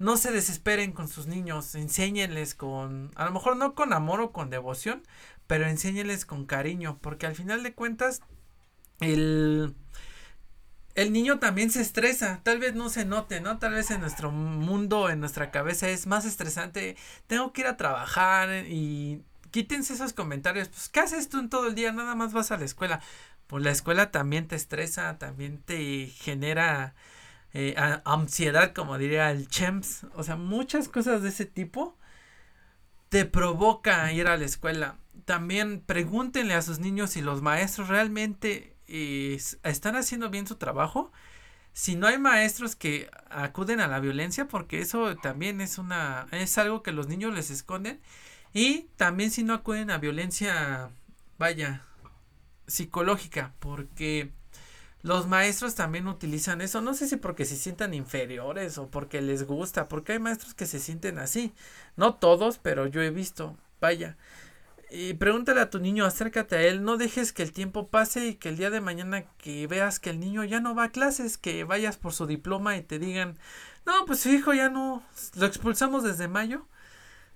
No 0.00 0.16
se 0.16 0.32
desesperen 0.32 0.92
con 0.92 1.06
sus 1.06 1.28
niños, 1.28 1.76
enséñenles 1.76 2.56
con, 2.56 3.12
a 3.14 3.24
lo 3.26 3.30
mejor 3.30 3.56
no 3.56 3.76
con 3.76 3.92
amor 3.92 4.20
o 4.20 4.32
con 4.32 4.50
devoción, 4.50 5.04
pero 5.46 5.66
enséñenles 5.66 6.24
con 6.26 6.46
cariño, 6.46 6.98
porque 7.00 7.26
al 7.26 7.36
final 7.36 7.62
de 7.62 7.74
cuentas 7.74 8.22
el 9.00 9.76
el 10.94 11.12
niño 11.12 11.38
también 11.38 11.70
se 11.70 11.80
estresa, 11.80 12.40
tal 12.42 12.58
vez 12.58 12.74
no 12.74 12.88
se 12.88 13.04
note, 13.04 13.40
¿no? 13.40 13.58
Tal 13.58 13.72
vez 13.74 13.90
en 13.90 14.00
nuestro 14.00 14.30
mundo, 14.32 15.08
en 15.08 15.20
nuestra 15.20 15.50
cabeza 15.50 15.88
es 15.88 16.06
más 16.06 16.24
estresante, 16.24 16.96
tengo 17.26 17.52
que 17.52 17.62
ir 17.62 17.66
a 17.68 17.76
trabajar 17.76 18.66
y 18.66 19.22
quítense 19.50 19.94
esos 19.94 20.12
comentarios. 20.12 20.68
Pues, 20.68 20.88
¿qué 20.88 21.00
haces 21.00 21.28
tú 21.28 21.38
en 21.38 21.48
todo 21.48 21.68
el 21.68 21.74
día? 21.74 21.92
Nada 21.92 22.14
más 22.14 22.32
vas 22.32 22.50
a 22.50 22.58
la 22.58 22.64
escuela. 22.64 23.00
Pues 23.46 23.64
la 23.64 23.70
escuela 23.70 24.10
también 24.10 24.46
te 24.48 24.56
estresa, 24.56 25.18
también 25.18 25.58
te 25.62 26.06
genera 26.08 26.94
eh, 27.52 27.74
ansiedad, 28.04 28.72
como 28.72 28.98
diría 28.98 29.30
el 29.30 29.48
Chems. 29.48 30.06
O 30.14 30.22
sea, 30.22 30.36
muchas 30.36 30.88
cosas 30.88 31.22
de 31.22 31.30
ese 31.30 31.46
tipo 31.46 31.96
te 33.08 33.24
provoca 33.24 34.12
ir 34.12 34.28
a 34.28 34.36
la 34.36 34.44
escuela. 34.44 34.98
También 35.24 35.80
pregúntenle 35.80 36.54
a 36.54 36.62
sus 36.62 36.78
niños 36.78 37.10
si 37.10 37.20
los 37.22 37.42
maestros 37.42 37.88
realmente 37.88 38.76
eh, 38.88 39.38
están 39.64 39.96
haciendo 39.96 40.30
bien 40.30 40.46
su 40.46 40.56
trabajo. 40.56 41.12
Si 41.72 41.96
no 41.96 42.06
hay 42.06 42.18
maestros 42.18 42.76
que 42.76 43.10
acuden 43.30 43.80
a 43.80 43.88
la 43.88 44.00
violencia, 44.00 44.48
porque 44.48 44.80
eso 44.80 45.16
también 45.16 45.60
es 45.60 45.78
una 45.78 46.26
es 46.32 46.58
algo 46.58 46.82
que 46.82 46.92
los 46.92 47.06
niños 47.08 47.32
les 47.34 47.50
esconden 47.50 48.00
y 48.52 48.88
también 48.96 49.30
si 49.30 49.44
no 49.44 49.54
acuden 49.54 49.90
a 49.90 49.98
violencia, 49.98 50.90
vaya, 51.38 51.84
psicológica, 52.66 53.54
porque 53.60 54.32
los 55.02 55.26
maestros 55.26 55.74
también 55.74 56.06
utilizan 56.08 56.60
eso, 56.60 56.80
no 56.80 56.94
sé 56.94 57.08
si 57.08 57.16
porque 57.16 57.44
se 57.44 57.56
sientan 57.56 57.94
inferiores 57.94 58.76
o 58.78 58.88
porque 58.88 59.22
les 59.22 59.46
gusta, 59.46 59.88
porque 59.88 60.12
hay 60.12 60.18
maestros 60.18 60.54
que 60.54 60.66
se 60.66 60.78
sienten 60.78 61.18
así, 61.18 61.54
no 61.96 62.14
todos, 62.14 62.58
pero 62.58 62.86
yo 62.86 63.02
he 63.02 63.10
visto, 63.10 63.56
vaya. 63.80 64.16
Y 64.90 65.14
pregúntale 65.14 65.60
a 65.60 65.70
tu 65.70 65.78
niño, 65.78 66.04
acércate 66.04 66.56
a 66.56 66.62
él, 66.62 66.82
no 66.82 66.96
dejes 66.96 67.32
que 67.32 67.44
el 67.44 67.52
tiempo 67.52 67.88
pase 67.88 68.26
y 68.26 68.34
que 68.34 68.48
el 68.48 68.56
día 68.56 68.70
de 68.70 68.80
mañana 68.80 69.22
que 69.38 69.66
veas 69.68 70.00
que 70.00 70.10
el 70.10 70.18
niño 70.18 70.42
ya 70.44 70.60
no 70.60 70.74
va 70.74 70.84
a 70.84 70.90
clases, 70.90 71.38
que 71.38 71.62
vayas 71.64 71.96
por 71.96 72.12
su 72.12 72.26
diploma 72.26 72.76
y 72.76 72.82
te 72.82 72.98
digan, 72.98 73.38
no, 73.86 74.04
pues 74.04 74.20
su 74.20 74.30
hijo 74.30 74.52
ya 74.52 74.68
no, 74.68 75.02
lo 75.36 75.46
expulsamos 75.46 76.02
desde 76.02 76.28
mayo, 76.28 76.66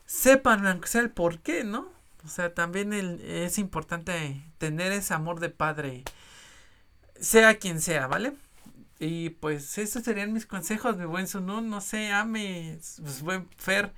sepan 0.04 0.66
aunque 0.66 0.88
sea 0.88 1.00
el 1.02 1.10
por 1.10 1.38
qué, 1.40 1.64
¿no? 1.64 1.88
O 2.24 2.28
sea, 2.28 2.54
también 2.54 2.92
es 2.92 3.58
importante 3.58 4.42
tener 4.58 4.92
ese 4.92 5.14
amor 5.14 5.40
de 5.40 5.50
padre, 5.50 6.04
sea 7.20 7.58
quien 7.58 7.80
sea, 7.80 8.06
¿vale? 8.06 8.32
Y 8.98 9.30
pues 9.30 9.76
esos 9.78 10.04
serían 10.04 10.32
mis 10.32 10.46
consejos, 10.46 10.96
mi 10.96 11.04
buen 11.04 11.26
Sunun, 11.26 11.68
no 11.68 11.80
sé, 11.80 12.12
ame, 12.12 12.78
pues 13.02 13.22
buen 13.22 13.48
Fer, 13.56 13.92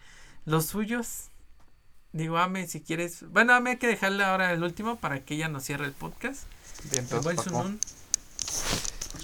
los 0.45 0.67
suyos. 0.67 1.29
Digo, 2.13 2.39
ame 2.39 2.67
si 2.67 2.81
quieres. 2.81 3.29
Bueno, 3.31 3.53
ame 3.53 3.71
hay 3.71 3.77
que 3.77 3.87
dejarle 3.87 4.25
ahora 4.25 4.53
el 4.53 4.63
último 4.63 4.97
para 4.97 5.21
que 5.21 5.35
ella 5.35 5.49
nos 5.49 5.65
cierre 5.65 5.85
el 5.85 5.93
podcast. 5.93 6.45
Bien, 6.91 7.07
buen 7.23 7.39
Sunun. 7.39 7.79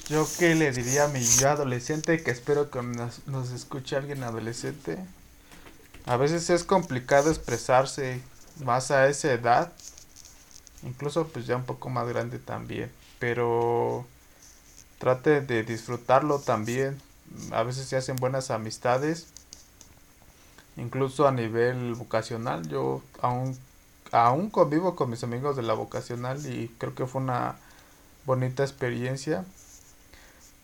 Yo 0.08 0.28
qué 0.38 0.54
le 0.54 0.72
diría 0.72 1.04
a 1.04 1.08
mi 1.08 1.24
yo 1.24 1.48
adolescente, 1.48 2.22
que 2.22 2.30
espero 2.30 2.70
que 2.70 2.82
nos, 2.82 3.26
nos 3.26 3.50
escuche 3.50 3.96
alguien 3.96 4.22
adolescente. 4.22 4.98
A 6.04 6.16
veces 6.16 6.50
es 6.50 6.64
complicado 6.64 7.30
expresarse 7.30 8.20
más 8.62 8.90
a 8.90 9.08
esa 9.08 9.32
edad. 9.32 9.72
Incluso 10.82 11.28
pues 11.28 11.46
ya 11.46 11.56
un 11.56 11.64
poco 11.64 11.88
más 11.88 12.06
grande 12.08 12.38
también. 12.38 12.90
Pero 13.22 14.04
trate 14.98 15.42
de 15.42 15.62
disfrutarlo 15.62 16.40
también. 16.40 17.00
A 17.52 17.62
veces 17.62 17.86
se 17.86 17.94
hacen 17.94 18.16
buenas 18.16 18.50
amistades. 18.50 19.28
Incluso 20.76 21.28
a 21.28 21.30
nivel 21.30 21.94
vocacional. 21.94 22.66
Yo 22.66 23.00
aún, 23.20 23.56
aún 24.10 24.50
convivo 24.50 24.96
con 24.96 25.08
mis 25.08 25.22
amigos 25.22 25.54
de 25.54 25.62
la 25.62 25.74
vocacional 25.74 26.44
y 26.44 26.66
creo 26.78 26.96
que 26.96 27.06
fue 27.06 27.22
una 27.22 27.54
bonita 28.26 28.64
experiencia. 28.64 29.44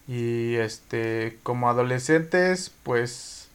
Y 0.08 0.56
este, 0.56 1.38
como 1.44 1.70
adolescentes, 1.70 2.72
pues 2.82 3.46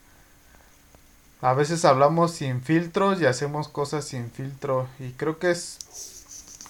a 1.42 1.54
veces 1.54 1.84
hablamos 1.84 2.32
sin 2.32 2.62
filtros 2.62 3.20
y 3.20 3.26
hacemos 3.26 3.68
cosas 3.68 4.06
sin 4.06 4.32
filtro. 4.32 4.88
Y 4.98 5.12
creo 5.12 5.40
que 5.40 5.52
es 5.52 6.13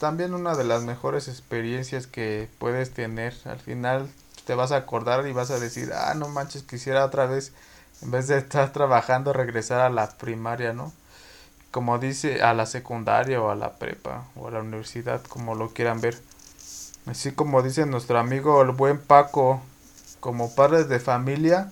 también 0.03 0.34
una 0.34 0.53
de 0.53 0.65
las 0.65 0.84
mejores 0.84 1.30
experiencias 1.30 2.07
que 2.07 2.49
puedes 2.59 2.93
tener. 2.93 3.34
Al 3.45 3.61
final 3.61 4.09
te 4.45 4.53
vas 4.53 4.73
a 4.73 4.75
acordar 4.75 5.25
y 5.25 5.31
vas 5.31 5.49
a 5.49 5.61
decir, 5.61 5.93
ah, 5.93 6.13
no 6.13 6.27
manches, 6.27 6.63
quisiera 6.63 7.05
otra 7.05 7.25
vez, 7.25 7.53
en 8.01 8.11
vez 8.11 8.27
de 8.27 8.38
estar 8.38 8.73
trabajando, 8.73 9.31
regresar 9.31 9.80
a 9.80 9.89
la 9.89 10.09
primaria, 10.09 10.73
¿no? 10.73 10.91
Como 11.71 11.99
dice, 11.99 12.41
a 12.41 12.53
la 12.53 12.65
secundaria 12.65 13.41
o 13.41 13.49
a 13.49 13.55
la 13.55 13.75
prepa 13.75 14.25
o 14.35 14.49
a 14.49 14.51
la 14.51 14.59
universidad, 14.59 15.21
como 15.23 15.55
lo 15.55 15.69
quieran 15.69 16.01
ver. 16.01 16.21
Así 17.05 17.31
como 17.31 17.61
dice 17.61 17.85
nuestro 17.85 18.19
amigo 18.19 18.61
el 18.61 18.71
buen 18.71 18.99
Paco, 18.99 19.61
como 20.19 20.53
padres 20.53 20.89
de 20.89 20.99
familia, 20.99 21.71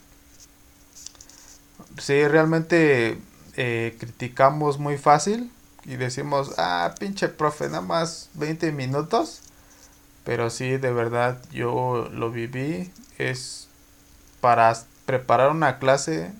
sí, 1.97 2.25
realmente 2.29 3.19
eh, 3.57 3.97
criticamos 3.99 4.79
muy 4.79 4.97
fácil 4.97 5.51
y 5.85 5.95
decimos, 5.95 6.53
ah, 6.57 6.93
pinche 6.99 7.27
profe, 7.29 7.67
nada 7.67 7.81
más 7.81 8.29
20 8.35 8.71
minutos. 8.71 9.41
Pero 10.23 10.49
sí, 10.49 10.77
de 10.77 10.91
verdad, 10.93 11.41
yo 11.51 12.09
lo 12.13 12.31
viví. 12.31 12.91
Es 13.17 13.67
para 14.41 14.73
preparar 15.05 15.51
una 15.51 15.79
clase, 15.79 16.33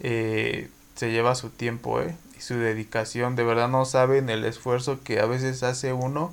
eh, 0.00 0.70
se 0.94 1.10
lleva 1.10 1.34
su 1.34 1.50
tiempo, 1.50 2.00
eh, 2.00 2.16
Y 2.36 2.40
su 2.40 2.54
dedicación. 2.56 3.36
De 3.36 3.44
verdad 3.44 3.68
no 3.68 3.84
saben 3.84 4.30
el 4.30 4.44
esfuerzo 4.44 5.00
que 5.02 5.20
a 5.20 5.26
veces 5.26 5.62
hace 5.62 5.92
uno. 5.92 6.32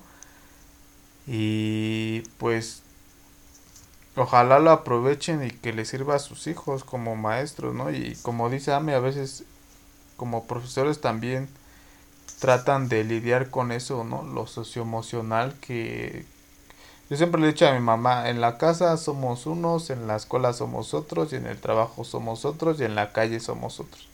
Y 1.27 2.21
pues 2.37 2.81
ojalá 4.15 4.59
lo 4.59 4.71
aprovechen 4.71 5.43
y 5.45 5.51
que 5.51 5.73
les 5.73 5.89
sirva 5.89 6.15
a 6.15 6.19
sus 6.19 6.47
hijos 6.47 6.83
como 6.83 7.15
maestros, 7.15 7.73
¿no? 7.75 7.91
Y 7.91 8.15
como 8.21 8.49
dice 8.49 8.73
Ame, 8.73 8.93
a 8.95 8.99
veces 8.99 9.43
como 10.17 10.45
profesores 10.47 11.01
también 11.01 11.47
tratan 12.39 12.89
de 12.89 13.03
lidiar 13.03 13.49
con 13.49 13.71
eso, 13.71 14.03
¿no? 14.03 14.23
Lo 14.23 14.47
socioemocional 14.47 15.53
que 15.59 16.25
yo 17.09 17.17
siempre 17.17 17.41
le 17.41 17.47
he 17.47 17.51
dicho 17.51 17.67
a 17.67 17.73
mi 17.73 17.79
mamá, 17.79 18.29
en 18.29 18.39
la 18.39 18.59
casa 18.59 18.95
somos 18.97 19.47
unos, 19.47 19.89
en 19.89 20.05
la 20.05 20.15
escuela 20.15 20.53
somos 20.53 20.93
otros 20.93 21.33
y 21.33 21.37
en 21.37 21.47
el 21.47 21.59
trabajo 21.59 22.03
somos 22.03 22.45
otros 22.45 22.79
y 22.79 22.83
en 22.83 22.93
la 22.93 23.11
calle 23.13 23.39
somos 23.39 23.79
otros. 23.79 24.07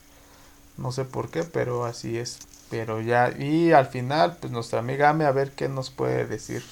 No 0.78 0.94
sé 0.94 1.04
por 1.04 1.30
qué, 1.30 1.44
pero 1.44 1.84
así 1.84 2.18
es. 2.18 2.40
Pero 2.70 3.02
ya, 3.02 3.34
y 3.38 3.74
al 3.74 3.88
final, 3.88 4.38
pues 4.40 4.52
nuestra 4.52 4.80
amiga 4.80 5.10
Ame 5.10 5.26
a 5.26 5.32
ver 5.32 5.52
qué 5.52 5.68
nos 5.68 5.90
puede 5.90 6.26
decir 6.26 6.64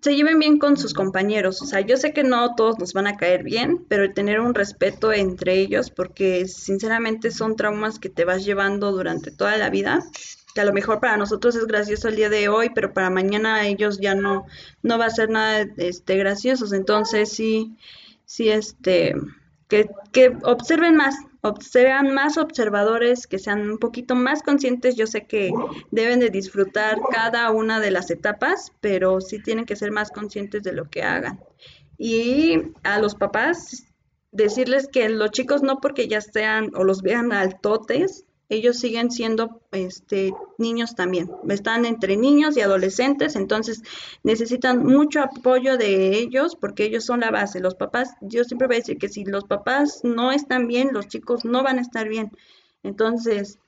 se 0.00 0.16
lleven 0.16 0.40
bien 0.40 0.58
con 0.58 0.76
sus 0.76 0.94
compañeros. 0.94 1.62
O 1.62 1.66
sea, 1.66 1.80
yo 1.80 1.96
sé 1.96 2.12
que 2.12 2.24
no 2.24 2.54
todos 2.56 2.78
nos 2.78 2.92
van 2.92 3.06
a 3.06 3.16
caer 3.16 3.44
bien, 3.44 3.84
pero 3.88 4.12
tener 4.12 4.40
un 4.40 4.54
respeto 4.54 5.12
entre 5.12 5.54
ellos, 5.60 5.90
porque 5.90 6.46
sinceramente 6.48 7.30
son 7.30 7.54
traumas 7.54 7.98
que 7.98 8.08
te 8.08 8.24
vas 8.24 8.44
llevando 8.44 8.90
durante 8.90 9.30
toda 9.30 9.56
la 9.56 9.70
vida. 9.70 10.00
Que 10.54 10.60
a 10.60 10.64
lo 10.64 10.72
mejor 10.72 11.00
para 11.00 11.16
nosotros 11.16 11.54
es 11.54 11.66
gracioso 11.66 12.08
el 12.08 12.16
día 12.16 12.28
de 12.28 12.48
hoy, 12.48 12.70
pero 12.74 12.92
para 12.92 13.10
mañana 13.10 13.66
ellos 13.66 14.00
ya 14.00 14.14
no, 14.14 14.44
no 14.82 14.98
va 14.98 15.06
a 15.06 15.10
ser 15.10 15.30
nada 15.30 15.66
este, 15.76 16.16
graciosos. 16.16 16.72
Entonces 16.72 17.30
sí, 17.30 17.76
sí, 18.26 18.48
este, 18.48 19.14
que, 19.68 19.88
que 20.10 20.36
observen 20.42 20.96
más, 20.96 21.14
sean 21.60 22.14
más 22.14 22.38
observadores, 22.38 23.26
que 23.26 23.38
sean 23.38 23.70
un 23.70 23.78
poquito 23.78 24.14
más 24.14 24.42
conscientes. 24.42 24.96
Yo 24.96 25.06
sé 25.06 25.26
que 25.26 25.50
deben 25.90 26.20
de 26.20 26.30
disfrutar 26.30 26.98
cada 27.10 27.50
una 27.50 27.80
de 27.80 27.90
las 27.90 28.10
etapas, 28.10 28.72
pero 28.80 29.20
sí 29.20 29.40
tienen 29.40 29.64
que 29.64 29.76
ser 29.76 29.90
más 29.90 30.10
conscientes 30.10 30.62
de 30.62 30.72
lo 30.72 30.88
que 30.88 31.02
hagan. 31.02 31.40
Y 31.98 32.72
a 32.84 32.98
los 32.98 33.14
papás, 33.14 33.84
decirles 34.30 34.88
que 34.88 35.08
los 35.08 35.30
chicos 35.30 35.62
no 35.62 35.80
porque 35.80 36.08
ya 36.08 36.20
sean 36.20 36.70
o 36.74 36.84
los 36.84 37.02
vean 37.02 37.32
altotes, 37.32 38.24
ellos 38.48 38.78
siguen 38.78 39.10
siendo 39.10 39.62
este, 39.72 40.32
niños 40.58 40.94
también. 40.94 41.30
Están 41.48 41.86
entre 41.86 42.16
niños 42.16 42.56
y 42.56 42.60
adolescentes, 42.60 43.34
entonces 43.36 43.82
necesitan 44.22 44.84
mucho 44.84 45.22
apoyo 45.22 45.76
de 45.76 46.18
ellos 46.18 46.56
porque 46.60 46.84
ellos 46.84 47.04
son 47.04 47.20
la 47.20 47.30
base. 47.30 47.60
Los 47.60 47.74
papás, 47.74 48.10
yo 48.20 48.44
siempre 48.44 48.66
voy 48.66 48.76
a 48.76 48.80
decir 48.80 48.98
que 48.98 49.08
si 49.08 49.24
los 49.24 49.44
papás 49.44 50.00
no 50.04 50.32
están 50.32 50.66
bien, 50.66 50.90
los 50.92 51.08
chicos 51.08 51.44
no 51.44 51.62
van 51.62 51.78
a 51.78 51.82
estar 51.82 52.08
bien. 52.08 52.30
Entonces, 52.82 53.58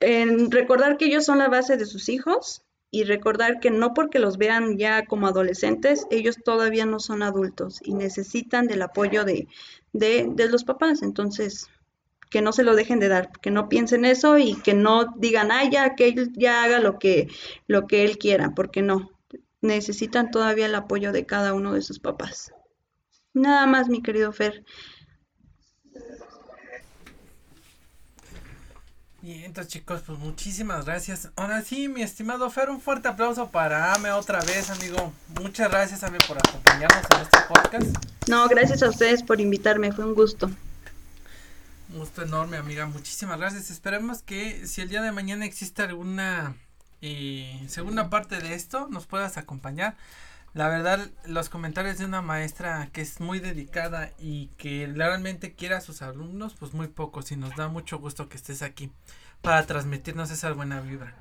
en 0.00 0.50
recordar 0.50 0.96
que 0.96 1.06
ellos 1.06 1.24
son 1.24 1.38
la 1.38 1.48
base 1.48 1.76
de 1.76 1.86
sus 1.86 2.08
hijos 2.08 2.62
y 2.90 3.04
recordar 3.04 3.60
que 3.60 3.70
no 3.70 3.94
porque 3.94 4.18
los 4.18 4.36
vean 4.36 4.76
ya 4.76 5.06
como 5.06 5.26
adolescentes, 5.26 6.06
ellos 6.10 6.36
todavía 6.44 6.84
no 6.84 6.98
son 6.98 7.22
adultos 7.22 7.80
y 7.82 7.94
necesitan 7.94 8.66
del 8.66 8.82
apoyo 8.82 9.24
de, 9.24 9.46
de, 9.92 10.28
de 10.28 10.48
los 10.48 10.64
papás. 10.64 11.02
Entonces, 11.02 11.68
que 12.32 12.40
no 12.40 12.52
se 12.52 12.62
lo 12.62 12.74
dejen 12.74 12.98
de 12.98 13.08
dar, 13.08 13.30
que 13.30 13.50
no 13.50 13.68
piensen 13.68 14.06
eso 14.06 14.38
y 14.38 14.54
que 14.54 14.72
no 14.72 15.14
digan, 15.18 15.52
ay, 15.52 15.68
ya, 15.70 15.94
que 15.94 16.08
él 16.08 16.32
ya 16.34 16.64
haga 16.64 16.80
lo 16.80 16.98
que, 16.98 17.28
lo 17.66 17.86
que 17.86 18.04
él 18.04 18.16
quiera, 18.16 18.54
porque 18.56 18.80
no, 18.80 19.10
necesitan 19.60 20.30
todavía 20.30 20.64
el 20.64 20.74
apoyo 20.74 21.12
de 21.12 21.26
cada 21.26 21.52
uno 21.52 21.74
de 21.74 21.82
sus 21.82 21.98
papás. 22.00 22.50
Nada 23.34 23.66
más, 23.66 23.90
mi 23.90 24.02
querido 24.02 24.32
Fer. 24.32 24.64
Y 29.22 29.44
entonces 29.44 29.70
chicos, 29.70 30.02
pues 30.06 30.18
muchísimas 30.18 30.86
gracias. 30.86 31.30
Ahora 31.36 31.60
sí, 31.60 31.86
mi 31.86 32.02
estimado 32.02 32.48
Fer, 32.48 32.70
un 32.70 32.80
fuerte 32.80 33.08
aplauso 33.08 33.50
para 33.50 33.92
Ame 33.92 34.10
otra 34.10 34.40
vez, 34.40 34.70
amigo. 34.70 35.12
Muchas 35.38 35.70
gracias, 35.70 36.02
Ame, 36.02 36.18
por 36.26 36.38
acompañarnos 36.38 37.04
en 37.14 37.20
este 37.20 37.38
podcast. 37.46 38.06
No, 38.26 38.48
gracias 38.48 38.82
a 38.82 38.88
ustedes 38.88 39.22
por 39.22 39.38
invitarme, 39.38 39.92
fue 39.92 40.06
un 40.06 40.14
gusto. 40.14 40.50
Gusto 41.94 42.22
enorme, 42.22 42.56
amiga. 42.56 42.86
Muchísimas 42.86 43.38
gracias. 43.38 43.70
Esperemos 43.70 44.22
que 44.22 44.66
si 44.66 44.80
el 44.80 44.88
día 44.88 45.02
de 45.02 45.12
mañana 45.12 45.44
existe 45.44 45.82
alguna 45.82 46.56
eh, 47.02 47.62
segunda 47.68 48.08
parte 48.08 48.38
de 48.38 48.54
esto, 48.54 48.88
nos 48.88 49.06
puedas 49.06 49.36
acompañar. 49.36 49.96
La 50.54 50.68
verdad, 50.68 51.10
los 51.26 51.50
comentarios 51.50 51.98
de 51.98 52.06
una 52.06 52.22
maestra 52.22 52.88
que 52.92 53.02
es 53.02 53.20
muy 53.20 53.40
dedicada 53.40 54.10
y 54.18 54.46
que 54.56 54.90
realmente 54.94 55.54
quiere 55.54 55.74
a 55.74 55.82
sus 55.82 56.00
alumnos, 56.00 56.54
pues 56.58 56.72
muy 56.72 56.88
pocos. 56.88 57.30
Y 57.30 57.36
nos 57.36 57.54
da 57.56 57.68
mucho 57.68 57.98
gusto 57.98 58.28
que 58.30 58.38
estés 58.38 58.62
aquí 58.62 58.90
para 59.42 59.66
transmitirnos 59.66 60.30
esa 60.30 60.50
buena 60.52 60.80
vibra. 60.80 61.14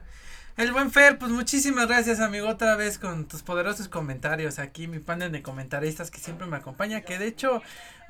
El 0.61 0.73
buen 0.73 0.91
Fer, 0.91 1.17
pues 1.17 1.31
muchísimas 1.31 1.87
gracias, 1.87 2.19
amigo, 2.19 2.47
otra 2.47 2.75
vez 2.75 2.99
con 2.99 3.25
tus 3.25 3.41
poderosos 3.41 3.87
comentarios. 3.87 4.59
Aquí 4.59 4.85
mi 4.85 4.99
panel 4.99 5.31
de 5.31 5.41
comentaristas 5.41 6.11
que 6.11 6.19
siempre 6.19 6.45
me 6.45 6.55
acompaña, 6.55 7.01
que 7.01 7.17
de 7.17 7.25
hecho 7.25 7.63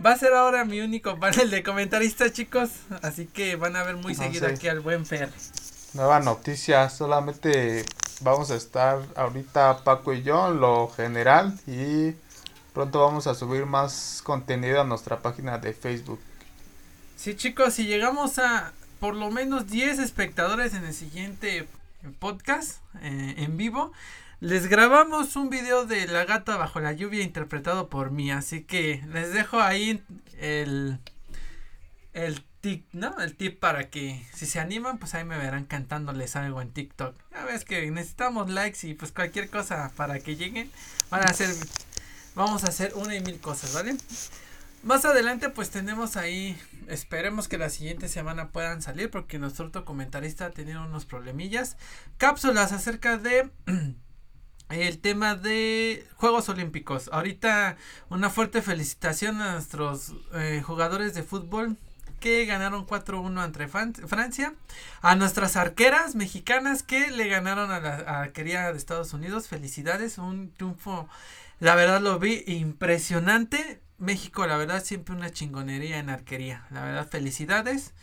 va 0.06 0.12
a 0.12 0.18
ser 0.18 0.34
ahora 0.34 0.66
mi 0.66 0.82
único 0.82 1.18
panel 1.18 1.50
de 1.50 1.64
comentaristas, 1.64 2.34
chicos. 2.34 2.72
Así 3.04 3.26
que 3.26 3.56
van 3.56 3.78
a 3.78 3.84
ver 3.84 3.96
muy 3.96 4.16
seguido 4.16 4.48
aquí 4.48 4.68
al 4.68 4.82
buen 4.82 5.06
Fer. 5.06 5.30
Nueva 5.94 6.20
noticia, 6.20 6.90
solamente 6.90 7.86
vamos 8.20 8.52
a 8.52 8.58
estar 8.58 9.00
ahorita 9.16 9.86
Paco 9.86 10.14
y 10.14 10.22
yo 10.22 10.50
en 10.50 10.60
lo 10.60 10.90
general 10.90 11.58
y 11.68 12.16
pronto 12.74 13.00
vamos 13.00 13.28
a 13.28 13.34
subir 13.34 13.66
más 13.66 14.22
contenido 14.26 14.82
a 14.82 14.84
nuestra 14.84 15.20
página 15.20 15.58
de 15.58 15.72
Facebook. 15.72 16.20
Sí, 17.16 17.34
chicos, 17.34 17.76
si 17.76 17.86
llegamos 17.86 18.40
a 18.40 18.74
por 19.00 19.16
lo 19.16 19.32
menos 19.32 19.68
10 19.68 20.00
espectadores 20.00 20.74
en 20.74 20.84
el 20.84 20.94
siguiente 20.94 21.66
podcast 22.20 22.82
eh, 23.02 23.36
en 23.38 23.58
vivo. 23.58 23.92
les 24.40 24.68
grabamos 24.68 25.36
un 25.36 25.50
video 25.50 25.86
de 25.86 26.08
la 26.08 26.26
gata 26.26 26.58
bajo 26.58 26.80
la 26.80 26.94
lluvia 26.94 27.24
interpretado 27.24 27.90
por 27.90 28.12
mí, 28.12 28.32
así 28.32 28.64
que 28.64 29.04
les 29.12 29.34
dejo 29.34 29.62
ahí 29.62 30.04
el 30.40 31.00
el 32.14 32.44
tip, 32.62 32.86
¿no? 32.94 33.18
El 33.20 33.36
tip 33.36 33.60
para 33.60 33.90
que 33.90 34.26
si 34.34 34.46
se 34.46 34.60
animan, 34.60 34.98
pues 34.98 35.14
ahí 35.14 35.24
me 35.24 35.38
verán 35.38 35.66
cantándoles 35.66 36.36
algo 36.36 36.62
en 36.62 36.72
TikTok. 36.72 37.16
Ya 37.32 37.46
ves 37.46 37.66
que 37.66 37.90
necesitamos 37.90 38.50
likes 38.50 38.88
y 38.88 38.94
pues 38.94 39.12
cualquier 39.12 39.50
cosa 39.50 39.92
para 39.96 40.20
que 40.20 40.36
lleguen. 40.36 40.70
Van 41.10 41.22
a 41.22 41.32
hacer, 41.32 41.50
vamos 42.36 42.64
a 42.64 42.68
hacer 42.68 42.94
una 42.96 43.16
y 43.16 43.22
mil 43.22 43.40
cosas, 43.40 43.74
¿vale? 43.74 43.96
Más 44.84 45.06
adelante 45.06 45.50
pues 45.50 45.70
tenemos 45.70 46.18
ahí, 46.18 46.58
esperemos 46.92 47.48
que 47.48 47.58
la 47.58 47.70
siguiente 47.70 48.08
semana 48.08 48.52
puedan 48.52 48.82
salir 48.82 49.10
porque 49.10 49.40
nuestro 49.40 49.68
otro 49.68 49.86
comentarista 49.86 50.46
ha 50.48 50.52
tenido 50.52 50.84
unos 50.84 51.06
problemillas. 51.06 51.78
Cápsulas 52.18 52.72
acerca 52.72 53.18
de... 53.18 53.50
el 54.70 55.00
tema 55.00 55.36
de 55.36 56.06
Juegos 56.16 56.50
Olímpicos. 56.50 57.10
Ahorita 57.12 57.78
una 58.10 58.30
fuerte 58.30 58.62
felicitación 58.62 59.42
a 59.42 59.54
nuestros 59.54 60.14
eh, 60.34 60.62
jugadores 60.66 61.14
de 61.14 61.24
fútbol 61.24 61.78
que 62.20 62.46
ganaron 62.46 62.86
4-1 62.86 63.44
entre 63.44 63.68
Francia. 63.68 64.54
A 65.02 65.16
nuestras 65.16 65.58
arqueras 65.58 66.16
mexicanas 66.16 66.84
que 66.84 67.12
le 67.12 67.28
ganaron 67.28 67.72
a 67.72 67.80
la 67.80 67.96
arquería 68.22 68.72
de 68.72 68.78
Estados 68.78 69.14
Unidos. 69.14 69.48
Felicidades, 69.48 70.18
un 70.18 70.54
triunfo. 70.54 71.10
La 71.60 71.76
verdad 71.76 72.00
lo 72.00 72.20
vi 72.20 72.44
impresionante. 72.48 73.82
México, 74.02 74.46
la 74.48 74.58
verdad, 74.58 74.84
siempre 74.84 75.16
una 75.16 75.30
chingonería 75.30 76.00
en 76.00 76.10
arquería. 76.10 76.66
La 76.72 76.84
verdad, 76.84 77.08
felicidades. 77.08 77.94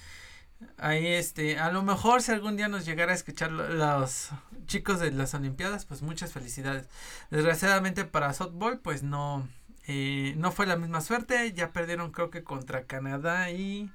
Ahí 0.76 1.06
este, 1.06 1.58
a 1.58 1.70
lo 1.72 1.82
mejor 1.82 2.22
si 2.22 2.32
algún 2.32 2.56
día 2.56 2.68
nos 2.68 2.84
llegara 2.84 3.12
a 3.12 3.14
escuchar 3.14 3.50
los 3.50 4.30
chicos 4.66 5.00
de 5.00 5.10
las 5.10 5.34
Olimpiadas, 5.34 5.84
pues 5.84 6.02
muchas 6.02 6.32
felicidades. 6.32 6.88
Desgraciadamente 7.30 8.04
para 8.04 8.32
softball, 8.32 8.78
pues 8.78 9.02
no, 9.02 9.48
eh, 9.86 10.34
no 10.36 10.52
fue 10.52 10.66
la 10.66 10.76
misma 10.76 11.00
suerte. 11.00 11.52
Ya 11.52 11.72
perdieron 11.72 12.12
creo 12.12 12.30
que 12.30 12.44
contra 12.44 12.84
Canadá 12.84 13.50
y 13.50 13.90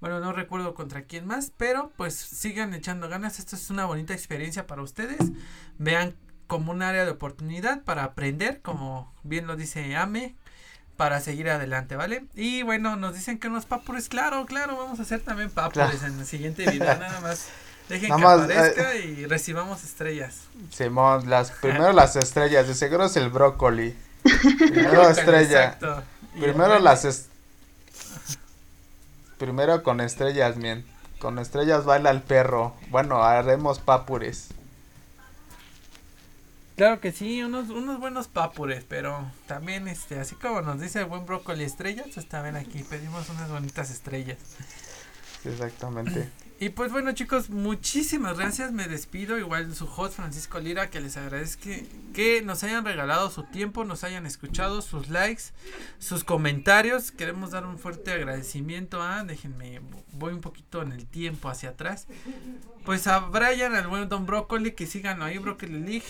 bueno, 0.00 0.20
no 0.20 0.32
recuerdo 0.32 0.74
contra 0.74 1.04
quién 1.04 1.26
más, 1.26 1.52
pero 1.56 1.90
pues 1.96 2.14
sigan 2.14 2.74
echando 2.74 3.08
ganas. 3.08 3.38
Esto 3.38 3.56
es 3.56 3.70
una 3.70 3.86
bonita 3.86 4.12
experiencia 4.12 4.66
para 4.66 4.82
ustedes. 4.82 5.32
Vean 5.78 6.16
como 6.46 6.72
un 6.72 6.82
área 6.82 7.04
de 7.04 7.10
oportunidad 7.10 7.82
para 7.82 8.04
aprender, 8.04 8.60
como 8.62 9.12
bien 9.22 9.46
lo 9.46 9.56
dice 9.56 9.96
Ame, 9.96 10.36
para 10.96 11.20
seguir 11.20 11.50
adelante, 11.50 11.96
¿vale? 11.96 12.24
Y 12.34 12.62
bueno, 12.62 12.96
nos 12.96 13.14
dicen 13.14 13.38
que 13.38 13.48
unos 13.48 13.66
papures, 13.66 14.08
claro, 14.08 14.46
claro, 14.46 14.76
vamos 14.76 14.98
a 14.98 15.02
hacer 15.02 15.20
también 15.20 15.50
papures 15.50 16.02
en 16.02 16.18
el 16.18 16.26
siguiente 16.26 16.70
video, 16.70 16.94
nada 16.98 17.20
más. 17.20 17.48
Dejen 17.88 18.16
que 18.16 18.22
aparezca 18.24 18.94
eh, 18.94 19.06
y 19.06 19.26
recibamos 19.26 19.84
estrellas. 19.84 20.40
Simón, 20.72 21.30
las 21.30 21.52
primero 21.52 21.92
las 21.92 22.16
estrellas, 22.16 22.66
de 22.66 22.74
seguro 22.74 23.04
es 23.04 23.16
el 23.16 23.30
brócoli. 23.30 23.96
Primero 24.58 25.08
estrella. 25.08 25.78
Primero 26.34 26.80
las 26.80 27.04
estrellas 27.04 27.36
Primero 29.38 29.82
con 29.82 30.00
estrellas, 30.00 30.56
bien. 30.56 30.86
Con 31.18 31.38
estrellas 31.38 31.84
baila 31.84 32.10
el 32.10 32.22
perro. 32.22 32.74
Bueno, 32.88 33.22
haremos 33.22 33.78
papures. 33.80 34.48
Claro 36.76 37.00
que 37.00 37.10
sí, 37.10 37.42
unos, 37.42 37.70
unos 37.70 37.98
buenos 37.98 38.28
papures, 38.28 38.84
pero 38.86 39.30
también, 39.46 39.88
este, 39.88 40.20
así 40.20 40.34
como 40.34 40.60
nos 40.60 40.78
dice 40.78 41.00
el 41.00 41.06
buen 41.06 41.24
brócoli 41.24 41.64
estrellas, 41.64 42.08
pues 42.12 42.28
también 42.28 42.56
aquí 42.56 42.82
pedimos 42.82 43.30
unas 43.30 43.50
bonitas 43.50 43.90
estrellas. 43.90 44.38
Exactamente. 45.44 46.28
Y 46.58 46.70
pues 46.70 46.90
bueno 46.90 47.12
chicos, 47.12 47.50
muchísimas 47.50 48.38
gracias, 48.38 48.72
me 48.72 48.88
despido, 48.88 49.38
igual 49.38 49.74
su 49.74 49.84
host 49.84 50.14
Francisco 50.14 50.58
Lira, 50.58 50.88
que 50.88 51.02
les 51.02 51.18
agradezco 51.18 51.68
que 52.14 52.40
nos 52.40 52.64
hayan 52.64 52.82
regalado 52.82 53.30
su 53.30 53.42
tiempo, 53.42 53.84
nos 53.84 54.04
hayan 54.04 54.24
escuchado, 54.24 54.80
sus 54.80 55.10
likes, 55.10 55.42
sus 55.98 56.24
comentarios, 56.24 57.10
queremos 57.10 57.50
dar 57.50 57.66
un 57.66 57.78
fuerte 57.78 58.10
agradecimiento 58.10 59.02
a, 59.02 59.22
déjenme, 59.22 59.82
voy 60.12 60.32
un 60.32 60.40
poquito 60.40 60.80
en 60.80 60.92
el 60.92 61.04
tiempo 61.04 61.50
hacia 61.50 61.70
atrás, 61.70 62.06
pues 62.86 63.06
a 63.06 63.18
Brian, 63.18 63.74
al 63.74 63.88
buen 63.88 64.08
Don 64.08 64.24
Broccoli, 64.24 64.72
que 64.72 64.86
sigan 64.86 65.20
ahí, 65.20 65.36
Broccoli 65.36 65.78
League, 65.78 66.06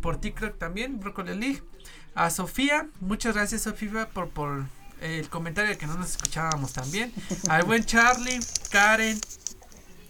por 0.00 0.20
TikTok 0.20 0.58
también, 0.58 1.00
Broccoli 1.00 1.34
League, 1.34 1.62
a 2.14 2.30
Sofía, 2.30 2.88
muchas 3.00 3.34
gracias 3.34 3.62
Sofía 3.62 4.08
por, 4.08 4.28
por 4.30 4.64
el 5.00 5.28
comentario 5.28 5.76
que 5.76 5.86
no 5.86 5.96
nos 5.96 6.10
escuchábamos 6.10 6.72
también, 6.72 7.12
al 7.48 7.64
buen 7.64 7.84
Charlie, 7.84 8.40
Karen, 8.70 9.18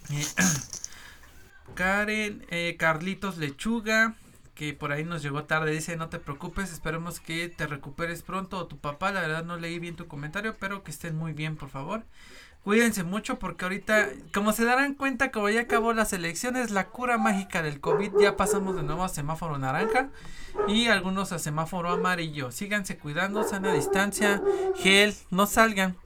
Karen, 1.74 2.46
eh, 2.50 2.76
Carlitos 2.78 3.38
Lechuga, 3.38 4.14
que 4.54 4.72
por 4.72 4.90
ahí 4.90 5.04
nos 5.04 5.22
llegó 5.22 5.44
tarde, 5.44 5.70
dice 5.70 5.96
no 5.96 6.08
te 6.08 6.18
preocupes, 6.18 6.72
esperemos 6.72 7.20
que 7.20 7.48
te 7.48 7.66
recuperes 7.66 8.22
pronto 8.22 8.56
o 8.58 8.66
tu 8.66 8.78
papá, 8.78 9.12
la 9.12 9.20
verdad 9.20 9.44
no 9.44 9.58
leí 9.58 9.78
bien 9.78 9.96
tu 9.96 10.06
comentario, 10.06 10.56
pero 10.58 10.82
que 10.82 10.90
estén 10.90 11.16
muy 11.16 11.32
bien 11.32 11.56
por 11.56 11.68
favor. 11.68 12.04
Cuídense 12.66 13.04
mucho 13.04 13.38
porque 13.38 13.64
ahorita, 13.64 14.08
como 14.34 14.52
se 14.52 14.64
darán 14.64 14.94
cuenta, 14.94 15.30
como 15.30 15.48
ya 15.48 15.60
acabó 15.60 15.92
las 15.92 16.12
elecciones, 16.12 16.72
la 16.72 16.88
cura 16.88 17.16
mágica 17.16 17.62
del 17.62 17.80
COVID, 17.80 18.14
ya 18.20 18.36
pasamos 18.36 18.74
de 18.74 18.82
nuevo 18.82 19.04
a 19.04 19.08
semáforo 19.08 19.56
naranja 19.56 20.08
y 20.66 20.88
algunos 20.88 21.30
a 21.30 21.38
semáforo 21.38 21.90
amarillo. 21.90 22.50
Síganse 22.50 22.98
cuidando, 22.98 23.44
sana 23.44 23.72
distancia, 23.72 24.42
gel, 24.74 25.14
no 25.30 25.46
salgan. 25.46 25.96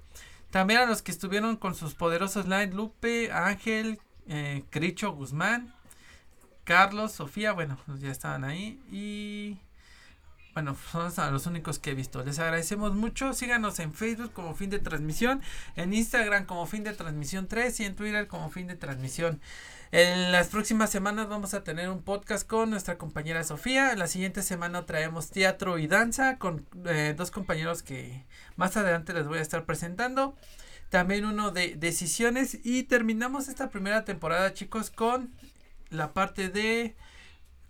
También 0.51 0.81
a 0.81 0.85
los 0.85 1.01
que 1.01 1.13
estuvieron 1.13 1.57
con 1.57 1.75
sus 1.75 1.95
poderosos 1.95 2.47
Light 2.47 2.75
Lupe, 2.75 3.33
Ángel, 3.33 3.99
eh, 4.29 4.63
Cricho 4.69 5.13
Guzmán, 5.13 5.73
Carlos, 6.65 7.13
Sofía, 7.13 7.53
bueno, 7.53 7.79
ya 8.01 8.11
estaban 8.11 8.45
ahí. 8.45 8.79
Y 8.93 9.57
bueno, 10.55 10.77
son 10.93 11.33
los 11.33 11.47
únicos 11.47 11.79
que 11.79 11.91
he 11.91 11.95
visto. 11.95 12.25
Les 12.25 12.39
agradecemos 12.39 12.95
mucho. 12.95 13.33
Síganos 13.33 13.79
en 13.79 13.95
Facebook 13.95 14.33
como 14.33 14.55
fin 14.55 14.71
de 14.71 14.79
transmisión, 14.79 15.43
en 15.77 15.95
Instagram 15.95 16.45
como 16.45 16.67
fin 16.67 16.83
de 16.83 16.93
transmisión 16.93 17.47
3 17.47 17.81
y 17.81 17.85
en 17.85 17.97
Twitter 17.97 18.27
como 18.27 18.51
fin 18.51 18.67
de 18.67 18.77
transmisión. 18.77 19.41
En 19.93 20.31
las 20.31 20.49
próximas 20.49 20.91
semanas 20.91 21.29
vamos 21.29 21.53
a 21.55 21.65
tener 21.65 21.89
un 21.89 22.03
podcast 22.03 22.47
con 22.47 22.71
nuestra 22.71 22.97
compañera 22.97 23.43
Sofía. 23.43 23.95
La 23.97 24.07
siguiente 24.07 24.43
semana 24.43 24.87
traemos 24.87 25.31
teatro 25.31 25.79
y 25.79 25.87
danza 25.87 26.39
con 26.39 26.67
eh, 26.87 27.15
dos 27.17 27.31
compañeros 27.31 27.83
que 27.83 28.25
más 28.57 28.77
adelante 28.77 29.13
les 29.13 29.27
voy 29.27 29.39
a 29.39 29.43
estar 29.43 29.65
presentando. 29.65 30.37
También 30.91 31.25
uno 31.25 31.51
de 31.53 31.77
decisiones. 31.77 32.59
Y 32.65 32.85
terminamos 32.85 33.49
esta 33.49 33.71
primera 33.71 34.05
temporada, 34.05 34.53
chicos, 34.53 34.91
con 34.91 35.33
la 35.91 36.13
parte 36.13 36.49
de 36.49 36.97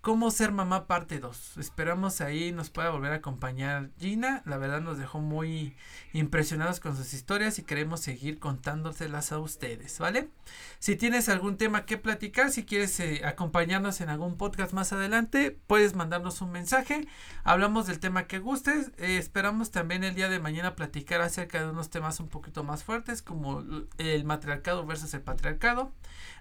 Cómo 0.00 0.30
ser 0.30 0.50
mamá 0.50 0.86
parte 0.86 1.18
2. 1.18 1.58
Esperamos 1.58 2.22
ahí 2.22 2.52
nos 2.52 2.70
pueda 2.70 2.88
volver 2.88 3.12
a 3.12 3.16
acompañar 3.16 3.90
Gina. 3.98 4.40
La 4.46 4.56
verdad 4.56 4.80
nos 4.80 4.96
dejó 4.96 5.20
muy 5.20 5.76
impresionados 6.14 6.80
con 6.80 6.96
sus 6.96 7.12
historias 7.12 7.58
y 7.58 7.64
queremos 7.64 8.00
seguir 8.00 8.38
contándoselas 8.38 9.30
a 9.30 9.38
ustedes, 9.38 9.98
¿vale? 9.98 10.30
Si 10.78 10.96
tienes 10.96 11.28
algún 11.28 11.58
tema 11.58 11.84
que 11.84 11.98
platicar, 11.98 12.50
si 12.50 12.64
quieres 12.64 12.98
eh, 12.98 13.20
acompañarnos 13.26 14.00
en 14.00 14.08
algún 14.08 14.38
podcast 14.38 14.72
más 14.72 14.94
adelante, 14.94 15.58
puedes 15.66 15.94
mandarnos 15.94 16.40
un 16.40 16.50
mensaje. 16.50 17.06
Hablamos 17.44 17.86
del 17.86 18.00
tema 18.00 18.26
que 18.26 18.38
gustes. 18.38 18.92
Eh, 18.96 19.18
esperamos 19.18 19.70
también 19.70 20.02
el 20.02 20.14
día 20.14 20.30
de 20.30 20.38
mañana 20.38 20.76
platicar 20.76 21.20
acerca 21.20 21.60
de 21.60 21.68
unos 21.68 21.90
temas 21.90 22.20
un 22.20 22.28
poquito 22.28 22.64
más 22.64 22.84
fuertes 22.84 23.20
como 23.20 23.62
el 23.98 24.24
matriarcado 24.24 24.86
versus 24.86 25.12
el 25.12 25.20
patriarcado, 25.20 25.92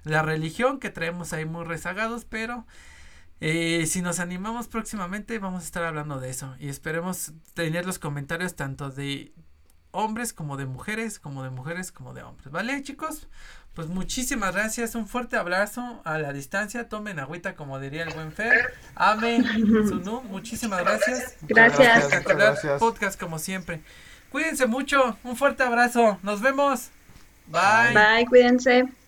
la 0.06 0.22
religión 0.22 0.80
que 0.80 0.92
traemos 0.92 1.34
ahí 1.34 1.44
muy 1.44 1.66
rezagados, 1.66 2.24
pero... 2.24 2.66
Eh, 3.42 3.86
si 3.86 4.02
nos 4.02 4.20
animamos 4.20 4.68
próximamente 4.68 5.40
vamos 5.40 5.64
a 5.64 5.66
estar 5.66 5.84
hablando 5.84 6.20
de 6.20 6.30
eso 6.30 6.56
y 6.60 6.68
esperemos 6.68 7.32
tener 7.54 7.86
los 7.86 7.98
comentarios 7.98 8.56
tanto 8.56 8.90
de 8.90 9.32
hombres 9.92 10.34
como 10.34 10.58
de 10.58 10.66
mujeres, 10.66 11.20
como 11.20 11.44
de 11.44 11.50
mujeres 11.50 11.92
como 11.92 12.14
de 12.14 12.24
hombres. 12.24 12.52
¿Vale 12.52 12.82
chicos? 12.84 13.28
Pues 13.74 13.88
muchísimas 13.88 14.54
gracias, 14.54 14.96
un 14.96 15.08
fuerte 15.08 15.38
abrazo 15.38 16.02
a 16.04 16.18
la 16.18 16.34
distancia, 16.34 16.90
tomen 16.90 17.20
agüita 17.20 17.56
como 17.56 17.80
diría 17.80 18.04
el 18.04 18.14
buen 18.14 18.32
Fer. 18.32 18.74
Amén. 18.96 19.46
Sunu, 19.88 20.22
muchísimas 20.24 20.82
gracias. 20.82 21.36
Gracias. 21.42 22.26
gracias. 22.26 22.80
Podcast 22.80 23.20
como 23.20 23.40
siempre. 23.40 23.82
Cuídense 24.32 24.68
mucho, 24.68 25.18
un 25.24 25.36
fuerte 25.36 25.64
abrazo, 25.64 26.20
nos 26.24 26.42
vemos. 26.42 26.90
Bye. 27.48 27.94
Bye, 27.94 28.26
cuídense. 28.28 28.99